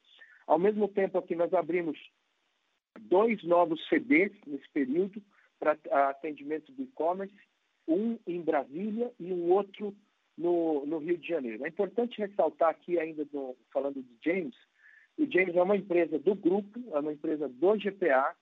Ao 0.47 0.59
mesmo 0.59 0.87
tempo 0.89 1.23
que 1.23 1.35
nós 1.35 1.53
abrimos 1.55 1.99
dois 3.01 3.43
novos 3.45 3.81
CDs 3.89 4.33
nesse 4.47 4.69
período 4.71 5.23
para 5.59 5.79
atendimento 6.11 6.71
do 6.73 6.83
e-commerce, 6.83 7.35
um 7.87 8.19
em 8.27 8.41
Brasília 8.41 9.13
e 9.19 9.33
um 9.33 9.51
outro 9.51 9.95
no, 10.37 10.87
no, 10.87 10.99
Rio 10.99 11.19
de 11.19 11.29
Janeiro. 11.29 11.65
É 11.65 11.69
importante 11.69 12.19
ressaltar 12.19 12.71
aqui 12.71 12.99
ainda, 12.99 13.27
no, 13.33 13.57
falando 13.73 14.03
de 14.03 14.17
James, 14.25 14.55
o 15.19 15.31
James 15.31 15.55
é 15.55 15.63
uma 15.63 15.77
empresa 15.77 16.19
do 16.19 16.35
grupo, 16.35 16.81
é 16.93 16.99
uma 16.99 17.13
empresa 17.13 17.49
do 17.49 17.77
GPA, 17.77 18.35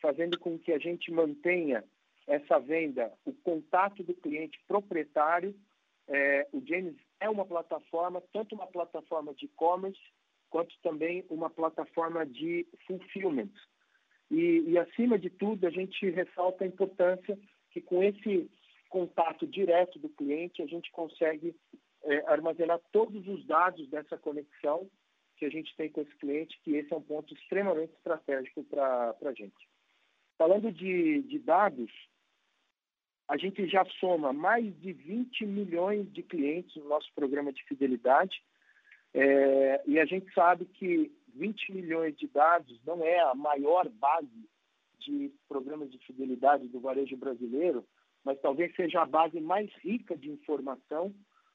fazendo 0.00 0.38
com 0.38 0.58
que 0.58 0.72
a 0.72 0.78
gente 0.78 1.10
mantenha 1.10 1.82
essa 2.26 2.58
venda, 2.58 3.12
o 3.24 3.32
contato 3.32 4.02
do 4.02 4.14
cliente 4.14 4.60
proprietário 4.68 5.54
é, 6.08 6.46
o 6.52 6.62
James 6.66 6.94
é 7.20 7.28
uma 7.28 7.44
plataforma, 7.44 8.22
tanto 8.32 8.54
uma 8.54 8.66
plataforma 8.66 9.32
de 9.34 9.46
e-commerce, 9.46 10.00
quanto 10.50 10.74
também 10.82 11.24
uma 11.30 11.48
plataforma 11.48 12.26
de 12.26 12.66
fulfillment. 12.86 13.50
E, 14.30 14.64
e, 14.66 14.78
acima 14.78 15.18
de 15.18 15.30
tudo, 15.30 15.66
a 15.66 15.70
gente 15.70 16.08
ressalta 16.10 16.64
a 16.64 16.66
importância 16.66 17.38
que 17.70 17.80
com 17.80 18.02
esse 18.02 18.50
contato 18.92 19.46
direto 19.46 19.98
do 19.98 20.10
cliente, 20.10 20.60
a 20.60 20.66
gente 20.66 20.92
consegue 20.92 21.56
é, 22.04 22.30
armazenar 22.30 22.78
todos 22.92 23.26
os 23.26 23.44
dados 23.46 23.88
dessa 23.88 24.18
conexão 24.18 24.86
que 25.38 25.46
a 25.46 25.48
gente 25.48 25.74
tem 25.76 25.88
com 25.88 26.02
esse 26.02 26.14
cliente, 26.16 26.60
que 26.62 26.76
esse 26.76 26.92
é 26.92 26.96
um 26.96 27.02
ponto 27.02 27.32
extremamente 27.32 27.94
estratégico 27.94 28.62
para 28.64 29.16
a 29.24 29.32
gente. 29.32 29.66
Falando 30.36 30.70
de, 30.70 31.22
de 31.22 31.38
dados, 31.38 31.90
a 33.26 33.38
gente 33.38 33.66
já 33.66 33.82
soma 33.98 34.30
mais 34.30 34.78
de 34.80 34.92
20 34.92 35.46
milhões 35.46 36.12
de 36.12 36.22
clientes 36.22 36.76
no 36.76 36.88
nosso 36.90 37.10
programa 37.14 37.50
de 37.50 37.64
fidelidade. 37.64 38.42
É, 39.14 39.82
e 39.86 39.98
a 39.98 40.04
gente 40.04 40.30
sabe 40.34 40.66
que 40.66 41.10
20 41.34 41.72
milhões 41.72 42.14
de 42.16 42.28
dados 42.28 42.78
não 42.84 43.02
é 43.02 43.20
a 43.20 43.34
maior 43.34 43.88
base 43.88 44.50
de 44.98 45.32
programas 45.48 45.90
de 45.90 45.98
fidelidade 45.98 46.68
do 46.68 46.78
varejo 46.78 47.16
brasileiro, 47.16 47.86
mas 48.24 48.40
talvez 48.40 48.74
seja 48.74 49.02
a 49.02 49.06
base 49.06 49.40
mais 49.40 49.70
rica 49.82 50.16
de 50.16 50.30
informação 50.30 51.14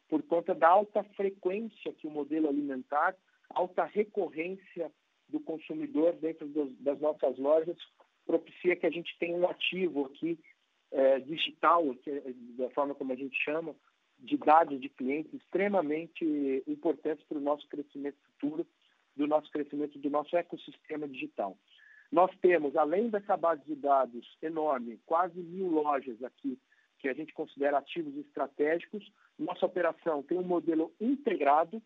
por 0.09 0.23
conta 0.23 0.55
da 0.55 0.69
alta 0.69 1.03
frequência 1.15 1.93
que 1.93 2.07
o 2.07 2.11
modelo 2.11 2.47
alimentar, 2.47 3.15
alta 3.49 3.83
recorrência 3.83 4.91
do 5.27 5.39
consumidor 5.39 6.13
dentro 6.13 6.47
das 6.79 6.99
nossas 6.99 7.37
lojas 7.37 7.77
propicia 8.25 8.75
que 8.75 8.85
a 8.85 8.89
gente 8.89 9.17
tenha 9.19 9.35
um 9.35 9.49
ativo 9.49 10.05
aqui 10.05 10.39
é, 10.91 11.19
digital, 11.19 11.83
que 11.95 12.09
é, 12.09 12.23
da 12.57 12.69
forma 12.71 12.95
como 12.95 13.13
a 13.13 13.15
gente 13.15 13.37
chama, 13.43 13.75
de 14.19 14.37
dados 14.37 14.79
de 14.81 14.89
clientes 14.89 15.33
extremamente 15.33 16.63
importantes 16.67 17.25
para 17.25 17.37
o 17.37 17.41
nosso 17.41 17.67
crescimento 17.67 18.17
futuro, 18.31 18.65
do 19.15 19.27
nosso 19.27 19.49
crescimento 19.51 19.97
do 19.99 20.09
nosso 20.09 20.35
ecossistema 20.35 21.07
digital. 21.07 21.57
Nós 22.11 22.31
temos, 22.39 22.75
além 22.75 23.09
dessa 23.09 23.35
base 23.35 23.63
de 23.65 23.75
dados 23.75 24.37
enorme, 24.41 24.99
quase 25.05 25.39
mil 25.39 25.67
lojas 25.67 26.21
aqui 26.23 26.57
que 26.99 27.07
a 27.07 27.13
gente 27.13 27.33
considera 27.33 27.77
ativos 27.77 28.15
estratégicos. 28.17 29.11
Nossa 29.37 29.65
operação 29.65 30.23
tem 30.23 30.37
um 30.37 30.43
modelo 30.43 30.93
integrado, 30.99 31.81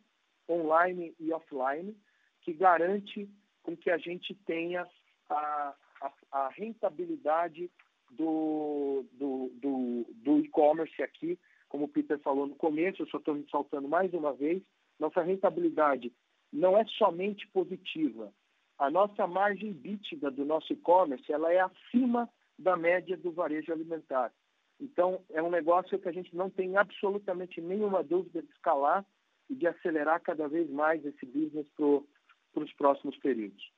online 0.49 1.13
e 1.19 1.33
offline, 1.33 1.95
que 2.41 2.53
garante 2.53 3.29
com 3.63 3.75
que 3.75 3.89
a 3.89 3.97
gente 3.97 4.33
tenha 4.45 4.87
a, 5.29 5.75
a, 6.01 6.13
a 6.31 6.49
rentabilidade 6.49 7.69
do, 8.11 9.05
do, 9.13 9.51
do, 9.55 10.05
do 10.15 10.39
e-commerce 10.39 11.01
aqui, 11.01 11.39
como 11.69 11.85
o 11.85 11.87
Peter 11.87 12.19
falou 12.19 12.45
no 12.45 12.55
começo, 12.55 13.01
eu 13.01 13.07
só 13.07 13.17
estou 13.17 13.35
ressaltando 13.35 13.87
mais 13.87 14.13
uma 14.13 14.33
vez, 14.33 14.61
nossa 14.99 15.21
rentabilidade 15.21 16.11
não 16.51 16.77
é 16.77 16.85
somente 16.97 17.47
positiva. 17.47 18.33
A 18.81 18.89
nossa 18.89 19.27
margem 19.27 19.71
bítida 19.71 20.31
do 20.31 20.43
nosso 20.43 20.73
e-commerce 20.73 21.31
ela 21.31 21.53
é 21.53 21.59
acima 21.59 22.27
da 22.57 22.75
média 22.75 23.15
do 23.15 23.31
varejo 23.31 23.71
alimentar. 23.71 24.33
Então, 24.79 25.23
é 25.29 25.39
um 25.39 25.51
negócio 25.51 25.99
que 25.99 26.09
a 26.09 26.11
gente 26.11 26.35
não 26.35 26.49
tem 26.49 26.75
absolutamente 26.75 27.61
nenhuma 27.61 28.03
dúvida 28.03 28.41
de 28.41 28.49
escalar 28.49 29.05
e 29.47 29.53
de 29.53 29.67
acelerar 29.67 30.19
cada 30.23 30.47
vez 30.47 30.67
mais 30.71 31.05
esse 31.05 31.23
business 31.27 31.67
para 31.75 32.63
os 32.63 32.73
próximos 32.73 33.15
períodos. 33.19 33.71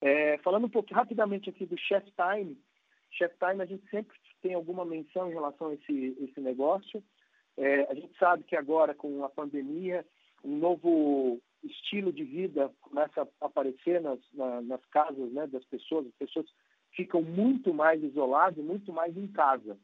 É, 0.00 0.38
falando 0.38 0.64
um 0.64 0.70
pouco 0.70 0.94
rapidamente 0.94 1.50
aqui 1.50 1.66
do 1.66 1.76
Chef 1.76 2.10
Time, 2.12 2.58
Chef 3.10 3.34
Time, 3.36 3.62
a 3.62 3.66
gente 3.66 3.86
sempre 3.90 4.16
tem 4.40 4.54
alguma 4.54 4.86
menção 4.86 5.28
em 5.28 5.34
relação 5.34 5.68
a 5.68 5.74
esse, 5.74 6.16
esse 6.22 6.40
negócio. 6.40 7.04
É, 7.58 7.82
a 7.90 7.94
gente 7.94 8.16
sabe 8.18 8.44
que 8.44 8.56
agora, 8.56 8.94
com 8.94 9.22
a 9.26 9.28
pandemia, 9.28 10.06
um 10.42 10.56
novo 10.56 11.38
estilo 11.64 12.12
de 12.12 12.24
vida 12.24 12.70
começa 12.80 13.22
a 13.22 13.46
aparecer 13.46 14.00
nas, 14.00 14.18
na, 14.32 14.60
nas 14.62 14.84
casas 14.86 15.30
né, 15.32 15.46
das 15.46 15.64
pessoas. 15.64 16.06
As 16.06 16.14
pessoas 16.14 16.46
ficam 16.92 17.22
muito 17.22 17.74
mais 17.74 18.02
isoladas, 18.02 18.64
muito 18.64 18.92
mais 18.92 19.16
em 19.16 19.28
casa. 19.28 19.78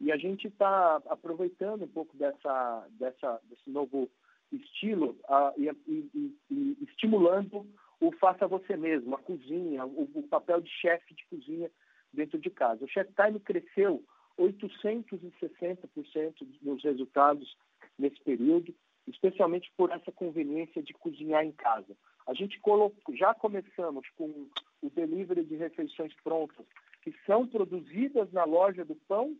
E 0.00 0.12
a 0.12 0.16
gente 0.16 0.46
está 0.48 1.02
aproveitando 1.06 1.84
um 1.84 1.88
pouco 1.88 2.16
dessa, 2.16 2.86
dessa, 2.90 3.40
desse 3.44 3.70
novo 3.70 4.10
estilo 4.52 5.18
uh, 5.24 5.52
e, 5.56 5.68
e, 5.88 6.36
e, 6.50 6.76
estimulando 6.82 7.66
o 7.98 8.12
faça 8.12 8.46
você 8.46 8.76
mesmo, 8.76 9.14
a 9.14 9.18
cozinha, 9.18 9.86
o, 9.86 10.02
o 10.14 10.22
papel 10.24 10.60
de 10.60 10.68
chefe 10.70 11.14
de 11.14 11.24
cozinha 11.26 11.70
dentro 12.12 12.38
de 12.38 12.50
casa. 12.50 12.84
O 12.84 12.88
Chef 12.88 13.10
Time 13.14 13.40
cresceu 13.40 14.04
860% 14.38 16.46
nos 16.62 16.84
resultados 16.84 17.56
nesse 17.98 18.20
período, 18.20 18.74
especialmente 19.06 19.72
por 19.76 19.90
essa 19.90 20.10
conveniência 20.12 20.82
de 20.82 20.92
cozinhar 20.94 21.44
em 21.44 21.52
casa. 21.52 21.96
A 22.26 22.34
gente 22.34 22.58
colocou, 22.60 23.14
já 23.14 23.34
começamos 23.34 24.08
com 24.16 24.48
o 24.82 24.90
delivery 24.90 25.44
de 25.44 25.56
refeições 25.56 26.12
prontas, 26.24 26.66
que 27.02 27.14
são 27.24 27.46
produzidas 27.46 28.32
na 28.32 28.44
loja 28.44 28.84
do 28.84 28.94
pão 28.94 29.36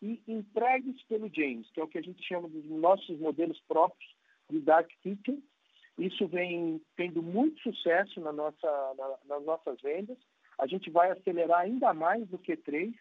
e 0.00 0.22
entregues 0.26 1.02
pelo 1.04 1.30
James, 1.32 1.70
que 1.70 1.80
é 1.80 1.84
o 1.84 1.88
que 1.88 1.98
a 1.98 2.02
gente 2.02 2.22
chama 2.26 2.48
dos 2.48 2.64
nossos 2.64 3.18
modelos 3.18 3.60
próprios 3.68 4.16
de 4.48 4.58
Dark 4.60 4.88
Kitchen. 5.02 5.42
Isso 5.98 6.26
vem 6.26 6.80
tendo 6.96 7.22
muito 7.22 7.60
sucesso 7.60 8.20
na 8.20 8.32
nossa, 8.32 8.94
na, 8.96 9.18
nas 9.36 9.44
nossas 9.44 9.80
vendas 9.82 10.16
a 10.60 10.66
gente 10.66 10.90
vai 10.90 11.10
acelerar 11.10 11.60
ainda 11.60 11.94
mais 11.94 12.28
que 12.42 12.54
três, 12.54 12.94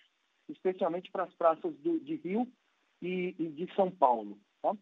especialmente 0.47 1.11
para 1.11 1.23
as 1.23 1.33
praças 1.33 1.75
do, 1.79 1.99
de 1.99 2.15
Rio, 2.15 2.47
e, 3.01 3.35
e 3.37 3.49
de 3.49 3.73
São 3.75 3.91
Paulo. 3.91 4.39
Tá? 4.61 4.75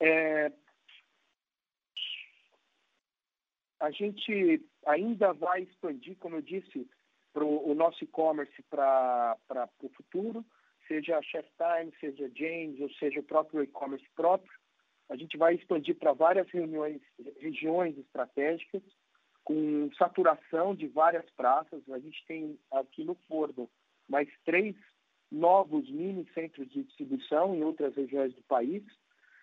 É, 0.00 0.52
a 3.80 3.90
gente 3.90 4.64
ainda 4.86 5.32
vai 5.32 5.62
expandir, 5.62 6.16
como 6.18 6.36
eu 6.36 6.42
disse, 6.42 6.88
para 7.32 7.44
o 7.44 7.74
nosso 7.74 8.02
e-commerce 8.02 8.62
para 8.70 9.36
o 9.82 9.88
futuro, 9.90 10.44
seja 10.88 11.18
a 11.18 11.22
Chef 11.22 11.48
Time, 11.56 11.92
seja 12.00 12.30
James, 12.34 12.80
ou 12.80 12.90
seja 12.94 13.20
o 13.20 13.24
próprio 13.24 13.62
e-commerce 13.62 14.06
próprio. 14.14 14.52
A 15.08 15.16
gente 15.16 15.36
vai 15.36 15.54
expandir 15.54 15.96
para 15.96 16.12
várias 16.12 16.48
reuniões, 16.50 17.00
regiões 17.38 17.96
estratégicas, 17.98 18.82
com 19.44 19.90
saturação 19.96 20.74
de 20.74 20.88
várias 20.88 21.28
praças. 21.30 21.82
A 21.90 21.98
gente 21.98 22.24
tem 22.26 22.58
aqui 22.72 23.04
no 23.04 23.14
Forno 23.28 23.70
mais 24.08 24.28
três 24.44 24.74
novos 25.30 25.88
mini 25.90 26.26
centros 26.32 26.68
de 26.70 26.84
distribuição 26.84 27.54
em 27.54 27.62
outras 27.62 27.94
regiões 27.94 28.34
do 28.34 28.42
país. 28.44 28.82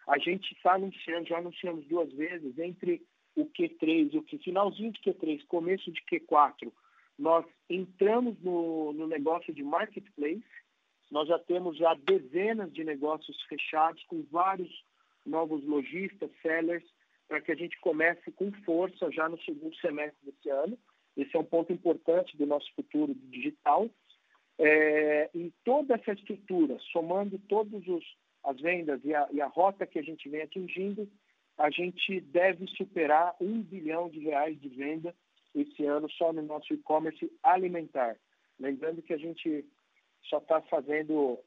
A 0.08 0.18
gente 0.18 0.52
está 0.54 0.74
anunciando, 0.74 1.28
já 1.28 1.38
anunciamos 1.38 1.86
duas 1.88 2.12
vezes, 2.14 2.58
entre 2.58 3.02
o 3.36 3.46
Q3 3.46 4.14
e 4.14 4.18
o 4.18 4.40
finalzinho 4.40 4.92
de 4.92 5.00
Q3, 5.02 5.46
começo 5.48 5.92
de 5.92 6.02
Q4, 6.04 6.72
nós 7.18 7.46
entramos 7.70 8.40
no, 8.42 8.94
no 8.94 9.08
negócio 9.08 9.54
de 9.54 9.64
marketplace. 9.64 10.44
Nós 11.12 11.28
já 11.28 11.38
temos 11.40 11.78
já 11.78 11.94
dezenas 11.94 12.74
de 12.74 12.84
negócios 12.84 13.42
fechados 13.44 14.04
com 14.06 14.24
vários 14.32 14.70
novos 15.26 15.64
lojistas, 15.64 16.30
sellers, 16.42 16.84
para 17.28 17.40
que 17.40 17.52
a 17.52 17.56
gente 17.56 17.80
comece 17.80 18.32
com 18.32 18.52
força 18.64 19.12
já 19.12 19.30
no 19.30 19.40
segundo 19.44 19.76
semestre 19.78 20.20
desse 20.24 20.50
ano. 20.50 20.78
Esse 21.16 21.36
é 21.36 21.40
um 21.40 21.46
ponto 21.46 21.72
importante 21.72 22.36
do 22.36 22.46
nosso 22.46 22.72
futuro 22.76 23.14
digital. 23.16 23.90
É, 24.60 25.30
e 25.34 25.52
toda 25.64 25.96
essa 25.96 26.14
estrutura, 26.14 26.78
somando 26.92 27.40
todas 27.48 27.88
as 28.44 28.60
vendas 28.60 29.00
e 29.04 29.14
a, 29.14 29.28
e 29.32 29.42
a 29.42 29.48
rota 29.48 29.86
que 29.86 30.00
a 30.00 30.04
gente 30.04 30.28
vem 30.30 30.42
atingindo, 30.42 31.10
a 31.58 31.70
gente 31.70 32.20
deve 32.20 32.68
superar 32.68 33.36
um 33.40 33.62
bilhão 33.62 34.10
de 34.10 34.20
reais 34.20 34.60
de 34.60 34.70
venda 34.70 35.16
esse 35.54 35.86
ano 35.86 36.10
só 36.12 36.34
no 36.34 36.42
nosso 36.42 36.74
e-commerce 36.74 37.32
alimentar. 37.44 38.18
Lembrando 38.60 39.02
que 39.02 39.14
a 39.14 39.18
gente 39.18 39.66
só 40.24 40.38
está 40.40 40.62
fazendo, 40.64 41.40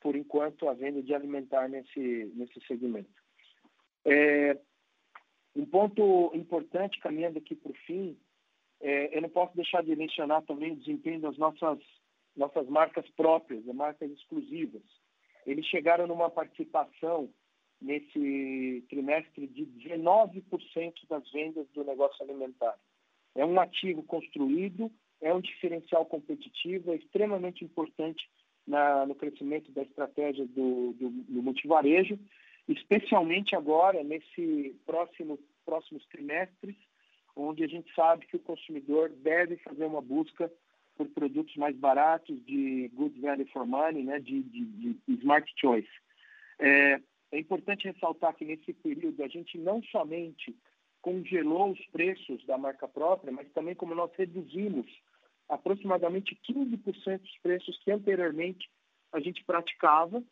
por 0.00 0.14
enquanto, 0.16 0.68
a 0.68 0.74
venda 0.74 1.02
de 1.02 1.14
alimentar 1.14 1.68
nesse, 1.68 2.32
nesse 2.34 2.60
segmento. 2.66 3.10
É, 4.04 4.58
um 5.56 5.64
ponto 5.64 6.30
importante, 6.34 7.00
caminhando 7.00 7.38
aqui 7.38 7.54
para 7.54 7.72
o 7.72 7.76
fim, 7.86 8.18
é, 8.80 9.16
eu 9.16 9.22
não 9.22 9.30
posso 9.30 9.56
deixar 9.56 9.82
de 9.82 9.96
mencionar 9.96 10.42
também 10.42 10.72
o 10.72 10.76
desempenho 10.76 11.20
das 11.20 11.38
nossas, 11.38 11.78
nossas 12.36 12.68
marcas 12.68 13.08
próprias, 13.10 13.66
as 13.66 13.74
marcas 13.74 14.10
exclusivas. 14.10 14.82
Eles 15.46 15.66
chegaram 15.66 16.06
numa 16.06 16.30
participação 16.30 17.28
nesse 17.80 18.84
trimestre 18.88 19.46
de 19.46 19.66
19% 19.66 20.94
das 21.08 21.30
vendas 21.30 21.66
do 21.74 21.84
negócio 21.84 22.22
alimentar. 22.24 22.74
É 23.34 23.44
um 23.44 23.60
ativo 23.60 24.02
construído, 24.02 24.90
é 25.20 25.34
um 25.34 25.40
diferencial 25.40 26.06
competitivo, 26.06 26.92
é 26.92 26.96
extremamente 26.96 27.64
importante 27.64 28.28
na, 28.66 29.04
no 29.04 29.14
crescimento 29.14 29.70
da 29.72 29.82
estratégia 29.82 30.46
do, 30.46 30.92
do, 30.94 31.10
do 31.10 31.42
multivarejo, 31.42 32.18
especialmente 32.68 33.54
agora, 33.54 34.02
nesse 34.02 34.74
próximo, 34.86 35.38
próximos 35.64 36.06
trimestres, 36.06 36.76
onde 37.36 37.64
a 37.64 37.66
gente 37.66 37.92
sabe 37.94 38.26
que 38.26 38.36
o 38.36 38.40
consumidor 38.40 39.10
deve 39.10 39.56
fazer 39.58 39.84
uma 39.84 40.00
busca 40.00 40.50
por 40.96 41.08
produtos 41.08 41.54
mais 41.56 41.76
baratos, 41.76 42.44
de 42.44 42.88
good 42.94 43.20
value 43.20 43.46
for 43.52 43.66
money, 43.66 44.02
né, 44.02 44.20
de, 44.20 44.42
de, 44.42 44.64
de 44.64 45.14
smart 45.20 45.50
choice. 45.56 45.88
É, 46.58 47.00
é 47.32 47.38
importante 47.38 47.88
ressaltar 47.88 48.34
que 48.34 48.44
nesse 48.44 48.72
período 48.72 49.22
a 49.22 49.28
gente 49.28 49.58
não 49.58 49.82
somente 49.84 50.56
congelou 51.02 51.72
os 51.72 51.86
preços 51.86 52.44
da 52.46 52.56
marca 52.56 52.88
própria, 52.88 53.32
mas 53.32 53.50
também 53.52 53.74
como 53.74 53.94
nós 53.94 54.10
reduzimos 54.16 54.86
aproximadamente 55.48 56.38
15% 56.48 57.20
dos 57.20 57.38
preços 57.42 57.78
que 57.80 57.90
anteriormente 57.90 58.70
a 59.12 59.20
gente 59.20 59.44
praticava 59.44 60.22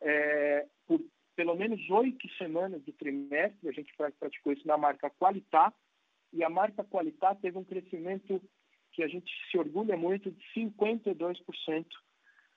é, 0.00 0.66
por 0.86 1.00
pelo 1.36 1.54
menos 1.54 1.88
oito 1.88 2.28
semanas 2.36 2.82
do 2.82 2.92
trimestre, 2.92 3.68
a 3.68 3.72
gente 3.72 3.94
praticou 3.96 4.52
isso 4.52 4.66
na 4.66 4.76
marca 4.76 5.08
Qualitá, 5.10 5.72
e 6.32 6.44
a 6.44 6.50
marca 6.50 6.84
Qualitá 6.84 7.34
teve 7.34 7.56
um 7.56 7.64
crescimento 7.64 8.42
que 8.92 9.02
a 9.02 9.08
gente 9.08 9.30
se 9.50 9.58
orgulha 9.58 9.96
muito 9.96 10.30
de 10.30 10.44
52% 10.56 11.86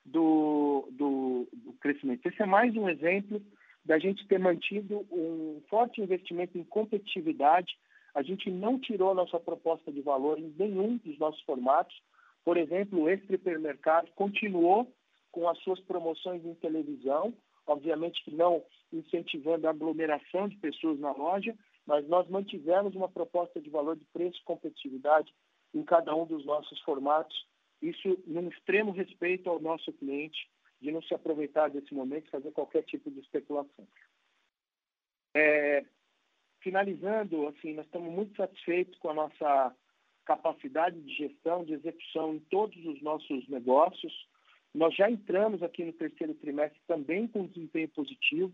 do, 0.05 0.88
do, 0.91 1.47
do 1.53 1.73
crescimento. 1.73 2.25
Esse 2.25 2.41
é 2.41 2.45
mais 2.45 2.75
um 2.75 2.89
exemplo 2.89 3.41
da 3.86 3.99
gente 3.99 4.27
ter 4.27 4.39
mantido 4.39 5.05
um 5.11 5.61
forte 5.69 6.01
investimento 6.01 6.57
em 6.57 6.63
competitividade. 6.63 7.77
A 8.13 8.21
gente 8.21 8.49
não 8.49 8.79
tirou 8.79 9.13
nossa 9.13 9.39
proposta 9.39 9.91
de 9.91 10.01
valor 10.01 10.39
em 10.39 10.53
nenhum 10.57 10.97
dos 10.97 11.17
nossos 11.17 11.41
formatos. 11.41 11.95
Por 12.45 12.57
exemplo, 12.57 13.01
o 13.01 13.09
Extra-Hipermercado 13.09 14.11
continuou 14.15 14.91
com 15.31 15.49
as 15.49 15.57
suas 15.59 15.79
promoções 15.81 16.45
em 16.45 16.53
televisão, 16.55 17.34
obviamente 17.65 18.23
que 18.23 18.31
não 18.31 18.63
incentivando 18.91 19.67
a 19.67 19.71
aglomeração 19.71 20.47
de 20.47 20.55
pessoas 20.57 20.99
na 20.99 21.11
loja, 21.11 21.55
mas 21.86 22.07
nós 22.07 22.29
mantivemos 22.29 22.95
uma 22.95 23.09
proposta 23.09 23.59
de 23.59 23.69
valor 23.69 23.95
de 23.95 24.05
preço 24.13 24.41
competitividade 24.45 25.34
em 25.74 25.84
cada 25.84 26.15
um 26.15 26.26
dos 26.26 26.45
nossos 26.45 26.80
formatos, 26.82 27.47
isso 27.82 28.21
num 28.26 28.47
extremo 28.49 28.91
respeito 28.91 29.49
ao 29.49 29.59
nosso 29.59 29.91
cliente 29.93 30.49
de 30.80 30.91
não 30.91 31.01
se 31.01 31.13
aproveitar 31.13 31.69
desse 31.69 31.93
momento 31.93 32.28
e 32.28 32.32
fazer 32.32 32.51
qualquer 32.51 32.84
tipo 32.84 33.09
de 33.09 33.19
especulação. 33.19 33.88
É, 35.34 35.86
finalizando, 36.61 37.47
assim, 37.47 37.74
nós 37.74 37.86
estamos 37.86 38.11
muito 38.13 38.36
satisfeitos 38.36 38.97
com 38.99 39.09
a 39.09 39.13
nossa 39.13 39.76
capacidade 40.26 40.99
de 41.01 41.13
gestão, 41.13 41.63
de 41.63 41.74
execução 41.74 42.36
em 42.36 42.39
todos 42.39 42.78
os 42.86 43.01
nossos 43.01 43.47
negócios. 43.49 44.13
Nós 44.74 44.95
já 44.95 45.09
entramos 45.09 45.61
aqui 45.61 45.84
no 45.84 45.93
terceiro 45.93 46.34
trimestre 46.36 46.80
também 46.88 47.28
com 47.28 47.45
desempenho 47.45 47.89
positivo. 47.89 48.53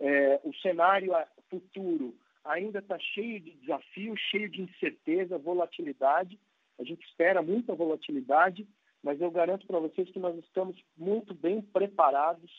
É, 0.00 0.40
o 0.44 0.54
cenário 0.56 1.12
futuro 1.48 2.14
ainda 2.44 2.80
está 2.80 2.98
cheio 2.98 3.40
de 3.40 3.52
desafios, 3.52 4.20
cheio 4.30 4.48
de 4.48 4.62
incerteza, 4.62 5.38
volatilidade. 5.38 6.38
A 6.78 6.84
gente 6.84 7.04
espera 7.06 7.42
muita 7.42 7.74
volatilidade, 7.74 8.66
mas 9.02 9.20
eu 9.20 9.30
garanto 9.30 9.66
para 9.66 9.78
vocês 9.78 10.10
que 10.10 10.18
nós 10.18 10.36
estamos 10.38 10.76
muito 10.96 11.34
bem 11.34 11.60
preparados. 11.60 12.50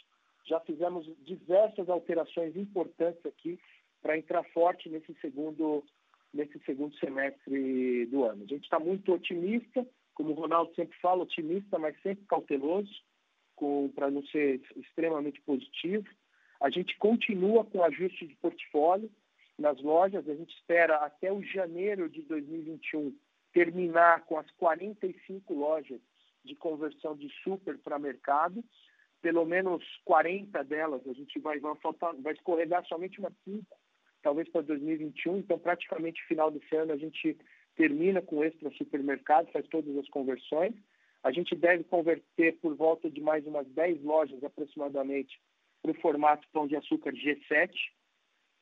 Já 0.46 0.60
fizemos 0.62 1.10
diversas 1.20 1.90
alterações 1.90 2.56
importantes 2.56 3.26
aqui 3.26 3.60
para 4.02 4.18
entrar 4.18 4.44
forte 4.52 4.90
nesse 4.90 5.14
segundo 5.22 5.84
nesse 6.34 6.60
segundo 6.66 6.96
semestre 6.98 8.08
do 8.08 8.24
ano. 8.24 8.44
A 8.44 8.48
gente 8.48 8.64
está 8.64 8.80
muito 8.80 9.14
otimista, 9.14 9.86
como 10.16 10.32
o 10.32 10.34
Ronaldo 10.34 10.74
sempre 10.74 10.98
fala, 11.00 11.22
otimista, 11.22 11.78
mas 11.78 11.96
sempre 12.02 12.26
cauteloso, 12.26 12.92
para 13.94 14.10
não 14.10 14.26
ser 14.26 14.60
extremamente 14.76 15.40
positivo. 15.42 16.08
A 16.60 16.72
gente 16.72 16.98
continua 16.98 17.64
com 17.64 17.84
ajuste 17.84 18.26
de 18.26 18.36
portfólio 18.38 19.12
nas 19.58 19.82
lojas. 19.82 20.28
A 20.28 20.36
gente 20.36 20.56
espera 20.56 20.98
até 20.98 21.32
o 21.32 21.42
janeiro 21.42 22.10
de 22.10 22.22
2021 22.24 23.16
terminar 23.54 24.26
com 24.26 24.38
as 24.38 24.50
45 24.52 25.54
lojas 25.54 26.02
de 26.44 26.56
conversão 26.56 27.16
de 27.16 27.30
super 27.44 27.78
para 27.78 28.00
mercado. 28.00 28.64
Pelo 29.22 29.46
menos 29.46 29.84
40 30.04 30.64
delas 30.64 31.02
a 31.08 31.14
gente 31.14 31.40
vai, 31.40 31.60
vai, 31.60 31.76
faltar, 31.76 32.14
vai 32.16 32.34
escorregar 32.34 32.86
somente 32.88 33.20
umas 33.20 33.34
5, 33.46 33.66
talvez 34.22 34.50
para 34.50 34.62
2021. 34.62 35.38
Então, 35.38 35.58
praticamente 35.58 36.26
final 36.28 36.52
desse 36.52 36.76
ano 36.76 36.92
a 36.92 36.98
gente 36.98 37.38
termina 37.76 38.22
com 38.22 38.44
extra 38.44 38.70
supermercado, 38.72 39.52
faz 39.52 39.66
todas 39.68 39.96
as 39.98 40.10
conversões. 40.10 40.74
A 41.24 41.32
gente 41.32 41.56
deve 41.56 41.86
converter 41.86 42.58
por 42.60 42.76
volta 42.76 43.10
de 43.10 43.22
mais 43.22 43.48
umas 43.48 43.66
10 43.68 44.04
lojas 44.04 44.44
aproximadamente 44.44 45.40
para 45.82 45.92
o 45.92 46.02
formato 46.02 46.48
Pão 46.52 46.68
de 46.68 46.76
Açúcar 46.76 47.14
G7. 47.14 47.72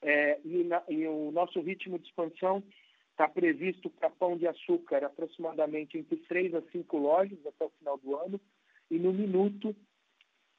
É, 0.03 0.39
e, 0.43 0.63
na, 0.63 0.81
e 0.89 1.07
o 1.07 1.31
nosso 1.31 1.61
ritmo 1.61 1.99
de 1.99 2.07
expansão 2.07 2.63
Está 3.11 3.27
previsto 3.27 3.87
para 3.87 4.09
pão 4.09 4.35
de 4.35 4.47
açúcar 4.47 5.03
aproximadamente 5.03 5.97
entre 5.97 6.17
3 6.17 6.55
a 6.55 6.61
5 6.71 6.97
lojas 6.97 7.37
até 7.45 7.65
o 7.65 7.69
final 7.77 7.97
do 7.97 8.17
ano 8.17 8.41
e 8.89 8.97
no 8.97 9.13
minuto 9.13 9.75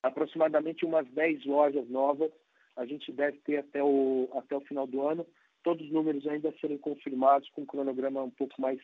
aproximadamente 0.00 0.84
umas 0.84 1.08
10 1.08 1.44
lojas 1.44 1.88
novas 1.88 2.30
a 2.76 2.86
gente 2.86 3.10
deve 3.10 3.38
ter 3.38 3.56
até 3.56 3.82
o, 3.82 4.28
até 4.34 4.54
o 4.54 4.60
final 4.60 4.86
do 4.86 5.06
ano. 5.06 5.26
Todos 5.64 5.84
os 5.84 5.92
números 5.92 6.24
ainda 6.26 6.54
serem 6.60 6.78
confirmados 6.78 7.48
com 7.50 7.62
um 7.62 7.66
cronograma 7.66 8.22
um 8.22 8.30
pouco 8.30 8.60
mais 8.60 8.78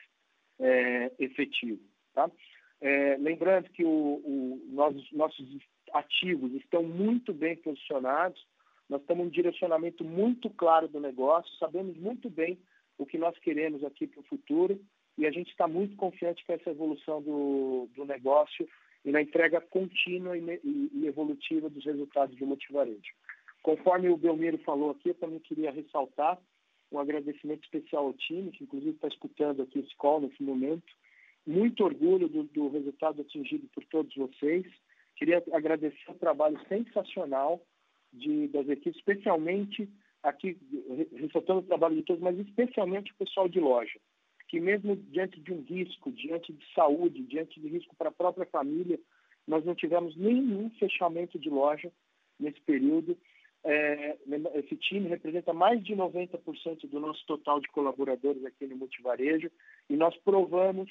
é, 0.59 1.13
efetivo. 1.19 1.81
Tá? 2.13 2.29
É, 2.81 3.17
lembrando 3.17 3.71
que 3.71 3.85
o, 3.85 3.89
o, 3.89 4.61
nossos 5.13 5.49
ativos 5.93 6.53
estão 6.55 6.83
muito 6.83 7.33
bem 7.33 7.57
posicionados, 7.57 8.45
nós 8.89 9.03
temos 9.05 9.26
um 9.26 9.30
direcionamento 9.30 10.05
muito 10.05 10.49
claro 10.51 10.89
do 10.89 10.99
negócio, 10.99 11.55
sabemos 11.57 11.97
muito 11.97 12.30
bem 12.30 12.59
o 12.97 13.05
que 13.05 13.18
nós 13.18 13.39
queremos 13.39 13.84
aqui 13.84 14.07
para 14.07 14.20
o 14.20 14.24
futuro 14.24 14.80
e 15.16 15.26
a 15.26 15.30
gente 15.30 15.51
está 15.51 15.68
muito 15.68 15.97
confiante 15.97 16.45
que 16.45 16.53
essa 16.53 16.70
evolução 16.70 17.20
do, 17.20 17.89
do 17.95 18.05
negócio 18.05 18.68
e 19.05 19.11
na 19.11 19.22
entrega 19.22 19.61
contínua 19.61 20.36
e 20.36 21.07
evolutiva 21.07 21.68
dos 21.68 21.84
resultados 21.84 22.36
do 22.36 22.47
Multivarejo. 22.47 23.12
Conforme 23.62 24.09
o 24.09 24.16
Belmiro 24.16 24.59
falou 24.59 24.91
aqui, 24.91 25.11
eu 25.11 25.14
também 25.14 25.41
queria 25.41 25.70
ressaltar 25.70 26.39
um 26.91 26.99
agradecimento 26.99 27.64
especial 27.64 28.07
ao 28.07 28.14
time, 28.14 28.51
que 28.51 28.64
inclusive 28.64 28.93
está 28.93 29.09
escutando 29.09 29.62
aqui 29.62 29.80
esse 29.80 29.95
call 29.97 30.20
nesse 30.20 30.43
momento. 30.43 30.86
Muito 31.47 31.84
orgulho 31.84 32.28
do, 32.28 32.45
do 32.45 32.68
resultado 32.68 33.20
atingido 33.20 33.68
por 33.74 33.84
todos 33.86 34.14
vocês. 34.14 34.66
Queria 35.16 35.43
agradecer 35.53 36.11
o 36.11 36.14
trabalho 36.14 36.59
sensacional 36.68 37.61
de, 38.13 38.49
das 38.49 38.69
equipes, 38.69 38.99
especialmente 38.99 39.89
aqui, 40.23 40.59
ressaltando 41.13 41.61
o 41.61 41.65
trabalho 41.65 41.97
de 41.97 42.03
todos, 42.03 42.23
mas 42.23 42.39
especialmente 42.39 43.13
o 43.13 43.17
pessoal 43.17 43.49
de 43.49 43.61
loja, 43.61 43.99
que 44.49 44.61
mesmo 44.61 44.97
diante 44.97 45.41
de 45.41 45.53
um 45.53 45.63
risco, 45.63 46.11
diante 46.11 46.53
de 46.53 46.65
saúde, 46.75 47.23
diante 47.23 47.61
de 47.61 47.69
risco 47.69 47.95
para 47.97 48.09
a 48.09 48.13
própria 48.13 48.47
família, 48.47 48.99
nós 49.47 49.65
não 49.65 49.75
tivemos 49.75 50.17
nenhum 50.17 50.71
fechamento 50.79 51.39
de 51.39 51.49
loja 51.49 51.91
nesse 52.39 52.61
período. 52.61 53.17
É, 53.65 54.17
esse 54.55 54.77
time 54.77 55.09
representa 55.09 55.53
mais 55.53 55.83
de 55.83 55.95
90% 55.95 56.89
do 56.89 57.01
nosso 57.01 57.25
total 57.27 57.61
de 57.61 57.69
colaboradores 57.69 58.45
aqui 58.45 58.67
no 58.67 58.77
Multivarejo 58.77 59.51
e 59.91 59.97
nós 59.97 60.17
provamos, 60.19 60.91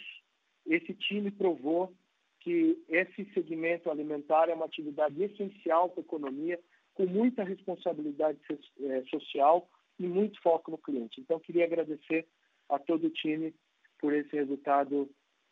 esse 0.65 0.93
time 0.93 1.31
provou 1.31 1.93
que 2.41 2.77
esse 2.89 3.25
segmento 3.33 3.89
alimentar 3.89 4.49
é 4.49 4.53
uma 4.53 4.65
atividade 4.65 5.21
essencial 5.21 5.89
para 5.89 6.01
a 6.01 6.05
economia, 6.05 6.59
com 6.97 7.05
muita 7.05 7.43
responsabilidade 7.43 8.39
é, 8.81 9.03
social 9.03 9.69
e 9.99 10.07
muito 10.07 10.41
foco 10.41 10.71
no 10.71 10.79
cliente. 10.79 11.21
Então, 11.21 11.39
queria 11.39 11.65
agradecer 11.65 12.27
a 12.67 12.79
todo 12.79 13.05
o 13.05 13.11
time 13.11 13.53
por 13.99 14.13
esse 14.13 14.35
resultado 14.35 15.07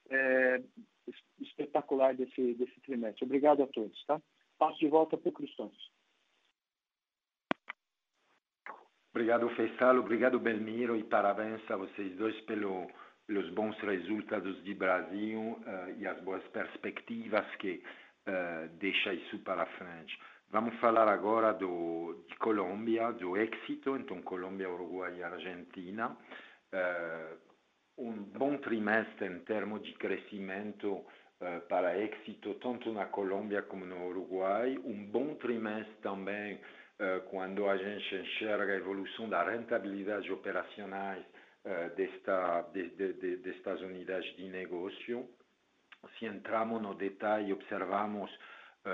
é, 0.09 0.61
espetacular 1.39 2.15
desse, 2.15 2.55
desse 2.55 2.81
trimestre. 2.81 3.23
Obrigado 3.23 3.61
a 3.61 3.67
todos. 3.67 4.03
Tá? 4.05 4.19
Passo 4.57 4.79
de 4.79 4.87
volta 4.87 5.15
para 5.15 5.29
o 5.29 5.33
Cristãos. 5.33 5.77
Obrigado, 9.11 9.47
Fessalo. 9.51 9.99
Obrigado, 9.99 10.39
Belmiro, 10.39 10.97
e 10.97 11.03
parabéns 11.03 11.61
a 11.69 11.77
vocês 11.77 12.17
dois 12.17 12.35
pelo, 12.41 12.87
pelos 13.27 13.47
bons 13.51 13.77
resultados 13.81 14.61
de 14.63 14.73
Brasil 14.73 15.39
uh, 15.39 15.99
e 15.99 16.07
as 16.07 16.19
boas 16.21 16.43
perspectivas 16.47 17.45
que 17.57 17.83
uh, 18.27 18.67
deixa 18.77 19.13
isso 19.13 19.39
para 19.39 19.67
frente. 19.77 20.17
Vamos 20.51 20.75
falar 20.75 21.07
agora 21.09 21.53
do, 21.53 22.23
de 22.29 22.35
Colômbia, 22.37 23.11
do 23.11 23.35
êxito, 23.35 23.97
então 23.97 24.21
Colômbia, 24.21 24.69
Uruguai 24.69 25.17
e 25.17 25.23
Argentina. 25.23 26.15
Uh, 26.71 27.37
um 27.97 28.13
bom 28.13 28.57
trimestre 28.57 29.27
em 29.27 29.39
termos 29.39 29.81
de 29.83 29.93
crescimento 29.93 30.93
uh, 30.93 31.61
para 31.67 31.97
êxito, 31.97 32.53
tanto 32.55 32.91
na 32.93 33.05
Colômbia 33.07 33.63
como 33.63 33.85
no 33.85 34.07
Uruguai. 34.07 34.77
Um 34.85 35.05
bom 35.05 35.35
trimestre 35.35 35.95
também 36.01 36.55
uh, 36.55 37.21
quando 37.29 37.67
a 37.67 37.75
gente 37.75 38.15
enxerga 38.15 38.73
a 38.73 38.77
evolução 38.77 39.27
da 39.27 39.43
rentabilidade 39.43 40.31
operacionais 40.31 41.25
desta, 41.95 42.61
de, 42.73 42.89
de, 42.91 43.13
de, 43.13 43.37
destas 43.37 43.81
unidades 43.81 44.35
de 44.35 44.47
negócio. 44.47 45.27
Se 46.19 46.27
entramos 46.27 46.79
no 46.79 46.93
detalhe, 46.93 47.51
observamos 47.51 48.29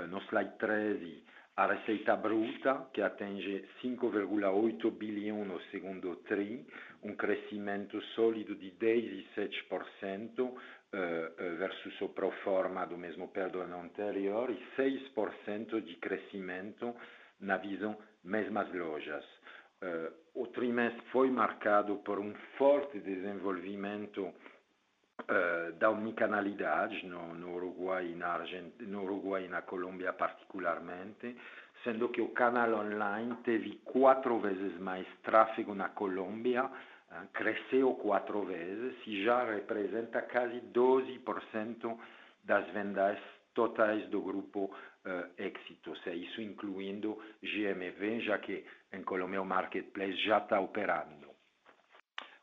no 0.08 0.18
slide 0.22 0.56
13 0.56 1.22
a 1.56 1.66
receita 1.66 2.16
bruta, 2.16 2.88
que 2.92 3.02
atinge 3.02 3.64
5,8 3.82 4.90
bilhões 4.90 5.46
no 5.46 5.60
segundo 5.70 6.16
TRI, 6.24 6.66
um 7.02 7.14
crescimento 7.14 8.00
sólido 8.14 8.54
de 8.54 8.70
17% 8.70 10.40
uh, 10.40 10.46
uh, 10.46 11.56
versus 11.58 12.00
o 12.00 12.08
pro 12.08 12.30
forma 12.42 12.86
do 12.86 12.96
mesmo 12.96 13.28
período 13.28 13.74
anterior 13.74 14.50
e 14.50 14.80
6% 14.80 15.82
de 15.82 15.96
crescimento 15.96 16.94
na 17.38 17.58
visão 17.58 17.98
mesmas 18.24 18.72
lojas. 18.72 19.24
Uh, 19.82 20.12
o 20.34 20.46
trimestre 20.46 21.02
foi 21.10 21.30
marcado 21.30 21.96
por 21.96 22.18
um 22.18 22.32
forte 22.56 22.98
desenvolvimento 23.00 24.32
uh, 25.20 25.72
da 25.78 25.90
omnicanalidade 25.90 27.06
no, 27.06 27.34
no, 27.34 27.54
Uruguai 27.56 28.06
e 28.06 28.14
na 28.14 28.38
no 28.80 29.02
Uruguai 29.04 29.44
e 29.44 29.48
na 29.48 29.62
Colômbia 29.62 30.12
particularmente, 30.12 31.36
sendo 31.84 32.08
que 32.08 32.20
o 32.20 32.28
canal 32.28 32.74
online 32.74 33.36
teve 33.44 33.80
quatro 33.84 34.38
vezes 34.38 34.78
mais 34.78 35.06
tráfego 35.22 35.74
na 35.74 35.88
Colômbia, 35.88 36.70
cresceu 37.32 37.94
quatro 37.94 38.42
vezes 38.44 38.94
e 39.06 39.24
já 39.24 39.44
representa 39.44 40.22
quase 40.22 40.60
12% 40.72 41.98
das 42.44 42.66
vendas 42.70 43.18
totais 43.54 44.08
do 44.08 44.22
grupo 44.22 44.74
uh, 45.04 45.30
Éxito, 45.36 45.92
isso 46.14 46.40
incluindo 46.40 47.18
GMV, 47.42 48.20
já 48.20 48.38
que 48.38 48.64
em 48.92 49.02
Colômbia 49.02 49.42
o 49.42 49.44
marketplace 49.44 50.16
já 50.24 50.38
está 50.38 50.58
operando. 50.60 51.31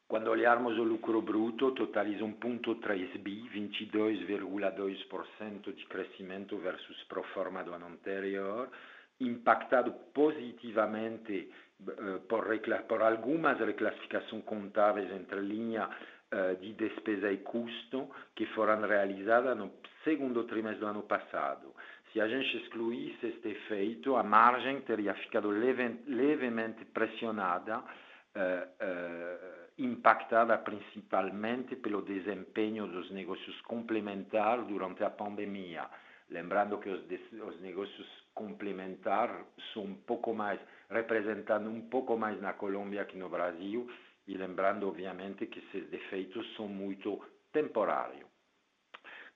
Quando 0.09 0.29
olharmos 0.31 0.75
o 0.79 0.83
lucro 0.83 1.21
bruto, 1.21 1.71
totaliza 1.73 2.23
1,3 2.23 3.19
bi, 3.19 3.47
22,2% 3.53 5.71
de 5.71 5.85
crescimento 5.85 6.57
versus 6.57 7.03
pro 7.03 7.21
forma 7.25 7.63
do 7.63 7.75
ano 7.75 7.85
anterior, 7.85 8.71
impactado 9.19 9.91
positivamente 10.11 11.51
uh, 11.81 12.21
por, 12.21 12.47
por, 12.87 13.03
algumas 13.03 13.59
reclassificações 13.59 14.43
contábeis 14.45 15.11
entre 15.11 15.41
linha 15.41 15.87
uh, 15.87 16.55
de 16.59 16.73
despesa 16.73 17.31
e 17.31 17.37
custo 17.37 18.09
que 18.33 18.47
foram 18.47 18.81
realizadas 18.81 19.55
no 19.55 19.73
segundo 20.03 20.43
trimestre 20.45 20.79
do 20.79 20.87
ano 20.87 21.03
passado. 21.03 21.71
Se 22.11 22.19
a 22.19 22.27
gente 22.27 22.57
excluísse 22.57 23.27
este 23.27 23.49
efeito, 23.49 24.15
a 24.15 24.23
margem 24.23 24.81
teria 24.81 25.13
ficado 25.13 25.51
leve, 25.51 25.99
levemente 26.07 26.83
pressionada, 26.85 27.77
uh, 27.77 29.58
impactada 29.79 30.57
principalmente 30.57 31.75
pelo 31.75 32.01
desempenho 32.01 32.85
dos 32.87 33.09
negócios 33.11 33.59
complementares 33.61 34.67
durante 34.67 35.03
a 35.03 35.09
pandemia. 35.09 35.89
Lembrando 36.29 36.77
que 36.77 36.89
os, 36.89 37.01
os 37.47 37.61
negócios 37.61 38.07
complementares 38.33 39.45
são 39.73 39.83
um 39.83 39.95
pouco 39.95 40.33
mais, 40.33 40.59
representando 40.89 41.69
um 41.69 41.89
pouco 41.89 42.17
mais 42.17 42.39
na 42.41 42.53
Colômbia 42.53 43.05
que 43.05 43.17
no 43.17 43.29
Brasil, 43.29 43.89
e 44.27 44.37
lembrando, 44.37 44.87
obviamente, 44.87 45.47
que 45.47 45.59
esses 45.59 45.89
defeitos 45.89 46.45
são 46.55 46.67
muito 46.67 47.19
temporários. 47.51 48.27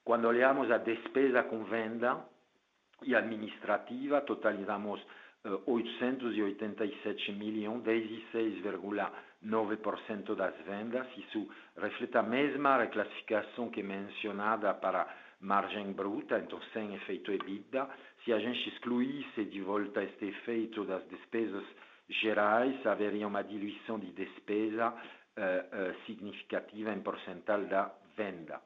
Quando 0.03 0.27
olhamos 0.27 0.69
a 0.69 0.77
despesa 0.77 1.43
com 1.43 1.63
venda 1.63 2.23
e 3.01 3.15
administrativa, 3.15 4.21
totalizamos 4.21 5.01
887 5.65 7.33
milhões, 7.33 7.83
16,9% 7.83 10.35
das 10.35 10.55
vendas. 10.65 11.05
Isso 11.17 11.49
reflete 11.77 12.17
a 12.17 12.23
mesma 12.23 12.77
reclassificação 12.77 13.69
que 13.69 13.83
mencionada 13.83 14.73
para 14.73 15.05
margem 15.41 15.91
bruta, 15.91 16.39
então 16.39 16.61
sem 16.71 16.95
efeito 16.95 17.29
EBITDA. 17.31 17.89
Se 18.23 18.31
a 18.31 18.39
gente 18.39 18.69
excluísse 18.69 19.43
de 19.45 19.59
volta 19.61 20.01
este 20.03 20.25
efeito 20.25 20.85
das 20.85 21.05
despesas 21.09 21.65
gerais, 22.07 22.85
haveria 22.85 23.27
uma 23.27 23.43
diluição 23.43 23.99
de 23.99 24.13
despesa 24.13 24.89
uh, 24.89 24.93
uh, 24.93 25.93
significativa 26.05 26.93
em 26.93 27.01
porcentagem 27.01 27.67
da 27.67 27.91
venda. 28.15 28.61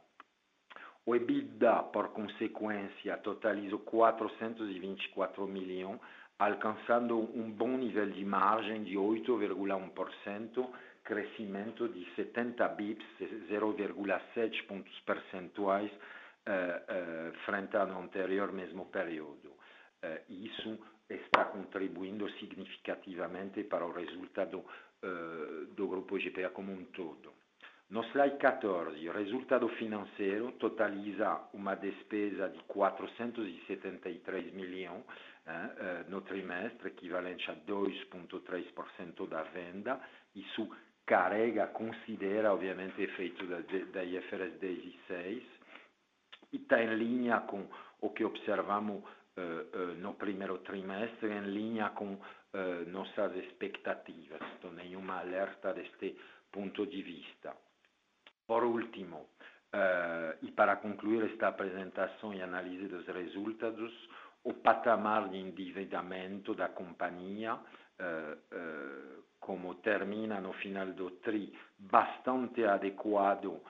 O 1.06 1.16
EBITDA, 1.16 1.84
por 1.84 2.10
consequência, 2.10 3.18
totalizou 3.20 3.80
424 3.80 5.48
milhões, 5.48 6.02
alcançando 6.40 7.18
um 7.18 7.52
bom 7.52 7.78
nível 7.78 8.10
de 8.10 8.24
margem 8.24 8.84
de 8.84 8.96
8,1%, 8.96 10.70
crescimento 11.04 11.88
de 11.90 12.06
70 12.16 12.68
bips, 12.70 13.06
0,7 13.50 14.66
pontos 14.68 15.00
percentuais 15.00 15.92
uh, 15.92 17.32
uh, 17.32 17.38
frente 17.46 17.76
ao 17.76 17.90
anterior 18.02 18.52
mesmo 18.52 18.86
período. 18.86 19.50
Uh, 20.04 20.20
isso 20.30 20.78
está 21.10 21.46
contribuindo 21.46 22.30
significativamente 22.34 23.64
para 23.64 23.86
o 23.86 23.92
resultado 23.92 24.64
do 25.76 25.88
grupo 25.88 26.18
GPA 26.18 26.50
como 26.50 26.74
um 26.74 26.84
todo. 26.86 27.32
No 27.90 28.04
slide 28.12 28.36
14, 28.38 29.08
o 29.08 29.14
resultado 29.14 29.70
financeiro 29.70 30.52
totaliza 30.54 31.40
uma 31.54 31.74
despesa 31.76 32.50
de 32.50 32.62
473 32.64 34.54
milhões 34.54 35.04
eh, 35.06 35.37
no 36.10 36.22
trimestre, 36.22 36.89
equivalente 36.89 37.50
a 37.50 37.56
2,3% 37.56 39.28
da 39.28 39.43
venda. 39.43 40.00
Isso 40.36 40.70
carrega, 41.06 41.68
considera, 41.68 42.54
obviamente, 42.54 43.02
efeito 43.02 43.45
da, 43.48 43.60
da 43.93 44.04
IFRS 44.04 44.60
16 44.60 45.43
e 46.52 46.58
está 46.58 46.84
em 46.84 46.95
linha 46.95 47.39
com 47.41 47.66
o 48.02 48.10
que 48.10 48.24
observamos 48.24 49.04
uh, 49.04 49.39
uh, 49.39 49.95
no 50.00 50.14
primeiro 50.16 50.58
trimestre, 50.60 51.32
em 51.32 51.41
linha 51.41 51.89
com 51.91 52.20
nossas 52.88 53.36
expectativas. 53.36 54.41
Então, 54.58 54.72
nenhuma 54.72 55.20
alerta 55.20 55.74
deste 55.74 56.18
ponto 56.52 56.88
de 56.88 57.04
vista. 57.04 57.56
Por 58.48 58.64
último, 58.64 59.30
e 60.41 60.52
para 60.54 60.78
concluir 60.78 61.30
esta 61.30 61.50
apresentação 61.50 62.34
e 62.34 62.41
análise 62.41 62.88
dos 62.88 63.06
resultados, 63.06 63.93
o 64.48 64.54
patamar 64.54 65.28
de 65.28 65.38
endividamento 65.38 66.56
da 66.56 66.70
companhia, 66.70 67.60
como 69.41 69.76
termina 69.76 70.39
no 70.39 70.54
final 70.54 70.88
do 70.93 71.12
tri, 71.20 71.54
bastante 71.78 72.64
adequado, 72.64 73.62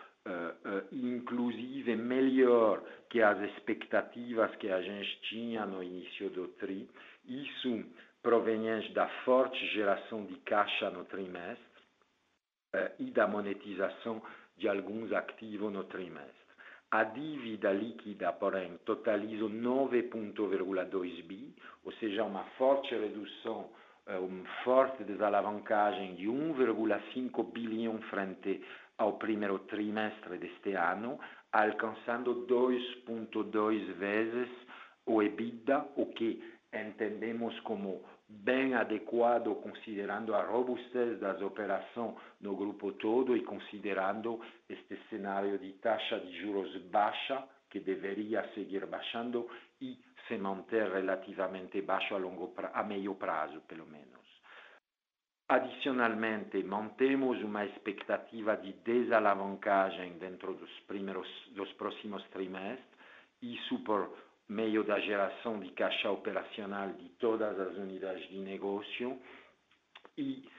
inclusive 0.91 1.95
melhor 1.95 2.83
que 3.09 3.23
as 3.23 3.39
expectativas 3.49 4.55
que 4.57 4.69
a 4.69 4.79
gente 4.79 5.19
tinha 5.21 5.65
no 5.65 5.81
início 5.81 6.29
do 6.29 6.49
tri. 6.49 6.87
Isso 7.25 7.83
proveniente 8.21 8.93
da 8.93 9.07
forte 9.25 9.57
geração 9.73 10.25
de 10.25 10.35
caixa 10.41 10.91
no 10.91 11.05
trimestre 11.05 11.65
e 12.99 13.09
da 13.09 13.25
monetização 13.25 14.21
de 14.55 14.69
alguns 14.69 15.11
ativos 15.11 15.73
no 15.73 15.85
trimestre. 15.85 16.46
A 16.89 17.03
dívida 17.03 17.71
líquida, 17.73 18.31
porém, 18.31 18.77
totalizou 18.85 19.49
9.2 19.49 21.23
bi, 21.23 21.53
ou 21.83 21.91
seja, 21.93 22.23
uma 22.23 22.45
forte 22.57 22.95
redução, 22.95 23.69
forte 24.63 25.03
desalavancagem 25.03 26.15
de 26.15 26.27
1.5 26.27 27.51
bilhão 27.51 28.01
frente 28.03 28.63
ao 28.97 29.17
primeiro 29.17 29.59
trimestre 29.59 30.37
deste 30.37 30.73
ano, 30.73 31.19
alcançando 31.51 32.47
2.2 32.47 33.93
vezes 33.95 34.49
o 35.05 35.21
EBITDA, 35.21 35.85
o 35.97 36.05
que 36.05 36.41
entendemos 36.73 37.59
como 37.61 38.01
bem 38.29 38.73
adequado, 38.73 39.55
considerando 39.55 40.35
a 40.35 40.43
robustez 40.43 41.19
das 41.19 41.41
operações 41.41 42.15
no 42.41 42.55
grupo 42.55 42.91
todo 42.93 43.35
e 43.35 43.43
considerando 43.43 44.41
este 44.67 44.97
cenário 45.09 45.57
de 45.57 45.73
taxa 45.73 46.19
de 46.19 46.41
juros 46.41 46.75
baixa, 46.89 47.47
que 47.69 47.79
deveria 47.79 48.47
seguir 48.53 48.85
baixando 48.85 49.49
e 49.81 49.97
se 50.27 50.37
manter 50.37 50.91
relativamente 50.91 51.81
baixo 51.81 52.15
a 52.73 52.83
médio 52.83 53.15
prazo, 53.15 53.61
pelo 53.61 53.85
menos. 53.85 54.17
Adicionalmente, 55.49 56.61
mantemos 56.63 57.41
uma 57.41 57.65
expectativa 57.65 58.57
de 58.57 58.73
desalavancagem 58.73 60.17
dentro 60.17 60.53
dos 60.53 61.71
próximos 61.73 62.21
trimestres, 62.29 62.85
isso 63.41 63.79
por 63.83 64.13
meio 64.49 64.83
da 64.83 64.99
geração 64.99 65.59
de 65.59 65.69
caixa 65.71 66.09
operacional 66.09 66.89
de 66.93 67.09
todas 67.19 67.59
as 67.59 67.75
unidades 67.75 68.27
de 68.29 68.39
negócio 68.39 69.19
e 70.17 70.49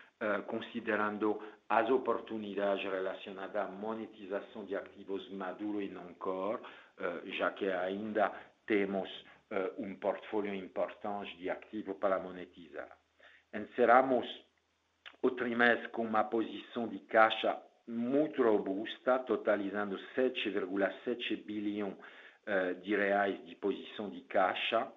considerando 0.47 1.41
as 1.69 1.89
oportunidades 1.91 2.85
relacionadas 2.85 3.57
à 3.57 3.67
monetização 3.69 4.65
de 4.65 4.75
ativos 4.75 5.29
maduros 5.31 5.85
e 5.85 5.89
não-core, 5.89 6.61
já 7.39 7.51
que 7.53 7.71
ainda 7.71 8.33
temos 8.67 9.09
portfólio 10.01 10.55
importante 10.55 11.37
de 11.37 11.49
ativos 11.49 11.97
para 11.99 12.19
monetizar. 12.19 12.89
Encerramos 13.55 14.27
o 15.23 15.31
trimestre 15.31 15.89
com 15.89 16.03
uma 16.03 16.25
posição 16.25 16.87
de 16.89 16.99
caixa 17.01 17.57
muito 17.87 18.43
robusta, 18.43 19.19
totalizando 19.21 19.97
R$ 19.97 20.31
7.7 20.31 21.45
bilhões 21.45 21.97
de 22.83 23.57
posição 23.57 24.09
de 24.11 24.23
caixa, 24.23 24.91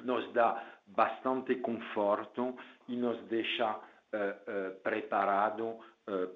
nos 0.00 0.30
dá 0.32 0.62
bastante 0.86 1.54
conforto 1.56 2.56
e 2.88 2.96
nos 2.96 3.20
deixa 3.28 3.80
preparados 4.82 5.76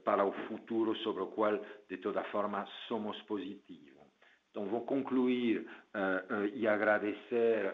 para 0.05 0.25
o 0.25 0.33
futuro, 0.49 0.97
sobre 0.97 1.23
o 1.23 1.29
qual, 1.29 1.59
de 1.89 1.97
toda 1.99 2.25
forma, 2.25 2.67
somos 2.89 3.21
positivos. 3.23 3.91
Então, 4.51 4.67
vou 4.67 4.85
concluir 4.85 5.65
e 6.55 6.67
agradecer 6.67 7.67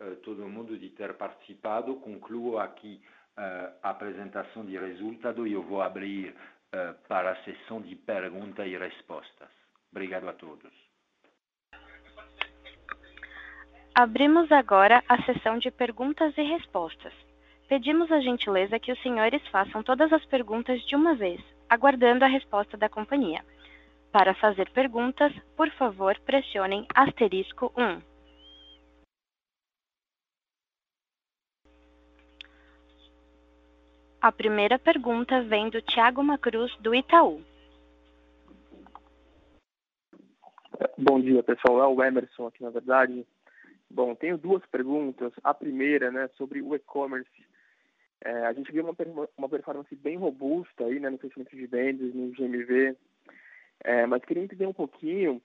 a 0.00 0.16
todo 0.22 0.48
mundo 0.48 0.78
de 0.78 0.90
ter 0.90 1.14
participado. 1.14 1.96
Concluo 1.96 2.58
aqui 2.58 3.02
a 3.36 3.90
apresentação 3.90 4.64
de 4.64 4.78
resultados 4.78 5.48
e 5.48 5.52
eu 5.52 5.62
vou 5.62 5.82
abrir 5.82 6.34
para 7.08 7.32
a 7.32 7.44
sessão 7.44 7.80
de 7.80 7.96
perguntas 7.96 8.66
e 8.66 8.76
respostas. 8.76 9.48
Obrigado 9.90 10.28
a 10.28 10.32
todos. 10.32 10.89
Abrimos 14.02 14.50
agora 14.50 15.04
a 15.06 15.22
sessão 15.24 15.58
de 15.58 15.70
perguntas 15.70 16.32
e 16.38 16.42
respostas. 16.42 17.12
Pedimos 17.68 18.10
a 18.10 18.18
gentileza 18.18 18.78
que 18.78 18.90
os 18.90 18.98
senhores 19.02 19.46
façam 19.48 19.82
todas 19.82 20.10
as 20.10 20.24
perguntas 20.24 20.80
de 20.86 20.96
uma 20.96 21.14
vez, 21.14 21.38
aguardando 21.68 22.24
a 22.24 22.26
resposta 22.26 22.78
da 22.78 22.88
companhia. 22.88 23.44
Para 24.10 24.32
fazer 24.32 24.70
perguntas, 24.70 25.30
por 25.54 25.68
favor, 25.72 26.18
pressionem 26.20 26.86
asterisco 26.94 27.70
1. 27.76 28.00
A 34.22 34.32
primeira 34.32 34.78
pergunta 34.78 35.42
vem 35.42 35.68
do 35.68 35.82
Thiago 35.82 36.24
Macruz, 36.24 36.74
do 36.76 36.94
Itaú. 36.94 37.42
Bom 40.96 41.20
dia, 41.20 41.42
pessoal. 41.42 41.82
É 41.82 41.86
o 41.86 42.02
Emerson 42.02 42.46
aqui, 42.46 42.62
na 42.62 42.70
verdade. 42.70 43.26
Bom, 43.90 44.14
tenho 44.14 44.38
duas 44.38 44.64
perguntas. 44.66 45.32
A 45.42 45.52
primeira, 45.52 46.12
né, 46.12 46.28
sobre 46.36 46.62
o 46.62 46.74
e-commerce. 46.74 47.28
A 48.22 48.52
gente 48.52 48.70
viu 48.70 48.84
uma 49.36 49.48
performance 49.48 49.96
bem 49.96 50.16
robusta 50.16 50.84
aí, 50.84 51.00
né, 51.00 51.08
no 51.08 51.18
crescimento 51.18 51.56
de 51.56 51.66
vendas, 51.66 52.14
no 52.14 52.30
GMV, 52.32 52.94
mas 54.08 54.24
queria 54.24 54.42
entender 54.44 54.66
um 54.66 54.74
pouquinho 54.74 55.40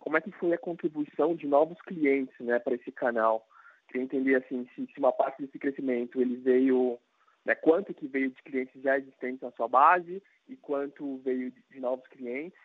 como 0.00 0.16
é 0.16 0.20
que 0.20 0.30
foi 0.32 0.54
a 0.54 0.58
contribuição 0.58 1.34
de 1.34 1.46
novos 1.46 1.80
clientes, 1.82 2.34
né, 2.40 2.58
para 2.58 2.74
esse 2.74 2.90
canal. 2.90 3.46
Queria 3.88 4.02
entender, 4.02 4.34
assim, 4.36 4.66
se 4.74 4.98
uma 4.98 5.12
parte 5.12 5.42
desse 5.42 5.58
crescimento 5.58 6.20
ele 6.20 6.36
veio, 6.36 6.98
né, 7.44 7.54
quanto 7.54 7.92
que 7.92 8.06
veio 8.06 8.30
de 8.30 8.42
clientes 8.42 8.82
já 8.82 8.96
existentes 8.98 9.42
na 9.42 9.52
sua 9.52 9.68
base 9.68 10.22
e 10.48 10.56
quanto 10.56 11.18
veio 11.18 11.52
de 11.70 11.80
novos 11.80 12.06
clientes. 12.08 12.58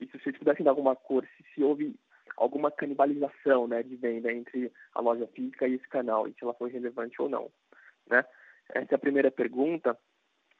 E 0.00 0.06
se 0.06 0.16
você 0.18 0.32
pudesse 0.32 0.62
dar 0.62 0.70
alguma 0.70 0.94
cor, 0.94 1.26
se 1.54 1.62
houve 1.62 1.96
alguma 2.36 2.70
canibalização, 2.70 3.66
né, 3.66 3.82
de 3.82 3.96
venda 3.96 4.32
entre 4.32 4.72
a 4.94 5.00
loja 5.00 5.26
física 5.28 5.66
e 5.66 5.74
esse 5.74 5.88
canal, 5.88 6.28
e 6.28 6.32
se 6.32 6.42
ela 6.42 6.54
foi 6.54 6.70
relevante 6.70 7.20
ou 7.20 7.28
não, 7.28 7.50
né? 8.08 8.24
Essa 8.68 8.94
é 8.94 8.96
a 8.96 8.98
primeira 8.98 9.30
pergunta. 9.30 9.96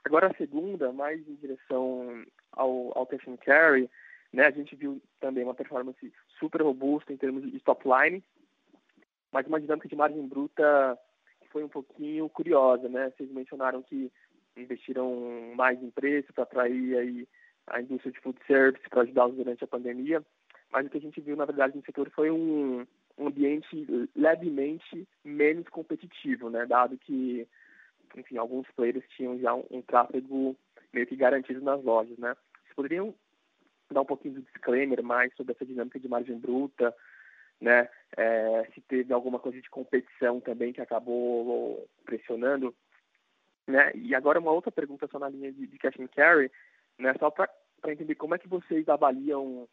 Agora, 0.05 0.29
a 0.29 0.35
segunda, 0.35 0.93
mais 0.93 1.27
em 1.29 1.35
direção 1.35 2.25
ao 2.53 3.07
cash 3.07 3.27
and 3.29 3.37
carry, 3.39 3.91
né, 4.33 4.47
a 4.47 4.51
gente 4.51 4.77
viu 4.77 5.03
também 5.21 5.45
uma 5.45 5.55
performance 5.55 6.13
super 6.39 6.63
robusta 6.63 7.13
em 7.13 7.17
termos 7.17 7.51
de 7.51 7.61
top 7.61 7.85
line, 7.89 8.23
mas 9.33 9.47
uma 9.47 9.61
dinâmica 9.61 9.89
de 9.89 9.97
margem 9.97 10.27
bruta 10.27 10.99
que 11.41 11.49
foi 11.49 11.65
um 11.65 11.69
pouquinho 11.69 12.29
curiosa, 12.29 12.89
né? 12.89 13.11
Vocês 13.11 13.31
mencionaram 13.31 13.83
que 13.83 14.11
investiram 14.57 15.53
mais 15.55 15.83
em 15.83 15.91
preço 15.91 16.33
para 16.33 16.45
atrair 16.45 16.97
aí 16.97 17.29
a 17.67 17.81
indústria 17.81 18.13
de 18.13 18.21
food 18.21 18.39
service 18.47 18.89
para 18.89 19.03
ajudá-los 19.03 19.37
durante 19.37 19.65
a 19.65 19.67
pandemia, 19.67 20.25
mas 20.71 20.87
o 20.87 20.91
que 20.91 20.99
a 20.99 21.01
gente 21.01 21.21
viu, 21.21 21.37
na 21.37 21.45
verdade, 21.45 21.77
no 21.77 21.85
setor 21.85 22.11
foi 22.11 22.31
um 22.31 22.87
ambiente 23.19 23.87
levemente 24.15 25.09
menos 25.25 25.69
competitivo, 25.69 26.51
né? 26.51 26.67
Dado 26.67 26.99
que, 26.99 27.47
enfim, 28.17 28.37
alguns 28.37 28.71
players 28.73 29.05
tinham 29.17 29.39
já 29.39 29.55
um 29.55 29.83
tráfego 29.83 30.57
meio 30.93 31.07
que 31.07 31.17
garantido 31.17 31.61
nas 31.63 31.83
lojas, 31.83 32.19
né? 32.19 32.37
Vocês 32.63 32.75
poderiam 32.75 33.15
dar 33.91 34.03
um 34.03 34.07
pouquinho 34.07 34.35
de 34.35 34.43
disclaimer 34.43 35.03
mais 35.03 35.35
sobre 35.35 35.53
essa 35.53 35.65
dinâmica 35.65 35.99
de 35.99 36.09
margem 36.09 36.39
bruta, 36.39 36.95
né? 37.61 37.89
Se 38.75 38.81
teve 38.83 39.13
alguma 39.13 39.39
coisa 39.39 39.61
de 39.61 39.71
competição 39.71 40.41
também 40.41 40.73
que 40.73 40.81
acabou 40.81 41.89
pressionando, 42.05 42.75
né? 43.67 43.93
E 43.95 44.15
agora 44.15 44.41
uma 44.41 44.53
outra 44.53 44.71
pergunta 44.71 45.07
só 45.07 45.19
na 45.19 45.29
linha 45.29 45.53
de 45.53 45.79
cash 45.79 45.99
and 45.99 46.09
carry, 46.09 46.51
né? 46.99 47.15
Só 47.19 47.31
para 47.31 47.49
entender 47.87 48.15
como 48.17 48.35
é 48.35 48.39
que 48.39 48.49
vocês 48.49 48.89
avaliam 48.89 49.67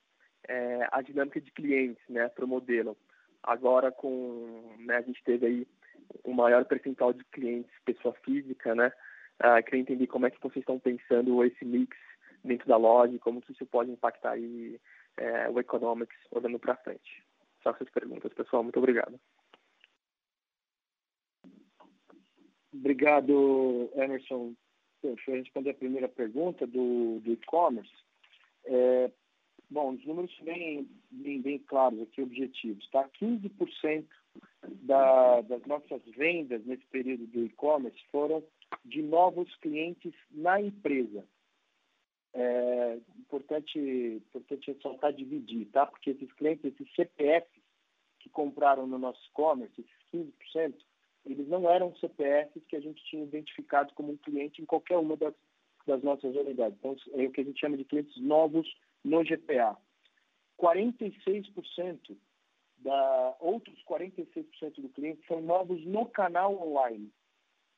a 0.92 1.02
dinâmica 1.02 1.40
de 1.40 1.52
clientes, 1.52 2.04
né, 2.10 2.28
para 2.30 2.46
o 2.46 2.48
modelo. 2.48 2.98
Agora, 3.42 3.92
com, 3.92 4.76
né, 4.80 4.98
a 4.98 5.02
gente 5.02 5.24
teve 5.24 5.46
aí 5.46 5.68
maior 6.34 6.66
percentual 6.66 7.14
de 7.14 7.24
clientes 7.26 7.72
pessoa 7.86 8.14
física, 8.24 8.76
né? 8.76 8.92
Queria 9.66 9.82
entender 9.82 10.08
como 10.08 10.26
é 10.26 10.32
que 10.32 10.40
vocês 10.42 10.62
estão 10.62 10.80
pensando 10.80 11.44
esse 11.44 11.66
mix 11.66 11.98
dentro 12.44 12.68
da 12.68 12.78
loja 12.78 13.14
como 13.20 13.42
que 13.42 13.52
isso 13.52 13.66
pode 13.66 13.92
impactar 13.92 14.32
aí 14.32 14.80
o 15.54 15.60
economics 15.60 16.18
olhando 16.32 16.60
para 16.60 16.76
frente. 16.78 17.24
Só 17.62 17.72
essas 17.72 17.90
perguntas, 17.90 18.34
pessoal. 18.34 18.64
Muito 18.64 18.78
obrigado. 18.78 19.20
Obrigado, 22.74 23.90
Emerson. 23.96 24.54
Deixa 25.02 25.32
eu 25.32 25.36
responder 25.36 25.72
a 25.72 25.76
primeira 25.76 26.08
pergunta 26.08 26.66
do 26.66 27.22
e-commerce. 27.26 27.94
Bom, 29.74 29.94
os 29.94 30.06
números 30.06 30.32
bem 30.40 31.58
claros 31.66 32.00
aqui, 32.00 32.22
objetivos, 32.22 32.88
tá? 32.92 33.10
15% 33.20 34.06
das 34.84 35.66
nossas 35.66 36.00
vendas 36.16 36.64
nesse 36.64 36.86
período 36.86 37.26
do 37.26 37.44
e-commerce 37.44 37.98
foram 38.12 38.44
de 38.86 39.02
novos 39.02 39.54
clientes 39.56 40.14
na 40.30 40.62
empresa. 40.62 41.26
é 42.36 43.00
importante, 43.18 43.80
importante 43.80 44.72
ressaltar 44.72 45.12
dividir, 45.12 45.66
tá? 45.72 45.88
Porque 45.88 46.12
esses 46.12 46.32
clientes, 46.34 46.66
esses 46.66 46.94
CPFs 46.94 47.64
que 48.20 48.30
compraram 48.30 48.86
no 48.86 49.00
nosso 49.00 49.26
e-commerce, 49.30 49.74
esses 49.82 50.32
15%, 50.54 50.76
eles 51.26 51.48
não 51.48 51.68
eram 51.68 51.96
CPFs 51.96 52.64
que 52.68 52.76
a 52.76 52.80
gente 52.80 53.04
tinha 53.06 53.24
identificado 53.24 53.92
como 53.96 54.12
um 54.12 54.18
cliente 54.18 54.62
em 54.62 54.66
qualquer 54.68 55.00
uma 55.00 55.18
das, 55.18 55.34
das 55.88 56.04
nossas 56.04 56.36
unidades. 56.36 56.78
Então, 56.78 56.96
é 57.14 57.26
o 57.26 57.32
que 57.32 57.42
a 57.42 57.44
gente 57.44 57.60
chama 57.60 57.76
de 57.76 57.86
clientes 57.86 58.16
novos 58.22 58.72
no 59.04 59.24
GPA. 59.24 59.78
46% 60.60 62.18
da 62.78 63.36
outros 63.40 63.82
46% 63.86 64.82
do 64.82 64.90
cliente 64.90 65.26
são 65.28 65.42
novos 65.42 65.84
no 65.86 66.06
canal 66.06 66.56
online, 66.62 67.12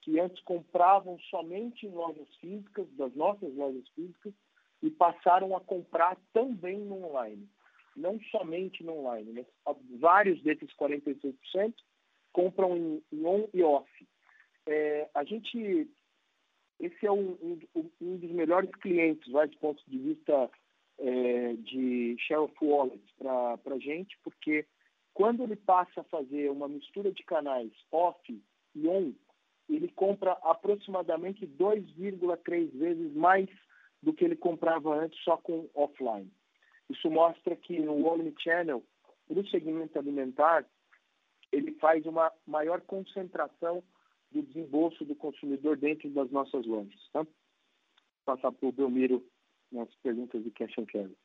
que 0.01 0.19
antes 0.19 0.41
compravam 0.43 1.17
somente 1.29 1.85
em 1.85 1.91
lojas 1.91 2.27
físicas, 2.37 2.87
das 2.95 3.13
nossas 3.15 3.53
lojas 3.55 3.87
físicas, 3.89 4.33
e 4.81 4.89
passaram 4.89 5.55
a 5.55 5.61
comprar 5.61 6.17
também 6.33 6.79
no 6.79 7.05
online. 7.05 7.47
Não 7.95 8.19
somente 8.31 8.83
no 8.83 8.99
online, 8.99 9.31
mas 9.65 9.77
vários 9.99 10.41
desses 10.43 10.69
46% 10.75 11.73
compram 12.33 12.75
em, 12.75 13.03
em 13.11 13.25
on 13.25 13.47
e 13.53 13.63
off. 13.63 13.89
É, 14.67 15.09
a 15.13 15.23
gente, 15.23 15.89
esse 16.79 17.05
é 17.05 17.11
um, 17.11 17.59
um, 17.75 17.89
um 18.01 18.17
dos 18.17 18.31
melhores 18.31 18.69
clientes, 18.81 19.31
vai, 19.31 19.47
do 19.47 19.57
ponto 19.57 19.81
de 19.87 19.97
vista 19.97 20.49
é, 20.99 21.53
de 21.53 22.17
of 22.37 22.53
wallet 22.61 23.01
para 23.17 23.75
a 23.75 23.79
gente, 23.79 24.17
porque 24.23 24.65
quando 25.13 25.43
ele 25.43 25.55
passa 25.55 26.01
a 26.01 26.05
fazer 26.05 26.49
uma 26.51 26.67
mistura 26.67 27.11
de 27.11 27.23
canais 27.23 27.71
off 27.91 28.41
e 28.75 28.87
on, 28.87 29.13
ele 29.69 29.87
compra 29.89 30.33
aproximadamente 30.43 31.47
2,3 31.47 32.71
vezes 32.77 33.13
mais 33.13 33.49
do 34.01 34.13
que 34.13 34.23
ele 34.23 34.35
comprava 34.35 34.95
antes 34.95 35.19
só 35.23 35.37
com 35.37 35.69
offline. 35.73 36.31
Isso 36.89 37.09
mostra 37.09 37.55
que 37.55 37.79
no 37.79 38.05
Omnichannel, 38.05 38.83
no 39.27 39.47
segmento 39.47 39.97
alimentar, 39.97 40.65
ele 41.51 41.71
faz 41.73 42.05
uma 42.05 42.31
maior 42.45 42.81
concentração 42.81 43.83
do 44.31 44.43
desembolso 44.43 45.03
do 45.05 45.15
consumidor 45.15 45.77
dentro 45.77 46.09
das 46.09 46.29
nossas 46.29 46.65
lojas. 46.65 46.99
Tá? 47.11 47.23
Vou 47.23 47.33
passar 48.25 48.51
para 48.51 48.67
o 48.67 48.71
Belmiro 48.71 49.25
nas 49.71 49.93
perguntas 49.95 50.43
de 50.43 50.51
cash 50.51 50.77
and 50.77 50.85
carry. 50.85 51.17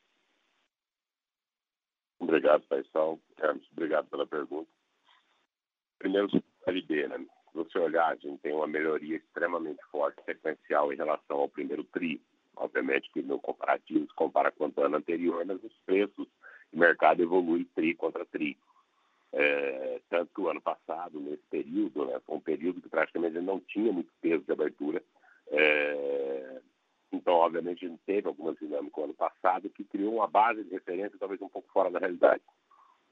Obrigado, 2.19 2.63
Paisal. 2.69 3.19
Carlos, 3.37 3.67
obrigado 3.73 4.09
pela 4.09 4.27
pergunta. 4.27 4.69
Primeiro, 5.99 6.29
LB, 6.67 7.09
né? 7.09 7.19
Se 7.19 7.57
você 7.57 7.79
olhar, 7.79 8.09
a 8.09 8.15
gente 8.17 8.41
tem 8.41 8.53
uma 8.53 8.67
melhoria 8.67 9.17
extremamente 9.17 9.83
forte, 9.91 10.23
sequencial, 10.25 10.93
em 10.93 10.97
relação 10.97 11.39
ao 11.39 11.49
primeiro 11.49 11.83
TRI. 11.85 12.21
Obviamente 12.57 13.11
que 13.13 13.23
no 13.23 13.41
comparativo 13.41 14.07
se 14.07 14.15
compara 14.15 14.53
com 14.53 14.65
o 14.65 14.85
ano 14.85 14.97
anterior, 14.97 15.45
mas 15.45 15.63
os 15.65 15.73
preços 15.85 16.29
de 16.73 16.79
mercado 16.79 17.23
evoluem 17.23 17.65
TRI 17.75 17.95
contra 17.95 18.25
TRI. 18.27 18.57
É, 19.33 20.01
tanto 20.11 20.49
ano 20.49 20.61
passado, 20.61 21.21
nesse 21.21 21.43
período, 21.51 22.05
né, 22.05 22.21
foi 22.27 22.37
um 22.37 22.41
período 22.41 22.83
que 22.83 22.89
praticamente 22.89 23.41
não 23.41 23.61
tinha 23.61 23.93
muito 23.93 24.13
peso 24.21 24.45
de 24.45 24.53
abertura. 24.53 25.03
É, 25.49 26.61
então, 27.13 27.35
obviamente, 27.35 27.85
a 27.85 27.89
gente 27.89 28.01
teve 28.07 28.29
algumas 28.29 28.57
dinâmicas 28.59 28.97
no 28.97 29.05
ano 29.05 29.15
passado 29.15 29.69
que 29.71 29.85
criou 29.85 30.17
uma 30.17 30.29
base 30.29 30.63
de 30.63 30.71
referência 30.71 31.19
talvez 31.19 31.41
um 31.43 31.49
pouco 31.49 31.69
fora 31.73 31.91
da 31.91 31.99
realidade. 31.99 32.43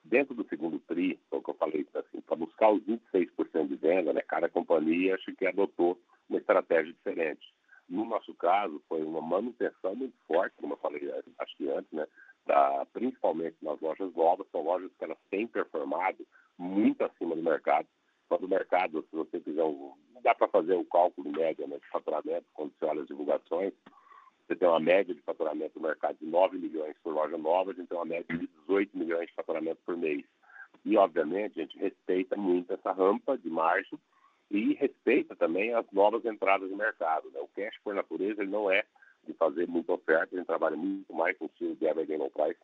Dentro 0.04 0.34
do 0.34 0.46
segundo 0.48 0.78
TRI, 0.80 1.18
o 1.30 1.42
que 1.42 1.50
eu 1.50 1.54
falei, 1.54 1.86
assim, 1.94 2.20
para 2.20 2.36
buscar 2.36 2.70
os 2.70 2.82
26% 2.84 3.68
de 3.68 3.76
venda, 3.76 4.12
né, 4.12 4.22
cada 4.22 4.48
companhia 4.48 5.14
acho 5.14 5.34
que 5.34 5.46
adotou 5.46 6.00
uma 6.28 6.38
estratégia 6.38 6.92
diferente. 6.92 7.52
No 7.88 8.04
nosso 8.04 8.34
caso, 8.34 8.82
foi 8.88 9.02
uma 9.02 9.20
manutenção 9.20 9.94
muito 9.94 10.16
forte, 10.26 10.54
como 10.56 10.74
eu 10.74 10.78
falei 10.78 11.10
acho 11.38 11.56
que 11.56 11.68
antes, 11.70 11.90
né, 11.92 12.06
da, 12.46 12.86
principalmente 12.92 13.56
nas 13.62 13.80
lojas 13.80 14.14
novas, 14.14 14.46
são 14.50 14.62
lojas 14.62 14.90
que 14.96 15.04
elas 15.04 15.18
têm 15.30 15.46
performado 15.46 16.26
muito 16.56 17.02
acima 17.02 17.34
do 17.34 17.42
mercado. 17.42 17.86
Quando 18.28 18.44
o 18.44 18.48
mercado, 18.48 19.04
se 19.10 19.16
você 19.16 19.40
quiser 19.40 19.64
um 19.64 19.92
dá 20.22 20.34
para 20.34 20.48
fazer 20.48 20.74
o 20.74 20.84
cálculo 20.84 21.30
médio 21.30 21.66
né, 21.66 21.78
de 21.78 21.88
faturamento 21.88 22.46
quando 22.54 22.72
você 22.78 22.84
olha 22.84 23.02
as 23.02 23.08
divulgações. 23.08 23.72
Você 24.46 24.56
tem 24.56 24.68
uma 24.68 24.80
média 24.80 25.14
de 25.14 25.20
faturamento 25.22 25.78
no 25.78 25.86
mercado 25.86 26.16
de 26.18 26.26
9 26.26 26.58
milhões 26.58 26.96
por 27.02 27.12
loja 27.12 27.36
nova, 27.36 27.70
a 27.70 27.74
gente 27.74 27.88
tem 27.88 27.98
uma 27.98 28.04
média 28.04 28.36
de 28.36 28.46
18 28.66 28.96
milhões 28.96 29.26
de 29.26 29.34
faturamento 29.34 29.80
por 29.84 29.96
mês. 29.96 30.24
E, 30.84 30.96
obviamente, 30.96 31.58
a 31.58 31.62
gente 31.62 31.78
respeita 31.78 32.36
muito 32.36 32.72
essa 32.72 32.92
rampa 32.92 33.36
de 33.36 33.50
margem 33.50 33.98
e 34.50 34.72
respeita 34.74 35.36
também 35.36 35.74
as 35.74 35.84
novas 35.92 36.24
entradas 36.24 36.70
no 36.70 36.76
mercado. 36.76 37.30
Né? 37.30 37.40
O 37.40 37.48
cash, 37.48 37.76
por 37.84 37.94
natureza, 37.94 38.42
ele 38.42 38.50
não 38.50 38.70
é 38.70 38.84
de 39.26 39.34
fazer 39.34 39.68
muita 39.68 39.92
oferta, 39.92 40.34
a 40.34 40.38
gente 40.38 40.46
trabalha 40.46 40.76
muito 40.76 41.12
mais 41.12 41.36
com 41.36 41.44
o 41.44 41.48
estilo 41.48 41.76
de 41.76 41.86
average 41.86 42.16
no 42.16 42.30
price, 42.30 42.58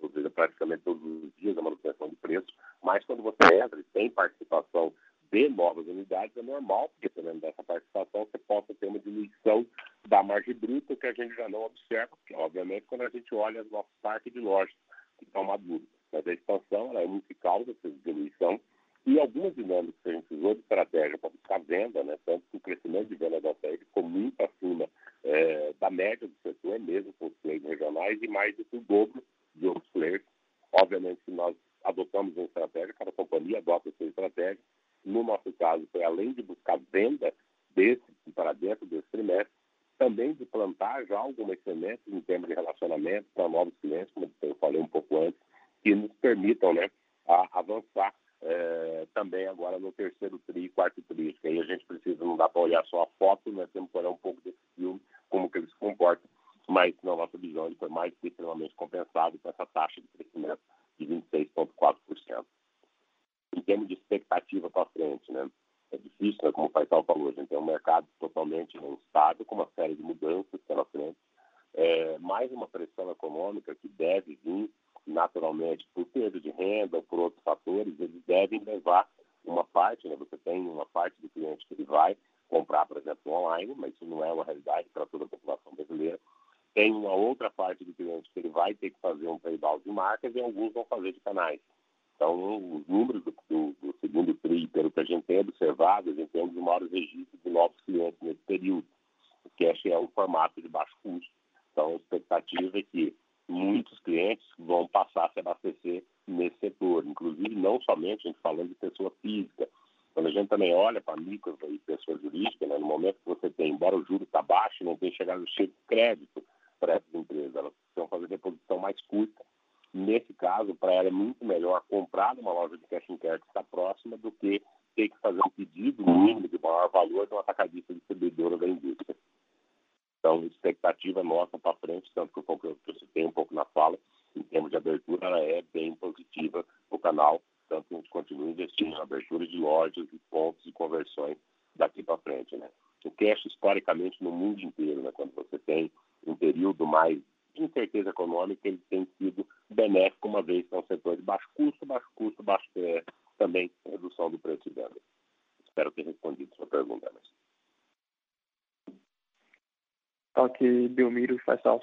ou 0.00 0.10
seja, 0.10 0.28
praticamente 0.30 0.82
todos 0.82 1.02
os 1.04 1.32
dias 1.36 1.56
a 1.56 1.62
manutenção 1.62 2.08
de 2.08 2.16
preço, 2.16 2.52
mas 2.82 3.04
quando 3.04 3.22
você 3.22 3.54
entra 3.54 3.78
e 3.78 3.84
tem 3.84 4.10
participação 4.10 4.92
de 5.30 5.48
novas 5.48 5.86
unidades, 5.86 6.36
é 6.36 6.42
normal, 6.42 6.88
porque 6.90 7.08
dependendo 7.08 7.40
dessa 7.40 7.62
participação, 7.62 8.26
você 8.26 8.38
possa 8.38 8.74
ter 8.74 8.86
uma 8.86 8.98
diluição 8.98 9.66
da 10.06 10.22
margem 10.22 10.54
bruta, 10.54 10.96
que 10.96 11.06
a 11.06 11.12
gente 11.12 11.34
já 11.34 11.48
não 11.48 11.64
observa, 11.64 12.08
porque, 12.08 12.34
obviamente, 12.34 12.86
quando 12.86 13.02
a 13.02 13.08
gente 13.08 13.34
olha 13.34 13.62
os 13.62 13.70
nossos 13.70 13.92
parques 14.00 14.32
de 14.32 14.40
lojas 14.40 14.74
que 15.18 15.24
estão 15.24 15.44
maduros. 15.44 15.86
Mas 16.12 16.26
a 16.26 16.32
expansão 16.32 16.90
ela 16.90 17.02
é 17.02 17.06
muito 17.06 17.34
causa 17.36 17.70
essa 17.70 17.90
diluição 18.04 18.58
e 19.06 19.18
algumas 19.18 19.54
dinâmicas 19.54 19.94
que 20.02 20.10
a 20.10 20.12
gente 20.12 20.34
usou 20.34 20.54
de 20.54 20.60
estratégia 20.60 21.16
para 21.16 21.30
buscar 21.30 21.60
venda, 21.60 22.02
né, 22.04 22.18
tanto 22.26 22.44
que 22.50 22.56
o 22.56 22.60
crescimento 22.60 23.08
de 23.08 23.14
venda 23.14 23.40
da 23.40 23.54
série 23.54 23.78
ficou 23.78 24.02
muito 24.02 24.38
acima 24.42 24.88
é, 25.24 25.72
da 25.80 25.90
média 25.90 26.28
do 26.28 26.34
setor, 26.42 26.78
mesmo 26.78 27.12
com 27.14 27.26
os 27.26 27.34
players 27.42 27.64
regionais, 27.64 28.22
e 28.22 28.28
mais 28.28 28.54
do 28.56 28.64
que 28.64 28.76
o 28.76 28.80
dobro 28.80 29.22
de 29.54 29.66
outros 29.66 29.90
players. 29.92 30.22
Obviamente, 30.72 31.20
nós 31.28 31.56
adotamos 31.84 32.36
uma 32.36 32.44
estratégia, 32.44 32.94
cada 32.98 33.12
companhia 33.12 33.58
adota 33.58 33.88
a 33.88 33.92
sua 33.92 34.06
estratégia, 34.08 34.62
no 35.04 35.22
nosso 35.22 35.52
caso, 35.52 35.86
foi 35.90 36.02
além 36.02 36.32
de 36.32 36.42
buscar 36.42 36.78
venda 36.92 37.32
desse 37.74 38.02
para 38.34 38.52
dentro 38.52 38.86
desse 38.86 39.06
trimestre, 39.08 39.52
também 39.98 40.32
de 40.34 40.44
plantar 40.44 41.04
já 41.06 41.18
algumas 41.18 41.58
sementes 41.62 42.06
em 42.06 42.20
termos 42.20 42.48
de 42.48 42.54
relacionamento 42.54 43.26
para 43.34 43.48
novos 43.48 43.74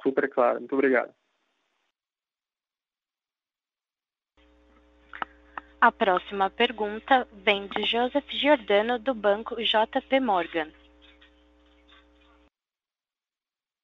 super 0.06 0.30
claro. 0.30 0.60
Muito 0.60 0.74
obrigado. 0.74 1.12
A 5.82 5.92
próxima 5.92 6.50
pergunta 6.50 7.28
vem 7.34 7.68
de 7.68 7.84
Joseph 7.84 8.30
Giordano, 8.30 9.00
do 9.00 9.14
banco 9.14 9.56
JP 9.56 10.20
Morgan. 10.20 10.70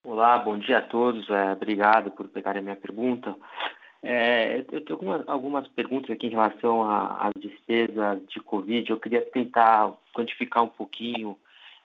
Olá, 0.04 0.38
bom 0.38 0.58
dia 0.58 0.78
a 0.78 0.82
todos. 0.82 1.28
É, 1.30 1.52
obrigado 1.52 2.10
por 2.10 2.28
pegarem 2.28 2.60
a 2.60 2.62
minha 2.62 2.76
pergunta. 2.76 3.36
É, 4.02 4.64
eu 4.72 4.80
tenho 4.84 4.94
algumas, 4.98 5.28
algumas, 5.28 5.68
perguntas 5.68 6.10
aqui 6.10 6.26
em 6.26 6.30
relação 6.30 6.82
às 6.82 7.32
despesas 7.36 8.20
de 8.26 8.40
Covid. 8.40 8.90
Eu 8.90 8.98
queria 8.98 9.22
tentar 9.22 9.92
quantificar 10.12 10.64
um 10.64 10.68
pouquinho 10.68 11.38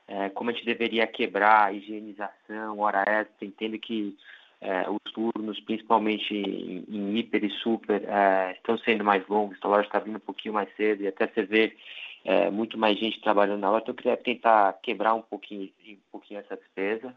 é, 0.08 0.30
como 0.30 0.50
a 0.50 0.54
gente 0.54 0.66
deveria 0.66 1.06
quebrar 1.06 1.66
a 1.66 1.74
higienização, 1.74 2.80
hora 2.80 3.04
extra. 3.06 3.47
Entendo 3.58 3.80
que 3.80 4.16
é, 4.62 4.86
os 4.90 5.12
turnos, 5.12 5.60
principalmente 5.62 6.34
em, 6.34 6.86
em 6.88 7.18
hiper 7.18 7.44
e 7.44 7.50
super, 7.50 8.04
é, 8.08 8.54
estão 8.54 8.78
sendo 8.78 9.04
mais 9.04 9.28
longos. 9.28 9.58
A 9.62 9.68
loja 9.68 9.88
está 9.88 10.00
vindo 10.00 10.18
um 10.18 10.20
pouquinho 10.20 10.54
mais 10.54 10.70
cedo 10.76 11.04
e 11.04 11.08
até 11.08 11.28
você 11.28 11.44
vê 11.44 11.76
é, 12.24 12.50
muito 12.52 12.78
mais 12.78 13.00
gente 13.00 13.20
trabalhando 13.22 13.60
na 13.60 13.70
loja. 13.70 13.84
Então, 13.84 13.94
eu 13.94 13.98
queria 13.98 14.18
tentar 14.18 14.74
quebrar 14.84 15.16
um 15.16 15.22
pouquinho, 15.22 15.72
um 15.88 15.98
pouquinho 16.12 16.40
essa 16.40 16.56
despesa. 16.56 17.14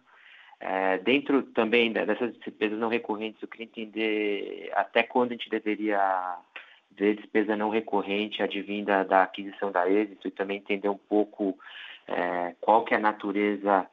É, 0.59 0.99
dentro 0.99 1.43
também 1.43 1.93
dessas 1.93 2.35
despesas 2.39 2.79
não 2.79 2.89
recorrentes, 2.89 3.41
eu 3.43 3.49
queria 3.49 3.65
entender 3.67 4.71
até 4.75 5.03
quando 5.03 5.31
a 5.31 5.35
gente 5.35 5.49
deveria 5.49 6.37
ver 6.91 7.17
despesa 7.17 7.57
não 7.57 7.71
recorrente 7.71 8.43
advinda 8.43 9.05
da 9.05 9.23
aquisição 9.23 9.73
da 9.73 9.89
êxito 9.89 10.29
e 10.29 10.31
também 10.31 10.59
entender 10.59 10.89
um 10.89 10.99
pouco 10.99 11.59
é, 12.07 12.55
qual 12.61 12.85
que 12.85 12.93
é 12.93 12.99
a 12.99 13.01
natureza 13.01 13.87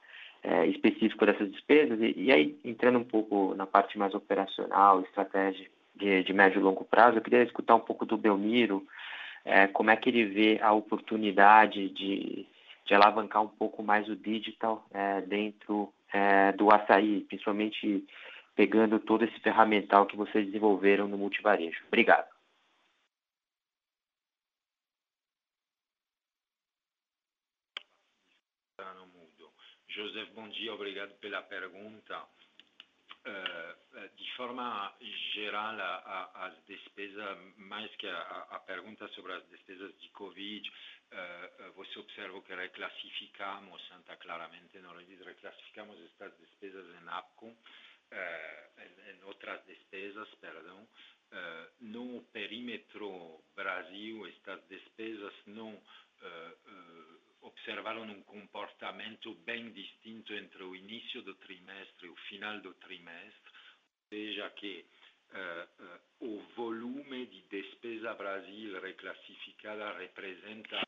é, 0.48 0.66
específica 0.68 1.26
dessas 1.26 1.52
despesas 1.52 2.00
e, 2.00 2.14
e, 2.16 2.32
aí 2.32 2.58
entrando 2.64 2.98
um 2.98 3.04
pouco 3.04 3.54
na 3.56 3.68
parte 3.68 3.98
mais 3.98 4.14
operacional, 4.14 5.02
estratégia 5.02 5.70
de, 5.94 6.24
de 6.24 6.34
médio 6.34 6.60
e 6.60 6.64
longo 6.64 6.86
prazo, 6.86 7.18
eu 7.18 7.22
queria 7.22 7.44
escutar 7.44 7.76
um 7.76 7.82
pouco 7.82 8.06
do 8.06 8.18
Belmiro, 8.18 8.88
é, 9.44 9.68
como 9.68 9.92
é 9.92 9.96
que 9.98 10.10
ele 10.10 10.26
vê 10.26 10.60
a 10.62 10.72
oportunidade 10.72 11.90
de, 11.90 12.48
de 12.86 12.94
alavancar 12.94 13.44
um 13.44 13.50
pouco 13.50 13.84
mais 13.84 14.08
o 14.08 14.16
digital 14.16 14.88
é, 14.94 15.20
dentro 15.22 15.92
é, 16.14 16.54
do 16.54 16.72
açaí, 16.72 17.26
principalmente 17.28 18.06
pegando 18.56 19.00
todo 19.00 19.26
esse 19.26 19.38
ferramental 19.42 20.06
que 20.06 20.16
vocês 20.16 20.46
desenvolveram 20.46 21.10
no 21.10 21.18
multivarejo. 21.18 21.84
Obrigado. 21.88 22.38
Joseph, 29.98 30.30
bom 30.36 30.48
dia, 30.50 30.72
obrigado 30.72 31.16
pela 31.16 31.42
pergunta. 31.68 32.28
Uh, 33.26 34.08
de 34.16 34.32
forma 34.38 34.96
geral, 35.34 35.76
as 36.36 36.54
despesas, 36.66 37.38
mais 37.58 37.94
que 37.98 38.08
a, 38.08 38.62
pergunta 38.66 39.06
sobre 39.10 39.34
as 39.34 39.46
despesas 39.50 39.94
de 40.00 40.10
Covid, 40.12 40.70
uh, 40.70 41.74
você 41.74 42.00
observa 42.00 42.42
que 42.44 42.56
reclassificamos, 42.56 43.82
está 44.00 44.16
claramente 44.16 44.80
no 44.80 44.94
review, 44.94 45.26
reclassificamos 45.26 46.00
estas 46.06 46.38
despesas 46.38 46.86
em 46.86 47.10
APCO, 47.10 47.58
em 49.10 49.24
outras 49.26 49.66
despesas, 49.66 50.30
perdão. 50.36 50.88
no 51.82 52.24
perímetro 52.32 53.44
Brasil, 53.54 54.26
estas 54.28 54.66
despesas 54.70 55.34
não 55.46 55.74
observaram 57.48 58.04
um 58.04 58.22
comportamento 58.24 59.34
bem 59.46 59.72
distinto 59.72 60.34
entre 60.34 60.64
o 60.64 60.76
início 60.76 61.22
do 61.22 61.34
trimestre 61.36 62.08
e 62.08 62.10
o 62.10 62.16
final 62.28 62.60
do 62.60 62.74
trimestre, 62.76 63.52
ou 63.52 64.10
seja, 64.10 64.50
que 64.52 64.86
uh, 65.32 66.00
o 66.20 66.40
volume 66.56 67.26
de 67.28 67.42
despesa 67.44 68.14
Brasil 68.14 68.80
reclassificada 68.82 69.98
representa 69.98 70.88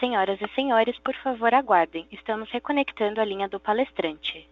Senhoras 0.00 0.40
e 0.40 0.48
senhores, 0.54 0.98
por 1.00 1.14
favor 1.16 1.52
aguardem. 1.52 2.06
Estamos 2.10 2.50
reconectando 2.50 3.20
a 3.20 3.24
linha 3.24 3.50
do 3.50 3.60
palestrante. 3.60 4.48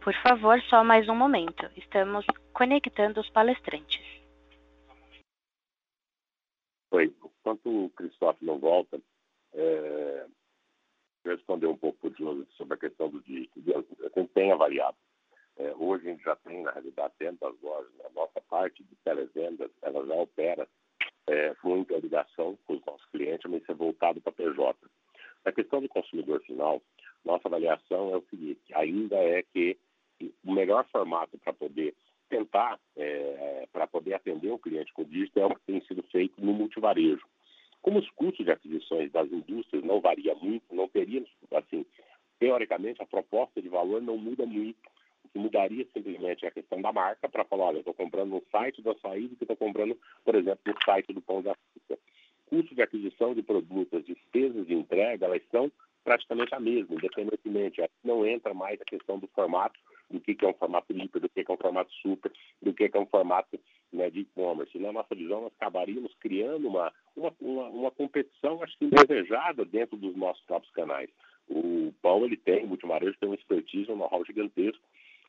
Por 0.00 0.14
favor, 0.22 0.60
só 0.62 0.84
mais 0.84 1.08
um 1.08 1.14
momento. 1.14 1.68
Estamos 1.76 2.24
conectando 2.52 3.20
os 3.20 3.30
palestrantes. 3.30 4.00
Oi. 6.90 7.12
Enquanto 7.40 7.86
o 7.86 7.90
Cristóvão 7.90 8.38
não 8.42 8.58
volta, 8.58 9.00
é, 9.54 10.26
responder 11.24 11.66
um 11.66 11.76
pouco 11.76 12.10
sobre 12.56 12.74
a 12.74 12.76
questão 12.76 13.08
do 13.08 13.20
dígito. 13.22 13.60
A 13.74 14.20
gente 14.20 14.32
tem 14.32 14.52
avaliado. 14.52 14.96
É, 15.56 15.74
hoje 15.74 16.08
a 16.08 16.12
gente 16.12 16.22
já 16.22 16.36
tem, 16.36 16.62
na 16.62 16.70
realidade, 16.70 17.14
dentro 17.18 17.50
das 17.50 17.60
lojas, 17.60 17.92
a 18.04 18.10
nossa 18.10 18.40
parte 18.48 18.84
de 18.84 18.94
televendas, 19.04 19.70
ela 19.82 20.06
já 20.06 20.14
opera 20.14 20.68
é, 21.26 21.54
muita 21.64 21.98
ligação 21.98 22.56
com 22.66 22.74
os 22.74 22.84
nossos 22.84 23.04
clientes, 23.10 23.50
mas 23.50 23.62
isso 23.62 23.72
é 23.72 23.74
voltado 23.74 24.20
para 24.20 24.32
PJ. 24.32 24.78
A 25.44 25.52
questão 25.52 25.80
do 25.80 25.88
consumidor 25.88 26.40
final, 26.42 26.80
nossa 27.24 27.48
avaliação 27.48 28.12
é 28.12 28.16
o 28.16 28.24
seguinte, 28.30 28.62
ainda 28.74 29.16
é 29.16 29.42
que 29.42 29.76
o 30.44 30.52
melhor 30.52 30.86
formato 30.90 31.38
para 31.38 31.52
poder 31.52 31.94
tentar, 32.28 32.78
é, 32.96 33.66
para 33.72 33.86
poder 33.86 34.14
atender 34.14 34.50
o 34.50 34.58
cliente 34.58 34.92
dígito 35.04 35.40
é 35.40 35.46
o 35.46 35.54
que 35.54 35.62
tem 35.66 35.80
sido 35.82 36.02
feito 36.04 36.34
no 36.44 36.52
multivarejo. 36.52 37.26
Como 37.80 37.98
os 37.98 38.10
custos 38.10 38.44
de 38.44 38.52
aquisições 38.52 39.10
das 39.12 39.30
indústrias 39.30 39.84
não 39.84 40.00
varia 40.00 40.34
muito, 40.34 40.74
não 40.74 40.88
teríamos, 40.88 41.30
assim, 41.52 41.86
teoricamente, 42.38 43.02
a 43.02 43.06
proposta 43.06 43.62
de 43.62 43.68
valor 43.68 44.02
não 44.02 44.16
muda 44.16 44.44
muito. 44.44 44.78
O 45.24 45.28
que 45.28 45.38
mudaria 45.38 45.86
simplesmente 45.92 46.44
é 46.44 46.48
a 46.48 46.52
questão 46.52 46.80
da 46.80 46.92
marca 46.92 47.28
para 47.28 47.44
falar, 47.44 47.66
olha, 47.66 47.76
eu 47.76 47.80
estou 47.80 47.94
comprando 47.94 48.30
no 48.30 48.42
site 48.50 48.82
do 48.82 48.90
açaí 48.90 49.28
do 49.28 49.36
que 49.36 49.44
estou 49.44 49.56
comprando, 49.56 49.98
por 50.24 50.34
exemplo, 50.34 50.60
no 50.66 50.74
site 50.84 51.12
do 51.12 51.20
Pão 51.20 51.42
de 51.42 51.50
Açúcar. 51.50 51.98
Custo 52.46 52.74
de 52.74 52.82
aquisição 52.82 53.34
de 53.34 53.42
produtos, 53.42 54.04
despesas 54.06 54.66
de 54.66 54.74
entrega, 54.74 55.26
elas 55.26 55.42
são 55.50 55.70
praticamente 56.02 56.54
a 56.54 56.60
mesma, 56.60 56.94
independentemente. 56.94 57.82
Não 58.02 58.26
entra 58.26 58.54
mais 58.54 58.80
a 58.80 58.84
questão 58.84 59.18
do 59.18 59.26
formato, 59.28 59.78
do 60.10 60.20
que, 60.20 60.34
que 60.34 60.44
é 60.44 60.48
um 60.48 60.54
formato 60.54 60.92
hiper, 60.92 61.20
do 61.20 61.28
que, 61.28 61.44
que 61.44 61.50
é 61.50 61.54
um 61.54 61.58
formato 61.58 61.92
super, 61.94 62.32
do 62.62 62.72
que, 62.72 62.88
que 62.88 62.96
é 62.96 63.00
um 63.00 63.06
formato 63.06 63.58
né, 63.92 64.10
de 64.10 64.20
e-commerce. 64.20 64.78
Na 64.78 64.92
nossa 64.92 65.14
visão, 65.14 65.42
nós 65.42 65.52
acabaríamos 65.58 66.14
criando 66.20 66.68
uma, 66.68 66.92
uma, 67.16 67.32
uma, 67.40 67.68
uma, 67.68 67.90
competição, 67.90 68.62
acho 68.62 68.76
que 68.78 68.86
indesejada 68.86 69.64
dentro 69.64 69.96
dos 69.96 70.16
nossos 70.16 70.42
próprios 70.44 70.72
canais. 70.72 71.10
O 71.48 71.92
Pão, 72.02 72.24
ele 72.24 72.36
tem, 72.36 72.64
o 72.64 72.68
Multimarejo 72.68 73.16
tem 73.18 73.28
uma 73.28 73.34
expertise, 73.34 73.90
um 73.90 73.96
know-how 73.96 74.24
gigantesco 74.24 74.82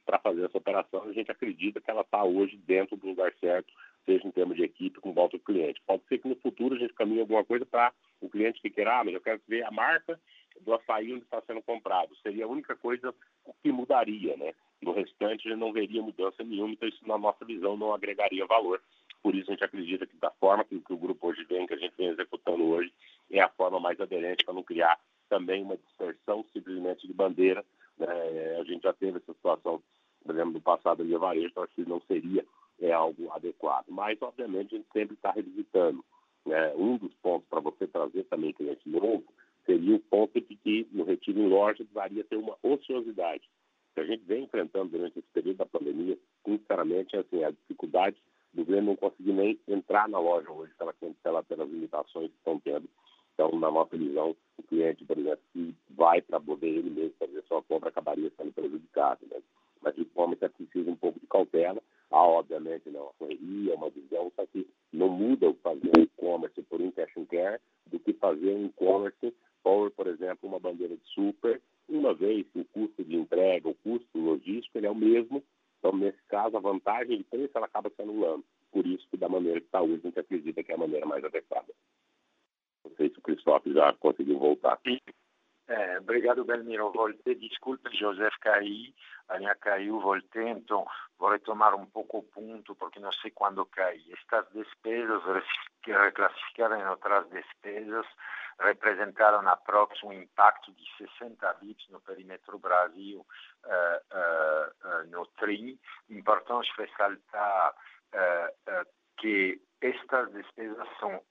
para 0.09 0.17
fazer 0.17 0.45
essa 0.45 0.57
operação 0.57 1.03
a 1.03 1.13
gente 1.13 1.29
acredita 1.29 1.79
que 1.79 1.91
ela 1.91 2.01
está 2.01 2.23
hoje 2.23 2.57
dentro 2.65 2.97
do 2.97 3.05
lugar 3.05 3.31
certo, 3.39 3.71
seja 4.07 4.27
em 4.27 4.31
termos 4.31 4.57
de 4.57 4.63
equipe, 4.63 4.99
com 4.99 5.13
volta 5.13 5.37
do 5.37 5.43
cliente. 5.43 5.79
Pode 5.85 6.03
ser 6.07 6.17
que 6.17 6.27
no 6.27 6.35
futuro 6.37 6.73
a 6.73 6.79
gente 6.79 6.93
caminhe 6.93 7.21
alguma 7.21 7.45
coisa 7.45 7.63
para 7.63 7.93
o 8.19 8.27
cliente 8.27 8.59
que 8.59 8.71
queira, 8.71 8.99
ah, 8.99 9.03
mas 9.03 9.13
eu 9.13 9.21
quero 9.21 9.39
ver 9.47 9.63
a 9.63 9.69
marca 9.69 10.19
do 10.61 10.73
açaí 10.73 11.13
onde 11.13 11.23
está 11.23 11.39
sendo 11.43 11.61
comprado. 11.61 12.15
Seria 12.23 12.45
a 12.45 12.47
única 12.47 12.75
coisa 12.75 13.13
que 13.61 13.71
mudaria, 13.71 14.35
né? 14.35 14.55
No 14.81 14.93
restante, 14.93 15.53
não 15.55 15.73
veria 15.73 16.01
mudança 16.01 16.43
nenhuma, 16.43 16.73
então 16.73 16.87
isso, 16.87 17.05
na 17.07 17.17
nossa 17.17 17.43
visão, 17.43 17.75
não 17.75 17.93
agregaria 17.93 18.45
valor. 18.45 18.81
Por 19.21 19.35
isso, 19.35 19.49
a 19.49 19.53
gente 19.53 19.63
acredita 19.63 20.05
que 20.05 20.15
da 20.17 20.31
forma 20.31 20.63
que, 20.63 20.79
que 20.79 20.93
o 20.93 20.97
grupo 20.97 21.27
hoje 21.27 21.43
vem, 21.43 21.67
que 21.67 21.73
a 21.73 21.77
gente 21.77 21.93
vem 21.97 22.07
executando 22.07 22.63
hoje, 22.63 22.93
é 23.29 23.41
a 23.41 23.49
forma 23.49 23.79
mais 23.79 23.99
aderente 23.99 24.45
para 24.45 24.53
não 24.53 24.63
criar 24.63 24.97
também 25.27 25.61
uma 25.63 25.77
dispersão 25.77 26.45
simplesmente 26.53 27.05
de 27.05 27.13
bandeira. 27.13 27.63
Né? 27.97 28.57
A 28.59 28.63
gente 28.63 28.83
já 28.83 28.93
teve 28.93 29.17
essa 29.17 29.33
situação, 29.33 29.81
por 30.23 30.33
exemplo, 30.33 30.53
no 30.53 30.61
passado 30.61 31.03
ali, 31.03 31.15
varejo, 31.17 31.47
então 31.47 31.63
acho 31.63 31.75
que 31.75 31.87
não 31.87 32.01
seria 32.01 32.45
é, 32.79 32.93
algo 32.93 33.29
adequado. 33.31 33.85
Mas, 33.89 34.21
obviamente, 34.21 34.73
a 34.73 34.77
gente 34.77 34.89
sempre 34.93 35.15
está 35.15 35.31
revisitando. 35.31 36.03
Né? 36.45 36.73
Um 36.75 36.97
dos 36.97 37.13
pontos 37.15 37.47
para 37.49 37.59
você 37.59 37.85
trazer 37.85 38.23
também 38.23 38.53
cliente 38.53 38.87
novo 38.87 39.25
seria 39.65 39.95
o 39.95 39.99
ponto 39.99 40.39
de 40.39 40.55
que 40.55 40.87
no 40.91 41.03
retiro 41.03 41.39
em 41.39 41.47
loja 41.47 41.83
precisaria 41.83 42.23
ter 42.23 42.37
uma 42.37 42.57
ociosidade. 42.63 43.47
Que 43.93 44.01
a 44.01 44.05
gente 44.05 44.23
vem 44.25 44.43
enfrentando 44.43 44.91
durante 44.91 45.19
esse 45.19 45.27
período 45.33 45.57
da 45.57 45.65
pandemia, 45.65 46.17
sinceramente, 46.45 47.15
é 47.15 47.19
assim, 47.19 47.43
a 47.43 47.51
dificuldade 47.51 48.17
do 48.53 48.65
Grêmio 48.65 48.87
não 48.91 48.95
conseguir 48.95 49.33
nem 49.33 49.59
entrar 49.67 50.07
na 50.07 50.19
loja 50.19 50.51
hoje 50.51 50.73
pela, 50.77 50.93
pela, 51.23 51.43
pelas 51.43 51.69
limitações 51.69 52.31
que 52.31 52.37
estão 52.37 52.59
tendo. 52.59 52.89
Então, 53.33 53.57
na 53.57 53.71
nossa 53.71 53.95
visão, 53.95 54.35
o 54.57 54.63
cliente, 54.63 55.05
por 55.05 55.17
exemplo, 55.17 55.39
que 55.53 55.73
vai 55.91 56.21
para 56.21 56.39
poder 56.39 56.67
ele 56.67 56.89
mesmo 56.89 57.13
fazer 57.17 57.41
sua 57.43 57.61
compra, 57.63 57.89
acabaria 57.89 58.31
sendo 58.35 58.51
prejudicado. 58.51 59.25
Né? 59.29 59.37
Mas, 59.81 59.95
de 59.95 60.05
forma 60.05 60.35
que 60.35 60.45
é 60.45 60.49
preciso 60.49 60.89
um 60.89 60.95
pouco 60.95 61.19
de 61.19 61.27
cautela. 61.27 61.81
Há, 62.11 62.23
obviamente, 62.23 62.89
né, 62.89 62.99
uma 62.99 63.13
correria, 63.13 63.75
uma 63.75 63.89
visão, 63.89 64.31
só 64.35 64.45
que 64.47 64.67
não 64.91 65.09
muda 65.09 65.47
o 65.47 65.53
fazer 65.55 65.91
um 65.95 66.01
e-commerce 66.01 66.61
por 66.63 66.81
um 66.81 66.91
cash 66.91 67.15
and 67.15 67.25
care 67.25 67.61
do 67.85 67.99
que 67.99 68.13
fazer 68.13 68.51
um 68.55 68.65
e-commerce 68.65 69.33
por, 69.63 69.91
por 69.91 70.07
exemplo, 70.07 70.49
uma 70.49 70.59
bandeira 70.59 70.95
de 70.95 71.05
super, 71.13 71.61
uma 71.89 72.13
vez 72.13 72.47
que 72.49 72.59
o 72.59 72.65
custo 72.65 73.03
de 73.03 73.15
entrega, 73.15 73.67
o 73.67 73.75
custo 73.75 74.17
logístico, 74.17 74.77
ele 74.77 74.87
é 74.87 74.91
o 74.91 74.95
mesmo. 74.95 75.43
Então, 75.79 75.95
nesse 75.95 76.21
caso, 76.27 76.55
a 76.55 76.59
vantagem 76.59 77.17
de 77.17 77.23
preço 77.23 77.51
ela 77.55 77.65
acaba 77.65 77.89
se 77.89 78.01
anulando. 78.01 78.43
Por 78.71 78.85
isso 78.85 79.07
que, 79.09 79.17
da 79.17 79.27
maneira 79.27 79.59
que 79.59 79.65
está 79.65 79.81
hoje, 79.81 79.95
a 79.95 80.07
gente 80.07 80.19
acredita 80.19 80.63
que 80.63 80.71
é 80.71 80.75
a 80.75 80.79
maneira 80.79 81.05
mais 81.05 81.23
adequada. 81.23 81.73
Não 82.83 82.91
sei 82.95 83.09
se 83.09 83.17
o 83.17 83.21
Cristóvão 83.21 83.73
já 83.73 83.93
conseguiu 83.93 84.37
voltar. 84.37 84.79
Obrigado, 85.99 86.43
Belmiro. 86.43 86.91
Voltei, 86.91 87.35
desculpe, 87.35 87.95
Joseph 87.95 88.35
caí, 88.41 88.93
a 89.27 89.37
linha 89.37 89.55
caiu, 89.55 89.99
voltei, 89.99 90.49
então 90.49 90.85
vou 91.19 91.29
retomar 91.29 91.75
um 91.75 91.85
pouco 91.85 92.17
o 92.19 92.23
ponto, 92.23 92.75
porque 92.75 92.99
não 92.99 93.11
sei 93.13 93.29
quando 93.29 93.65
caí. 93.67 94.03
Estas 94.13 94.49
despesas, 94.51 95.21
reclassificadas 95.85 96.79
em 96.79 96.87
outras 96.87 97.29
despesas, 97.29 98.05
representaram 98.59 99.47
aproximadamente 99.47 100.05
um 100.05 100.13
impacto 100.13 100.73
de 100.73 100.83
60 100.97 101.53
bits 101.61 101.87
no 101.89 102.01
perímetro 102.01 102.57
Brasil 102.57 103.25
uh, 103.65 104.17
uh, 104.17 105.07
no 105.09 105.25
TRI. 105.37 105.79
Importante 106.09 106.71
ressaltar 106.77 107.73
que 109.17 109.61
estas 109.81 110.31
despesas 110.33 110.87
são 110.99 111.21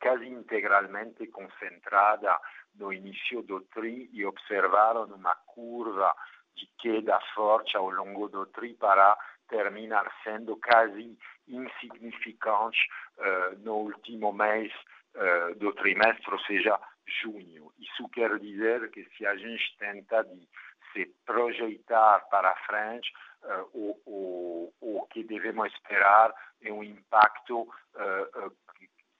quase 0.00 0.28
integralmente 0.28 1.26
concentradas 1.26 2.38
no 2.74 2.92
início 2.92 3.42
do 3.42 3.60
TRI 3.60 4.08
e 4.12 4.24
observaram 4.24 5.04
uma 5.04 5.34
curva 5.46 6.14
de 6.54 6.66
queda 6.78 7.18
forte 7.34 7.76
ao 7.76 7.90
longo 7.90 8.28
do 8.28 8.46
TRI 8.46 8.74
para 8.74 9.16
terminar 9.48 10.10
sendo 10.24 10.56
quase 10.56 11.18
insignificante 11.48 12.78
uh, 13.18 13.58
no 13.60 13.74
último 13.76 14.32
mês 14.32 14.72
uh, 15.14 15.54
do 15.58 15.72
trimestre, 15.74 16.32
ou 16.32 16.40
seja, 16.40 16.78
junho. 17.06 17.72
Isso 17.78 18.08
quer 18.08 18.38
dizer 18.38 18.90
que 18.90 19.04
se 19.16 19.26
a 19.26 19.36
gente 19.36 19.76
tenta 19.78 20.22
de 20.24 20.48
se 20.92 21.06
projetar 21.26 22.20
para 22.30 22.54
frente, 22.66 23.12
uh, 23.42 23.68
o, 23.74 24.00
o, 24.06 24.72
o 24.80 25.06
que 25.08 25.22
devemos 25.24 25.72
esperar 25.74 26.32
é 26.62 26.72
um 26.72 26.82
impacto 26.82 27.68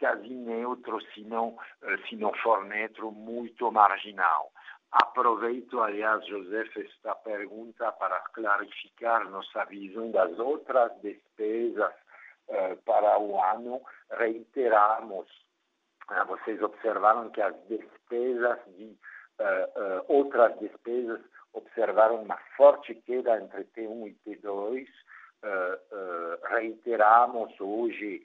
quase 0.02 0.28
neutro, 0.28 1.00
se 1.12 1.22
não, 1.22 1.56
se 2.08 2.16
não 2.16 2.32
for 2.34 2.64
neutro, 2.64 3.12
muito 3.12 3.70
marginal. 3.70 4.50
Aproveito, 4.90 5.80
aliás, 5.80 6.26
José, 6.26 6.64
esta 6.76 7.14
pergunta 7.14 7.92
para 7.92 8.18
clarificar 8.34 9.30
nossa 9.30 9.64
visão 9.66 10.10
das 10.10 10.38
outras 10.38 10.92
despesas 11.00 11.94
para 12.84 13.18
o 13.18 13.40
ano. 13.42 13.80
Reiteramos 14.10 15.28
ah, 16.08 16.24
vocês 16.24 16.60
observaram 16.62 17.30
que 17.30 17.40
as 17.40 17.54
despesas 17.68 18.58
de 18.76 18.84
uh, 18.84 20.00
uh, 20.00 20.04
outras 20.08 20.58
despesas 20.58 21.20
observaram 21.52 22.22
uma 22.22 22.36
forte 22.56 22.94
queda 22.94 23.40
entre 23.40 23.64
T1 23.64 24.08
e 24.26 24.36
T2. 24.36 24.86
Uh, 25.44 26.46
reiteramos 26.48 27.58
hoje 27.60 28.22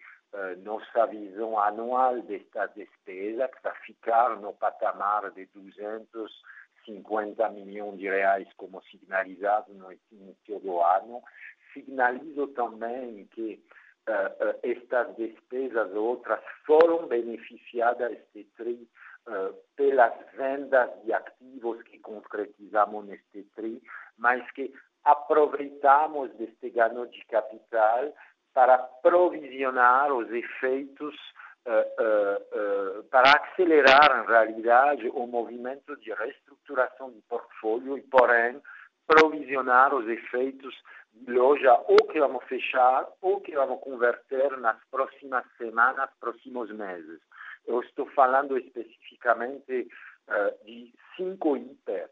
nossa 0.63 1.05
visão 1.07 1.59
anual 1.59 2.21
desta 2.21 2.67
despesa, 2.67 3.47
que 3.47 3.57
está 3.57 3.71
ficar 3.85 4.35
no 4.37 4.53
patamar 4.53 5.31
de 5.31 5.45
250 5.47 7.49
milhões 7.49 7.97
de 7.97 8.09
reais, 8.09 8.47
como 8.57 8.81
sinalizado 8.83 9.73
no 9.73 9.91
início 10.11 10.59
do 10.59 10.81
ano. 10.81 11.23
Sinalizo 11.73 12.47
também 12.49 13.25
que 13.27 13.63
uh, 14.07 14.59
estas 14.63 15.15
despesas 15.15 15.93
outras 15.93 16.39
foram 16.65 17.07
beneficiadas 17.07 18.11
este 18.11 18.45
TRI 18.55 18.89
uh, 19.27 19.53
pelas 19.75 20.13
vendas 20.33 20.89
de 21.03 21.13
ativos 21.13 21.81
que 21.83 21.99
concretizamos 21.99 23.05
neste 23.05 23.43
TRI, 23.55 23.81
mas 24.17 24.49
que 24.51 24.73
aproveitamos 25.03 26.33
deste 26.35 26.69
ganho 26.69 27.05
de 27.07 27.23
capital 27.25 28.13
para 28.57 28.79
provisionar 29.03 30.11
os 30.11 30.31
efeitos 30.31 31.15
Uh, 31.67 31.69
uh, 32.01 32.99
uh, 32.99 33.03
para 33.11 33.29
acelerar, 33.29 34.23
em 34.23 34.25
realidade, 34.25 35.09
o 35.09 35.27
movimento 35.27 35.97
de 35.97 36.13
reestruturação 36.13 37.11
de 37.11 37.19
portfólio 37.23 37.97
e, 37.97 38.01
porém, 38.03 38.61
provisionar 39.05 39.93
os 39.93 40.07
efeitos 40.07 40.73
loja 41.27 41.73
ou 41.89 41.97
que 42.07 42.21
vamos 42.21 42.45
fechar 42.45 43.05
ou 43.21 43.41
que 43.41 43.53
vamos 43.53 43.81
converter 43.81 44.55
nas 44.59 44.77
próximas 44.89 45.43
semanas, 45.57 46.09
próximos 46.21 46.71
meses. 46.71 47.19
Eu 47.67 47.81
estou 47.81 48.05
falando 48.11 48.57
especificamente 48.57 49.89
uh, 50.29 50.65
de 50.65 50.93
cinco 51.17 51.57
hiper, 51.57 52.09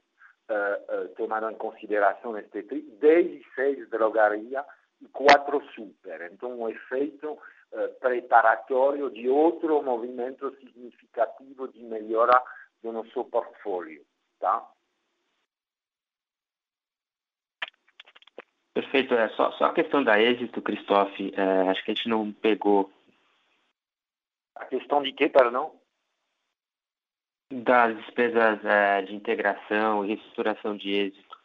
uh, 0.49 1.05
uh, 1.05 1.07
tomando 1.15 1.49
em 1.49 1.55
consideração 1.55 2.38
este 2.38 2.61
tri, 2.63 2.81
16 2.81 3.89
drogarias 3.89 4.65
e 5.06 5.10
quatro 5.10 5.64
super. 5.73 6.32
Então, 6.32 6.60
um 6.60 6.69
efeito 6.69 7.38
preparatório 7.99 9.10
de 9.10 9.27
outro 9.30 9.82
movimento 9.82 10.56
significativo 10.57 11.68
de 11.68 11.84
melhora 11.84 12.41
do 12.82 12.91
nosso 12.91 13.23
portfólio. 13.26 14.06
Tá? 14.40 14.65
Perfeito. 18.76 19.14
É, 19.14 19.30
só, 19.30 19.52
só 19.53 19.65
a 19.65 19.73
questão 19.73 20.03
da 20.03 20.19
êxito, 20.19 20.61
Christophe, 20.61 21.34
é, 21.36 21.69
acho 21.69 21.84
que 21.84 21.91
a 21.91 21.94
gente 21.94 22.10
não 22.10 22.32
pegou. 22.32 22.91
A 24.56 24.65
questão 24.65 25.02
de 25.02 25.14
quê, 25.14 25.30
perdão? 25.30 25.73
Das 27.52 27.95
despesas 27.98 28.64
é, 28.65 29.02
de 29.03 29.15
integração 29.15 30.03
e 30.03 30.10
reestruturação 30.10 30.76
de 30.76 30.91
êxito. 30.91 31.38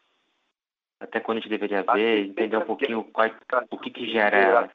Até 1.01 1.21
quando 1.21 1.39
a 1.39 1.41
gente 1.41 1.51
deveria 1.51 1.83
ver, 1.83 2.27
entender 2.27 2.57
um 2.59 2.67
pouquinho 2.67 3.05
qual, 3.05 3.31
o 3.71 3.79
que, 3.79 3.91
que 3.91 4.07
gera. 4.13 4.71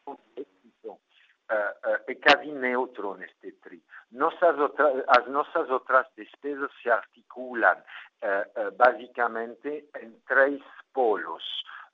É, 1.47 1.76
é, 1.85 2.02
é 2.07 2.15
quase 2.15 2.52
neutro 2.52 3.14
neste 3.15 3.52
TRI. 3.52 3.81
Nossas 4.11 4.57
outras, 4.57 5.03
as 5.07 5.27
nossas 5.27 5.69
outras 5.69 6.07
despesas 6.18 6.72
se 6.81 6.89
articulam 6.89 7.77
é, 8.22 8.49
é, 8.56 8.72
basicamente 8.72 9.88
em 10.02 10.11
três 10.27 10.61
polos. 10.93 11.43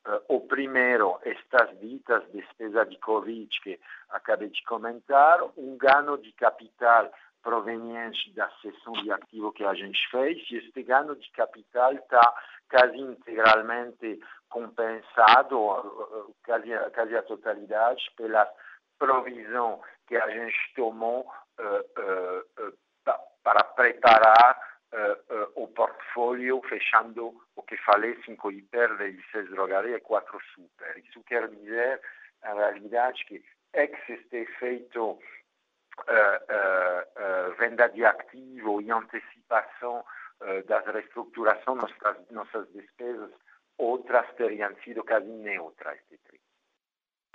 Uh, 0.08 0.36
o 0.36 0.42
primeiro, 0.48 1.20
estas 1.24 1.78
ditas 1.80 2.24
despesa 2.32 2.86
de 2.86 2.98
Covid 2.98 3.48
que 3.62 3.80
acabei 4.10 4.50
de 4.50 4.64
comentar, 4.64 5.40
um 5.56 5.78
ganho 5.78 6.18
de 6.18 6.32
capital 6.32 7.12
proveniente 7.44 8.32
da 8.34 8.50
cessão 8.62 8.94
de 8.94 9.12
ativo 9.12 9.52
que 9.52 9.64
a 9.64 9.76
gente 9.76 10.00
fez, 10.10 10.40
e 10.50 10.58
este 10.58 10.82
ganho 10.84 11.16
de 11.16 11.30
capital 11.32 11.94
está 11.94 12.34
quase 12.72 12.98
integralmente 12.98 14.20
compensado, 14.50 15.58
quase, 16.46 16.70
quase 16.94 17.18
a 17.18 17.24
totalidade, 17.24 18.10
pela 18.16 18.50
provisão 18.98 19.82
que 20.08 20.16
a 20.16 20.30
gente 20.30 20.74
tomou 20.74 21.30
uh, 21.60 22.42
uh, 22.48 23.14
para 23.44 23.64
preparar 23.64 24.72
o 25.56 25.68
portfólio 25.70 26.62
fechando 26.68 27.34
o 27.56 27.64
que 27.64 27.78
falei, 27.78 28.22
cinco 28.26 28.52
hiper, 28.52 28.94
16 28.98 29.50
drogarias 29.52 29.98
e 29.98 30.02
quatro 30.02 30.38
super. 30.54 30.98
Isso 30.98 31.24
quer 31.24 31.48
dizer, 31.48 32.02
na 32.44 32.54
realidade, 32.54 33.24
que 33.24 33.42
ex 33.74 33.98
este 34.10 34.46
feito 34.60 35.18
venda 37.58 37.88
de 37.88 38.04
ativo 38.04 38.82
e 38.82 38.92
antecipação 38.92 40.04
uh, 40.42 40.68
da 40.68 40.80
reestruturação 40.80 41.78
das 41.78 41.92
nossas 42.32 42.72
despesas, 42.72 43.32
outras 43.78 44.34
teriam 44.36 44.76
sido 44.84 45.04
quase 45.04 45.28
neutras 45.28 46.00
este 46.00 46.18
tri. 46.20 46.40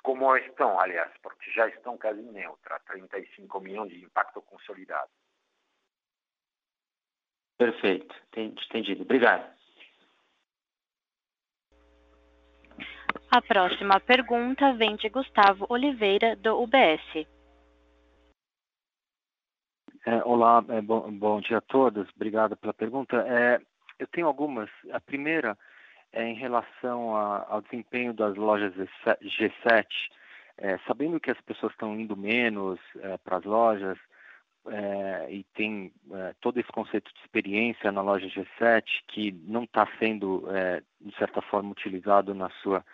Como 0.02 0.36
estão, 0.36 0.78
aliás, 0.78 1.12
porque 1.22 1.50
já 1.50 1.68
estão 1.68 1.98
quase 1.98 2.22
neutras, 2.22 2.82
35 2.84 3.60
milhões 3.60 3.90
de 3.90 4.04
impacto 4.04 4.40
consolidado. 4.42 5.10
Perfeito, 7.58 8.14
entendido. 8.36 9.02
Obrigado. 9.02 9.56
A 13.30 13.42
próxima 13.42 13.98
pergunta 14.00 14.74
vem 14.74 14.94
de 14.96 15.08
Gustavo 15.08 15.66
Oliveira, 15.68 16.36
do 16.36 16.62
UBS. 16.62 17.26
É, 20.08 20.22
olá, 20.24 20.64
é, 20.68 20.80
bom, 20.80 21.10
bom, 21.10 21.40
dia 21.40 21.58
a 21.58 21.60
todos. 21.60 22.08
Obrigado 22.14 22.56
pela 22.56 22.72
pergunta. 22.72 23.16
É, 23.26 23.60
eu 23.98 24.06
tenho 24.06 24.28
algumas. 24.28 24.70
A 24.92 25.00
primeira 25.00 25.58
é 26.12 26.22
em 26.22 26.34
relação 26.36 27.16
a, 27.16 27.44
ao 27.48 27.60
desempenho 27.60 28.14
das 28.14 28.36
lojas 28.36 28.72
G7. 29.20 29.84
É, 30.58 30.78
sabendo 30.86 31.18
que 31.18 31.28
as 31.28 31.40
pessoas 31.40 31.72
estão 31.72 31.98
indo 31.98 32.16
menos 32.16 32.78
é, 33.00 33.18
para 33.18 33.38
as 33.38 33.44
lojas 33.44 33.98
é, 34.68 35.26
e 35.28 35.42
tem 35.54 35.92
todo 36.40 36.60
esse 36.60 36.70
conceito 36.70 37.12
de 37.12 37.20
experiência 37.22 37.90
na 37.90 38.00
loja 38.00 38.28
G7 38.28 38.84
que 39.08 39.32
não 39.44 39.64
está 39.64 39.88
sendo, 39.98 40.44
de 41.00 41.16
certa 41.16 41.42
forma, 41.42 41.72
utilizado 41.72 42.32
na 42.32 42.48
sua 42.62 42.84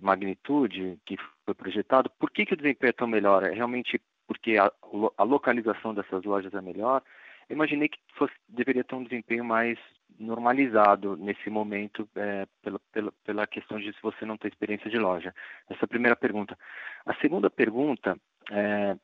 magnitude 0.00 0.98
que 1.06 1.16
foi 1.44 1.54
projetado, 1.54 2.10
por 2.18 2.30
que, 2.30 2.44
que 2.44 2.54
o 2.54 2.56
desempenho 2.56 2.90
é 2.90 2.92
tão 2.92 3.06
melhor? 3.06 3.44
É 3.44 3.52
realmente 3.52 4.00
porque 4.30 4.56
a, 4.58 4.70
a 5.18 5.24
localização 5.24 5.92
dessas 5.92 6.22
lojas 6.22 6.54
é 6.54 6.60
melhor? 6.60 7.02
Eu 7.48 7.56
imaginei 7.56 7.88
que 7.88 7.98
fosse, 8.14 8.32
deveria 8.48 8.84
ter 8.84 8.94
um 8.94 9.02
desempenho 9.02 9.44
mais 9.44 9.76
normalizado 10.20 11.16
nesse 11.16 11.50
momento 11.50 12.08
é, 12.14 12.46
pela, 12.62 12.78
pela, 12.92 13.12
pela 13.24 13.46
questão 13.48 13.80
de 13.80 13.92
se 13.92 14.00
você 14.00 14.24
não 14.24 14.36
tem 14.36 14.48
experiência 14.48 14.88
de 14.88 14.98
loja. 14.98 15.34
Essa 15.68 15.80
é 15.82 15.84
a 15.84 15.88
primeira 15.88 16.14
pergunta. 16.14 16.56
A 17.04 17.12
segunda 17.14 17.50
pergunta 17.50 18.16
é, 18.52 18.96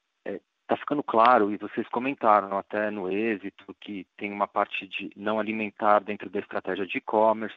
está 0.62 0.76
ficando 0.76 1.02
claro, 1.02 1.50
e 1.50 1.56
vocês 1.56 1.88
comentaram 1.88 2.56
até 2.56 2.88
no 2.92 3.10
êxito, 3.10 3.74
que 3.80 4.06
tem 4.16 4.32
uma 4.32 4.46
parte 4.46 4.86
de 4.86 5.10
não 5.16 5.40
alimentar 5.40 5.98
dentro 6.04 6.30
da 6.30 6.38
estratégia 6.38 6.86
de 6.86 6.98
e-commerce, 6.98 7.56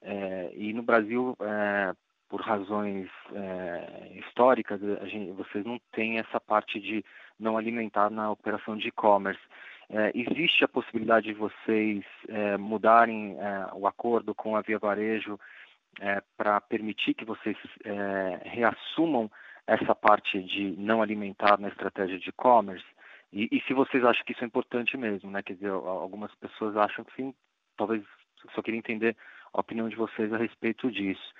é, 0.00 0.50
e 0.54 0.72
no 0.72 0.82
Brasil, 0.82 1.36
é, 1.42 1.92
por 2.32 2.40
razões 2.40 3.10
é, 3.34 4.12
históricas, 4.14 4.80
gente, 5.04 5.32
vocês 5.32 5.66
não 5.66 5.78
têm 5.92 6.18
essa 6.18 6.40
parte 6.40 6.80
de 6.80 7.04
não 7.38 7.58
alimentar 7.58 8.08
na 8.08 8.30
operação 8.30 8.74
de 8.74 8.88
e-commerce. 8.88 9.42
É, 9.90 10.10
existe 10.14 10.64
a 10.64 10.68
possibilidade 10.68 11.26
de 11.26 11.34
vocês 11.34 12.02
é, 12.30 12.56
mudarem 12.56 13.36
o 13.74 13.86
acordo 13.86 14.34
com 14.34 14.56
a 14.56 14.62
Via 14.62 14.78
Varejo 14.78 15.38
para 16.38 16.58
permitir 16.62 17.12
que 17.12 17.26
vocês 17.26 17.54
reassumam 18.44 19.30
essa 19.66 19.94
parte 19.94 20.42
de 20.42 20.74
não 20.78 21.02
alimentar 21.02 21.60
na 21.60 21.68
estratégia 21.68 22.18
de 22.18 22.30
e-commerce? 22.30 22.86
E, 23.30 23.46
e, 23.52 23.60
se 23.66 23.74
vocês 23.74 24.02
acham 24.02 24.24
que 24.24 24.32
isso 24.32 24.42
é 24.42 24.46
importante 24.46 24.96
mesmo, 24.96 25.30
né? 25.30 25.42
Quer 25.42 25.52
dizer, 25.52 25.68
algumas 25.68 26.34
pessoas 26.36 26.78
acham 26.78 27.04
que 27.04 27.14
sim, 27.14 27.34
talvez 27.76 28.02
só 28.54 28.62
queria 28.62 28.78
entender 28.78 29.14
a 29.52 29.60
opinião 29.60 29.86
de 29.86 29.96
vocês 29.96 30.32
a 30.32 30.38
respeito 30.38 30.90
disso. 30.90 31.34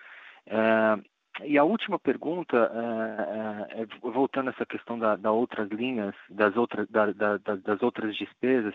É, 0.46 0.98
e 1.44 1.56
a 1.56 1.64
última 1.64 1.98
pergunta, 1.98 2.56
é, 2.56 3.80
é, 3.80 3.82
é, 3.82 3.86
voltando 4.00 4.48
a 4.48 4.50
essa 4.50 4.66
questão 4.66 4.98
da, 4.98 5.16
da 5.16 5.32
outras 5.32 5.68
linhas, 5.70 6.14
das 6.28 6.56
outras, 6.56 6.88
da, 6.88 7.10
da, 7.12 7.36
das 7.38 7.82
outras 7.82 8.14
despesas, 8.16 8.74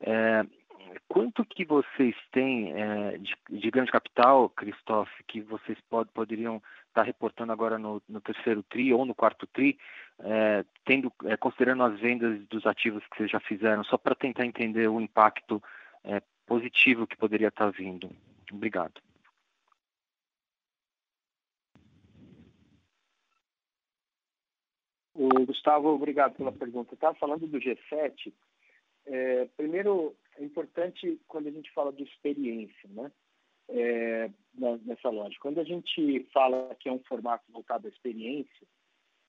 é, 0.00 0.44
quanto 1.08 1.44
que 1.44 1.64
vocês 1.64 2.14
têm 2.32 2.72
é, 2.72 3.18
de, 3.18 3.34
de 3.48 3.70
grande 3.70 3.92
capital, 3.92 4.50
Christoph, 4.50 5.08
que 5.28 5.40
vocês 5.40 5.78
pod, 5.88 6.10
poderiam 6.12 6.60
estar 6.88 7.02
reportando 7.04 7.52
agora 7.52 7.78
no, 7.78 8.02
no, 8.08 8.20
terceiro 8.20 8.62
TRI 8.64 8.92
ou 8.92 9.06
no 9.06 9.14
quarto 9.14 9.46
TRI, 9.46 9.78
é, 10.20 10.64
tendo, 10.84 11.10
considerando 11.38 11.84
as 11.84 11.98
vendas 12.00 12.44
dos 12.48 12.66
ativos 12.66 13.02
que 13.06 13.16
vocês 13.16 13.30
já 13.30 13.40
fizeram, 13.40 13.84
só 13.84 13.96
para 13.96 14.14
tentar 14.14 14.44
entender 14.44 14.88
o 14.88 15.00
impacto 15.00 15.62
positivo 16.46 17.06
que 17.06 17.16
poderia 17.16 17.48
estar 17.48 17.70
vindo? 17.70 18.10
Obrigado. 18.52 19.00
O 25.14 25.28
Gustavo, 25.44 25.88
obrigado 25.88 26.36
pela 26.36 26.52
pergunta. 26.52 26.94
Estava 26.94 27.14
falando 27.16 27.46
do 27.46 27.58
G7. 27.58 28.32
É, 29.04 29.44
primeiro, 29.56 30.16
é 30.38 30.44
importante 30.44 31.20
quando 31.28 31.48
a 31.48 31.50
gente 31.50 31.70
fala 31.72 31.92
de 31.92 32.02
experiência, 32.02 32.88
né? 32.90 33.10
É, 33.68 34.30
nessa 34.84 35.08
loja. 35.08 35.36
Quando 35.40 35.60
a 35.60 35.64
gente 35.64 36.26
fala 36.32 36.74
que 36.78 36.88
é 36.88 36.92
um 36.92 36.98
formato 37.00 37.44
voltado 37.50 37.86
à 37.86 37.90
experiência, 37.90 38.66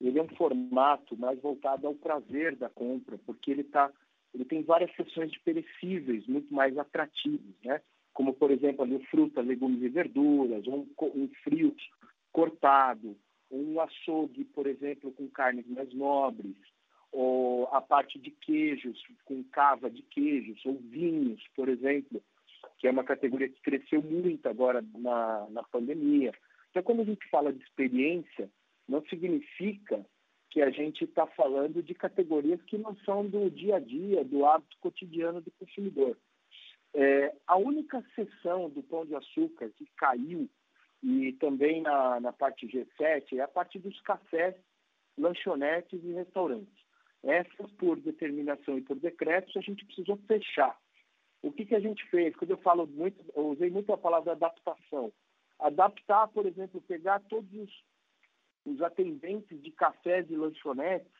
ele 0.01 0.19
é 0.19 0.23
um 0.23 0.35
formato 0.35 1.15
mais 1.17 1.39
voltado 1.39 1.87
ao 1.87 1.95
prazer 1.95 2.55
da 2.55 2.69
compra, 2.69 3.17
porque 3.25 3.51
ele 3.51 3.63
tá, 3.63 3.91
ele 4.33 4.43
tem 4.43 4.61
várias 4.61 4.93
seções 4.95 5.31
de 5.31 5.39
perecíveis 5.39 6.27
muito 6.27 6.53
mais 6.53 6.77
atrativos, 6.77 7.55
né? 7.63 7.81
Como 8.13 8.33
por 8.33 8.51
exemplo 8.51 8.83
ali 8.83 9.03
fruta, 9.05 9.41
legumes 9.41 9.81
e 9.81 9.89
verduras, 9.89 10.67
um, 10.67 10.85
um 11.01 11.29
frio 11.43 11.73
cortado, 12.31 13.15
um 13.53 13.79
açougue, 13.79 14.43
por 14.45 14.67
exemplo, 14.67 15.11
com 15.11 15.27
carnes 15.29 15.67
mais 15.67 15.93
nobres, 15.93 16.55
ou 17.11 17.67
a 17.67 17.79
parte 17.79 18.17
de 18.17 18.31
queijos, 18.31 19.01
com 19.25 19.43
cava 19.43 19.89
de 19.89 20.01
queijos, 20.01 20.65
ou 20.65 20.75
vinhos, 20.79 21.41
por 21.55 21.69
exemplo, 21.69 22.21
que 22.79 22.87
é 22.87 22.91
uma 22.91 23.03
categoria 23.03 23.47
que 23.47 23.61
cresceu 23.61 24.01
muito 24.01 24.47
agora 24.49 24.83
na, 24.95 25.47
na 25.51 25.63
pandemia. 25.63 26.33
Então, 26.71 26.81
quando 26.81 27.01
a 27.01 27.05
gente 27.05 27.29
fala 27.29 27.53
de 27.53 27.63
experiência, 27.63 28.49
não 28.87 29.05
significa 29.05 30.03
que 30.49 30.61
a 30.61 30.71
gente 30.71 31.03
está 31.03 31.27
falando 31.27 31.81
de 31.83 31.93
categorias 31.93 32.61
que 32.63 32.77
não 32.77 32.95
são 32.97 33.27
do 33.27 33.49
dia 33.49 33.75
a 33.75 33.79
dia, 33.79 34.23
do 34.23 34.45
hábito 34.45 34.77
cotidiano 34.79 35.41
do 35.41 35.51
consumidor. 35.51 36.17
É, 36.95 37.35
a 37.47 37.57
única 37.57 38.03
seção 38.15 38.69
do 38.69 38.83
pão 38.83 39.05
de 39.05 39.15
açúcar 39.15 39.69
que 39.75 39.87
caiu 39.97 40.47
e 41.03 41.33
também 41.33 41.81
na, 41.81 42.19
na 42.21 42.31
parte 42.31 42.65
G7 42.65 43.37
é 43.37 43.41
a 43.41 43.47
parte 43.47 43.77
dos 43.77 43.99
cafés, 44.01 44.55
lanchonetes 45.17 46.01
e 46.01 46.13
restaurantes. 46.13 46.73
Essas, 47.21 47.69
por 47.73 47.99
determinação 47.99 48.77
e 48.77 48.81
por 48.81 48.97
decretos, 48.97 49.55
a 49.57 49.61
gente 49.61 49.85
precisou 49.85 50.17
fechar. 50.27 50.77
O 51.41 51.51
que, 51.51 51.65
que 51.65 51.75
a 51.75 51.79
gente 51.79 52.03
fez? 52.09 52.33
Quando 52.37 52.51
eu 52.51 52.57
falo 52.57 52.87
muito, 52.87 53.21
eu 53.35 53.47
usei 53.47 53.69
muito 53.69 53.91
a 53.91 53.97
palavra 53.97 54.31
adaptação. 54.31 55.11
Adaptar, 55.59 56.29
por 56.29 56.45
exemplo, 56.45 56.81
pegar 56.81 57.19
todos 57.29 57.51
os, 57.53 57.83
os 58.65 58.81
atendentes 58.81 59.61
de 59.61 59.71
cafés 59.71 60.29
e 60.29 60.35
lanchonetes 60.37 61.11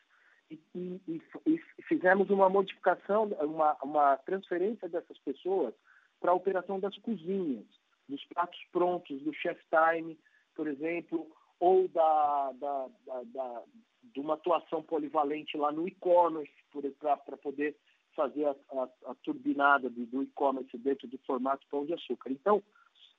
e, 0.50 0.58
e, 0.74 1.22
e, 1.46 1.58
fizemos 1.86 2.30
uma 2.30 2.48
modificação, 2.48 3.24
uma, 3.24 3.76
uma 3.82 4.16
transferência 4.18 4.88
dessas 4.88 5.18
pessoas 5.18 5.74
para 6.20 6.30
a 6.30 6.34
operação 6.34 6.80
das 6.80 6.96
cozinhas 6.98 7.66
dos 8.08 8.24
pratos 8.26 8.60
prontos, 8.72 9.22
do 9.22 9.32
chef 9.34 9.60
time, 9.68 10.18
por 10.54 10.66
exemplo, 10.66 11.26
ou 11.60 11.88
da, 11.88 12.52
da, 12.52 12.88
da, 13.06 13.22
da 13.24 13.62
de 14.12 14.20
uma 14.20 14.34
atuação 14.34 14.82
polivalente 14.82 15.56
lá 15.56 15.72
no 15.72 15.88
e-commerce, 15.88 16.52
para 17.24 17.36
poder 17.36 17.76
fazer 18.14 18.44
a, 18.44 18.54
a, 18.72 18.88
a 19.06 19.14
turbinada 19.22 19.88
do, 19.88 20.06
do 20.06 20.22
e-commerce 20.22 20.76
dentro 20.78 21.08
do 21.08 21.18
formato 21.26 21.66
pão 21.70 21.86
de 21.86 21.94
açúcar. 21.94 22.30
Então, 22.30 22.62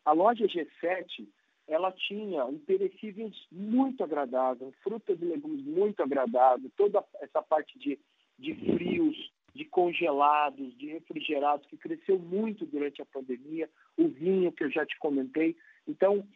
a 0.06 0.12
loja 0.12 0.46
G7 0.46 1.28
ela 1.68 1.92
tinha 1.92 2.46
um 2.46 2.60
perecíveis 2.60 3.36
muito 3.52 4.04
agradável, 4.04 4.72
frutas 4.84 5.20
e 5.20 5.26
legumes 5.26 5.66
muito 5.66 6.02
agradável, 6.04 6.70
toda 6.78 7.04
essa 7.20 7.42
parte 7.42 7.78
de, 7.80 8.00
de 8.38 8.54
frios, 8.54 9.32
de 9.56 9.64
congelados, 9.64 10.78
de 10.78 10.88
refrigerados, 10.88 11.66
que 11.68 11.78
cresceu 11.78 12.20
muito 12.20 12.66
durante 12.66 13.02
a 13.02 13.06
pandemia, 13.06 13.70
o 13.98 14.10
vinho 14.10 14.52
que 14.52 14.66
eu 14.66 14.70
já 14.70 14.86
te 14.86 15.00
comentei. 15.00 15.56
Então, 15.88 16.28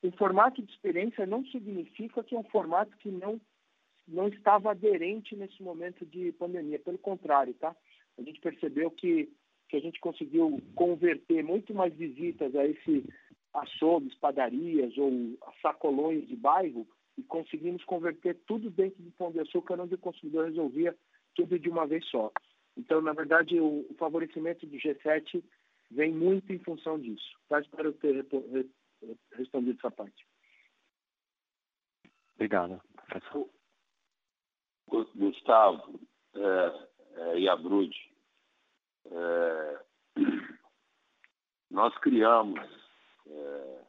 o 0.00 0.12
formato 0.12 0.62
de 0.62 0.70
experiência 0.70 1.26
não 1.26 1.44
significa 1.46 2.22
que 2.22 2.36
é 2.36 2.38
um 2.38 2.44
formato 2.44 2.96
que 2.98 3.10
não, 3.10 3.40
não 4.06 4.28
estava 4.28 4.70
aderente 4.70 5.34
nesse 5.34 5.60
momento 5.60 6.06
de 6.06 6.30
pandemia. 6.32 6.78
Pelo 6.78 6.98
contrário, 6.98 7.52
tá? 7.54 7.74
A 8.16 8.22
gente 8.22 8.40
percebeu 8.40 8.92
que, 8.92 9.28
que 9.68 9.76
a 9.76 9.80
gente 9.80 9.98
conseguiu 9.98 10.62
converter 10.76 11.42
muito 11.42 11.74
mais 11.74 11.92
visitas 11.92 12.54
a 12.54 12.64
esse 12.64 13.04
açougues, 13.52 14.14
padarias 14.14 14.96
ou 14.96 15.36
sacolões 15.60 16.28
de 16.28 16.36
bairro 16.36 16.86
e 17.18 17.22
conseguimos 17.24 17.84
converter 17.84 18.38
tudo 18.46 18.70
dentro 18.70 19.02
do 19.02 19.10
Pão 19.10 19.32
de 19.32 19.40
Açúcar, 19.40 19.80
onde 19.80 19.94
o 19.94 19.98
consumidor 19.98 20.46
resolvia 20.46 20.96
tudo 21.34 21.58
de 21.58 21.68
uma 21.68 21.86
vez 21.86 22.04
só. 22.06 22.30
Então, 22.76 23.00
na 23.00 23.12
verdade, 23.12 23.58
o, 23.60 23.86
o 23.90 23.94
favorecimento 23.94 24.66
do 24.66 24.76
G7 24.76 25.42
vem 25.90 26.12
muito 26.12 26.52
em 26.52 26.58
função 26.58 26.98
disso. 26.98 27.38
Tá? 27.48 27.60
Espero 27.60 27.92
ter 27.92 28.26
respondido 29.32 29.78
essa 29.78 29.90
parte. 29.90 30.26
Obrigado. 32.34 32.80
Gustavo 35.14 36.00
é, 36.34 36.88
é, 37.14 37.38
e 37.40 37.48
a 37.48 37.56
Brude, 37.56 37.96
é, 39.06 39.80
Nós 41.72 41.96
criamos, 42.00 42.60
é, 43.26 43.80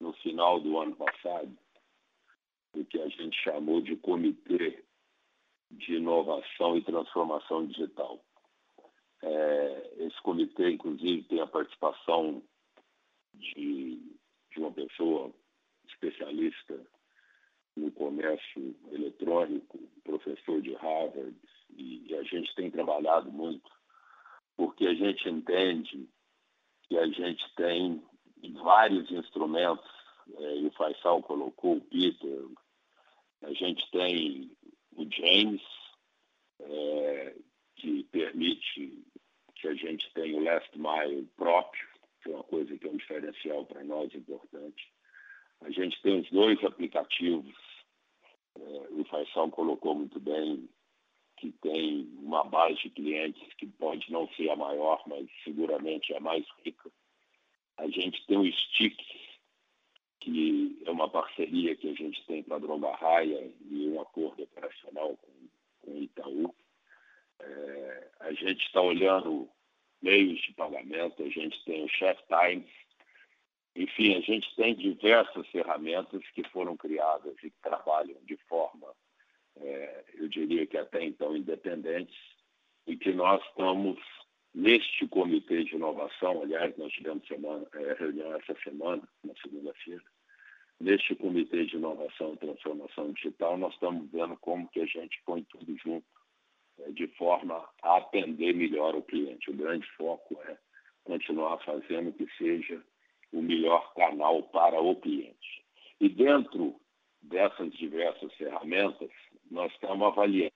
no 0.00 0.14
final 0.14 0.58
do 0.60 0.78
ano 0.78 0.96
passado, 0.96 1.56
o 2.74 2.84
que 2.86 2.98
a 2.98 3.08
gente 3.08 3.36
chamou 3.42 3.82
de 3.82 3.96
Comitê 3.96 4.82
de 5.72 5.96
Inovação 5.96 6.76
e 6.76 6.82
Transformação 6.82 7.66
Digital. 7.66 8.22
É, 9.22 9.94
esse 9.98 10.20
comitê, 10.22 10.70
inclusive, 10.70 11.22
tem 11.24 11.40
a 11.40 11.46
participação 11.46 12.42
de, 13.34 13.98
de 14.50 14.58
uma 14.58 14.72
pessoa 14.72 15.32
especialista 15.86 16.78
no 17.76 17.90
comércio 17.92 18.76
eletrônico, 18.90 19.78
professor 20.04 20.60
de 20.60 20.74
Harvard, 20.74 21.36
e, 21.70 22.10
e 22.10 22.14
a 22.16 22.22
gente 22.24 22.54
tem 22.54 22.70
trabalhado 22.70 23.30
muito, 23.30 23.70
porque 24.56 24.86
a 24.86 24.94
gente 24.94 25.28
entende 25.28 26.08
que 26.82 26.98
a 26.98 27.06
gente 27.06 27.42
tem 27.54 28.02
vários 28.62 29.10
instrumentos, 29.10 29.88
é, 30.36 30.56
e 30.58 30.66
o 30.66 30.72
Faisal 30.72 31.22
colocou 31.22 31.76
o 31.76 31.80
Peter, 31.80 32.44
a 33.42 33.52
gente 33.52 33.88
tem 33.90 34.50
o 34.96 35.06
James, 35.10 35.62
é, 36.60 37.34
que 37.76 38.04
permite 38.04 39.02
que 39.56 39.68
a 39.68 39.74
gente 39.74 40.12
tenha 40.14 40.36
o 40.36 40.42
last 40.42 40.70
mile 40.78 41.28
próprio, 41.36 41.88
que 42.22 42.30
é 42.30 42.34
uma 42.34 42.44
coisa 42.44 42.76
que 42.76 42.86
é 42.86 42.90
um 42.90 42.96
diferencial 42.96 43.64
para 43.66 43.84
nós 43.84 44.14
importante. 44.14 44.92
A 45.60 45.70
gente 45.70 46.00
tem 46.02 46.20
os 46.20 46.30
dois 46.30 46.62
aplicativos, 46.64 47.54
é, 48.56 48.88
o 48.90 49.04
Faisal 49.04 49.50
colocou 49.50 49.94
muito 49.94 50.20
bem, 50.20 50.68
que 51.38 51.50
tem 51.60 52.08
uma 52.18 52.44
base 52.44 52.80
de 52.82 52.90
clientes 52.90 53.42
que 53.54 53.66
pode 53.66 54.10
não 54.12 54.28
ser 54.34 54.50
a 54.50 54.56
maior, 54.56 55.02
mas 55.06 55.28
seguramente 55.42 56.12
é 56.12 56.18
a 56.18 56.20
mais 56.20 56.44
rica. 56.64 56.90
A 57.78 57.88
gente 57.88 58.24
tem 58.26 58.38
o 58.38 58.52
Stick, 58.52 58.96
que 60.22 60.80
é 60.86 60.90
uma 60.90 61.08
parceria 61.08 61.74
que 61.74 61.90
a 61.90 61.94
gente 61.94 62.24
tem 62.26 62.42
com 62.42 62.54
a 62.54 62.58
Droga 62.58 62.94
Raia 62.94 63.50
e 63.68 63.88
um 63.88 64.00
acordo 64.00 64.44
operacional 64.44 65.16
com, 65.16 65.32
com 65.80 65.98
o 65.98 66.02
Itaú. 66.02 66.54
É, 67.40 68.08
a 68.20 68.32
gente 68.32 68.64
está 68.64 68.80
olhando 68.80 69.48
meios 70.00 70.40
de 70.42 70.52
pagamento, 70.54 71.22
a 71.22 71.28
gente 71.28 71.62
tem 71.64 71.84
o 71.84 71.88
Chef 71.88 72.20
Times, 72.28 72.70
enfim, 73.74 74.14
a 74.14 74.20
gente 74.20 74.54
tem 74.54 74.74
diversas 74.74 75.46
ferramentas 75.48 76.22
que 76.34 76.44
foram 76.50 76.76
criadas 76.76 77.34
e 77.42 77.50
que 77.50 77.60
trabalham 77.62 78.18
de 78.24 78.36
forma, 78.48 78.88
é, 79.56 80.04
eu 80.14 80.28
diria 80.28 80.66
que 80.66 80.76
até 80.76 81.04
então 81.04 81.36
independentes, 81.36 82.16
e 82.86 82.96
que 82.96 83.12
nós 83.12 83.42
estamos 83.48 83.98
neste 84.54 85.06
comitê 85.08 85.64
de 85.64 85.74
inovação, 85.74 86.42
aliás, 86.42 86.76
nós 86.76 86.92
tivemos 86.92 87.26
semana, 87.26 87.66
é, 87.74 87.94
reunião 87.94 88.34
essa 88.36 88.54
semana, 88.62 89.02
na 89.24 89.34
segunda-feira, 89.36 90.02
neste 90.80 91.14
comitê 91.14 91.64
de 91.64 91.76
inovação 91.76 92.34
e 92.34 92.38
transformação 92.38 93.12
digital, 93.12 93.56
nós 93.56 93.72
estamos 93.74 94.10
vendo 94.10 94.36
como 94.38 94.68
que 94.68 94.80
a 94.80 94.86
gente 94.86 95.20
põe 95.24 95.42
tudo 95.44 95.76
junto, 95.78 96.06
é, 96.80 96.90
de 96.90 97.06
forma 97.08 97.66
a 97.82 97.96
atender 97.96 98.54
melhor 98.54 98.94
o 98.94 99.02
cliente. 99.02 99.50
O 99.50 99.56
grande 99.56 99.86
foco 99.96 100.38
é 100.42 100.58
continuar 101.04 101.58
fazendo 101.64 102.12
que 102.12 102.28
seja 102.36 102.82
o 103.32 103.40
melhor 103.40 103.92
canal 103.94 104.42
para 104.44 104.80
o 104.80 104.94
cliente. 104.96 105.64
E 106.00 106.08
dentro 106.08 106.80
dessas 107.22 107.72
diversas 107.74 108.32
ferramentas, 108.34 109.10
nós 109.50 109.72
estamos 109.72 110.06
avaliando 110.08 110.52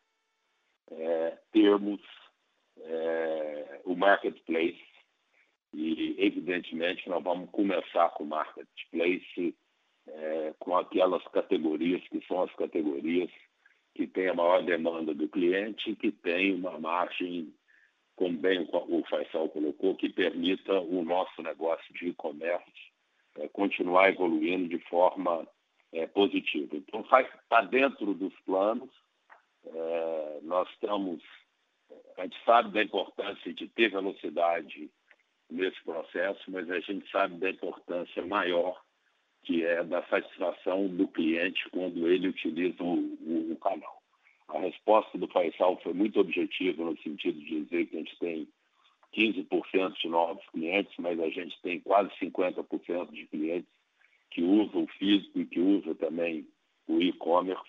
é, 0.90 1.38
termos 1.52 2.00
é, 2.86 3.80
o 3.84 3.94
marketplace 3.94 4.82
e, 5.74 6.16
evidentemente, 6.18 7.08
nós 7.08 7.22
vamos 7.22 7.50
começar 7.50 8.08
com 8.10 8.24
o 8.24 8.28
marketplace 8.28 9.54
é, 10.08 10.54
com 10.58 10.76
aquelas 10.76 11.22
categorias 11.28 12.02
que 12.08 12.24
são 12.26 12.42
as 12.42 12.54
categorias 12.54 13.30
que 13.94 14.06
têm 14.06 14.28
a 14.28 14.34
maior 14.34 14.62
demanda 14.62 15.14
do 15.14 15.28
cliente 15.28 15.90
e 15.90 15.96
que 15.96 16.12
têm 16.12 16.54
uma 16.54 16.78
margem, 16.78 17.52
como 18.14 18.38
bem 18.38 18.68
o 18.70 19.04
Faisal 19.08 19.48
colocou, 19.48 19.96
que 19.96 20.08
permita 20.08 20.80
o 20.80 21.02
nosso 21.02 21.42
negócio 21.42 21.92
de 21.94 22.08
e-commerce 22.08 22.64
é, 23.38 23.48
continuar 23.48 24.10
evoluindo 24.10 24.68
de 24.68 24.78
forma 24.88 25.46
é, 25.92 26.06
positiva. 26.06 26.76
Então, 26.76 27.00
está 27.00 27.62
dentro 27.62 28.14
dos 28.14 28.34
planos. 28.40 28.90
É, 29.64 30.40
nós 30.42 30.68
estamos, 30.70 31.22
a 32.16 32.22
gente 32.22 32.36
sabe 32.44 32.72
da 32.72 32.82
importância 32.82 33.52
de 33.52 33.68
ter 33.68 33.90
velocidade 33.90 34.90
nesse 35.50 35.82
processo, 35.84 36.50
mas 36.50 36.70
a 36.70 36.80
gente 36.80 37.08
sabe 37.10 37.36
da 37.36 37.50
importância 37.50 38.24
maior 38.26 38.80
que 39.42 39.64
é 39.64 39.84
da 39.84 40.02
satisfação 40.08 40.88
do 40.88 41.06
cliente 41.06 41.68
quando 41.70 42.08
ele 42.08 42.28
utiliza 42.28 42.82
o, 42.82 42.94
o, 42.94 43.52
o 43.52 43.56
canal. 43.56 44.02
A 44.48 44.58
resposta 44.58 45.16
do 45.16 45.28
Faisal 45.28 45.80
foi 45.82 45.92
muito 45.92 46.18
objetiva 46.18 46.84
no 46.84 46.96
sentido 46.98 47.38
de 47.38 47.62
dizer 47.62 47.86
que 47.86 47.96
a 47.96 48.00
gente 48.00 48.18
tem 48.18 48.48
15% 49.14 50.00
de 50.00 50.08
novos 50.08 50.44
clientes, 50.50 50.92
mas 50.98 51.18
a 51.20 51.28
gente 51.28 51.56
tem 51.62 51.80
quase 51.80 52.10
50% 52.20 53.12
de 53.12 53.26
clientes 53.26 53.70
que 54.30 54.42
usam 54.42 54.82
o 54.82 54.88
físico 54.88 55.38
e 55.38 55.46
que 55.46 55.60
usam 55.60 55.94
também 55.94 56.46
o 56.88 57.00
e-commerce. 57.00 57.64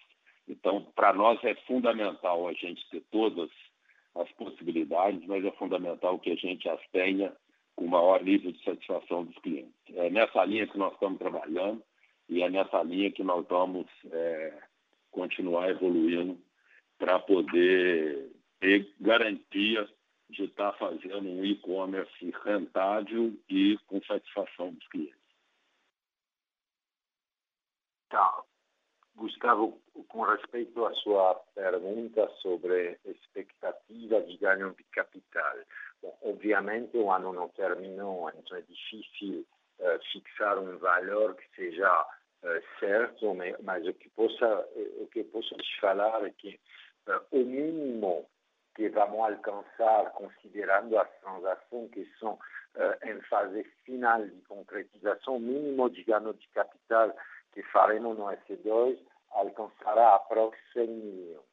Então, 0.47 0.81
para 0.95 1.13
nós 1.13 1.43
é 1.43 1.53
fundamental 1.67 2.47
a 2.47 2.53
gente 2.53 2.87
ter 2.89 3.01
todas 3.11 3.51
as 4.19 4.31
possibilidades, 4.33 5.25
mas 5.27 5.43
é 5.45 5.51
fundamental 5.51 6.19
que 6.19 6.31
a 6.31 6.35
gente 6.35 6.67
as 6.67 6.81
tenha 6.91 7.35
com 7.75 7.87
maior 7.87 8.23
nível 8.23 8.51
de 8.51 8.63
satisfação 8.63 9.23
dos 9.23 9.37
clientes. 9.39 9.73
É 9.93 10.09
nessa 10.09 10.43
linha 10.45 10.67
que 10.67 10.77
nós 10.77 10.93
estamos 10.93 11.19
trabalhando 11.19 11.83
e 12.27 12.41
é 12.41 12.49
nessa 12.49 12.81
linha 12.83 13.11
que 13.11 13.23
nós 13.23 13.45
vamos 13.47 13.87
é, 14.11 14.63
continuar 15.11 15.69
evoluindo 15.69 16.37
para 16.97 17.19
poder 17.19 18.31
ter 18.59 18.91
garantia 18.99 19.87
de 20.29 20.43
estar 20.43 20.73
fazendo 20.73 21.29
um 21.29 21.45
e-commerce 21.45 22.33
rentável 22.43 23.33
e 23.47 23.77
com 23.85 24.01
satisfação 24.03 24.73
dos 24.73 24.87
clientes. 24.89 25.15
Tá. 28.09 28.43
Gustavo, 29.17 29.81
com 30.09 30.21
respeito 30.21 30.85
à 30.85 30.93
sua 30.93 31.33
pergunta 31.55 32.29
sobre 32.39 32.99
expectativa 33.03 34.21
de 34.21 34.37
ganho 34.37 34.75
de 34.75 34.83
capital, 34.85 35.55
Bom, 36.01 36.15
obviamente 36.21 36.95
o 36.95 37.11
ano 37.11 37.33
não 37.33 37.49
terminou, 37.49 38.29
então 38.29 38.57
é 38.57 38.61
difícil 38.61 39.43
uh, 39.79 39.99
fixar 40.11 40.59
um 40.59 40.77
valor 40.77 41.35
que 41.35 41.55
seja 41.55 42.01
uh, 42.01 42.79
certo, 42.79 43.35
mas, 43.63 43.83
que 43.97 44.09
possa 44.11 44.67
o 45.01 45.07
que 45.07 45.23
posso 45.23 45.55
te 45.55 45.79
falar 45.81 46.23
é 46.23 46.29
que 46.29 46.59
uh, 47.07 47.21
o 47.31 47.39
mínimo 47.39 48.29
que 48.75 48.89
vamos 48.89 49.19
alcançar, 49.19 50.11
considerando 50.11 50.95
as 50.99 51.09
transações 51.19 51.89
que 51.89 52.05
são 52.19 52.37
em 53.03 53.19
fase 53.21 53.63
final 53.83 54.23
de 54.23 54.39
concretização, 54.41 55.37
o 55.37 55.39
mínimo 55.39 55.89
de 55.89 56.03
ganho 56.03 56.31
de 56.35 56.47
capital 56.49 57.11
que 57.57 57.63
faremos 57.71 58.15
no 58.19 58.25
S2 58.25 58.99
alcançará 59.31 60.13
aproximadamente 60.13 60.61
100 60.73 60.87
milhões. 60.87 61.47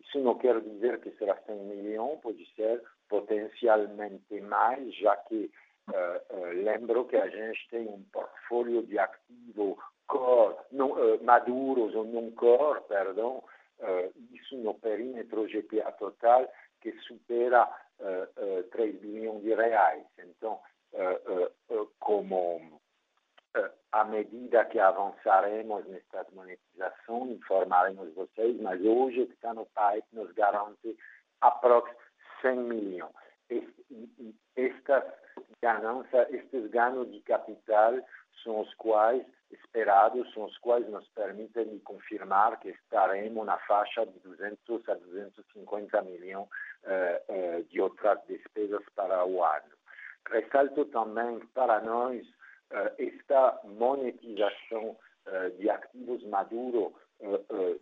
Isso 0.00 0.18
não 0.18 0.36
quer 0.36 0.60
dizer 0.60 1.00
que 1.00 1.10
será 1.12 1.34
100 1.46 1.56
milhões, 1.56 2.20
pode 2.20 2.46
ser 2.54 2.82
potencialmente 3.08 4.38
mais, 4.42 4.94
já 4.96 5.16
que 5.16 5.50
uh, 5.88 6.34
uh, 6.36 6.62
lembro 6.62 7.06
que 7.06 7.16
a 7.16 7.26
gente 7.28 7.68
tem 7.70 7.88
um 7.88 8.02
portfólio 8.12 8.82
de 8.82 8.98
ativos 8.98 9.78
core, 10.06 10.56
não, 10.72 10.90
uh, 10.90 11.24
maduros 11.24 11.94
ou 11.94 12.04
não 12.04 12.30
core, 12.32 12.82
perdão, 12.82 13.42
isso 14.32 14.56
no 14.56 14.74
perímetro 14.74 15.46
GPA 15.46 15.92
total 15.92 16.50
que 16.80 16.92
supera 17.00 17.68
3 18.70 19.00
bilhões 19.00 19.42
de 19.42 19.54
reais. 19.54 20.06
Então, 20.18 20.58
como 21.98 22.80
à 23.92 24.04
medida 24.04 24.64
que 24.66 24.78
avançaremos 24.78 25.86
nesta 25.86 26.26
monetização, 26.32 27.30
informaremos 27.30 28.12
vocês, 28.14 28.60
mas 28.60 28.80
hoje 28.80 29.22
o 29.22 29.26
que 29.26 29.34
está 29.34 29.54
no 29.54 29.66
pipe 29.66 30.06
nos 30.12 30.32
garante 30.32 30.96
aproximadamente 31.40 32.06
100 32.42 32.56
milhões. 32.56 33.12
Estas 34.56 35.04
ganâncias, 35.62 36.28
estes 36.30 36.70
ganhos 36.70 37.10
de 37.10 37.20
capital 37.20 37.94
são 38.42 38.60
os 38.60 38.74
quais 38.74 39.24
esperados, 39.50 40.32
são 40.32 40.44
os 40.44 40.58
quais 40.58 40.88
nos 40.88 41.06
permitem 41.08 41.78
confirmar 41.80 42.58
que 42.58 42.70
estaremos 42.70 43.46
na 43.46 43.58
faixa 43.58 44.04
de 44.04 44.18
200 44.20 44.88
a 44.88 44.94
250 44.94 46.02
milhões 46.02 46.48
uh, 46.48 47.58
uh, 47.58 47.64
de 47.64 47.80
outras 47.80 48.18
despesas 48.26 48.82
para 48.94 49.24
o 49.24 49.44
ano. 49.44 49.76
Ressalto 50.28 50.84
também 50.86 51.38
que 51.38 51.46
para 51.48 51.80
nós 51.80 52.26
esta 52.98 53.60
monetização 53.64 54.96
de 55.58 55.68
ativos 55.68 56.22
maduros 56.24 56.92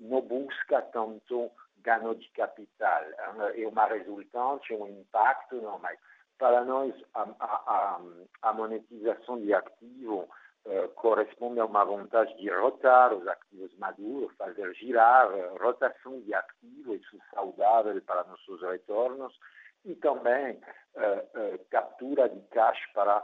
não 0.01 0.21
busca 0.23 0.83
tanto 0.83 1.51
ganho 1.79 2.15
de 2.15 2.29
capital. 2.31 3.03
É 3.55 3.67
uma 3.69 3.87
resultante, 3.87 4.73
um 4.75 4.87
impacto, 4.87 5.57
não, 5.57 5.79
mas 5.79 5.99
para 6.39 6.65
nós, 6.65 6.93
a, 7.15 7.23
a, 7.41 8.01
a 8.43 8.53
monetização 8.53 9.41
de 9.41 9.55
ativo 9.55 10.29
uh, 10.65 10.89
corresponde 10.95 11.61
a 11.61 11.65
uma 11.65 11.85
vontade 11.85 12.37
de 12.37 12.51
rotar 12.51 13.15
os 13.15 13.27
ativos 13.29 13.73
maduros, 13.79 14.35
fazer 14.37 14.75
girar, 14.75 15.29
rotação 15.61 16.21
de 16.23 16.35
ativos, 16.35 17.01
isso 17.01 17.17
é 17.17 17.35
saudável 17.35 18.01
para 18.03 18.25
nossos 18.25 18.61
retornos, 18.63 19.39
e 19.85 19.95
também 19.97 20.59
uh, 20.95 21.59
captura 21.71 22.29
de 22.29 22.41
caixa 22.49 22.85
para 22.95 23.23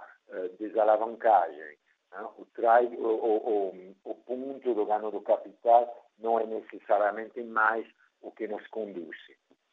desalavancagem. 0.58 1.76
Né? 2.10 2.28
O, 2.38 2.46
trai, 2.54 2.86
o, 2.86 3.08
o, 3.08 3.96
o 4.04 4.14
ponto 4.14 4.74
do 4.74 4.86
ganho 4.86 5.10
do 5.10 5.20
capital 5.20 6.08
não 6.18 6.38
é 6.38 6.46
necessariamente 6.46 7.42
mais 7.42 7.86
o 8.20 8.30
que 8.30 8.46
nos 8.46 8.66
conduz, 8.68 9.16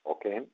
ok? 0.03 0.47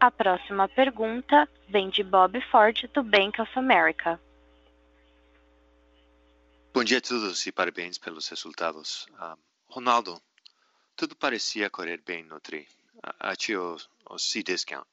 A 0.00 0.10
próxima 0.10 0.66
pergunta 0.66 1.46
vem 1.68 1.90
de 1.90 2.02
Bob 2.02 2.40
Ford, 2.50 2.88
do 2.94 3.02
Bank 3.02 3.40
of 3.40 3.58
America. 3.58 4.18
Bom 6.72 6.82
dia 6.82 6.98
a 6.98 7.00
todos 7.02 7.46
e 7.46 7.52
parabéns 7.52 7.98
pelos 7.98 8.26
resultados. 8.28 9.06
Uh, 9.08 9.36
Ronaldo, 9.70 10.20
tudo 10.96 11.14
parecia 11.14 11.70
correr 11.70 12.02
bem 12.02 12.24
no 12.24 12.40
TRI, 12.40 12.66
até 13.20 13.56
o, 13.56 13.76
o 14.10 14.18
C-Discount. 14.18 14.84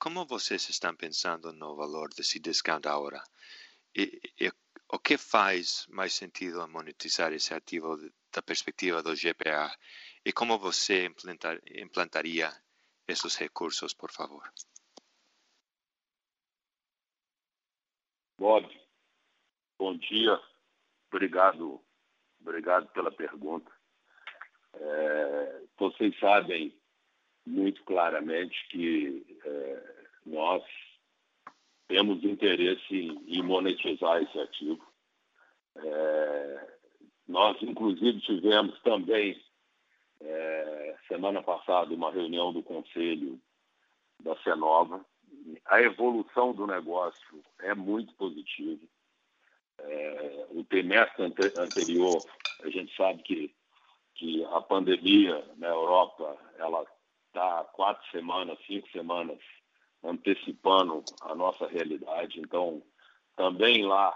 Como 0.00 0.26
vocês 0.26 0.68
estão 0.68 0.96
pensando 0.96 1.52
no 1.52 1.76
valor 1.76 2.08
desse 2.12 2.40
discount 2.40 2.88
agora? 2.88 3.22
E, 3.94 4.20
e, 4.40 4.52
o 4.92 4.98
que 4.98 5.16
faz 5.16 5.86
mais 5.88 6.12
sentido 6.12 6.66
monetizar 6.66 7.32
esse 7.32 7.54
ativo 7.54 7.96
da 8.32 8.42
perspectiva 8.42 9.00
do 9.00 9.14
GPA? 9.14 9.72
E 10.24 10.32
como 10.32 10.58
você 10.58 11.04
implantar, 11.06 11.60
implantaria 11.72 12.50
esos 13.06 13.36
recursos, 13.36 13.94
por 13.94 14.10
favor. 14.10 14.42
Bob, 18.36 18.66
bom 19.78 19.96
dia. 19.96 20.36
Obrigado, 21.12 21.80
obrigado 22.40 22.88
pela 22.88 23.12
pergunta. 23.12 23.79
É, 24.74 25.62
vocês 25.78 26.18
sabem 26.18 26.74
muito 27.46 27.82
claramente 27.84 28.56
que 28.68 29.38
é, 29.44 29.82
nós 30.26 30.62
temos 31.88 32.22
interesse 32.22 32.94
em 32.94 33.42
monetizar 33.42 34.22
esse 34.22 34.38
ativo. 34.38 34.86
É, 35.76 36.76
nós, 37.26 37.60
inclusive, 37.62 38.20
tivemos 38.20 38.80
também 38.82 39.40
é, 40.20 40.96
semana 41.08 41.42
passada 41.42 41.94
uma 41.94 42.12
reunião 42.12 42.52
do 42.52 42.62
conselho 42.62 43.40
da 44.22 44.36
Cenova. 44.42 45.04
A 45.66 45.80
evolução 45.80 46.52
do 46.52 46.66
negócio 46.66 47.42
é 47.60 47.74
muito 47.74 48.14
positiva. 48.14 48.84
É, 49.78 50.46
o 50.50 50.62
trimestre 50.64 51.24
ante 51.24 51.42
anterior, 51.58 52.22
a 52.62 52.68
gente 52.68 52.94
sabe 52.94 53.22
que, 53.22 53.54
que 54.20 54.44
a 54.44 54.60
pandemia 54.60 55.42
na 55.56 55.68
Europa 55.68 56.36
ela 56.58 56.84
está 57.26 57.64
quatro 57.72 58.06
semanas, 58.10 58.58
cinco 58.66 58.86
semanas 58.90 59.38
antecipando 60.04 61.02
a 61.22 61.34
nossa 61.34 61.66
realidade. 61.66 62.38
Então, 62.38 62.82
também 63.34 63.82
lá 63.82 64.14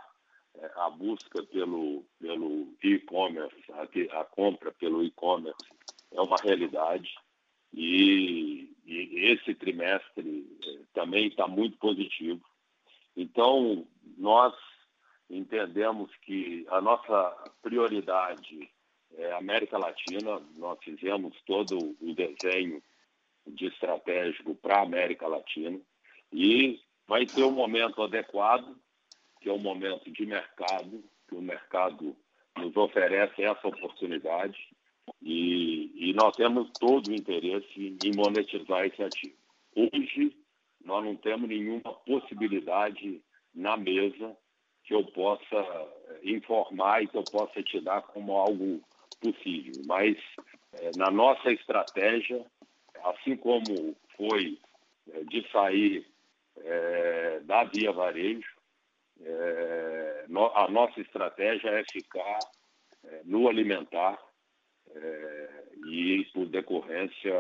é, 0.57 0.71
a 0.77 0.91
busca 0.91 1.43
pelo 1.45 2.05
pelo 2.21 2.69
e-commerce, 2.83 3.57
a, 3.73 4.21
a 4.21 4.25
compra 4.25 4.71
pelo 4.73 5.03
e-commerce 5.03 5.67
é 6.13 6.21
uma 6.21 6.37
realidade 6.37 7.11
e, 7.73 8.71
e 8.85 9.33
esse 9.33 9.55
trimestre 9.55 10.47
eh, 10.65 10.81
também 10.93 11.29
está 11.29 11.49
muito 11.49 11.79
positivo. 11.79 12.45
Então, 13.17 13.87
nós 14.19 14.55
entendemos 15.31 16.15
que 16.19 16.67
a 16.69 16.81
nossa 16.81 17.51
prioridade 17.63 18.71
é 19.19 19.33
América 19.33 19.79
Latina. 19.79 20.41
Nós 20.57 20.79
fizemos 20.83 21.35
todo 21.47 21.97
o 22.01 22.15
desenho 22.15 22.83
de 23.47 23.67
estratégico 23.67 24.55
para 24.55 24.79
a 24.79 24.83
América 24.83 25.27
Latina 25.27 25.79
e 26.33 26.81
vai 27.07 27.27
ter 27.27 27.45
um 27.45 27.51
momento 27.51 28.03
adequado, 28.03 28.77
que 29.41 29.49
é 29.49 29.53
um 29.53 29.59
momento 29.59 30.11
de 30.11 30.25
mercado, 30.25 31.05
que 31.29 31.35
o 31.35 31.43
mercado 31.43 32.17
nos 32.57 32.77
oferece 32.77 33.43
essa 33.43 33.69
oportunidade 33.69 34.59
e, 35.23 36.11
e 36.11 36.13
nós 36.15 36.35
temos 36.37 36.71
todo 36.79 37.09
o 37.09 37.15
interesse 37.15 37.97
em 38.05 38.17
monetizar 38.17 38.87
esse 38.87 39.03
ativo. 39.03 39.37
Hoje, 39.77 40.37
nós 40.85 41.05
não 41.05 41.17
temos 41.17 41.49
nenhuma 41.49 41.93
possibilidade 42.07 43.23
na 43.55 43.77
mesa 43.77 44.37
que 44.85 44.95
eu 44.95 45.05
possa 45.05 45.57
eh, 45.57 46.21
informar 46.25 47.03
e 47.03 47.07
que 47.07 47.17
eu 47.17 47.25
possa 47.25 47.63
te 47.63 47.81
dar 47.81 48.03
como 48.03 48.33
algo 48.37 48.83
possível. 49.17 49.83
Mas, 49.87 50.17
é, 50.75 50.91
na 50.97 51.11
nossa 51.11 51.51
estratégia, 51.51 52.45
assim 53.05 53.37
como 53.37 53.97
foi 54.17 54.59
é, 55.11 55.25
de 55.25 55.51
sair 55.51 56.07
é, 56.57 57.41
da 57.41 57.65
Via 57.65 57.93
Varejo, 57.93 58.55
no, 60.29 60.47
a 60.57 60.69
nossa 60.69 61.01
estratégia 61.01 61.69
é 61.71 61.85
ficar 61.85 62.41
no 63.25 63.49
alimentar 63.49 64.19
é, 64.91 65.65
e, 65.87 66.25
por 66.33 66.47
decorrência, 66.47 67.33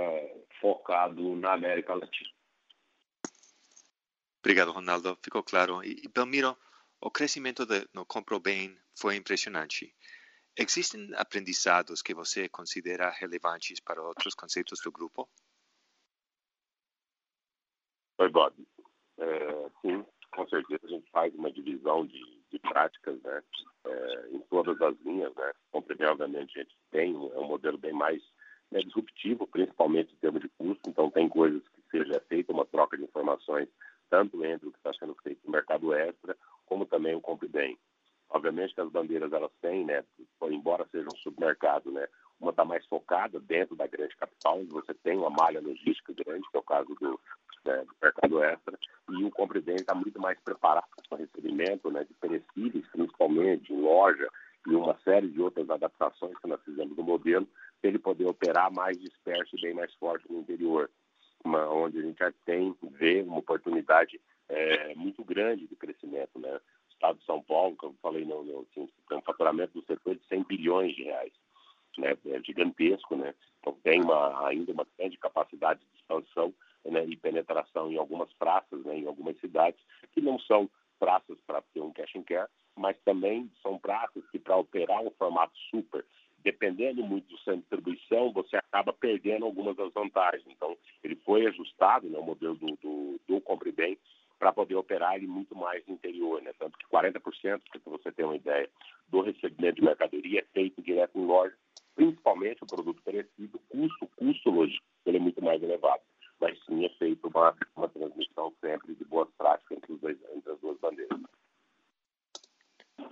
focado 0.60 1.34
na 1.36 1.52
América 1.52 1.94
Latina. 1.94 2.30
Obrigado, 4.40 4.72
Ronaldo. 4.72 5.18
Ficou 5.22 5.42
claro. 5.42 5.82
E, 5.82 6.08
Belmiro, 6.14 6.56
o 7.00 7.10
crescimento 7.10 7.64
de, 7.64 7.86
no 7.92 8.04
Compro 8.04 8.38
Bem 8.40 8.76
foi 8.94 9.16
impressionante. 9.16 9.94
Existem 10.56 11.10
aprendizados 11.16 12.00
que 12.00 12.14
você 12.14 12.48
considera 12.48 13.10
relevantes 13.10 13.80
para 13.80 14.00
outros 14.00 14.34
conceitos 14.34 14.80
do 14.80 14.92
grupo? 14.92 15.28
Oi, 18.18 18.28
Bob. 18.28 18.54
É, 19.18 19.70
sim, 19.82 20.06
com 20.30 20.48
certeza 20.48 20.86
a 20.86 20.88
gente 20.88 21.10
faz 21.10 21.34
uma 21.34 21.50
divisão 21.50 22.06
de, 22.06 22.20
de 22.52 22.58
práticas 22.60 23.20
né, 23.22 23.42
é, 23.84 24.28
em 24.30 24.38
todas 24.42 24.80
as 24.80 24.96
linhas. 25.00 25.34
Né. 25.34 25.52
Compreender, 25.72 26.06
obviamente, 26.06 26.56
a 26.56 26.62
gente 26.62 26.76
tem 26.92 27.12
é 27.12 27.38
um 27.38 27.48
modelo 27.48 27.76
bem 27.76 27.92
mais 27.92 28.22
né, 28.70 28.80
disruptivo, 28.80 29.48
principalmente 29.48 30.12
em 30.12 30.18
termos 30.18 30.40
de 30.40 30.48
custo. 30.50 30.88
Então, 30.88 31.10
tem 31.10 31.28
coisas 31.28 31.66
que 31.68 31.82
seja 31.90 32.20
feita 32.28 32.52
uma 32.52 32.64
troca 32.64 32.96
de 32.96 33.02
informações, 33.02 33.68
tanto 34.08 34.44
entre 34.44 34.68
o 34.68 34.72
que 34.72 34.78
está 34.78 34.94
sendo 34.94 35.16
feito 35.16 35.44
no 35.44 35.50
mercado 35.50 35.92
extra, 35.92 36.36
como 36.64 36.86
também 36.86 37.16
o 37.16 37.20
compre 37.20 37.48
bem. 37.48 37.76
Obviamente 38.34 38.74
que 38.74 38.80
as 38.80 38.90
bandeiras 38.90 39.32
elas 39.32 39.52
têm, 39.62 39.84
né, 39.84 40.04
embora 40.42 40.84
seja 40.90 41.06
um 41.06 41.16
supermercado, 41.18 41.92
né, 41.92 42.04
uma 42.40 42.50
está 42.50 42.64
mais 42.64 42.84
focada 42.86 43.38
dentro 43.38 43.76
da 43.76 43.86
grande 43.86 44.16
capital, 44.16 44.58
onde 44.58 44.72
você 44.72 44.92
tem 44.92 45.16
uma 45.16 45.30
malha 45.30 45.60
logística 45.60 46.12
grande, 46.12 46.42
que 46.50 46.56
é 46.56 46.58
o 46.58 46.64
caso 46.64 46.92
do, 46.96 47.20
né, 47.64 47.84
do 47.84 47.94
mercado 48.02 48.42
extra, 48.42 48.76
e 49.10 49.24
o 49.24 49.30
compre 49.30 49.60
bem 49.60 49.76
está 49.76 49.94
muito 49.94 50.20
mais 50.20 50.36
preparado 50.40 50.84
para 51.08 51.18
recebimento 51.18 51.88
né, 51.92 52.02
de 52.02 52.12
perecíveis, 52.14 52.84
principalmente 52.88 53.72
loja, 53.72 54.28
e 54.66 54.74
uma 54.74 54.98
série 55.04 55.28
de 55.28 55.40
outras 55.40 55.70
adaptações 55.70 56.36
que 56.38 56.48
nós 56.48 56.60
fizemos 56.64 56.96
no 56.96 57.04
modelo, 57.04 57.46
para 57.80 57.88
ele 57.88 58.00
poder 58.00 58.26
operar 58.26 58.72
mais 58.72 58.98
disperso 58.98 59.56
e 59.56 59.60
bem 59.60 59.74
mais 59.74 59.94
forte 59.94 60.26
no 60.28 60.40
interior, 60.40 60.90
uma, 61.44 61.68
onde 61.68 62.00
a 62.00 62.02
gente 62.02 62.18
já 62.18 62.32
tem, 62.44 62.74
vê 62.82 63.22
uma 63.22 63.38
oportunidade 63.38 64.20
é, 64.48 64.92
muito 64.96 65.22
grande 65.22 65.68
de 65.68 65.76
crescimento. 65.76 66.36
Né? 66.38 66.58
Estado 67.04 67.18
de 67.18 67.26
São 67.26 67.42
Paulo, 67.42 67.76
como 67.76 67.94
falei, 68.00 68.24
não, 68.24 68.42
não, 68.42 68.60
assim, 68.60 68.88
tem 69.08 69.18
um 69.18 69.22
faturamento 69.22 69.78
do 69.78 69.84
setor 69.84 70.16
de 70.16 70.24
100 70.26 70.44
bilhões 70.44 70.94
de 70.94 71.04
reais. 71.04 71.32
Né, 71.98 72.16
é 72.26 72.42
gigantesco, 72.42 73.14
né? 73.14 73.34
Então 73.60 73.72
tem 73.84 74.02
uma, 74.02 74.48
ainda 74.48 74.72
uma 74.72 74.86
grande 74.98 75.16
capacidade 75.16 75.80
de 75.80 76.00
expansão 76.00 76.52
né, 76.84 77.04
e 77.06 77.16
penetração 77.16 77.92
em 77.92 77.96
algumas 77.96 78.32
praças, 78.32 78.84
né, 78.84 78.98
em 78.98 79.06
algumas 79.06 79.38
cidades 79.38 79.80
que 80.12 80.20
não 80.20 80.38
são 80.40 80.68
praças 80.98 81.38
para 81.46 81.62
ter 81.72 81.80
um 81.80 81.92
cash 81.92 82.16
and 82.16 82.24
care, 82.24 82.48
mas 82.76 82.98
também 83.04 83.48
são 83.62 83.78
praças 83.78 84.28
que 84.30 84.40
para 84.40 84.56
operar 84.56 85.02
um 85.02 85.10
formato 85.12 85.56
super, 85.70 86.04
dependendo 86.38 87.04
muito 87.04 87.28
do 87.28 87.38
centro 87.38 87.60
de 87.60 87.66
distribuição, 87.66 88.32
você 88.32 88.56
acaba 88.56 88.92
perdendo 88.92 89.44
algumas 89.44 89.76
das 89.76 89.92
vantagens. 89.92 90.44
Então, 90.48 90.76
ele 91.02 91.14
foi 91.16 91.46
ajustado, 91.46 92.08
né, 92.08 92.18
o 92.18 92.24
modelo 92.24 92.56
do, 92.56 92.76
do, 92.82 93.20
do 93.28 93.40
Compre 93.40 93.70
Bem, 93.70 93.96
para 94.44 94.52
poder 94.52 94.74
operar 94.74 95.14
ele 95.14 95.26
muito 95.26 95.56
mais 95.56 95.82
no 95.86 95.94
interior, 95.94 96.42
né? 96.42 96.52
Tanto 96.58 96.76
que 96.76 96.86
40%, 96.88 97.18
para 97.18 97.80
você 97.86 98.12
ter 98.12 98.24
uma 98.24 98.36
ideia, 98.36 98.68
do 99.08 99.22
recebimento 99.22 99.76
de 99.76 99.82
mercadoria 99.82 100.40
é 100.40 100.44
feito 100.52 100.82
direto 100.82 101.18
em 101.18 101.24
loja, 101.24 101.56
principalmente 101.94 102.62
o 102.62 102.66
produto 102.66 103.00
perecido, 103.02 103.58
custo, 103.70 104.06
custo 104.16 104.50
logístico, 104.50 104.86
ele 105.06 105.16
é 105.16 105.20
muito 105.20 105.42
mais 105.42 105.62
elevado. 105.62 106.02
Mas 106.38 106.62
sim 106.66 106.84
é 106.84 106.90
feito 106.90 107.26
uma, 107.26 107.56
uma 107.74 107.88
transmissão 107.88 108.52
sempre 108.60 108.94
de 108.94 109.04
boas 109.06 109.30
práticas 109.38 109.78
entre, 109.78 109.96
dois, 109.96 110.18
entre 110.36 110.52
as 110.52 110.60
duas 110.60 110.78
bandeiras. 110.78 111.20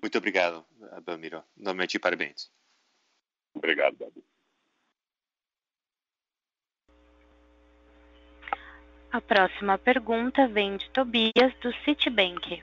Muito 0.03 0.19
obrigado, 0.19 0.67
Belmiro. 1.03 1.43
Novamente, 1.57 1.99
parabéns. 1.99 2.53
Obrigado, 3.55 3.97
Davi. 3.97 4.23
A 9.13 9.21
próxima 9.21 9.77
pergunta 9.77 10.49
vem 10.49 10.79
de 10.79 10.89
Tobias, 10.89 11.53
do 11.61 11.71
Citibank. 11.85 12.63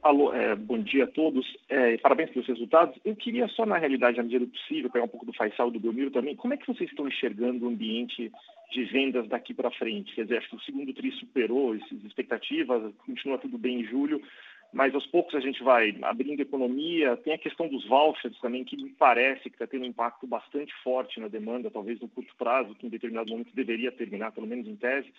Alô, 0.00 0.32
é, 0.32 0.54
bom 0.54 0.78
dia 0.78 1.02
a 1.02 1.08
todos. 1.08 1.44
É, 1.68 1.98
parabéns 1.98 2.30
pelos 2.30 2.46
resultados. 2.46 2.96
Eu 3.04 3.16
queria 3.16 3.48
só, 3.48 3.66
na 3.66 3.76
realidade, 3.76 4.18
na 4.18 4.22
medida 4.22 4.44
do 4.44 4.52
possível, 4.52 4.88
pegar 4.88 5.04
um 5.04 5.08
pouco 5.08 5.26
do 5.26 5.32
Faisal 5.32 5.68
e 5.68 5.72
do 5.72 5.80
Belmiro 5.80 6.12
também. 6.12 6.36
Como 6.36 6.54
é 6.54 6.56
que 6.56 6.66
vocês 6.68 6.88
estão 6.88 7.08
enxergando 7.08 7.64
o 7.64 7.68
ambiente 7.68 8.30
de 8.70 8.84
vendas 8.84 9.26
daqui 9.26 9.52
para 9.52 9.68
frente? 9.72 10.14
Quer 10.14 10.22
dizer, 10.22 10.38
acho 10.38 10.50
que 10.50 10.56
o 10.56 10.60
segundo 10.60 10.94
TRI 10.94 11.10
superou 11.10 11.72
as 11.72 12.04
expectativas, 12.04 12.94
continua 13.04 13.38
tudo 13.38 13.58
bem 13.58 13.80
em 13.80 13.84
julho, 13.84 14.22
mas 14.72 14.94
aos 14.94 15.06
poucos 15.06 15.34
a 15.34 15.40
gente 15.40 15.62
vai 15.62 15.96
abrindo 16.02 16.40
economia. 16.40 17.16
Tem 17.18 17.32
a 17.32 17.38
questão 17.38 17.68
dos 17.68 17.86
vouchers 17.86 18.38
também, 18.40 18.64
que 18.64 18.76
me 18.76 18.90
parece 18.90 19.42
que 19.44 19.56
está 19.56 19.66
tendo 19.66 19.84
um 19.84 19.88
impacto 19.88 20.26
bastante 20.26 20.74
forte 20.82 21.20
na 21.20 21.28
demanda, 21.28 21.70
talvez 21.70 22.00
no 22.00 22.08
curto 22.08 22.34
prazo, 22.36 22.74
que 22.74 22.86
em 22.86 22.90
determinado 22.90 23.30
momento 23.30 23.54
deveria 23.54 23.92
terminar, 23.92 24.32
pelo 24.32 24.46
menos 24.46 24.66
em 24.66 24.76
tese. 24.76 25.10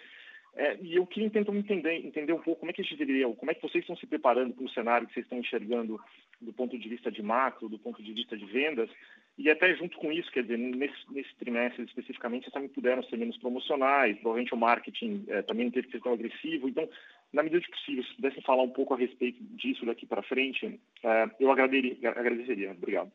É, 0.57 0.75
e 0.81 0.95
eu 0.95 1.05
queria 1.05 1.29
tentar 1.29 1.53
entender, 1.53 1.93
entender 2.03 2.33
um 2.33 2.41
pouco 2.41 2.61
como 2.61 2.71
é 2.71 2.73
que 2.73 2.81
a 2.81 2.83
gente 2.83 2.97
deveria, 2.97 3.27
como 3.35 3.51
é 3.51 3.53
que 3.53 3.61
vocês 3.61 3.83
estão 3.83 3.95
se 3.95 4.07
preparando 4.07 4.55
para 4.55 4.65
o 4.65 4.69
cenário 4.69 5.05
que 5.05 5.13
vocês 5.13 5.25
estão 5.25 5.37
enxergando 5.37 6.01
do 6.41 6.51
ponto 6.51 6.77
de 6.77 6.89
vista 6.89 7.11
de 7.11 7.21
macro, 7.21 7.69
do 7.69 7.77
ponto 7.77 8.01
de 8.01 8.11
vista 8.11 8.35
de 8.35 8.45
vendas, 8.45 8.89
e 9.37 9.51
até 9.51 9.75
junto 9.75 9.95
com 9.99 10.11
isso, 10.11 10.31
quer 10.31 10.41
dizer, 10.41 10.57
nesse, 10.57 10.95
nesse 11.11 11.35
trimestre 11.35 11.83
especificamente, 11.83 12.43
vocês 12.43 12.53
também 12.53 12.69
puderam 12.69 13.03
ser 13.03 13.17
menos 13.17 13.37
promocionais, 13.37 14.17
provavelmente 14.17 14.53
o 14.55 14.57
marketing 14.57 15.25
é, 15.27 15.43
também 15.43 15.65
não 15.65 15.71
teve 15.71 15.87
que 15.87 15.93
ser 15.93 16.01
tão 16.01 16.13
agressivo, 16.13 16.67
então, 16.67 16.89
na 17.33 17.43
medida 17.43 17.61
de 17.61 17.69
possível, 17.69 18.03
se 18.03 18.15
pudessem 18.15 18.41
falar 18.43 18.63
um 18.63 18.71
pouco 18.71 18.93
a 18.93 18.97
respeito 18.97 19.43
disso 19.55 19.85
daqui 19.85 20.05
para 20.05 20.23
frente, 20.23 20.79
é, 21.03 21.29
eu 21.39 21.51
agradeceria, 21.51 22.09
agradeceria. 22.09 22.71
Obrigado. 22.71 23.11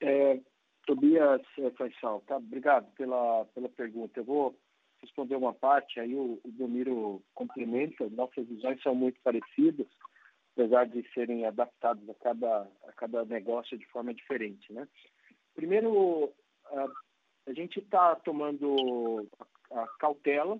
É, 0.00 0.40
Tobias 0.86 1.42
eh, 1.58 1.70
Faisal, 1.72 2.22
tá? 2.26 2.36
Obrigado 2.36 2.90
pela, 2.94 3.44
pela 3.46 3.68
pergunta. 3.68 4.20
Eu 4.20 4.24
vou 4.24 4.58
responder 5.02 5.36
uma 5.36 5.52
parte, 5.52 6.00
aí 6.00 6.14
o, 6.14 6.40
o 6.42 6.50
Domiro 6.52 7.22
complementa. 7.34 8.08
Nossas 8.08 8.46
visões 8.46 8.80
são 8.82 8.94
muito 8.94 9.20
parecidas, 9.22 9.86
apesar 10.52 10.86
de 10.86 11.06
serem 11.12 11.44
adaptadas 11.44 12.08
a 12.08 12.14
cada, 12.14 12.68
a 12.86 12.92
cada 12.92 13.24
negócio 13.24 13.76
de 13.76 13.86
forma 13.86 14.14
diferente, 14.14 14.72
né? 14.72 14.88
Primeiro, 15.54 16.32
a, 16.66 16.86
a 17.48 17.52
gente 17.52 17.80
está 17.80 18.16
tomando 18.16 19.28
a, 19.70 19.86
cautela, 19.98 20.58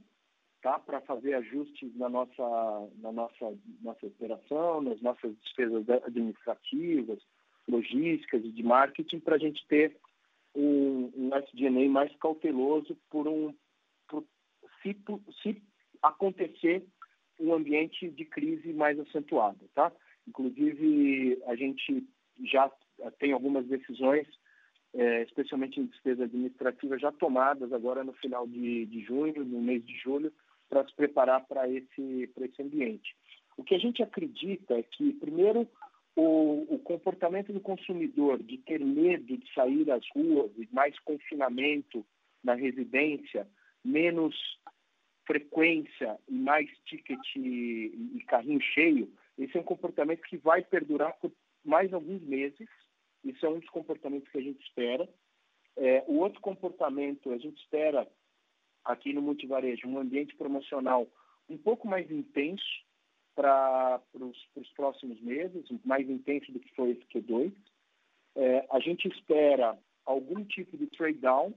tá? 0.62 0.78
Para 0.78 1.01
fazer 1.02 1.35
ajustes 1.35 1.94
na 1.97 2.09
nossa, 2.09 2.89
na 2.98 3.12
nossa, 3.12 3.59
nossa 3.82 4.06
operação, 4.06 4.80
nas 4.80 5.01
nossas 5.01 5.36
despesas 5.40 5.89
administrativas, 5.89 7.18
logísticas 7.68 8.44
e 8.44 8.51
de 8.51 8.62
marketing, 8.62 9.20
para 9.20 9.36
a 9.36 9.39
gente 9.39 9.64
ter 9.68 9.97
um, 10.55 11.12
um 11.14 11.30
SDNA 11.36 11.89
mais 11.89 12.14
cauteloso 12.16 12.97
por 13.10 13.28
um 13.28 13.55
por, 14.09 14.24
se, 14.82 14.97
se 15.43 15.62
acontecer 16.02 16.85
um 17.39 17.55
ambiente 17.55 18.10
de 18.10 18.24
crise 18.24 18.72
mais 18.72 18.98
acentuado, 18.98 19.68
tá? 19.74 19.93
Inclusive 20.26 21.40
a 21.47 21.55
gente 21.55 22.06
já 22.44 22.70
tem 23.18 23.32
algumas 23.32 23.66
decisões, 23.66 24.26
é, 24.94 25.23
especialmente 25.23 25.81
em 25.81 25.86
despesa 25.86 26.24
administrativa, 26.24 26.98
já 26.98 27.12
tomadas 27.12 27.73
agora 27.73 28.02
no 28.02 28.12
final 28.15 28.47
de, 28.47 28.86
de 28.86 29.01
junho, 29.02 29.44
no 29.44 29.60
mês 29.60 29.85
de 29.85 29.97
julho, 29.98 30.32
para 30.69 30.86
se 30.86 30.94
preparar 30.94 31.47
para 31.47 31.69
esse 31.69 32.31
esse 32.40 32.62
ambiente. 32.62 33.16
O 33.56 33.65
que 33.65 33.74
a 33.74 33.78
gente 33.78 34.02
acredita 34.02 34.74
é 34.74 34.82
que 34.82 35.12
primeiro 35.15 35.69
o, 36.15 36.74
o, 36.74 36.78
comportamento 36.81 37.52
do 37.52 37.60
consumidor 37.60 38.43
de 38.43 38.59
ter 38.59 38.81
medo 38.81 39.36
de 39.36 39.52
sair 39.55 39.90
às 39.90 40.05
ruas, 40.15 40.51
mais 40.73 40.98
confinamento 41.01 42.05
na 42.43 42.55
residência, 42.55 43.47
menos 43.85 44.35
frequência 45.27 46.19
e 46.28 46.35
mais 46.35 46.69
ticket 46.86 47.20
e, 47.36 47.93
e 48.16 48.24
carrinho 48.27 48.60
cheio, 48.60 49.12
esse 49.39 49.56
é 49.56 49.60
um 49.60 49.65
comportamento 49.65 50.23
que 50.23 50.36
vai 50.36 50.62
perdurar 50.62 51.12
por 51.20 51.31
mais 51.65 51.93
alguns 51.93 52.23
meses. 52.23 52.69
Isso 53.24 53.45
é 53.45 53.49
um 53.49 53.59
dos 53.59 53.69
comportamentos 53.70 54.28
que 54.31 54.39
a 54.39 54.43
gente 54.43 54.61
espera. 54.65 55.09
É, 55.77 56.05
o 56.07 56.19
outro 56.19 56.40
comportamento, 56.40 57.31
a 57.32 57.39
gente 57.39 57.61
espera 57.62 58.09
aqui 58.85 59.12
no 59.12 59.23
multivarejo 59.23 59.86
um 59.86 59.99
ambiente 59.99 60.35
promocional 60.36 61.07
um 61.49 61.57
pouco 61.57 61.89
mais 61.89 62.11
intenso, 62.11 62.65
para 63.39 64.03
os 64.57 64.69
próximos 64.74 65.20
meses, 65.20 65.65
mais 65.85 66.11
intenso 66.11 66.51
do 66.51 66.59
que 66.59 66.74
foi 66.74 66.90
esse 66.90 67.05
Q2. 67.07 67.53
É, 68.35 68.66
a 68.69 68.81
gente 68.81 69.07
espera 69.07 69.78
algum 70.05 70.45
tipo 70.45 70.77
de 70.77 70.89
trade 70.89 71.19
down, 71.19 71.55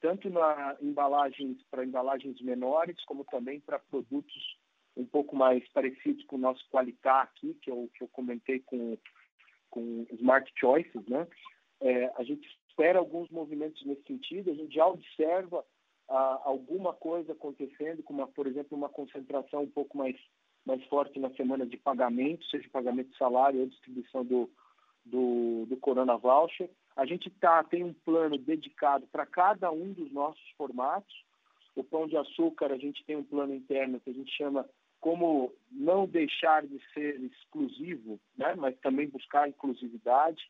tanto 0.00 0.30
na 0.30 0.76
embalagens 0.80 1.60
para 1.72 1.84
embalagens 1.84 2.40
menores, 2.40 3.04
como 3.04 3.24
também 3.24 3.58
para 3.58 3.80
produtos 3.80 4.58
um 4.96 5.04
pouco 5.04 5.34
mais 5.34 5.66
parecidos 5.70 6.24
com 6.26 6.36
o 6.36 6.40
nosso 6.40 6.64
Qualitá 6.70 7.22
aqui, 7.22 7.54
que 7.62 7.70
eu, 7.70 7.90
que 7.94 8.04
eu 8.04 8.08
comentei 8.08 8.60
com, 8.60 8.96
com 9.70 10.06
Smart 10.12 10.50
Choices, 10.56 11.06
né? 11.06 11.26
É, 11.80 12.12
a 12.16 12.22
gente 12.22 12.48
espera 12.68 12.98
alguns 12.98 13.30
movimentos 13.30 13.84
nesse 13.84 14.02
sentido, 14.02 14.50
a 14.50 14.54
gente 14.54 14.74
já 14.74 14.86
observa 14.86 15.64
ah, 16.08 16.40
alguma 16.44 16.92
coisa 16.92 17.32
acontecendo, 17.32 18.02
como, 18.02 18.26
por 18.28 18.46
exemplo, 18.46 18.76
uma 18.76 18.88
concentração 18.88 19.62
um 19.62 19.70
pouco 19.70 19.96
mais 19.96 20.16
mais 20.68 20.84
forte 20.84 21.18
na 21.18 21.30
semana 21.30 21.64
de 21.64 21.78
pagamento, 21.78 22.44
seja 22.46 22.68
pagamento 22.70 23.10
de 23.10 23.16
salário 23.16 23.60
ou 23.60 23.66
distribuição 23.66 24.22
do, 24.22 24.50
do, 25.02 25.64
do 25.66 25.76
Corona 25.78 26.18
Voucher. 26.18 26.68
A 26.94 27.06
gente 27.06 27.30
tá, 27.30 27.64
tem 27.64 27.82
um 27.82 27.94
plano 27.94 28.36
dedicado 28.36 29.06
para 29.06 29.24
cada 29.24 29.70
um 29.70 29.92
dos 29.94 30.12
nossos 30.12 30.46
formatos. 30.58 31.24
O 31.74 31.82
Pão 31.82 32.06
de 32.06 32.18
Açúcar, 32.18 32.70
a 32.70 32.76
gente 32.76 33.02
tem 33.06 33.16
um 33.16 33.24
plano 33.24 33.54
interno 33.54 33.98
que 34.00 34.10
a 34.10 34.12
gente 34.12 34.30
chama 34.36 34.68
como 35.00 35.52
não 35.70 36.06
deixar 36.06 36.66
de 36.66 36.80
ser 36.92 37.20
exclusivo, 37.20 38.20
né? 38.36 38.54
mas 38.56 38.78
também 38.80 39.08
buscar 39.08 39.48
inclusividade. 39.48 40.42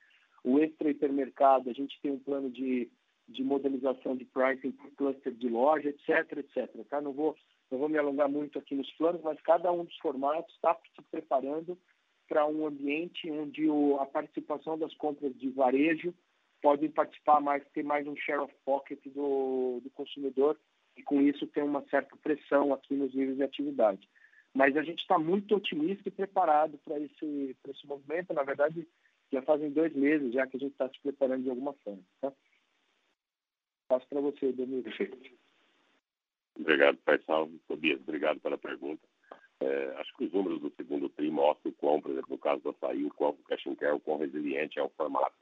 O 0.45 0.59
extra 0.59 0.91
hipermercado, 0.91 1.69
a 1.69 1.73
gente 1.73 2.01
tem 2.01 2.13
um 2.13 2.19
plano 2.19 2.51
de, 2.51 2.91
de 3.29 3.43
modelização 3.43 4.17
de 4.17 4.25
pricing 4.25 4.73
cluster 4.97 5.33
de 5.35 5.49
loja, 5.49 5.89
etc, 5.89 6.39
etc. 6.39 6.87
Tá? 6.89 7.01
Não 7.01 7.13
vou 7.13 7.37
não 7.71 7.79
vou 7.79 7.89
me 7.89 7.99
alongar 7.99 8.31
muito 8.31 8.59
aqui 8.59 8.75
nos 8.75 8.91
planos, 8.93 9.21
mas 9.23 9.39
cada 9.43 9.71
um 9.71 9.85
dos 9.85 9.97
formatos 9.99 10.55
está 10.55 10.75
se 10.95 11.03
preparando 11.11 11.79
para 12.27 12.47
um 12.47 12.67
ambiente 12.67 13.31
onde 13.31 13.69
o, 13.69 13.99
a 14.01 14.07
participação 14.07 14.79
das 14.79 14.95
compras 14.95 15.37
de 15.39 15.51
varejo 15.51 16.15
podem 16.63 16.91
participar 16.91 17.41
mais, 17.41 17.63
ter 17.73 17.83
mais 17.83 18.07
um 18.07 18.17
share 18.17 18.41
of 18.41 18.55
pocket 18.65 19.01
do, 19.07 19.81
do 19.83 19.91
consumidor 19.91 20.59
e 20.97 21.03
com 21.03 21.21
isso 21.21 21.47
tem 21.47 21.63
uma 21.63 21.85
certa 21.89 22.17
pressão 22.17 22.73
aqui 22.73 22.95
nos 22.95 23.15
níveis 23.15 23.37
de 23.37 23.43
atividade. 23.43 24.09
Mas 24.59 24.77
a 24.77 24.83
gente 24.83 24.99
está 24.99 25.17
muito 25.17 25.55
otimista 25.55 26.09
e 26.09 26.11
preparado 26.11 26.77
para 26.79 26.99
esse, 26.99 27.57
esse 27.69 27.87
movimento. 27.87 28.35
Na 28.35 28.43
verdade, 28.43 28.89
já 29.33 29.41
fazem 29.43 29.71
dois 29.71 29.95
meses 29.95 30.33
já 30.33 30.49
que 30.49 30.57
a 30.57 30.59
gente 30.59 30.73
está 30.73 30.89
se 30.89 31.01
preparando 31.01 31.45
de 31.45 31.51
alguma 31.51 31.75
forma. 31.75 32.03
Tá? 32.21 32.33
Passo 33.87 34.05
para 34.09 34.21
você, 34.21 34.51
Danilo. 34.51 34.83
Perfeito. 34.83 35.31
Obrigado, 36.59 36.99
Pai 37.05 37.21
Salve. 37.25 37.57
Tobias, 37.69 38.01
obrigado 38.01 38.41
pela 38.41 38.59
pergunta. 38.59 39.01
É, 39.61 39.95
acho 39.99 40.13
que 40.17 40.25
os 40.25 40.33
números 40.33 40.61
do 40.61 40.73
segundo 40.75 41.09
TRI 41.09 41.31
mostram 41.31 41.71
o 41.71 41.75
quão, 41.77 42.01
por 42.01 42.11
exemplo, 42.11 42.31
no 42.33 42.39
caso 42.39 42.61
do 42.61 42.71
açaí, 42.71 43.05
o 43.05 43.15
quão 43.15 43.31
o 43.31 43.45
cash 43.45 43.65
and 43.65 43.77
care, 43.77 43.95
o 43.95 44.01
quão 44.01 44.19
resiliente 44.19 44.81
é 44.81 44.83
o 44.83 44.89
formato. 44.89 45.37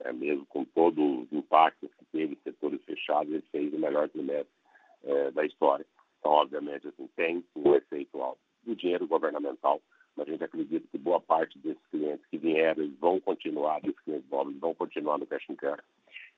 É, 0.00 0.10
mesmo 0.10 0.46
com 0.46 0.64
todos 0.64 1.22
os 1.22 1.32
impactos 1.32 1.94
que 1.98 2.04
teve 2.06 2.36
setores 2.42 2.82
fechados, 2.84 3.30
ele 3.30 3.44
fez 3.52 3.74
o 3.74 3.78
melhor 3.78 4.08
trimestre 4.08 4.54
é, 5.02 5.30
da 5.32 5.44
história. 5.44 5.86
Então, 6.18 6.32
obviamente, 6.32 6.88
assim, 6.88 7.06
tem 7.14 7.44
um 7.54 7.74
efeito 7.74 8.20
alto 8.22 8.40
do 8.64 8.74
dinheiro 8.74 9.06
governamental, 9.06 9.80
mas 10.16 10.28
a 10.28 10.30
gente 10.30 10.44
acredita 10.44 10.86
que 10.90 10.98
boa 10.98 11.20
parte 11.20 11.58
desses 11.58 11.84
clientes 11.90 12.24
que 12.30 12.38
vieram, 12.38 12.90
vão 13.00 13.20
continuar, 13.20 13.80
dos 13.80 13.98
clientes 14.00 14.28
móveis 14.30 14.58
vão 14.58 14.74
continuar 14.74 15.18
no 15.18 15.26
cash 15.26 15.44
and 15.50 15.56
care 15.56 15.82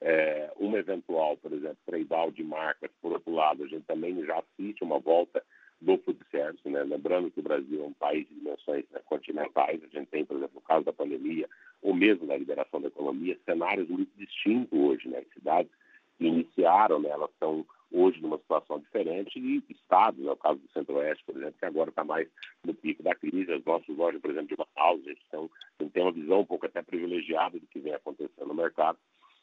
é, 0.01 0.51
uma 0.57 0.77
eventual, 0.77 1.37
por 1.37 1.51
exemplo, 1.51 1.77
trade-out 1.85 2.35
de 2.35 2.43
marcas. 2.43 2.91
Por 3.01 3.13
outro 3.13 3.33
lado, 3.33 3.63
a 3.63 3.67
gente 3.67 3.85
também 3.85 4.23
já 4.25 4.39
assiste 4.39 4.83
uma 4.83 4.99
volta 4.99 5.43
do 5.79 5.97
food 5.99 6.19
service, 6.31 6.67
né? 6.67 6.83
lembrando 6.83 7.29
que 7.29 7.39
o 7.39 7.43
Brasil 7.43 7.83
é 7.83 7.87
um 7.87 7.93
país 7.93 8.27
de 8.27 8.33
dimensões 8.33 8.83
né, 8.91 8.99
continentais, 9.05 9.79
a 9.83 9.87
gente 9.87 10.07
tem, 10.07 10.25
por 10.25 10.37
exemplo, 10.37 10.55
no 10.55 10.61
caso 10.61 10.83
da 10.83 10.93
pandemia, 10.93 11.47
ou 11.83 11.93
mesmo 11.93 12.25
da 12.25 12.35
liberação 12.35 12.81
da 12.81 12.87
economia, 12.87 13.37
cenários 13.45 13.87
muito 13.87 14.09
distintos 14.17 14.77
hoje, 14.77 15.07
né? 15.07 15.23
cidades 15.33 15.71
que 16.17 16.25
iniciaram, 16.25 16.99
né, 16.99 17.09
elas 17.09 17.29
estão 17.29 17.63
hoje 17.91 18.21
numa 18.21 18.37
situação 18.37 18.79
diferente 18.79 19.39
e 19.39 19.63
estados, 19.69 20.25
é 20.25 20.31
o 20.31 20.35
caso 20.35 20.59
do 20.59 20.71
Centro-Oeste, 20.71 21.23
por 21.25 21.35
exemplo, 21.35 21.55
que 21.57 21.65
agora 21.65 21.89
está 21.89 22.03
mais 22.03 22.27
no 22.63 22.73
pico 22.73 23.03
da 23.03 23.15
crise, 23.15 23.51
as 23.51 23.63
nossas 23.63 23.95
lojas, 23.95 24.21
por 24.21 24.31
exemplo, 24.31 24.49
de 24.49 24.55
Manaus, 24.57 25.01
a 25.05 25.09
gente, 25.09 25.91
tem, 25.93 26.03
uma 26.03 26.11
visão 26.11 26.41
um 26.41 26.45
pouco 26.45 26.65
até 26.65 26.81
privilegiada 26.81 27.59
do 27.59 27.67
que 27.67 27.79
vem 27.79 27.93
acontecendo 27.93 28.47
no 28.47 28.53
mercado, 28.53 28.97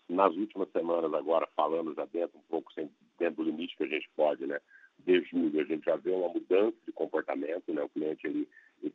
nas 0.08 0.34
últimas 0.36 0.70
semanas, 0.70 1.12
agora 1.14 1.48
falando 1.56 1.94
já 1.94 2.04
dentro, 2.06 2.38
um 2.38 2.48
pouco 2.48 2.72
sem, 2.72 2.90
dentro 3.18 3.42
do 3.42 3.50
limite 3.50 3.76
que 3.76 3.84
a 3.84 3.88
gente 3.88 4.08
pode, 4.14 4.46
né? 4.46 4.60
De 4.98 5.22
julho, 5.22 5.60
a 5.60 5.64
gente 5.64 5.84
já 5.84 5.96
vê 5.96 6.10
uma 6.10 6.28
mudança 6.28 6.76
de 6.86 6.92
comportamento, 6.92 7.72
né? 7.72 7.82
O 7.82 7.88
cliente, 7.88 8.26
ele, 8.26 8.48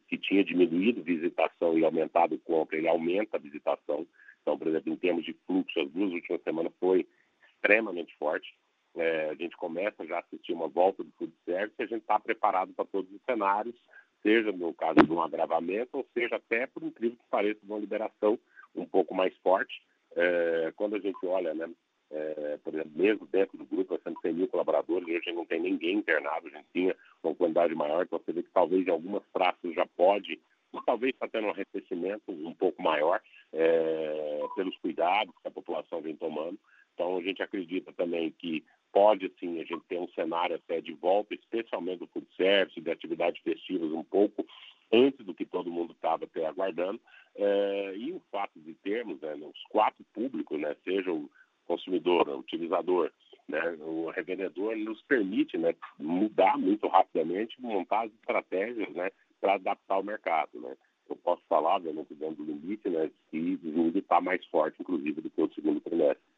que 0.08 0.18
tinha 0.18 0.44
diminuído 0.44 1.02
visitação 1.02 1.78
e 1.78 1.84
aumentado 1.84 2.38
compra, 2.40 2.78
ele 2.78 2.88
aumenta 2.88 3.38
a 3.38 3.40
visitação. 3.40 4.06
Então, 4.42 4.58
por 4.58 4.68
exemplo, 4.68 4.94
em 4.94 4.98
termos 4.98 5.26
de 5.26 5.34
fluxo, 5.46 5.80
as 5.80 5.90
duas 5.92 6.12
últimas 6.14 6.42
semanas 6.44 6.72
foi 6.80 7.08
extremamente 7.54 8.16
forte. 8.18 8.56
É, 8.96 9.30
a 9.30 9.36
gente 9.36 9.56
começa 9.56 10.06
já 10.06 10.18
a 10.18 10.20
assistir 10.20 10.54
uma 10.54 10.68
volta 10.68 11.04
do 11.04 11.12
food 11.12 11.34
service 11.46 11.76
e 11.80 11.84
a 11.84 11.88
gente 11.88 12.02
está 12.02 12.20
preparado 12.20 12.74
para 12.74 12.86
todos 12.86 13.12
os 13.12 13.22
cenários, 13.24 13.76
seja 14.22 14.52
no 14.52 14.74
caso 14.74 14.96
de 15.04 15.12
um 15.12 15.22
agravamento, 15.22 15.98
ou 15.98 16.08
seja 16.14 16.36
até, 16.36 16.68
por 16.68 16.84
incrível 16.84 17.18
que 17.18 17.30
pareça, 17.30 17.60
uma 17.64 17.78
liberação 17.78 18.38
um 18.76 18.86
pouco 18.86 19.14
mais 19.14 19.36
forte. 19.38 19.82
É, 20.16 20.74
quando 20.76 20.96
a 20.96 21.00
gente 21.00 21.24
olha, 21.26 21.54
né, 21.54 21.70
é, 22.12 22.58
por 22.64 22.74
exemplo, 22.74 22.92
mesmo 22.96 23.28
dentro 23.28 23.58
do 23.58 23.66
grupo, 23.66 23.94
nós 23.94 24.04
temos 24.04 24.20
100 24.22 24.34
mil 24.34 24.48
colaboradores, 24.48 25.08
a 25.08 25.12
gente 25.12 25.34
não 25.34 25.46
tem 25.46 25.60
ninguém 25.60 25.98
internado, 25.98 26.48
a 26.48 26.50
gente 26.50 26.66
tinha 26.74 26.96
uma 27.24 27.36
quantidade 27.36 27.76
maior, 27.76 28.04
então 28.04 28.20
você 28.20 28.34
vê 28.34 28.42
que 28.42 28.50
talvez 28.52 28.86
em 28.86 28.92
algumas 28.92 29.24
praças 29.32 29.74
já 29.74 29.86
pode, 29.96 30.40
talvez 30.86 31.14
está 31.14 31.28
tendo 31.28 31.48
um 31.48 31.52
arrefecimento 31.52 32.32
um 32.32 32.54
pouco 32.54 32.82
maior 32.82 33.22
é, 33.54 34.40
pelos 34.56 34.76
cuidados 34.78 35.34
que 35.42 35.48
a 35.48 35.52
população 35.52 36.02
vem 36.02 36.16
tomando. 36.16 36.60
Então, 37.00 37.16
a 37.16 37.22
gente 37.22 37.42
acredita 37.42 37.94
também 37.94 38.30
que 38.30 38.62
pode, 38.92 39.32
sim, 39.40 39.62
a 39.62 39.64
gente 39.64 39.86
ter 39.88 39.98
um 39.98 40.10
cenário 40.10 40.58
até 40.58 40.82
de 40.82 40.92
volta, 40.92 41.34
especialmente 41.34 42.00
do 42.00 42.08
food 42.08 42.28
service, 42.36 42.82
de 42.82 42.92
atividades 42.92 43.42
festivas 43.42 43.90
um 43.94 44.04
pouco 44.04 44.46
antes 44.92 45.26
do 45.26 45.34
que 45.34 45.46
todo 45.46 45.72
mundo 45.72 45.94
estava 45.94 46.26
até 46.26 46.46
aguardando. 46.46 47.00
É, 47.38 47.94
e 47.96 48.12
o 48.12 48.22
fato 48.30 48.60
de 48.60 48.74
termos 48.74 49.22
né, 49.22 49.34
os 49.36 49.64
quatro 49.70 50.04
públicos, 50.14 50.60
né, 50.60 50.76
seja 50.84 51.10
o 51.10 51.30
consumidor, 51.66 52.28
o 52.28 52.40
utilizador, 52.40 53.10
né, 53.48 53.62
o 53.80 54.10
revendedor, 54.10 54.76
nos 54.76 55.02
permite 55.04 55.58
né, 55.58 55.74
mudar 55.98 56.58
muito 56.58 56.86
rapidamente, 56.90 57.62
montar 57.62 58.08
as 58.08 58.14
estratégias 58.16 58.94
né, 58.94 59.10
para 59.40 59.54
adaptar 59.54 60.00
o 60.00 60.04
mercado. 60.04 60.60
Né. 60.60 60.76
Eu 61.10 61.16
posso 61.16 61.44
falar, 61.48 61.78
obviamente, 61.78 62.14
dentro 62.14 62.44
do 62.44 62.52
limite, 62.52 62.90
né, 62.90 63.10
que 63.32 63.58
o 63.64 63.98
está 63.98 64.20
mais 64.20 64.46
forte, 64.48 64.82
inclusive, 64.82 65.22
do 65.22 65.30
que 65.30 65.42
o 65.42 65.54
segundo 65.54 65.80
trimestre. 65.80 66.29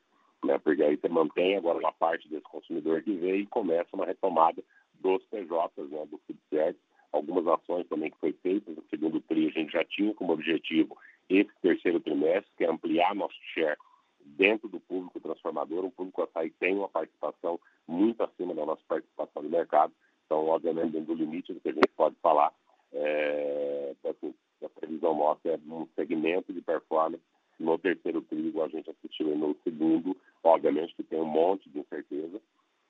Né, 0.44 0.58
porque 0.58 0.82
aí 0.82 0.98
você 0.98 1.08
mantém 1.08 1.56
agora 1.56 1.78
uma 1.78 1.92
parte 1.92 2.28
desse 2.28 2.44
consumidor 2.44 3.04
que 3.04 3.14
veio 3.14 3.42
e 3.42 3.48
começa 3.48 3.90
uma 3.94 4.06
retomada 4.06 4.64
dos 4.96 5.24
PJs, 5.26 5.90
né, 5.92 6.06
do 6.08 6.20
service, 6.50 6.80
algumas 7.12 7.46
ações 7.48 7.88
também 7.88 8.10
que 8.10 8.18
foi 8.18 8.34
feitas 8.34 8.76
no 8.76 8.84
segundo 8.90 9.22
TRI, 9.22 9.48
a 9.48 9.52
gente 9.52 9.74
já 9.74 9.84
tinha 9.84 10.14
como 10.16 10.34
objetivo 10.34 10.98
esse 11.30 11.52
terceiro 11.62 12.00
trimestre, 12.00 12.52
que 12.58 12.64
é 12.64 12.70
ampliar 12.70 13.14
nosso 13.14 13.36
share 13.54 13.78
dentro 14.20 14.68
do 14.68 14.80
público 14.80 15.20
transformador, 15.20 15.86
o 15.86 15.92
público 15.92 16.24
açaí 16.24 16.52
tem 16.52 16.76
uma 16.76 16.90
participação 16.90 17.60
muito 17.88 18.24
acima 18.24 18.54
da 18.54 18.66
nossa 18.66 18.82
participação 18.88 19.44
no 19.44 19.50
mercado, 19.50 19.94
então, 20.26 20.48
obviamente, 20.48 20.92
dentro 20.92 21.14
do 21.14 21.22
limite 21.22 21.54
do 21.54 21.60
que 21.60 21.70
a 21.70 21.74
gente 21.74 21.90
pode 21.96 22.16
falar, 22.22 22.54
é, 22.94 23.94
assim, 24.10 24.34
a 24.64 24.70
previsão 24.70 25.16
nossa 25.16 25.50
é 25.50 25.60
um 25.68 25.88
segmento 25.96 26.54
de 26.54 26.62
performance 26.62 27.24
no 27.62 27.78
terceiro 27.78 28.22
trigo, 28.24 28.62
a 28.62 28.68
gente 28.68 28.90
assistiu 28.90 29.36
no 29.36 29.56
segundo, 29.64 30.18
obviamente 30.44 30.96
que 30.96 31.04
tem 31.04 31.20
um 31.20 31.26
monte 31.26 31.70
de 31.70 31.80
incerteza, 31.80 32.42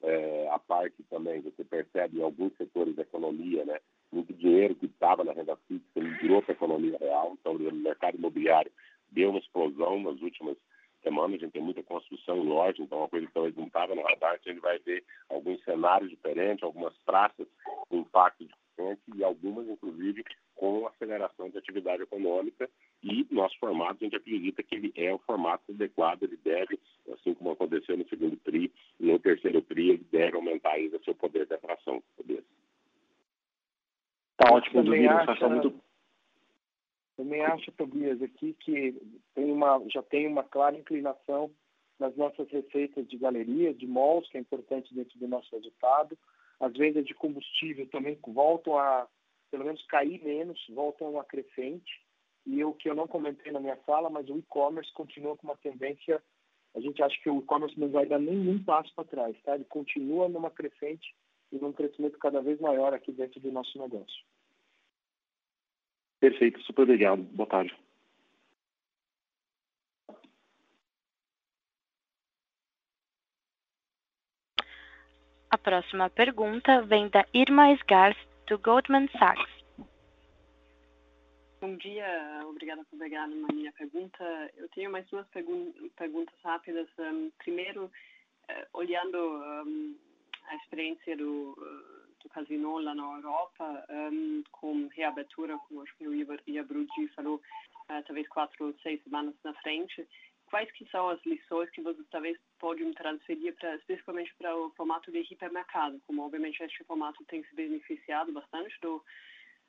é, 0.02 0.48
a 0.49 0.57
parte 0.57 1.03
também, 1.10 1.41
você 1.41 1.64
percebe 1.64 2.19
em 2.19 2.23
alguns 2.23 2.56
setores 2.57 2.95
da 2.95 3.03
economia, 3.03 3.64
né, 3.65 3.80
muito 4.11 4.34
dinheiro 4.34 4.76
que 4.76 4.88
estava 4.88 5.23
na 5.23 5.34
renda 5.34 5.56
fixa 5.68 5.84
migrou 5.99 6.41
para 6.41 6.53
a 6.53 6.57
economia 6.57 6.98
real, 6.99 7.38
então 7.39 7.53
o 7.53 7.73
mercado 7.73 8.18
imobiliário 8.18 8.72
deu 9.11 9.30
uma 9.30 9.39
explosão 9.39 10.02
nas 10.02 10.19
últimas 10.22 10.57
semana, 11.03 11.35
a 11.35 11.38
gente 11.38 11.52
tem 11.52 11.61
muita 11.61 11.84
construção 11.84 12.38
em 12.38 12.48
loja, 12.48 12.81
então 12.81 12.99
é 12.99 13.02
uma 13.02 13.10
coisa 13.10 13.26
que 13.26 13.34
talvez 13.34 13.56
não 13.56 13.65
estava 13.65 13.95
no 13.95 14.03
radar, 14.03 14.34
a 14.34 14.49
gente 14.49 14.61
vai 14.61 14.77
ver 14.80 15.03
alguns 15.30 15.64
cenários 15.64 16.10
diferentes, 16.10 16.64
algumas 16.64 16.95
praças 16.99 17.48
com 17.89 17.98
impacto 17.98 18.45
diferente 18.45 19.02
e 19.15 19.23
algumas, 19.23 19.68
inclusive, 19.68 20.23
com 20.56 20.88
aceleração 20.88 21.49
de 21.49 21.57
atividade 21.57 22.03
econômica 22.03 22.69
e 23.03 23.28
nosso 23.32 23.57
formato, 23.60 23.98
a 24.02 24.03
gente 24.03 24.15
acredita 24.15 24.61
que 24.61 24.76
ele 24.76 24.94
é 24.95 25.14
o 25.14 25.19
formato 25.19 25.72
adequado, 25.72 26.23
ele 26.23 26.38
deve, 26.44 26.80
assim 27.14 27.34
como 27.34 27.52
aconteceu 27.52 27.98
no 27.98 28.07
segundo 28.07 28.38
TRI, 28.38 28.72
no 28.99 29.18
terceiro 29.19 29.61
TRI, 29.61 29.90
ele 29.91 30.06
deve 30.11 30.36
aumentar 30.36 30.73
ainda 30.73 30.99
seu 31.03 31.15
poder 31.15 31.48
de 31.48 31.53
atração. 31.53 32.03
Está 34.32 34.53
ótimo, 34.53 34.84
Domingos, 34.84 35.28
acha... 35.28 35.49
muito 35.49 35.73
também 37.22 37.41
acho, 37.41 37.72
Tobias, 37.73 38.19
aqui 38.19 38.53
que 38.53 38.99
tem 39.36 39.52
uma, 39.52 39.80
já 39.90 40.02
tem 40.02 40.26
uma 40.26 40.44
clara 40.44 40.76
inclinação 40.76 41.52
nas 41.99 42.18
nossas 42.18 42.49
receitas 42.49 43.07
de 43.07 43.15
galerias, 43.15 43.78
de 43.78 43.86
malls, 43.86 44.28
que 44.30 44.38
é 44.38 44.41
importante 44.41 44.91
dentro 44.91 45.19
do 45.19 45.28
nosso 45.28 45.56
resultado. 45.56 46.18
As 46.60 46.73
vendas 46.73 47.06
de 47.06 47.14
combustível 47.14 47.88
também 47.90 48.18
voltam 48.26 48.76
a, 48.76 49.07
pelo 49.52 49.65
menos, 49.65 49.86
cair 49.86 50.19
menos, 50.23 50.60
voltam 50.69 51.19
a 51.19 51.23
crescente. 51.23 52.02
E 52.45 52.63
o 52.63 52.73
que 52.73 52.89
eu 52.89 52.95
não 52.95 53.07
comentei 53.07 53.51
na 53.51 53.59
minha 53.59 53.77
fala, 53.77 54.09
mas 54.09 54.27
o 54.30 54.38
e-commerce 54.38 54.91
continua 54.93 55.38
com 55.38 55.47
uma 55.47 55.57
tendência, 55.57 56.22
a 56.76 56.80
gente 56.80 57.01
acha 57.03 57.15
que 57.22 57.30
o 57.30 57.39
e-commerce 57.39 57.80
não 57.80 57.89
vai 57.89 58.05
dar 58.05 58.19
nenhum 58.19 58.63
passo 58.63 58.93
para 58.95 59.05
trás, 59.05 59.35
tá? 59.43 59.55
Ele 59.55 59.65
continua 59.65 60.27
numa 60.27 60.49
crescente 60.49 61.13
e 61.51 61.57
num 61.57 61.73
crescimento 61.73 62.18
cada 62.18 62.41
vez 62.41 62.59
maior 62.59 62.93
aqui 62.93 63.11
dentro 63.11 63.39
do 63.39 63.51
nosso 63.51 63.77
negócio. 63.77 64.23
Perfeito, 66.19 66.61
super 66.61 66.84
obrigado. 66.84 67.22
Boa 67.23 67.47
tarde. 67.47 67.76
A 75.49 75.57
próxima 75.57 76.09
pergunta 76.09 76.81
vem 76.84 77.09
da 77.09 77.26
Irma 77.34 77.73
Sgars, 77.73 78.18
do 78.47 78.57
Goldman 78.57 79.09
Sachs. 79.19 79.60
Bom 81.61 81.75
dia, 81.75 82.41
obrigada 82.47 82.83
por 82.85 82.97
pegar 82.97 83.27
na 83.27 83.47
minha 83.53 83.71
pergunta. 83.73 84.51
Eu 84.57 84.67
tenho 84.69 84.91
mais 84.91 85.05
duas 85.09 85.27
pergun 85.27 85.71
perguntas 85.95 86.33
rápidas. 86.43 86.89
Um, 86.97 87.29
primeiro, 87.38 87.85
uh, 87.85 88.67
olhando 88.73 89.15
um, 89.15 89.95
a 90.47 90.55
experiência 90.55 91.15
do 91.15 91.51
uh, 91.51 92.01
do 92.23 92.29
casino 92.29 92.79
lá 92.79 92.95
na 92.95 93.03
Europa, 93.03 93.85
um, 93.91 94.43
com 94.51 94.88
reabertura, 94.88 95.55
como 95.67 95.83
acho 95.83 95.95
que 95.97 96.07
o 96.07 96.15
Iabrudi 96.47 97.07
falou, 97.09 97.35
uh, 97.35 98.03
talvez 98.07 98.27
quatro 98.29 98.65
ou 98.65 98.73
seis 98.81 98.99
semanas 99.03 99.35
na 99.43 99.53
frente, 99.61 100.07
quais 100.47 100.71
que 100.71 100.89
são 100.89 101.09
as 101.09 101.23
lições 101.27 101.69
que 101.69 101.81
vocês 101.81 102.07
talvez 102.09 102.39
podem 102.57 102.91
transferir 102.93 103.53
para 103.53 103.75
especificamente 103.75 104.33
para 104.39 104.57
o 104.57 104.71
formato 104.71 105.11
de 105.11 105.19
hipermercado, 105.19 106.01
como 106.07 106.23
obviamente 106.23 106.63
este 106.63 106.83
formato 106.85 107.23
tem 107.25 107.43
se 107.43 107.53
beneficiado 107.53 108.31
bastante 108.31 108.75
do 108.81 109.03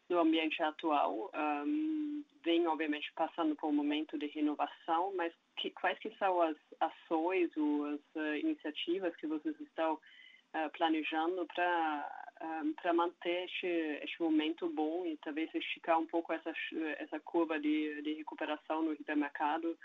do 0.08 0.18
ambiente 0.18 0.62
atual, 0.62 1.30
um, 1.34 2.24
vem 2.44 2.66
obviamente 2.66 3.12
passando 3.14 3.54
por 3.56 3.68
um 3.68 3.72
momento 3.72 4.18
de 4.18 4.26
renovação, 4.26 5.12
mas 5.14 5.32
que, 5.56 5.70
quais 5.70 5.98
que 5.98 6.10
são 6.16 6.40
as 6.42 6.56
ações 6.80 7.50
ou 7.56 7.86
as 7.86 8.00
uh, 8.16 8.36
iniciativas 8.36 9.14
que 9.16 9.26
vocês 9.26 9.58
estão 9.60 9.94
uh, 9.94 10.70
planejando 10.76 11.46
para 11.46 12.22
um, 12.62 12.72
para 12.74 12.92
manter 12.92 13.44
este, 13.44 13.66
este 13.66 14.20
momento 14.20 14.68
bom 14.68 15.06
e 15.06 15.16
talvez 15.18 15.54
esticar 15.54 15.98
um 15.98 16.06
pouco 16.06 16.32
essa, 16.32 16.52
essa 16.98 17.20
curva 17.20 17.58
de, 17.60 18.02
de 18.02 18.14
recuperação 18.14 18.82
no 18.82 18.92
hipermercado, 18.92 19.78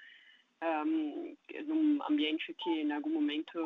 um, 0.86 1.36
num 1.66 2.00
ambiente 2.10 2.54
que 2.56 2.70
em 2.70 2.92
algum 2.92 3.12
momento 3.12 3.60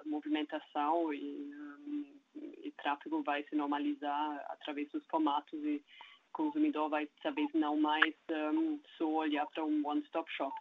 a 0.00 0.08
movimentação 0.08 1.12
e, 1.12 1.52
um, 1.54 2.21
e 2.34 2.70
tráfego 2.72 3.22
vai 3.22 3.42
se 3.44 3.54
normalizar 3.54 4.44
através 4.48 4.88
dos 4.90 5.04
formatos 5.06 5.62
e 5.64 5.76
o 5.76 6.32
consumidor 6.32 6.88
vai 6.88 7.08
talvez 7.22 7.52
não 7.52 7.76
mais 7.76 8.14
um, 8.30 8.80
só 8.96 9.06
olhar 9.06 9.46
para 9.46 9.64
um 9.64 9.86
one-stop 9.86 10.30
shop. 10.32 10.54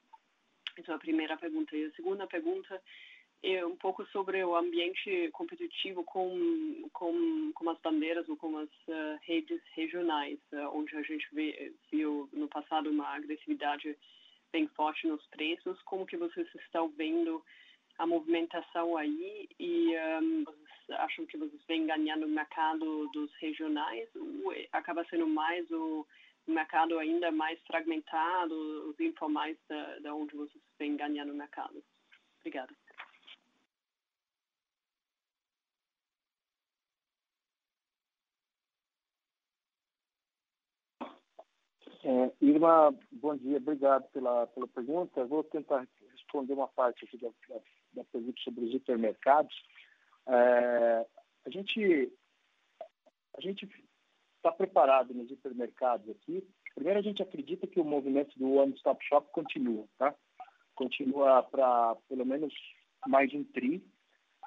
É 0.77 0.91
a 0.91 0.97
primeira 0.97 1.37
pergunta. 1.37 1.75
E 1.75 1.85
a 1.85 1.91
segunda 1.91 2.27
pergunta 2.27 2.81
é 3.43 3.65
um 3.65 3.75
pouco 3.75 4.05
sobre 4.07 4.43
o 4.43 4.55
ambiente 4.55 5.29
competitivo 5.31 6.03
com, 6.03 6.89
com, 6.93 7.51
com 7.53 7.69
as 7.69 7.79
bandeiras 7.79 8.27
ou 8.29 8.37
com 8.37 8.57
as 8.57 8.69
uh, 8.87 9.19
redes 9.23 9.61
regionais, 9.75 10.39
uh, 10.53 10.69
onde 10.73 10.95
a 10.95 11.01
gente 11.01 11.27
vê, 11.33 11.73
viu 11.91 12.29
no 12.31 12.47
passado 12.47 12.89
uma 12.89 13.07
agressividade 13.07 13.97
bem 14.51 14.67
forte 14.69 15.07
nos 15.07 15.25
preços. 15.27 15.81
Como 15.83 16.05
que 16.05 16.17
vocês 16.17 16.47
estão 16.55 16.89
vendo 16.89 17.43
a 18.01 18.07
movimentação 18.07 18.97
aí 18.97 19.47
e 19.59 19.95
um, 20.19 20.43
vocês 20.43 20.99
acham 20.99 21.23
que 21.27 21.37
vocês 21.37 21.63
vêm 21.67 21.85
ganhando 21.85 22.25
o 22.25 22.29
mercado 22.29 23.07
dos 23.13 23.31
regionais 23.35 24.09
ou 24.15 24.51
acaba 24.71 25.05
sendo 25.05 25.27
mais 25.27 25.69
o 25.69 26.05
mercado 26.47 26.97
ainda 26.97 27.31
mais 27.31 27.61
fragmentado, 27.67 28.55
os 28.89 28.99
informais 28.99 29.55
da, 29.69 29.99
da 29.99 30.15
onde 30.15 30.35
vocês 30.35 30.63
vêm 30.79 30.97
ganhando 30.97 31.31
o 31.31 31.35
mercado? 31.35 31.83
Obrigada. 32.39 32.73
É, 42.03 42.33
Irma, 42.41 42.95
bom 43.11 43.37
dia, 43.37 43.57
obrigado 43.57 44.09
pela, 44.09 44.47
pela 44.47 44.67
pergunta. 44.69 45.23
Vou 45.25 45.43
tentar 45.43 45.87
responder 46.13 46.53
uma 46.53 46.67
parte 46.67 47.05
aqui 47.05 47.15
da, 47.19 47.29
da, 47.93 48.03
pergunta 48.05 48.39
sobre 48.43 48.65
os 48.65 48.73
hipermercados. 48.73 49.55
É, 50.27 51.05
a 51.45 51.49
gente 51.49 52.11
a 53.37 53.41
gente 53.41 53.67
está 54.37 54.51
preparado 54.51 55.13
nos 55.13 55.31
hipermercados 55.31 56.09
aqui. 56.09 56.45
Primeiro, 56.75 56.99
a 56.99 57.03
gente 57.03 57.21
acredita 57.21 57.67
que 57.67 57.79
o 57.79 57.85
movimento 57.85 58.37
do 58.37 58.53
One 58.53 58.73
Stop 58.75 59.03
Shop 59.05 59.29
continua, 59.31 59.85
tá? 59.97 60.15
Continua 60.75 61.43
para, 61.43 61.95
pelo 62.07 62.25
menos, 62.25 62.53
mais 63.07 63.33
um 63.33 63.43
TRI, 63.43 63.83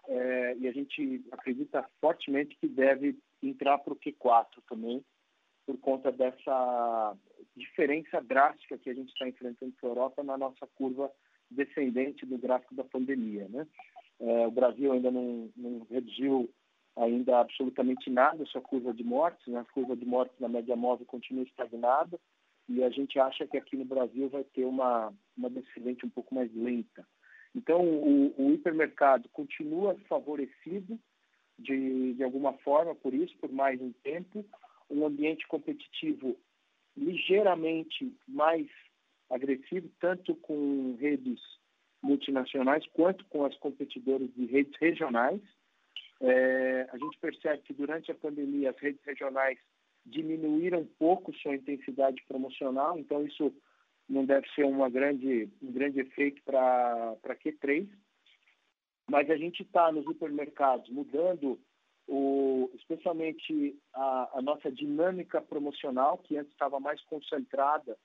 é, 0.08 0.56
e 0.56 0.68
a 0.68 0.72
gente 0.72 1.24
acredita 1.32 1.88
fortemente 2.00 2.56
que 2.56 2.68
deve 2.68 3.18
entrar 3.42 3.78
para 3.78 3.92
o 3.92 3.96
Q4 3.96 4.62
também, 4.68 5.04
por 5.66 5.78
conta 5.78 6.12
dessa 6.12 7.16
diferença 7.56 8.20
drástica 8.20 8.78
que 8.78 8.90
a 8.90 8.94
gente 8.94 9.10
está 9.10 9.28
enfrentando 9.28 9.72
com 9.80 9.86
a 9.86 9.90
Europa 9.90 10.22
na 10.22 10.36
nossa 10.36 10.66
curva 10.74 11.10
descendente 11.54 12.26
do 12.26 12.38
gráfico 12.38 12.74
da 12.74 12.84
pandemia. 12.84 13.48
Né? 13.48 13.66
É, 14.20 14.46
o 14.46 14.50
Brasil 14.50 14.92
ainda 14.92 15.10
não, 15.10 15.50
não, 15.56 15.86
reduziu 15.90 16.50
ainda 16.96 17.40
absolutamente 17.40 18.08
nada 18.10 18.44
sua 18.46 18.60
curva 18.60 18.92
de 18.92 19.02
mortes, 19.02 19.46
né? 19.46 19.60
a 19.60 19.72
curva 19.72 19.96
de 19.96 20.04
mortes 20.04 20.38
na 20.38 20.48
média 20.48 20.76
móvel 20.76 21.06
continua 21.06 21.44
estagnada 21.44 22.18
e 22.68 22.82
a 22.82 22.90
gente 22.90 23.18
acha 23.18 23.46
que 23.46 23.56
aqui 23.56 23.76
no 23.76 23.84
Brasil 23.84 24.28
vai 24.28 24.44
ter 24.44 24.64
uma, 24.64 25.12
uma 25.36 25.50
descendente 25.50 26.06
um 26.06 26.10
pouco 26.10 26.34
mais 26.34 26.52
lenta. 26.54 27.06
Então, 27.54 27.80
o, 27.82 28.34
o 28.36 28.52
hipermercado 28.52 29.28
continua 29.28 29.96
favorecido 30.08 30.98
de, 31.58 32.14
de 32.14 32.24
alguma 32.24 32.52
forma 32.54 32.94
por 32.94 33.14
isso, 33.14 33.36
por 33.38 33.52
mais 33.52 33.80
um 33.80 33.92
tempo, 34.02 34.44
um 34.90 35.06
ambiente 35.06 35.46
competitivo 35.46 36.36
ligeiramente 36.96 38.12
mais 38.26 38.66
agressivo, 39.34 39.90
tanto 40.00 40.34
com 40.36 40.96
redes 41.00 41.40
multinacionais 42.02 42.86
quanto 42.92 43.24
com 43.26 43.44
as 43.44 43.56
competidoras 43.58 44.28
de 44.34 44.46
redes 44.46 44.74
regionais. 44.78 45.40
É, 46.20 46.88
a 46.92 46.98
gente 46.98 47.18
percebe 47.18 47.62
que 47.62 47.74
durante 47.74 48.10
a 48.12 48.14
pandemia 48.14 48.70
as 48.70 48.78
redes 48.78 49.02
regionais 49.04 49.58
diminuíram 50.06 50.80
um 50.80 50.88
pouco 50.98 51.34
sua 51.36 51.56
intensidade 51.56 52.22
promocional, 52.28 52.98
então 52.98 53.24
isso 53.26 53.52
não 54.08 54.24
deve 54.24 54.46
ser 54.50 54.64
uma 54.64 54.88
grande, 54.88 55.48
um 55.62 55.72
grande 55.72 56.00
efeito 56.00 56.42
para 56.44 57.16
Q3. 57.24 57.88
Mas 59.10 59.28
a 59.30 59.36
gente 59.36 59.62
está 59.62 59.90
nos 59.90 60.04
supermercados 60.04 60.88
mudando 60.90 61.58
o, 62.06 62.70
especialmente 62.74 63.78
a, 63.94 64.38
a, 64.38 64.42
nossa 64.42 64.70
dinâmica 64.70 65.40
promocional, 65.40 66.18
que 66.18 66.36
antes 66.36 66.52
estava 66.52 66.78
mais 66.78 67.02
concentrada 67.04 67.96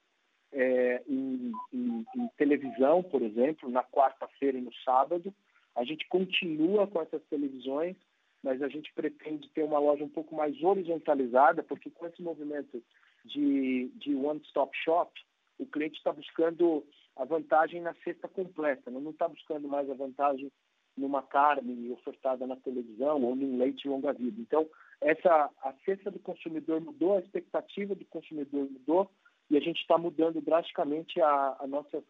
é, 0.52 1.02
em, 1.08 1.52
em, 1.74 2.06
em, 2.16 2.28
televisão, 2.38 3.04
por 3.04 3.22
exemplo, 3.22 3.70
na 3.70 3.84
quarta-feira 3.84 4.58
e 4.58 4.62
no 4.62 4.74
sábado. 4.86 5.34
A 5.76 5.84
gente 5.84 6.08
continua 6.08 6.88
com 6.88 7.02
essas 7.02 7.24
televisões, 7.30 7.96
mas 8.44 8.62
a 8.62 8.68
gente 8.68 8.92
pretende 8.94 9.50
ter 9.50 9.64
uma 9.64 9.80
loja 9.80 10.04
um 10.04 10.10
pouco 10.10 10.36
mais 10.36 10.62
horizontalizada, 10.64 11.64
porque 11.64 11.90
com 11.90 12.06
esse 12.08 12.22
movimento 12.22 12.84
de, 13.26 13.92
de 13.96 14.16
one-stop 14.16 14.76
shop, 14.84 15.12
o 15.58 15.66
cliente 15.66 15.98
está 15.98 16.12
buscando 16.12 16.86
a 17.16 17.26
vantagem 17.26 17.82
na 17.82 17.94
cesta 18.04 18.28
completa, 18.28 18.90
não 18.90 19.12
está 19.12 19.28
buscando 19.28 19.68
mais 19.68 19.90
a 19.90 19.94
vantagem 19.94 20.52
numa 20.98 21.22
carne 21.22 21.92
ofertada 21.92 22.46
na 22.48 22.56
televisão 22.58 23.22
ou 23.22 23.36
num 23.36 23.58
leite 23.58 23.88
longa-vida. 23.88 24.40
Então, 24.40 24.68
essa 25.02 25.50
a 25.62 25.74
cesta 25.86 26.12
do 26.12 26.20
consumidor 26.20 26.82
mudou, 26.82 27.18
a 27.18 27.20
expectativa 27.20 27.96
do 27.96 28.06
consumidor 28.06 28.70
mudou 28.70 29.10
e 29.50 29.58
a 29.58 29.60
gente 29.60 29.82
está 29.82 29.98
mudando 29.98 30.42
drasticamente 30.42 31.20
a, 31.22 31.58
a 31.60 31.68
nossa, 31.68 32.04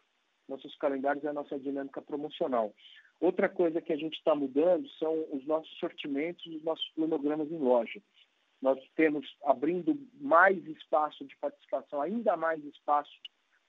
nossos 0.48 0.76
calendários 0.76 1.24
e 1.24 1.28
a 1.28 1.32
nossa 1.32 1.58
dinâmica 1.58 2.02
promocional. 2.02 2.74
Outra 3.20 3.48
coisa 3.48 3.80
que 3.80 3.92
a 3.92 3.96
gente 3.96 4.14
está 4.14 4.34
mudando 4.34 4.88
são 4.98 5.26
os 5.32 5.46
nossos 5.46 5.70
sortimentos, 5.78 6.44
os 6.46 6.62
nossos 6.62 6.88
planogramas 6.94 7.50
em 7.50 7.58
loja. 7.58 8.00
Nós 8.60 8.78
temos 8.94 9.26
abrindo 9.44 9.98
mais 10.20 10.64
espaço 10.66 11.24
de 11.24 11.36
participação, 11.36 12.02
ainda 12.02 12.36
mais 12.36 12.62
espaço 12.64 13.10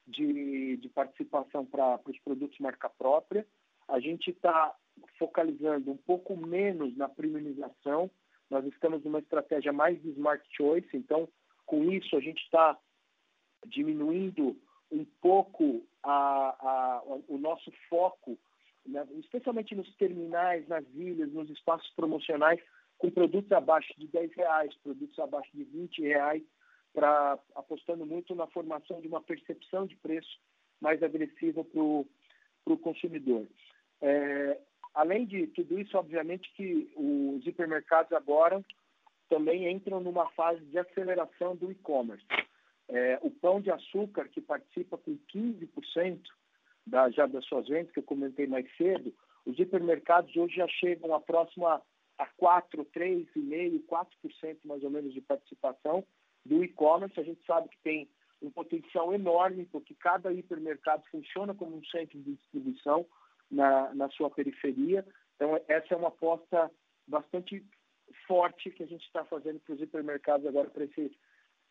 de, 0.06 0.77
de 0.77 0.89
participação 0.89 1.65
para 1.65 1.99
os 2.06 2.19
produtos 2.19 2.60
marca 2.60 2.89
própria. 2.89 3.45
A 3.88 3.99
gente 3.99 4.31
está 4.31 4.76
focalizando 5.18 5.91
um 5.91 5.98
pouco 5.98 6.35
menos 6.35 6.95
na 6.98 7.07
premiumização. 7.07 8.11
Nós 8.49 8.65
estamos 8.65 9.03
numa 9.03 9.19
estratégia 9.19 9.72
mais 9.72 10.02
de 10.02 10.10
smart 10.10 10.43
choice, 10.52 10.89
então, 10.93 11.27
com 11.65 11.89
isso, 11.89 12.15
a 12.18 12.19
gente 12.19 12.41
está 12.43 12.77
diminuindo 13.65 14.57
um 14.91 15.05
pouco 15.21 15.85
a, 16.03 16.11
a, 16.11 17.03
o 17.27 17.38
nosso 17.38 17.71
foco, 17.89 18.38
né, 18.85 19.07
especialmente 19.19 19.75
nos 19.75 19.93
terminais, 19.95 20.67
nas 20.67 20.85
ilhas, 20.93 21.31
nos 21.31 21.49
espaços 21.49 21.89
promocionais, 21.95 22.59
com 22.97 23.09
produtos 23.09 23.51
abaixo 23.51 23.93
de 23.97 24.07
10 24.07 24.33
reais, 24.35 24.75
produtos 24.83 25.17
abaixo 25.19 25.49
de 25.53 25.63
20 25.63 26.01
reais, 26.01 26.43
para 26.93 27.39
apostando 27.55 28.05
muito 28.05 28.35
na 28.35 28.47
formação 28.47 28.99
de 28.99 29.07
uma 29.07 29.21
percepção 29.21 29.85
de 29.85 29.95
preço 29.95 30.39
mais 30.81 31.01
agressiva 31.01 31.63
para 31.63 31.81
o 31.81 32.77
consumidor. 32.81 33.47
É, 34.01 34.59
Além 34.93 35.25
de 35.25 35.47
tudo 35.47 35.79
isso, 35.79 35.97
obviamente 35.97 36.51
que 36.53 36.91
os 36.95 37.45
hipermercados 37.45 38.11
agora 38.11 38.63
também 39.29 39.71
entram 39.71 40.01
numa 40.01 40.29
fase 40.31 40.59
de 40.65 40.77
aceleração 40.77 41.55
do 41.55 41.71
e-commerce. 41.71 42.25
É, 42.91 43.19
o 43.22 43.31
pão 43.31 43.61
de 43.61 43.72
açúcar, 43.72 44.27
que 44.27 44.41
participa 44.41 44.97
com 44.97 45.18
15% 45.34 46.19
da, 46.85 47.09
já 47.09 47.26
das 47.26 47.45
suas 47.45 47.68
vendas, 47.68 47.91
que 47.91 47.99
eu 47.99 48.03
comentei 48.03 48.45
mais 48.45 48.65
cedo, 48.76 49.13
os 49.45 49.57
hipermercados 49.57 50.35
hoje 50.35 50.55
já 50.55 50.68
chegam 50.68 51.15
a 51.15 51.19
próximo 51.19 51.68
a, 51.68 51.81
a 52.18 52.26
4, 52.38 52.85
3,5%, 52.85 53.84
4% 53.85 54.57
mais 54.65 54.84
ou 54.84 54.89
menos 54.89 55.13
de 55.13 55.22
participação 55.22 56.05
do 56.45 56.63
e-commerce. 56.63 57.19
A 57.19 57.23
gente 57.23 57.43
sabe 57.45 57.69
que 57.69 57.77
tem 57.80 58.09
um 58.41 58.51
potencial 58.51 59.13
enorme, 59.13 59.65
porque 59.65 59.95
cada 59.95 60.31
hipermercado 60.31 61.03
funciona 61.09 61.55
como 61.55 61.77
um 61.77 61.85
centro 61.85 62.19
de 62.19 62.35
distribuição, 62.35 63.05
na, 63.51 63.93
na 63.93 64.09
sua 64.09 64.30
periferia. 64.30 65.05
Então, 65.35 65.59
essa 65.68 65.93
é 65.93 65.97
uma 65.97 66.07
aposta 66.07 66.72
bastante 67.05 67.63
forte 68.27 68.72
que 68.72 68.84
a 68.84 68.88
gente 68.88 69.05
está 69.05 69.26
fazendo 69.26 69.59
para 69.59 69.76
os 69.76 69.81
hipermercados 69.81 70.47
agora 70.47 70.69
para 70.69 70.85
esse, 70.85 71.11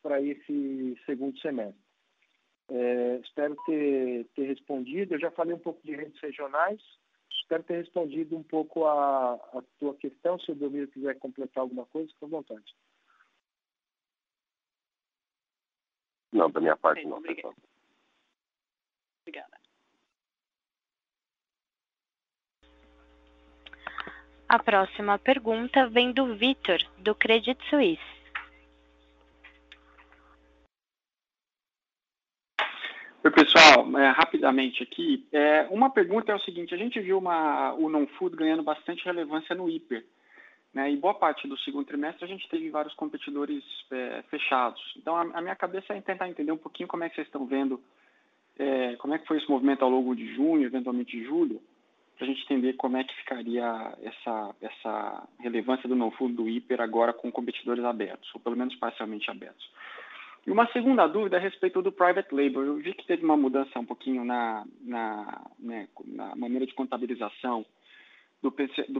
para 0.02 0.20
esse 0.20 0.98
segundo 1.06 1.38
semestre. 1.40 1.80
É, 2.70 3.16
espero 3.16 3.56
ter, 3.66 4.26
ter 4.34 4.44
respondido. 4.44 5.14
Eu 5.14 5.20
já 5.20 5.30
falei 5.30 5.54
um 5.54 5.58
pouco 5.58 5.80
de 5.84 5.94
redes 5.94 6.20
regionais. 6.20 6.80
Espero 7.42 7.62
ter 7.64 7.78
respondido 7.78 8.36
um 8.36 8.42
pouco 8.42 8.86
a, 8.86 9.34
a 9.34 9.62
tua 9.78 9.94
questão. 9.96 10.38
Se 10.38 10.52
o 10.52 10.54
Domiro 10.54 10.88
quiser 10.88 11.18
completar 11.18 11.62
alguma 11.62 11.84
coisa, 11.86 12.08
fique 12.12 12.24
à 12.24 12.28
vontade. 12.28 12.76
Não, 16.32 16.50
da 16.50 16.60
minha 16.60 16.76
parte 16.76 17.04
não, 17.06 17.20
pessoal. 17.20 17.54
Obrigada. 19.22 19.58
A 24.48 24.58
próxima 24.58 25.18
pergunta 25.18 25.88
vem 25.88 26.12
do 26.12 26.36
Vitor, 26.36 26.78
do 26.98 27.14
Credit 27.14 27.56
Suisse. 27.68 28.19
Oi, 33.22 33.30
pessoal. 33.30 33.98
É, 33.98 34.08
rapidamente 34.12 34.82
aqui. 34.82 35.26
É, 35.30 35.66
uma 35.70 35.90
pergunta 35.90 36.32
é 36.32 36.34
o 36.34 36.40
seguinte: 36.40 36.74
a 36.74 36.78
gente 36.78 36.98
viu 37.00 37.18
uma, 37.18 37.74
o 37.74 37.90
non-food 37.90 38.34
ganhando 38.34 38.62
bastante 38.62 39.04
relevância 39.04 39.54
no 39.54 39.68
hiper. 39.68 40.04
Né, 40.72 40.92
e 40.92 40.96
boa 40.96 41.12
parte 41.12 41.48
do 41.48 41.58
segundo 41.58 41.84
trimestre 41.84 42.24
a 42.24 42.28
gente 42.28 42.48
teve 42.48 42.70
vários 42.70 42.94
competidores 42.94 43.62
é, 43.90 44.22
fechados. 44.30 44.80
Então, 44.96 45.16
a, 45.16 45.22
a, 45.22 45.40
minha 45.42 45.56
cabeça 45.56 45.92
é 45.92 46.00
tentar 46.00 46.28
entender 46.28 46.52
um 46.52 46.56
pouquinho 46.56 46.88
como 46.88 47.02
é 47.02 47.08
que 47.08 47.16
vocês 47.16 47.26
estão 47.26 47.44
vendo, 47.44 47.82
é, 48.56 48.94
como 48.96 49.12
é 49.12 49.18
que 49.18 49.26
foi 49.26 49.38
esse 49.38 49.50
movimento 49.50 49.84
ao 49.84 49.90
longo 49.90 50.14
de 50.14 50.32
junho, 50.32 50.64
eventualmente 50.64 51.10
de 51.10 51.24
julho, 51.24 51.60
para 52.16 52.24
a 52.24 52.28
gente 52.30 52.44
entender 52.44 52.74
como 52.74 52.96
é 52.96 53.02
que 53.02 53.14
ficaria 53.16 53.98
essa, 54.02 54.54
essa 54.62 55.28
relevância 55.40 55.88
do 55.88 55.96
no-food 55.96 56.34
do 56.34 56.48
hiper 56.48 56.80
agora 56.80 57.12
com 57.12 57.32
competidores 57.32 57.84
abertos, 57.84 58.30
ou 58.32 58.40
pelo 58.40 58.56
menos 58.56 58.74
parcialmente 58.76 59.28
abertos. 59.28 59.68
E 60.50 60.52
uma 60.52 60.66
segunda 60.72 61.06
dúvida 61.06 61.36
é 61.36 61.38
a 61.38 61.42
respeito 61.42 61.80
do 61.80 61.92
private 61.92 62.34
label. 62.34 62.64
Eu 62.64 62.74
vi 62.74 62.92
que 62.92 63.06
teve 63.06 63.24
uma 63.24 63.36
mudança 63.36 63.78
um 63.78 63.86
pouquinho 63.86 64.24
na, 64.24 64.66
na, 64.80 65.46
né, 65.56 65.88
na 66.04 66.34
maneira 66.34 66.66
de 66.66 66.74
contabilização 66.74 67.64
do, 68.42 68.50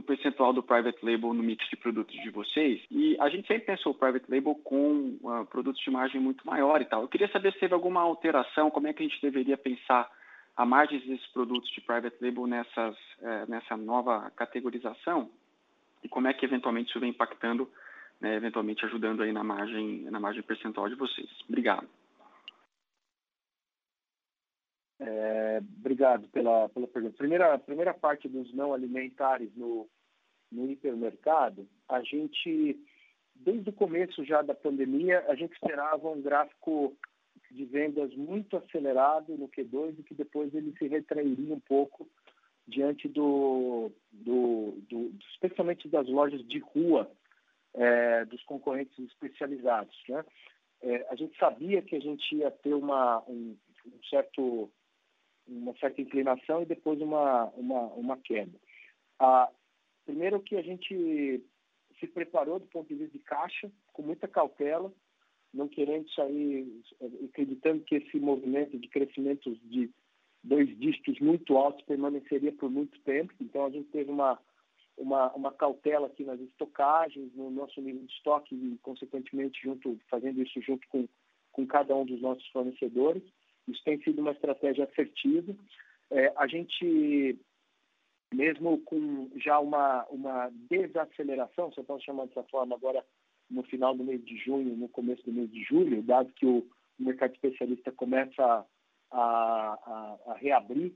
percentual 0.01 0.53
do 0.53 0.63
private 0.63 1.05
label 1.05 1.33
no 1.33 1.43
mix 1.43 1.69
de 1.69 1.75
produtos 1.75 2.15
de 2.21 2.29
vocês. 2.29 2.81
E 2.89 3.17
a 3.19 3.27
gente 3.27 3.49
sempre 3.49 3.65
pensou 3.65 3.91
o 3.91 3.95
private 3.95 4.31
label 4.31 4.55
com 4.63 5.17
uh, 5.23 5.45
produtos 5.47 5.83
de 5.83 5.91
margem 5.91 6.21
muito 6.21 6.47
maior 6.47 6.81
e 6.81 6.85
tal. 6.85 7.01
Eu 7.01 7.09
queria 7.09 7.27
saber 7.27 7.51
se 7.51 7.59
teve 7.59 7.73
alguma 7.73 7.99
alteração, 7.99 8.71
como 8.71 8.87
é 8.87 8.93
que 8.93 9.03
a 9.03 9.05
gente 9.05 9.21
deveria 9.21 9.57
pensar 9.57 10.09
a 10.55 10.65
margem 10.65 10.99
desses 10.99 11.27
produtos 11.33 11.69
de 11.71 11.81
private 11.81 12.15
label 12.21 12.47
nessas, 12.47 12.95
é, 13.21 13.45
nessa 13.47 13.75
nova 13.75 14.31
categorização 14.37 15.29
e 16.03 16.07
como 16.07 16.27
é 16.27 16.33
que 16.33 16.45
eventualmente 16.45 16.89
isso 16.89 16.99
vem 16.99 17.09
impactando, 17.09 17.69
né, 18.21 18.35
eventualmente 18.35 18.85
ajudando 18.85 19.23
aí 19.23 19.33
na 19.33 19.43
margem, 19.43 20.03
na 20.11 20.19
margem 20.19 20.43
percentual 20.43 20.87
de 20.87 20.95
vocês. 20.95 21.27
Obrigado. 21.49 21.89
É, 24.99 25.59
obrigado 25.79 26.29
pela, 26.29 26.69
pela 26.69 26.87
pergunta. 26.87 27.17
Primeira, 27.17 27.57
primeira 27.57 27.93
parte 27.93 28.29
dos 28.29 28.53
não 28.53 28.71
alimentares 28.71 29.49
no, 29.55 29.89
no 30.51 30.69
hipermercado, 30.69 31.67
a 31.89 32.03
gente, 32.03 32.79
desde 33.35 33.71
o 33.71 33.73
começo 33.73 34.23
já 34.23 34.43
da 34.43 34.53
pandemia, 34.53 35.25
a 35.27 35.33
gente 35.33 35.53
esperava 35.53 36.07
um 36.07 36.21
gráfico 36.21 36.95
de 37.49 37.65
vendas 37.65 38.15
muito 38.15 38.55
acelerado 38.55 39.35
no 39.35 39.49
Q2 39.49 39.95
e 39.97 40.03
que 40.03 40.13
depois 40.13 40.53
ele 40.53 40.73
se 40.77 40.87
retrairia 40.87 41.55
um 41.55 41.59
pouco 41.59 42.07
diante 42.67 43.07
do, 43.09 43.91
do, 44.11 44.77
do 44.87 45.11
especialmente 45.33 45.89
das 45.89 46.07
lojas 46.07 46.45
de 46.47 46.59
rua 46.59 47.11
é, 47.73 48.25
dos 48.25 48.43
concorrentes 48.43 48.97
especializados. 48.99 49.95
Né? 50.07 50.23
É, 50.81 51.07
a 51.09 51.15
gente 51.15 51.37
sabia 51.37 51.81
que 51.81 51.95
a 51.95 51.99
gente 51.99 52.35
ia 52.35 52.51
ter 52.51 52.73
uma, 52.73 53.23
um, 53.27 53.55
um 53.85 54.03
certo, 54.09 54.69
uma 55.47 55.75
certa 55.77 56.01
inclinação 56.01 56.61
e 56.61 56.65
depois 56.65 56.99
uma, 57.01 57.45
uma, 57.55 57.81
uma 57.93 58.17
queda. 58.17 58.57
Ah, 59.19 59.49
primeiro 60.05 60.41
que 60.41 60.55
a 60.55 60.61
gente 60.61 61.43
se 61.99 62.07
preparou 62.07 62.59
do 62.59 62.65
ponto 62.67 62.87
de 62.87 62.95
vista 62.95 63.17
de 63.17 63.23
caixa, 63.23 63.71
com 63.93 64.01
muita 64.01 64.27
cautela, 64.27 64.91
não 65.53 65.67
querendo 65.67 66.09
sair, 66.11 66.81
acreditando 67.25 67.83
que 67.83 67.95
esse 67.95 68.19
movimento 68.19 68.79
de 68.79 68.87
crescimento 68.87 69.55
de 69.63 69.91
dois 70.43 70.67
dígitos 70.79 71.19
muito 71.19 71.55
altos 71.57 71.85
permaneceria 71.85 72.51
por 72.53 72.69
muito 72.69 72.99
tempo. 73.01 73.33
Então, 73.39 73.65
a 73.65 73.69
gente 73.69 73.89
teve 73.89 74.09
uma, 74.09 74.39
uma, 74.97 75.31
uma 75.33 75.51
cautela 75.51 76.07
aqui 76.07 76.23
nas 76.23 76.39
estocagens, 76.39 77.33
no 77.33 77.49
nosso 77.49 77.81
nível 77.81 78.03
de 78.05 78.13
estoque 78.13 78.55
e, 78.55 78.77
consequentemente, 78.81 79.61
junto, 79.61 79.99
fazendo 80.09 80.41
isso 80.41 80.61
junto 80.61 80.87
com, 80.89 81.07
com 81.51 81.65
cada 81.65 81.95
um 81.95 82.05
dos 82.05 82.21
nossos 82.21 82.47
fornecedores. 82.47 83.23
Isso 83.67 83.83
tem 83.83 84.01
sido 84.01 84.19
uma 84.19 84.31
estratégia 84.31 84.85
assertiva. 84.85 85.55
É, 86.09 86.33
a 86.35 86.47
gente, 86.47 87.39
mesmo 88.33 88.79
com 88.81 89.29
já 89.37 89.59
uma, 89.59 90.05
uma 90.09 90.51
desaceleração, 90.69 91.71
se 91.71 91.79
eu 91.79 91.83
posso 91.83 92.05
chamar 92.05 92.27
dessa 92.27 92.43
forma, 92.43 92.75
agora 92.75 93.03
no 93.49 93.63
final 93.63 93.95
do 93.95 94.03
mês 94.03 94.23
de 94.23 94.37
junho, 94.37 94.75
no 94.75 94.87
começo 94.89 95.23
do 95.23 95.33
mês 95.33 95.51
de 95.51 95.63
julho, 95.63 96.01
dado 96.01 96.31
que 96.33 96.45
o, 96.45 96.65
mercado 96.99 97.33
especialista 97.33 97.91
começa 97.91 98.43
a, 98.43 98.65
a, 99.11 100.17
a, 100.27 100.33
reabrir 100.35 100.93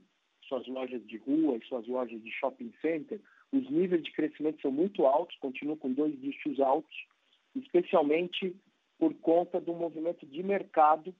suas 0.48 0.66
lojas 0.68 1.04
de 1.04 1.16
rua 1.18 1.56
e 1.56 1.66
suas 1.66 1.86
lojas 1.88 2.22
de 2.22 2.30
shopping 2.30 2.72
center, 2.80 3.20
os 3.52 3.70
níveis 3.70 4.02
de 4.02 4.12
crescimento 4.12 4.60
são 4.60 4.70
muito 4.70 5.06
altos, 5.06 5.36
continuam 5.38 5.76
com 5.76 5.92
dois 5.92 6.18
dígitos 6.20 6.60
altos, 6.60 6.94
especialmente 7.54 8.54
por 8.98 9.14
conta 9.14 9.60
do 9.60 9.74
movimento 9.74 10.26
de 10.26 10.42
mercado 10.42 11.14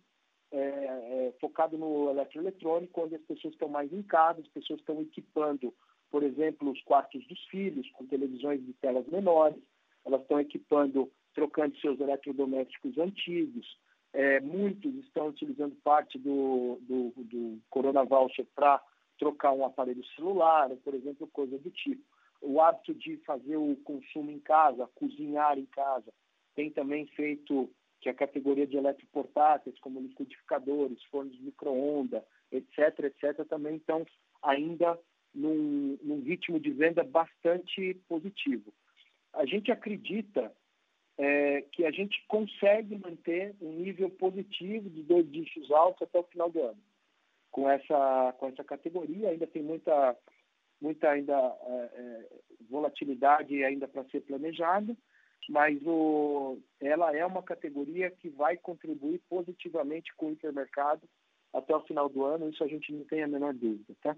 é, 0.53 0.59
é, 0.59 1.35
focado 1.40 1.77
no 1.77 2.11
eletroeletrônico, 2.11 3.03
onde 3.03 3.16
as 3.16 3.23
pessoas 3.23 3.55
estão 3.55 3.69
mais 3.69 3.93
em 3.93 4.03
casa, 4.03 4.40
as 4.40 4.48
pessoas 4.48 4.81
estão 4.81 5.01
equipando, 5.01 5.74
por 6.11 6.23
exemplo, 6.23 6.70
os 6.70 6.82
quartos 6.82 7.27
dos 7.27 7.43
filhos 7.47 7.90
com 7.93 8.07
televisões 8.07 8.65
de 8.65 8.73
telas 8.74 9.07
menores, 9.09 9.62
elas 10.05 10.23
estão 10.23 10.40
equipando 10.40 11.11
trocando 11.35 11.77
seus 11.78 12.01
eletrodomésticos 12.01 12.97
antigos. 12.97 13.66
É, 14.15 14.40
muitos 14.40 14.94
estão 15.05 15.28
utilizando 15.28 15.77
parte 15.85 16.19
do, 16.19 16.78
do, 16.81 17.12
do 17.19 17.61
Corona 17.69 18.03
Voucher 18.05 18.47
para 18.55 18.82
trocar 19.19 19.53
um 19.53 19.65
aparelho 19.65 20.03
celular, 20.15 20.70
por 20.82 20.94
exemplo, 20.94 21.27
coisa 21.27 21.59
do 21.59 21.70
tipo. 21.70 22.03
O 22.47 22.60
hábito 22.60 22.94
de 22.94 23.16
fazer 23.18 23.56
o 23.56 23.74
consumo 23.85 24.31
em 24.31 24.39
casa, 24.39 24.89
cozinhar 24.94 25.59
em 25.59 25.66
casa, 25.66 26.12
tem 26.55 26.70
também 26.70 27.06
feito 27.09 27.68
que 28.01 28.09
a 28.09 28.14
categoria 28.14 28.66
de 28.66 28.77
eletroportáteis, 28.77 29.78
como 29.81 30.01
liquidificadores, 30.01 31.02
fornos 31.10 31.35
de 31.35 31.43
micro-ondas, 31.43 32.23
etc., 32.52 33.01
etc., 33.01 33.44
também 33.48 33.77
estão 33.77 34.06
ainda 34.43 34.97
num, 35.35 35.98
num 36.02 36.20
ritmo 36.20 36.60
de 36.60 36.70
venda 36.70 37.02
bastante 37.02 37.94
positivo. 38.09 38.73
A 39.32 39.44
gente 39.44 39.73
acredita 39.73 40.52
é, 41.18 41.62
que 41.73 41.85
a 41.85 41.90
gente 41.90 42.24
consegue 42.28 42.97
manter 42.97 43.55
um 43.60 43.73
nível 43.73 44.09
positivo 44.10 44.89
de 44.89 45.02
dois 45.02 45.31
dígitos 45.31 45.70
altos 45.73 46.02
até 46.02 46.18
o 46.18 46.24
final 46.24 46.51
do 46.51 46.62
ano. 46.62 46.78
Com 47.51 47.68
essa, 47.68 48.35
com 48.39 48.48
essa 48.48 48.62
categoria, 48.62 49.31
ainda 49.31 49.47
tem 49.47 49.62
muita, 49.62 50.16
muita 50.81 51.11
ainda, 51.11 51.35
é, 51.35 51.90
é, 51.94 52.28
volatilidade 52.69 53.65
ainda 53.65 53.89
para 53.89 54.05
ser 54.05 54.20
planejada, 54.20 54.97
mas 55.48 55.81
o, 55.86 56.59
ela 56.81 57.16
é 57.16 57.24
uma 57.24 57.43
categoria 57.43 58.11
que 58.11 58.28
vai 58.28 58.57
contribuir 58.57 59.20
positivamente 59.28 60.15
com 60.16 60.27
o 60.27 60.32
hipermercado 60.32 61.03
até 61.53 61.74
o 61.74 61.82
final 61.82 62.09
do 62.09 62.24
ano, 62.24 62.51
isso 62.51 62.62
a 62.62 62.66
gente 62.66 62.93
não 62.93 63.05
tem 63.05 63.23
a 63.23 63.28
menor 63.28 63.55
dúvida. 63.55 63.94
Tá? 64.03 64.16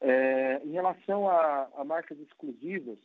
É, 0.00 0.60
em 0.64 0.72
relação 0.72 1.28
a, 1.28 1.68
a 1.76 1.84
marcas 1.84 2.18
exclusivas, 2.20 2.98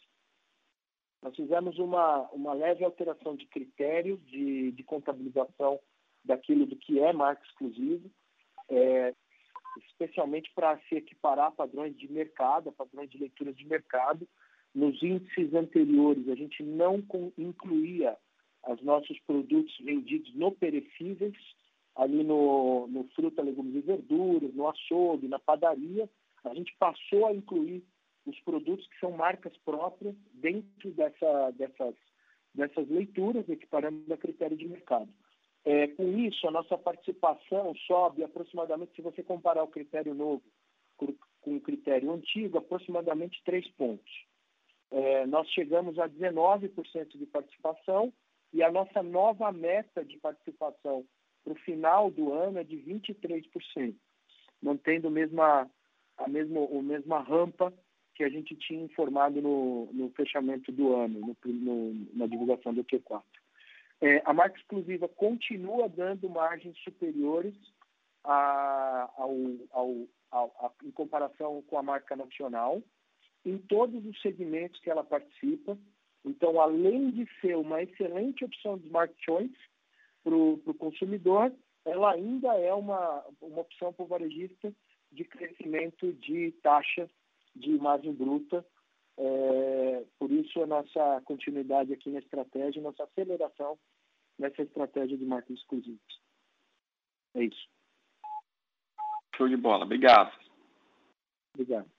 nós 1.22 1.36
fizemos 1.36 1.80
uma, 1.80 2.30
uma 2.32 2.53
leve 2.53 2.84
alteração 2.84 3.36
de 3.36 3.48
critério 3.48 4.18
de, 4.18 4.72
de 4.74 4.84
contabilização 4.84 5.80
daquilo 6.24 6.65
do 6.65 6.76
que 6.76 6.99
é 6.99 7.14
marca 7.14 7.44
exclusiva, 7.45 8.07
é, 8.70 9.14
especialmente 9.78 10.52
para 10.56 10.80
se 10.88 10.95
equiparar 10.95 11.48
a 11.48 11.52
padrões 11.52 11.98
de 11.98 12.12
mercado, 12.12 12.70
a 12.70 12.72
padrões 12.72 13.10
de 13.10 13.18
leitura 13.18 13.54
de 13.54 13.66
mercado. 13.66 14.28
Nos 14.74 15.02
índices 15.04 15.54
anteriores, 15.54 16.28
a 16.30 16.36
gente 16.36 16.64
não 16.64 17.04
incluía 17.38 18.18
os 18.68 18.82
nossos 18.82 19.20
produtos 19.22 19.76
vendidos 19.80 20.34
no 20.36 20.52
perecíveis, 20.52 21.36
ali 21.95 22.24
no, 22.24 22.88
no 22.88 23.04
fruta, 23.16 23.41
legumes 23.41 23.76
e 23.76 23.82
verduras, 23.82 24.54
no 24.54 24.68
açougue, 24.68 25.28
na 25.28 25.40
padaria. 25.40 26.10
A 26.44 26.54
gente 26.54 26.76
passou 26.80 27.28
a 27.28 27.34
incluir 27.34 27.84
os 28.26 28.40
produtos 28.41 28.88
que 28.88 29.00
são 29.00 29.12
marcas 29.12 29.56
próprias 29.66 30.16
dentro 30.34 30.91
dessa, 30.91 31.52
dessas, 31.52 31.95
dessas 32.54 32.90
leituras, 32.90 33.48
equiparando 33.48 34.12
a 34.14 34.18
critério 34.18 34.58
de 34.58 34.68
mercado. 34.68 35.10
É, 35.65 35.88
com 35.88 36.18
isso, 36.18 36.48
a 36.48 36.52
nossa 36.52 36.77
participação 36.77 37.73
sobe 37.88 38.23
aproximadamente, 38.23 38.95
se 38.95 39.02
você 39.02 39.23
comparar 39.23 39.64
o 39.64 39.68
critério 39.68 40.14
novo 40.14 40.44
com 41.41 41.57
o 41.57 41.61
critério 41.61 42.11
antigo, 42.11 42.57
aproximadamente 42.57 43.41
3 43.44 43.68
pontos. 43.72 44.26
É, 44.91 45.26
nós 45.26 45.49
chegamos 45.49 45.98
a 45.99 46.07
19% 46.07 47.18
de 47.18 47.26
participação 47.26 48.14
e 48.53 48.61
a 48.61 48.72
nossa 48.72 49.02
nova 49.02 49.52
meta 49.52 50.06
de 50.06 50.18
participação 50.18 51.06
para 51.44 51.53
o 51.53 51.57
final 51.57 52.10
do 52.11 52.31
ano 52.31 52.60
é 52.60 52.64
de 52.64 52.77
23%, 52.77 53.95
mantendo 54.61 55.10
mesma, 55.10 55.69
a 56.18 56.27
mesma, 56.27 56.60
a 56.64 56.81
mesma 56.81 57.19
rampa 57.19 57.73
que 58.15 58.23
a 58.23 58.30
gente 58.30 58.56
tinha 58.56 58.84
informado 58.84 59.41
no, 59.41 59.90
no 59.91 60.10
fechamento 60.11 60.72
do 60.72 60.95
ano, 60.95 61.19
no, 61.19 61.35
no, 61.45 61.94
na 62.14 62.27
divulgação 62.27 62.73
do 62.73 62.84
Q4. 62.84 63.23
É, 64.04 64.22
a 64.26 64.34
marca 64.34 64.58
exclusiva 64.58 65.08
continua 65.08 65.88
dando 65.88 66.30
margens 66.30 66.78
superiores 66.80 67.56
a, 68.22 69.10
ao, 69.16 69.32
ao, 69.72 69.96
ao, 70.30 70.48
a, 70.60 70.86
em 70.86 70.92
comparação 70.92 71.62
com 71.68 71.78
a 71.78 71.82
marca 71.82 72.14
nacional, 72.14 72.84
em 73.46 73.58
todos 73.58 74.06
os 74.06 74.22
segmentos 74.22 74.78
que 74.82 74.90
ela 74.90 75.06
participa. 75.06 75.78
Então, 76.26 76.60
além 76.60 77.12
de 77.12 77.26
ser 77.40 77.56
uma 77.56 77.82
excelente 77.82 78.44
opção 78.44 78.78
de 78.78 78.88
Smart 78.88 79.14
Choice 79.24 79.56
para 80.22 80.36
o 80.36 80.74
consumidor, 80.78 81.54
ela 81.86 82.12
ainda 82.12 82.54
é 82.58 82.74
uma, 82.74 83.26
uma 83.42 83.62
opção 83.62 83.94
para 83.94 84.04
o 84.04 84.08
varejista 84.08 84.74
de 85.14 85.24
crescimento 85.24 86.12
de 86.12 86.52
taxa 86.62 87.10
de 87.56 87.70
margem 87.78 88.12
bruta. 88.12 88.66
É, 89.18 90.04
por 90.20 90.30
isso, 90.30 90.62
a 90.62 90.68
nossa 90.68 91.22
continuidade 91.24 91.94
aqui 91.94 92.10
na 92.10 92.20
estratégia, 92.20 92.82
nossa 92.82 93.06
aceleração 93.06 93.78
nessa 94.38 94.61
estratégia 94.61 95.18
de 95.18 95.26
marcas 95.26 95.57
exclusivas. 95.57 95.99
É 97.35 97.43
isso. 97.43 97.68
Show 99.35 99.49
de 99.49 99.57
bola. 99.57 99.85
Obrigado. 99.85 100.31
Obrigado. 101.55 101.89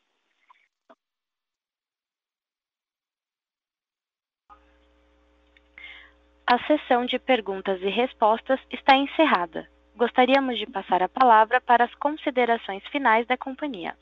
A 6.47 6.59
sessão 6.67 7.07
de 7.07 7.19
perguntas 7.19 7.81
e 7.81 7.89
respostas 7.89 8.61
está 8.71 8.97
encerrada. 8.97 9.67
Gostaríamos 9.97 10.59
de 10.59 10.67
passar 10.67 11.03
a 11.03 11.09
palavra 11.09 11.61
para 11.61 11.85
as 11.85 11.95
considerações 11.95 12.87
finais 12.89 13.27
da 13.27 13.37
companhia. 13.37 13.97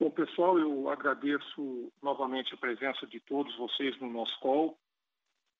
Bom, 0.00 0.12
pessoal, 0.12 0.56
eu 0.56 0.88
agradeço 0.88 1.92
novamente 2.00 2.54
a 2.54 2.56
presença 2.56 3.04
de 3.04 3.18
todos 3.18 3.56
vocês 3.56 3.98
no 3.98 4.08
nosso 4.08 4.38
call. 4.38 4.78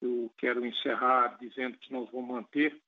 Eu 0.00 0.32
quero 0.38 0.64
encerrar 0.64 1.36
dizendo 1.40 1.76
que 1.76 1.92
nós 1.92 2.08
vamos 2.12 2.28
manter 2.28 2.80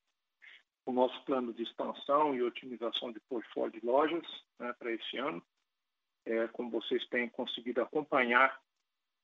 o 0.85 0.93
nosso 0.93 1.21
plano 1.25 1.53
de 1.53 1.63
expansão 1.63 2.33
e 2.33 2.41
otimização 2.41 3.11
de 3.11 3.19
portfólio 3.19 3.77
de 3.77 3.85
lojas 3.85 4.23
né, 4.57 4.71
para 4.79 4.93
esse 4.93 5.17
ano. 5.17 5.43
É, 6.25 6.47
como 6.47 6.71
vocês 6.71 7.05
têm 7.09 7.27
conseguido 7.27 7.81
acompanhar 7.81 8.57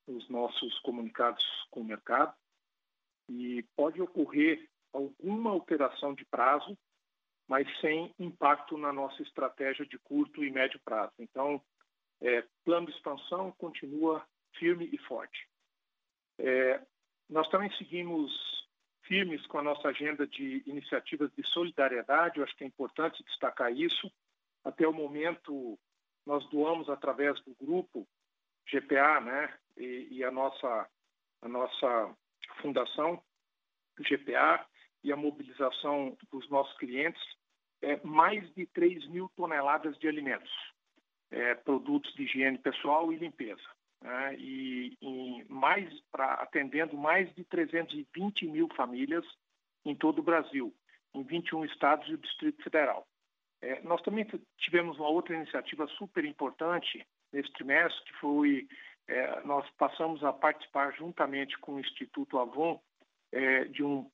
os 0.06 0.28
nossos 0.28 0.78
comunicados 0.80 1.44
com 1.70 1.80
o 1.80 1.84
mercado. 1.84 2.36
E 3.30 3.62
pode 3.74 4.02
ocorrer 4.02 4.68
alguma 4.92 5.50
alteração 5.50 6.12
de 6.12 6.26
prazo, 6.26 6.76
mas 7.48 7.66
sem 7.80 8.14
impacto 8.18 8.76
na 8.76 8.92
nossa 8.92 9.22
estratégia 9.22 9.86
de 9.86 9.98
curto 9.98 10.44
e 10.44 10.50
médio 10.50 10.78
prazo. 10.84 11.14
Então, 11.18 11.62
é, 12.20 12.44
plano 12.64 12.86
de 12.86 12.92
expansão 12.92 13.52
continua 13.52 14.26
firme 14.58 14.88
e 14.92 14.98
forte. 14.98 15.48
É, 16.38 16.80
nós 17.28 17.48
também 17.48 17.70
seguimos 17.76 18.32
firmes 19.02 19.44
com 19.46 19.58
a 19.58 19.62
nossa 19.62 19.88
agenda 19.88 20.26
de 20.26 20.62
iniciativas 20.66 21.30
de 21.34 21.46
solidariedade, 21.48 22.38
eu 22.38 22.44
acho 22.44 22.54
que 22.56 22.64
é 22.64 22.66
importante 22.66 23.24
destacar 23.24 23.72
isso. 23.72 24.10
Até 24.64 24.86
o 24.86 24.92
momento, 24.92 25.78
nós 26.26 26.46
doamos 26.50 26.90
através 26.90 27.40
do 27.42 27.54
grupo 27.54 28.06
GPA, 28.70 29.20
né, 29.20 29.58
e, 29.76 30.08
e 30.10 30.24
a 30.24 30.30
nossa 30.30 30.88
a 31.40 31.48
nossa 31.48 32.16
fundação 32.60 33.22
GPA 34.00 34.66
e 35.02 35.12
a 35.12 35.16
mobilização 35.16 36.16
dos 36.30 36.48
nossos 36.50 36.76
clientes 36.78 37.22
é, 37.80 37.96
mais 38.04 38.52
de 38.54 38.66
3 38.66 39.06
mil 39.08 39.28
toneladas 39.36 39.96
de 39.98 40.08
alimentos, 40.08 40.50
é, 41.30 41.54
produtos 41.54 42.12
de 42.14 42.24
higiene 42.24 42.58
pessoal 42.58 43.12
e 43.12 43.16
limpeza. 43.16 43.62
Né, 44.00 44.36
e, 44.38 45.44
mais 45.48 45.92
para 46.12 46.34
atendendo 46.34 46.96
mais 46.96 47.34
de 47.34 47.42
320 47.44 48.46
mil 48.46 48.68
famílias 48.76 49.24
em 49.84 49.94
todo 49.94 50.20
o 50.20 50.22
Brasil, 50.22 50.72
em 51.14 51.22
21 51.24 51.64
estados 51.64 52.08
e 52.08 52.14
o 52.14 52.18
Distrito 52.18 52.62
Federal. 52.62 53.06
É, 53.60 53.80
nós 53.82 54.00
também 54.02 54.24
tivemos 54.58 54.98
uma 54.98 55.08
outra 55.08 55.34
iniciativa 55.34 55.86
super 55.88 56.24
importante 56.24 57.04
nesse 57.32 57.52
trimestre, 57.52 58.04
que 58.04 58.12
foi 58.20 58.68
é, 59.08 59.40
nós 59.44 59.68
passamos 59.70 60.22
a 60.22 60.32
participar 60.32 60.92
juntamente 60.92 61.58
com 61.58 61.74
o 61.74 61.80
Instituto 61.80 62.38
Avon 62.38 62.80
é, 63.32 63.64
de 63.64 63.82
um 63.82 64.08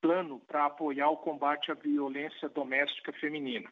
plano 0.00 0.40
para 0.46 0.66
apoiar 0.66 1.10
o 1.10 1.16
combate 1.16 1.70
à 1.70 1.74
violência 1.74 2.48
doméstica 2.48 3.12
feminina, 3.12 3.70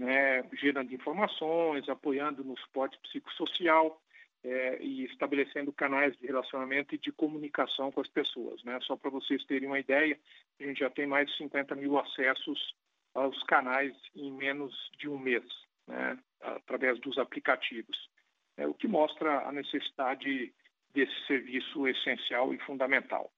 né, 0.00 0.42
gerando 0.54 0.94
informações, 0.94 1.86
apoiando 1.88 2.42
no 2.42 2.58
suporte 2.58 2.98
psicossocial 3.00 4.00
é, 4.42 4.82
e 4.82 5.04
estabelecendo 5.04 5.70
canais 5.72 6.16
de 6.16 6.26
relacionamento 6.26 6.94
e 6.94 6.98
de 6.98 7.12
comunicação 7.12 7.92
com 7.92 8.00
as 8.00 8.08
pessoas. 8.08 8.64
Né? 8.64 8.78
Só 8.80 8.96
para 8.96 9.10
vocês 9.10 9.44
terem 9.44 9.68
uma 9.68 9.78
ideia, 9.78 10.18
a 10.58 10.64
gente 10.64 10.80
já 10.80 10.88
tem 10.88 11.06
mais 11.06 11.28
de 11.28 11.36
50 11.36 11.74
mil 11.74 11.98
acessos 11.98 12.74
aos 13.14 13.42
canais 13.42 13.94
em 14.16 14.32
menos 14.32 14.74
de 14.98 15.06
um 15.06 15.18
mês, 15.18 15.44
né? 15.86 16.18
através 16.40 16.98
dos 17.00 17.18
aplicativos, 17.18 18.08
é, 18.56 18.66
o 18.66 18.72
que 18.72 18.88
mostra 18.88 19.46
a 19.46 19.52
necessidade 19.52 20.54
desse 20.94 21.26
serviço 21.26 21.86
essencial 21.86 22.54
e 22.54 22.58
fundamental. 22.60 23.30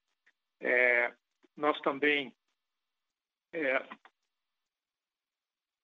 É, 0.61 1.11
nós 1.57 1.77
também 1.81 2.33
é, 3.51 3.83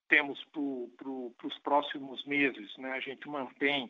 temos 0.10 0.44
para 0.46 0.62
pro, 0.98 1.34
os 1.44 1.60
próximos 1.60 2.26
meses, 2.26 2.76
né, 2.78 2.92
a 2.92 3.00
gente 3.00 3.30
mantém 3.30 3.88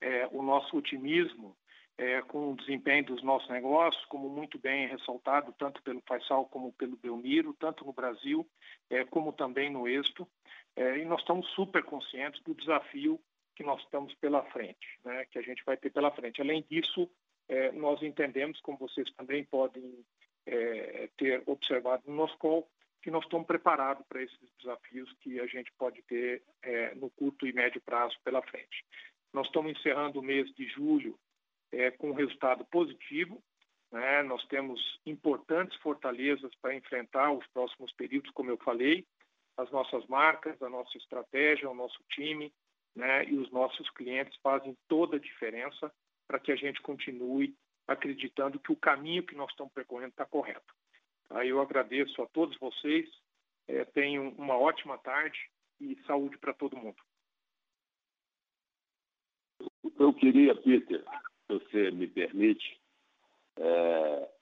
é, 0.00 0.26
o 0.32 0.42
nosso 0.42 0.76
otimismo 0.76 1.56
é, 1.98 2.22
com 2.22 2.52
o 2.52 2.56
desempenho 2.56 3.04
dos 3.04 3.22
nossos 3.22 3.48
negócios, 3.50 4.02
como 4.06 4.28
muito 4.30 4.58
bem 4.58 4.88
ressaltado, 4.88 5.54
tanto 5.58 5.82
pelo 5.82 6.02
Faisal 6.08 6.46
como 6.46 6.72
pelo 6.72 6.96
Belmiro, 6.96 7.54
tanto 7.60 7.84
no 7.84 7.92
Brasil 7.92 8.48
é, 8.88 9.04
como 9.04 9.34
também 9.34 9.70
no 9.70 9.86
êxito. 9.86 10.26
É, 10.74 10.98
e 10.98 11.04
nós 11.04 11.20
estamos 11.20 11.46
super 11.50 11.84
conscientes 11.84 12.42
do 12.42 12.54
desafio 12.54 13.20
que 13.54 13.62
nós 13.62 13.82
estamos 13.82 14.14
pela 14.14 14.42
frente, 14.44 14.98
né, 15.04 15.26
que 15.30 15.38
a 15.38 15.42
gente 15.42 15.62
vai 15.64 15.76
ter 15.76 15.90
pela 15.90 16.10
frente. 16.10 16.40
Além 16.40 16.64
disso, 16.70 17.06
é, 17.48 17.70
nós 17.72 18.02
entendemos, 18.02 18.58
como 18.62 18.78
vocês 18.78 19.10
também 19.12 19.44
podem 19.44 20.02
é, 20.46 21.10
ter 21.18 21.42
observado 21.44 22.04
no 22.06 22.14
nosso 22.14 22.38
call, 22.38 22.66
que 23.02 23.10
nós 23.10 23.24
estamos 23.24 23.46
preparados 23.46 24.04
para 24.06 24.22
esses 24.22 24.38
desafios 24.58 25.12
que 25.20 25.40
a 25.40 25.46
gente 25.46 25.72
pode 25.78 26.02
ter 26.02 26.42
é, 26.62 26.94
no 26.94 27.10
curto 27.10 27.46
e 27.46 27.52
médio 27.52 27.80
prazo 27.80 28.16
pela 28.22 28.42
frente. 28.42 28.84
Nós 29.32 29.46
estamos 29.46 29.72
encerrando 29.72 30.20
o 30.20 30.22
mês 30.22 30.52
de 30.54 30.66
julho 30.68 31.18
é, 31.72 31.90
com 31.90 32.10
um 32.10 32.14
resultado 32.14 32.64
positivo. 32.66 33.42
Né? 33.90 34.22
Nós 34.22 34.44
temos 34.46 34.80
importantes 35.06 35.76
fortalezas 35.78 36.50
para 36.60 36.74
enfrentar 36.74 37.32
os 37.32 37.46
próximos 37.48 37.92
períodos, 37.92 38.30
como 38.32 38.50
eu 38.50 38.58
falei, 38.58 39.06
as 39.56 39.70
nossas 39.70 40.06
marcas, 40.06 40.60
a 40.62 40.68
nossa 40.68 40.96
estratégia, 40.98 41.70
o 41.70 41.74
nosso 41.74 42.02
time 42.10 42.52
né? 42.94 43.24
e 43.24 43.36
os 43.36 43.50
nossos 43.50 43.88
clientes 43.90 44.38
fazem 44.42 44.76
toda 44.88 45.16
a 45.16 45.20
diferença 45.20 45.92
para 46.26 46.38
que 46.38 46.52
a 46.52 46.56
gente 46.56 46.80
continue 46.82 47.54
acreditando 47.86 48.60
que 48.60 48.72
o 48.72 48.76
caminho 48.76 49.24
que 49.24 49.34
nós 49.34 49.50
estamos 49.50 49.72
percorrendo 49.72 50.10
está 50.10 50.24
correto. 50.24 50.74
Aí 51.30 51.48
eu 51.48 51.60
agradeço 51.60 52.20
a 52.22 52.26
todos 52.26 52.58
vocês, 52.58 53.08
é, 53.68 53.84
tenham 53.84 54.30
uma 54.30 54.56
ótima 54.56 54.98
tarde 54.98 55.38
e 55.80 55.96
saúde 56.04 56.36
para 56.38 56.52
todo 56.52 56.76
mundo. 56.76 57.00
Eu 59.98 60.12
queria, 60.14 60.54
Peter, 60.56 61.04
se 61.46 61.52
você 61.52 61.90
me 61.92 62.08
permite, 62.08 62.80
é, 63.56 64.32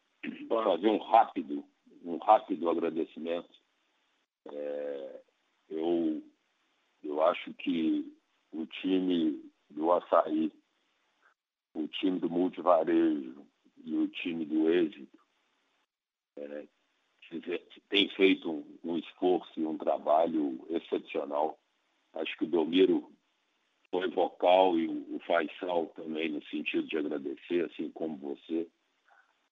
fazer 0.49 0.89
um 0.89 0.99
rápido, 0.99 1.65
um 2.03 2.17
rápido 2.17 2.71
agradecimento. 2.71 3.55
É, 4.51 5.23
eu, 5.69 6.23
eu 7.03 7.23
acho 7.23 7.53
que 7.55 8.17
o 8.53 8.65
time 8.67 9.53
do 9.69 9.93
Açaí, 9.93 10.51
o 11.75 11.87
time 11.87 12.19
do 12.19 12.31
Multivarejo 12.31 13.47
e 13.85 13.95
o 13.95 14.09
time 14.09 14.47
do 14.47 14.71
Êxito 14.71 15.19
é, 16.37 16.67
tem 17.89 18.09
feito 18.11 18.51
um, 18.51 18.65
um 18.85 18.99
esforço 18.99 19.53
e 19.57 19.67
um 19.67 19.77
trabalho 19.77 20.59
excepcional. 20.71 21.59
Acho 22.15 22.37
que 22.39 22.45
o 22.45 22.49
Domiro 22.49 23.11
foi 23.91 24.09
vocal 24.11 24.79
e 24.79 24.87
o 24.87 25.21
Faisal 25.27 25.87
também 25.95 26.31
no 26.31 26.43
sentido 26.45 26.87
de 26.87 26.99
agradecer, 26.99 27.65
assim 27.65 27.91
como 27.91 28.17
você. 28.17 28.69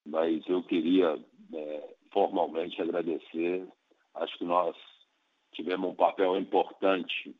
Mas 0.05 0.47
eu 0.47 0.63
queria 0.63 1.19
é, 1.53 1.95
formalmente 2.11 2.81
agradecer. 2.81 3.67
Acho 4.13 4.37
que 4.37 4.45
nós 4.45 4.75
tivemos 5.51 5.89
um 5.89 5.95
papel 5.95 6.37
importante 6.37 7.35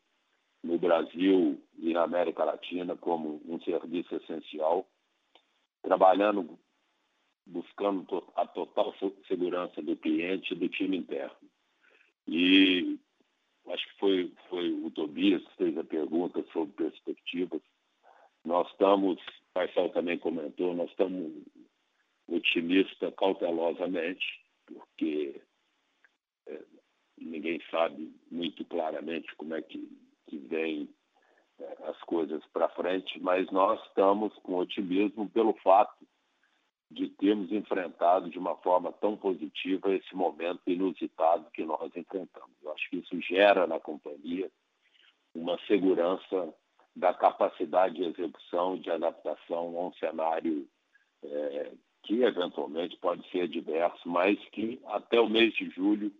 no 0.63 0.77
Brasil 0.77 1.61
e 1.77 1.93
na 1.93 2.03
América 2.03 2.43
Latina 2.43 2.95
como 2.95 3.41
um 3.45 3.59
serviço 3.61 4.15
essencial, 4.15 4.87
trabalhando, 5.81 6.57
buscando 7.47 8.23
a 8.35 8.45
total 8.45 8.93
segurança 9.27 9.81
do 9.81 9.95
cliente 9.95 10.53
e 10.53 10.57
do 10.57 10.69
time 10.69 10.97
interno. 10.97 11.35
E 12.27 12.99
acho 13.67 13.87
que 13.87 13.99
foi, 13.99 14.33
foi 14.49 14.71
o 14.71 14.91
Tobias 14.91 15.43
que 15.43 15.55
fez 15.57 15.77
a 15.77 15.83
pergunta 15.83 16.43
sobre 16.51 16.73
perspectivas. 16.73 17.61
Nós 18.43 18.69
estamos, 18.71 19.17
o 19.17 19.59
Marcel 19.59 19.89
também 19.89 20.17
comentou, 20.17 20.73
nós 20.73 20.89
estamos 20.89 21.31
otimistas 22.27 23.13
cautelosamente, 23.15 24.25
porque 24.65 25.41
é, 26.47 26.61
ninguém 27.17 27.61
sabe 27.71 28.13
muito 28.29 28.65
claramente 28.65 29.33
como 29.35 29.55
é 29.55 29.61
que, 29.61 29.89
que 30.27 30.37
vem 30.37 30.89
é, 31.59 31.77
as 31.85 31.97
coisas 32.01 32.45
para 32.47 32.69
frente, 32.69 33.19
mas 33.21 33.49
nós 33.51 33.81
estamos 33.87 34.33
com 34.39 34.57
otimismo 34.57 35.29
pelo 35.29 35.53
fato 35.55 36.05
de 36.89 37.09
termos 37.09 37.51
enfrentado 37.51 38.29
de 38.29 38.39
uma 38.39 38.55
forma 38.57 38.91
tão 38.93 39.17
positiva 39.17 39.93
esse 39.93 40.15
momento 40.15 40.61
inusitado 40.65 41.49
que 41.51 41.65
nós 41.65 41.93
enfrentamos. 41.95 42.55
Eu 42.63 42.71
acho 42.71 42.89
que 42.89 42.97
isso 42.97 43.21
gera 43.21 43.67
na 43.67 43.79
companhia 43.79 44.49
uma 45.35 45.59
segurança 45.67 46.53
da 46.95 47.13
capacidade 47.13 47.95
de 47.95 48.03
execução 48.03 48.77
de 48.77 48.89
adaptação 48.89 49.77
a 49.77 49.87
um 49.87 49.93
cenário 49.93 50.67
é, 51.23 51.71
que 52.03 52.23
eventualmente 52.23 52.97
pode 52.97 53.29
ser 53.29 53.47
diverso, 53.47 54.07
mas 54.07 54.39
que 54.49 54.81
até 54.85 55.19
o 55.19 55.29
mês 55.29 55.53
de 55.53 55.69
julho 55.69 56.11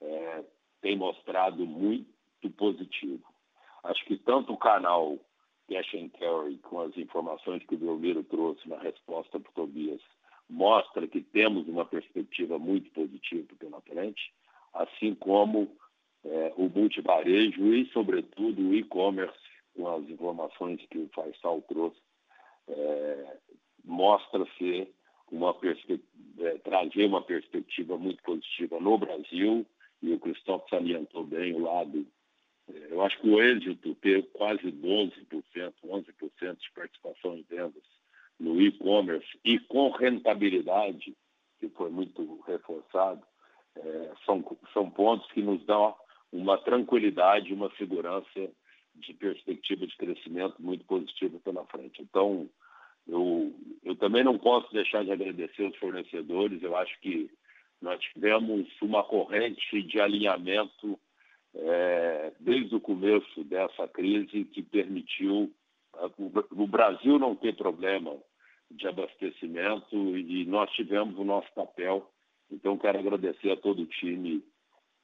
é, 0.00 0.44
tem 0.80 0.96
mostrado 0.96 1.64
muito 1.64 2.50
positivo. 2.56 3.24
Acho 3.84 4.04
que 4.04 4.16
tanto 4.16 4.52
o 4.52 4.58
canal 4.58 5.18
cash 5.70 5.94
and 5.94 6.08
carry, 6.18 6.58
com 6.58 6.80
as 6.80 6.96
informações 6.96 7.62
que 7.64 7.76
o 7.76 7.78
Belmiro 7.78 8.24
trouxe 8.24 8.68
na 8.68 8.76
resposta 8.78 9.38
para 9.38 9.50
o 9.50 9.54
Tobias, 9.54 10.00
mostra 10.48 11.06
que 11.06 11.20
temos 11.20 11.68
uma 11.68 11.84
perspectiva 11.84 12.58
muito 12.58 12.90
positiva 12.90 13.46
pela 13.56 13.80
frente, 13.82 14.32
assim 14.74 15.14
como 15.14 15.70
é, 16.24 16.52
o 16.56 16.68
multivarejo 16.68 17.72
e, 17.72 17.86
sobretudo, 17.92 18.68
o 18.68 18.74
e-commerce, 18.74 19.38
com 19.76 19.88
as 19.88 20.02
informações 20.10 20.84
que 20.90 20.98
o 20.98 21.08
Faisal 21.14 21.62
trouxe, 21.62 22.00
é, 22.68 23.36
mostra 23.84 24.44
ser 24.58 24.92
uma 25.30 25.56
é, 26.40 26.58
trazer 26.58 27.06
uma 27.06 27.22
perspectiva 27.22 27.96
muito 27.96 28.20
positiva 28.24 28.80
no 28.80 28.98
Brasil, 28.98 29.64
e 30.02 30.12
o 30.12 30.18
Cristóvão 30.18 30.66
salientou 30.68 31.24
bem 31.24 31.54
o 31.54 31.62
lado 31.62 32.04
eu 32.90 33.02
acho 33.02 33.18
que 33.20 33.28
o 33.28 33.40
êxito 33.40 33.94
ter 33.96 34.26
quase 34.32 34.70
12%, 34.70 35.12
11% 35.84 36.56
de 36.56 36.72
participação 36.74 37.36
em 37.36 37.42
vendas 37.48 37.82
no 38.38 38.60
e-commerce 38.60 39.28
e 39.44 39.58
com 39.58 39.90
rentabilidade, 39.90 41.14
que 41.58 41.68
foi 41.70 41.90
muito 41.90 42.40
reforçado, 42.46 43.22
é, 43.76 44.12
são, 44.24 44.44
são 44.72 44.90
pontos 44.90 45.30
que 45.32 45.42
nos 45.42 45.64
dão 45.64 45.94
uma 46.32 46.56
tranquilidade, 46.58 47.52
uma 47.52 47.70
segurança 47.76 48.50
de 48.94 49.14
perspectiva 49.14 49.86
de 49.86 49.96
crescimento 49.96 50.60
muito 50.60 50.84
positiva 50.84 51.38
pela 51.40 51.64
frente. 51.66 52.02
Então, 52.02 52.48
eu, 53.06 53.54
eu 53.82 53.96
também 53.96 54.24
não 54.24 54.38
posso 54.38 54.72
deixar 54.72 55.04
de 55.04 55.12
agradecer 55.12 55.64
os 55.64 55.76
fornecedores. 55.76 56.62
Eu 56.62 56.76
acho 56.76 56.98
que 57.00 57.30
nós 57.80 58.00
tivemos 58.00 58.68
uma 58.80 59.02
corrente 59.02 59.82
de 59.82 60.00
alinhamento 60.00 60.98
é, 61.54 62.32
desde 62.40 62.74
o 62.74 62.80
começo 62.80 63.44
dessa 63.44 63.88
crise 63.88 64.44
que 64.44 64.62
permitiu 64.62 65.52
o 66.52 66.66
Brasil 66.66 67.18
não 67.18 67.34
ter 67.34 67.56
problema 67.56 68.16
de 68.70 68.86
abastecimento 68.86 70.16
e 70.16 70.44
nós 70.46 70.70
tivemos 70.70 71.18
o 71.18 71.24
nosso 71.24 71.52
papel. 71.54 72.08
Então, 72.50 72.78
quero 72.78 72.98
agradecer 72.98 73.50
a 73.50 73.56
todo 73.56 73.82
o 73.82 73.86
time 73.86 74.44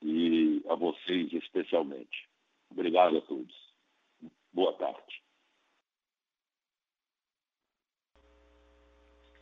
e 0.03 0.63
a 0.69 0.75
vocês 0.75 1.33
especialmente. 1.33 2.29
Obrigado 2.71 3.19
a 3.19 3.21
todos. 3.23 3.55
Boa 4.53 4.73
tarde. 4.75 5.23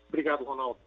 Obrigado, 0.09 0.45
Ronaldo. 0.45 0.84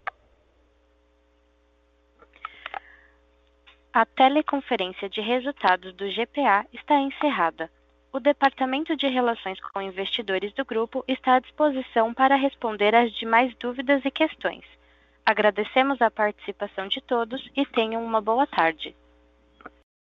A 4.00 4.06
teleconferência 4.06 5.10
de 5.10 5.22
resultados 5.22 5.92
do 5.96 6.06
GPA 6.08 6.68
está 6.72 7.00
encerrada. 7.00 7.68
O 8.14 8.20
Departamento 8.20 8.96
de 8.96 9.08
Relações 9.08 9.60
com 9.60 9.82
Investidores 9.82 10.54
do 10.54 10.64
grupo 10.64 11.04
está 11.08 11.34
à 11.34 11.40
disposição 11.40 12.14
para 12.14 12.36
responder 12.36 12.94
às 12.94 13.12
demais 13.14 13.56
dúvidas 13.56 14.06
e 14.06 14.12
questões. 14.12 14.64
Agradecemos 15.26 16.00
a 16.00 16.12
participação 16.12 16.88
de 16.88 17.02
todos 17.02 17.50
e 17.56 17.66
tenham 17.66 18.06
uma 18.06 18.22
boa 18.22 18.46
tarde. 18.46 18.96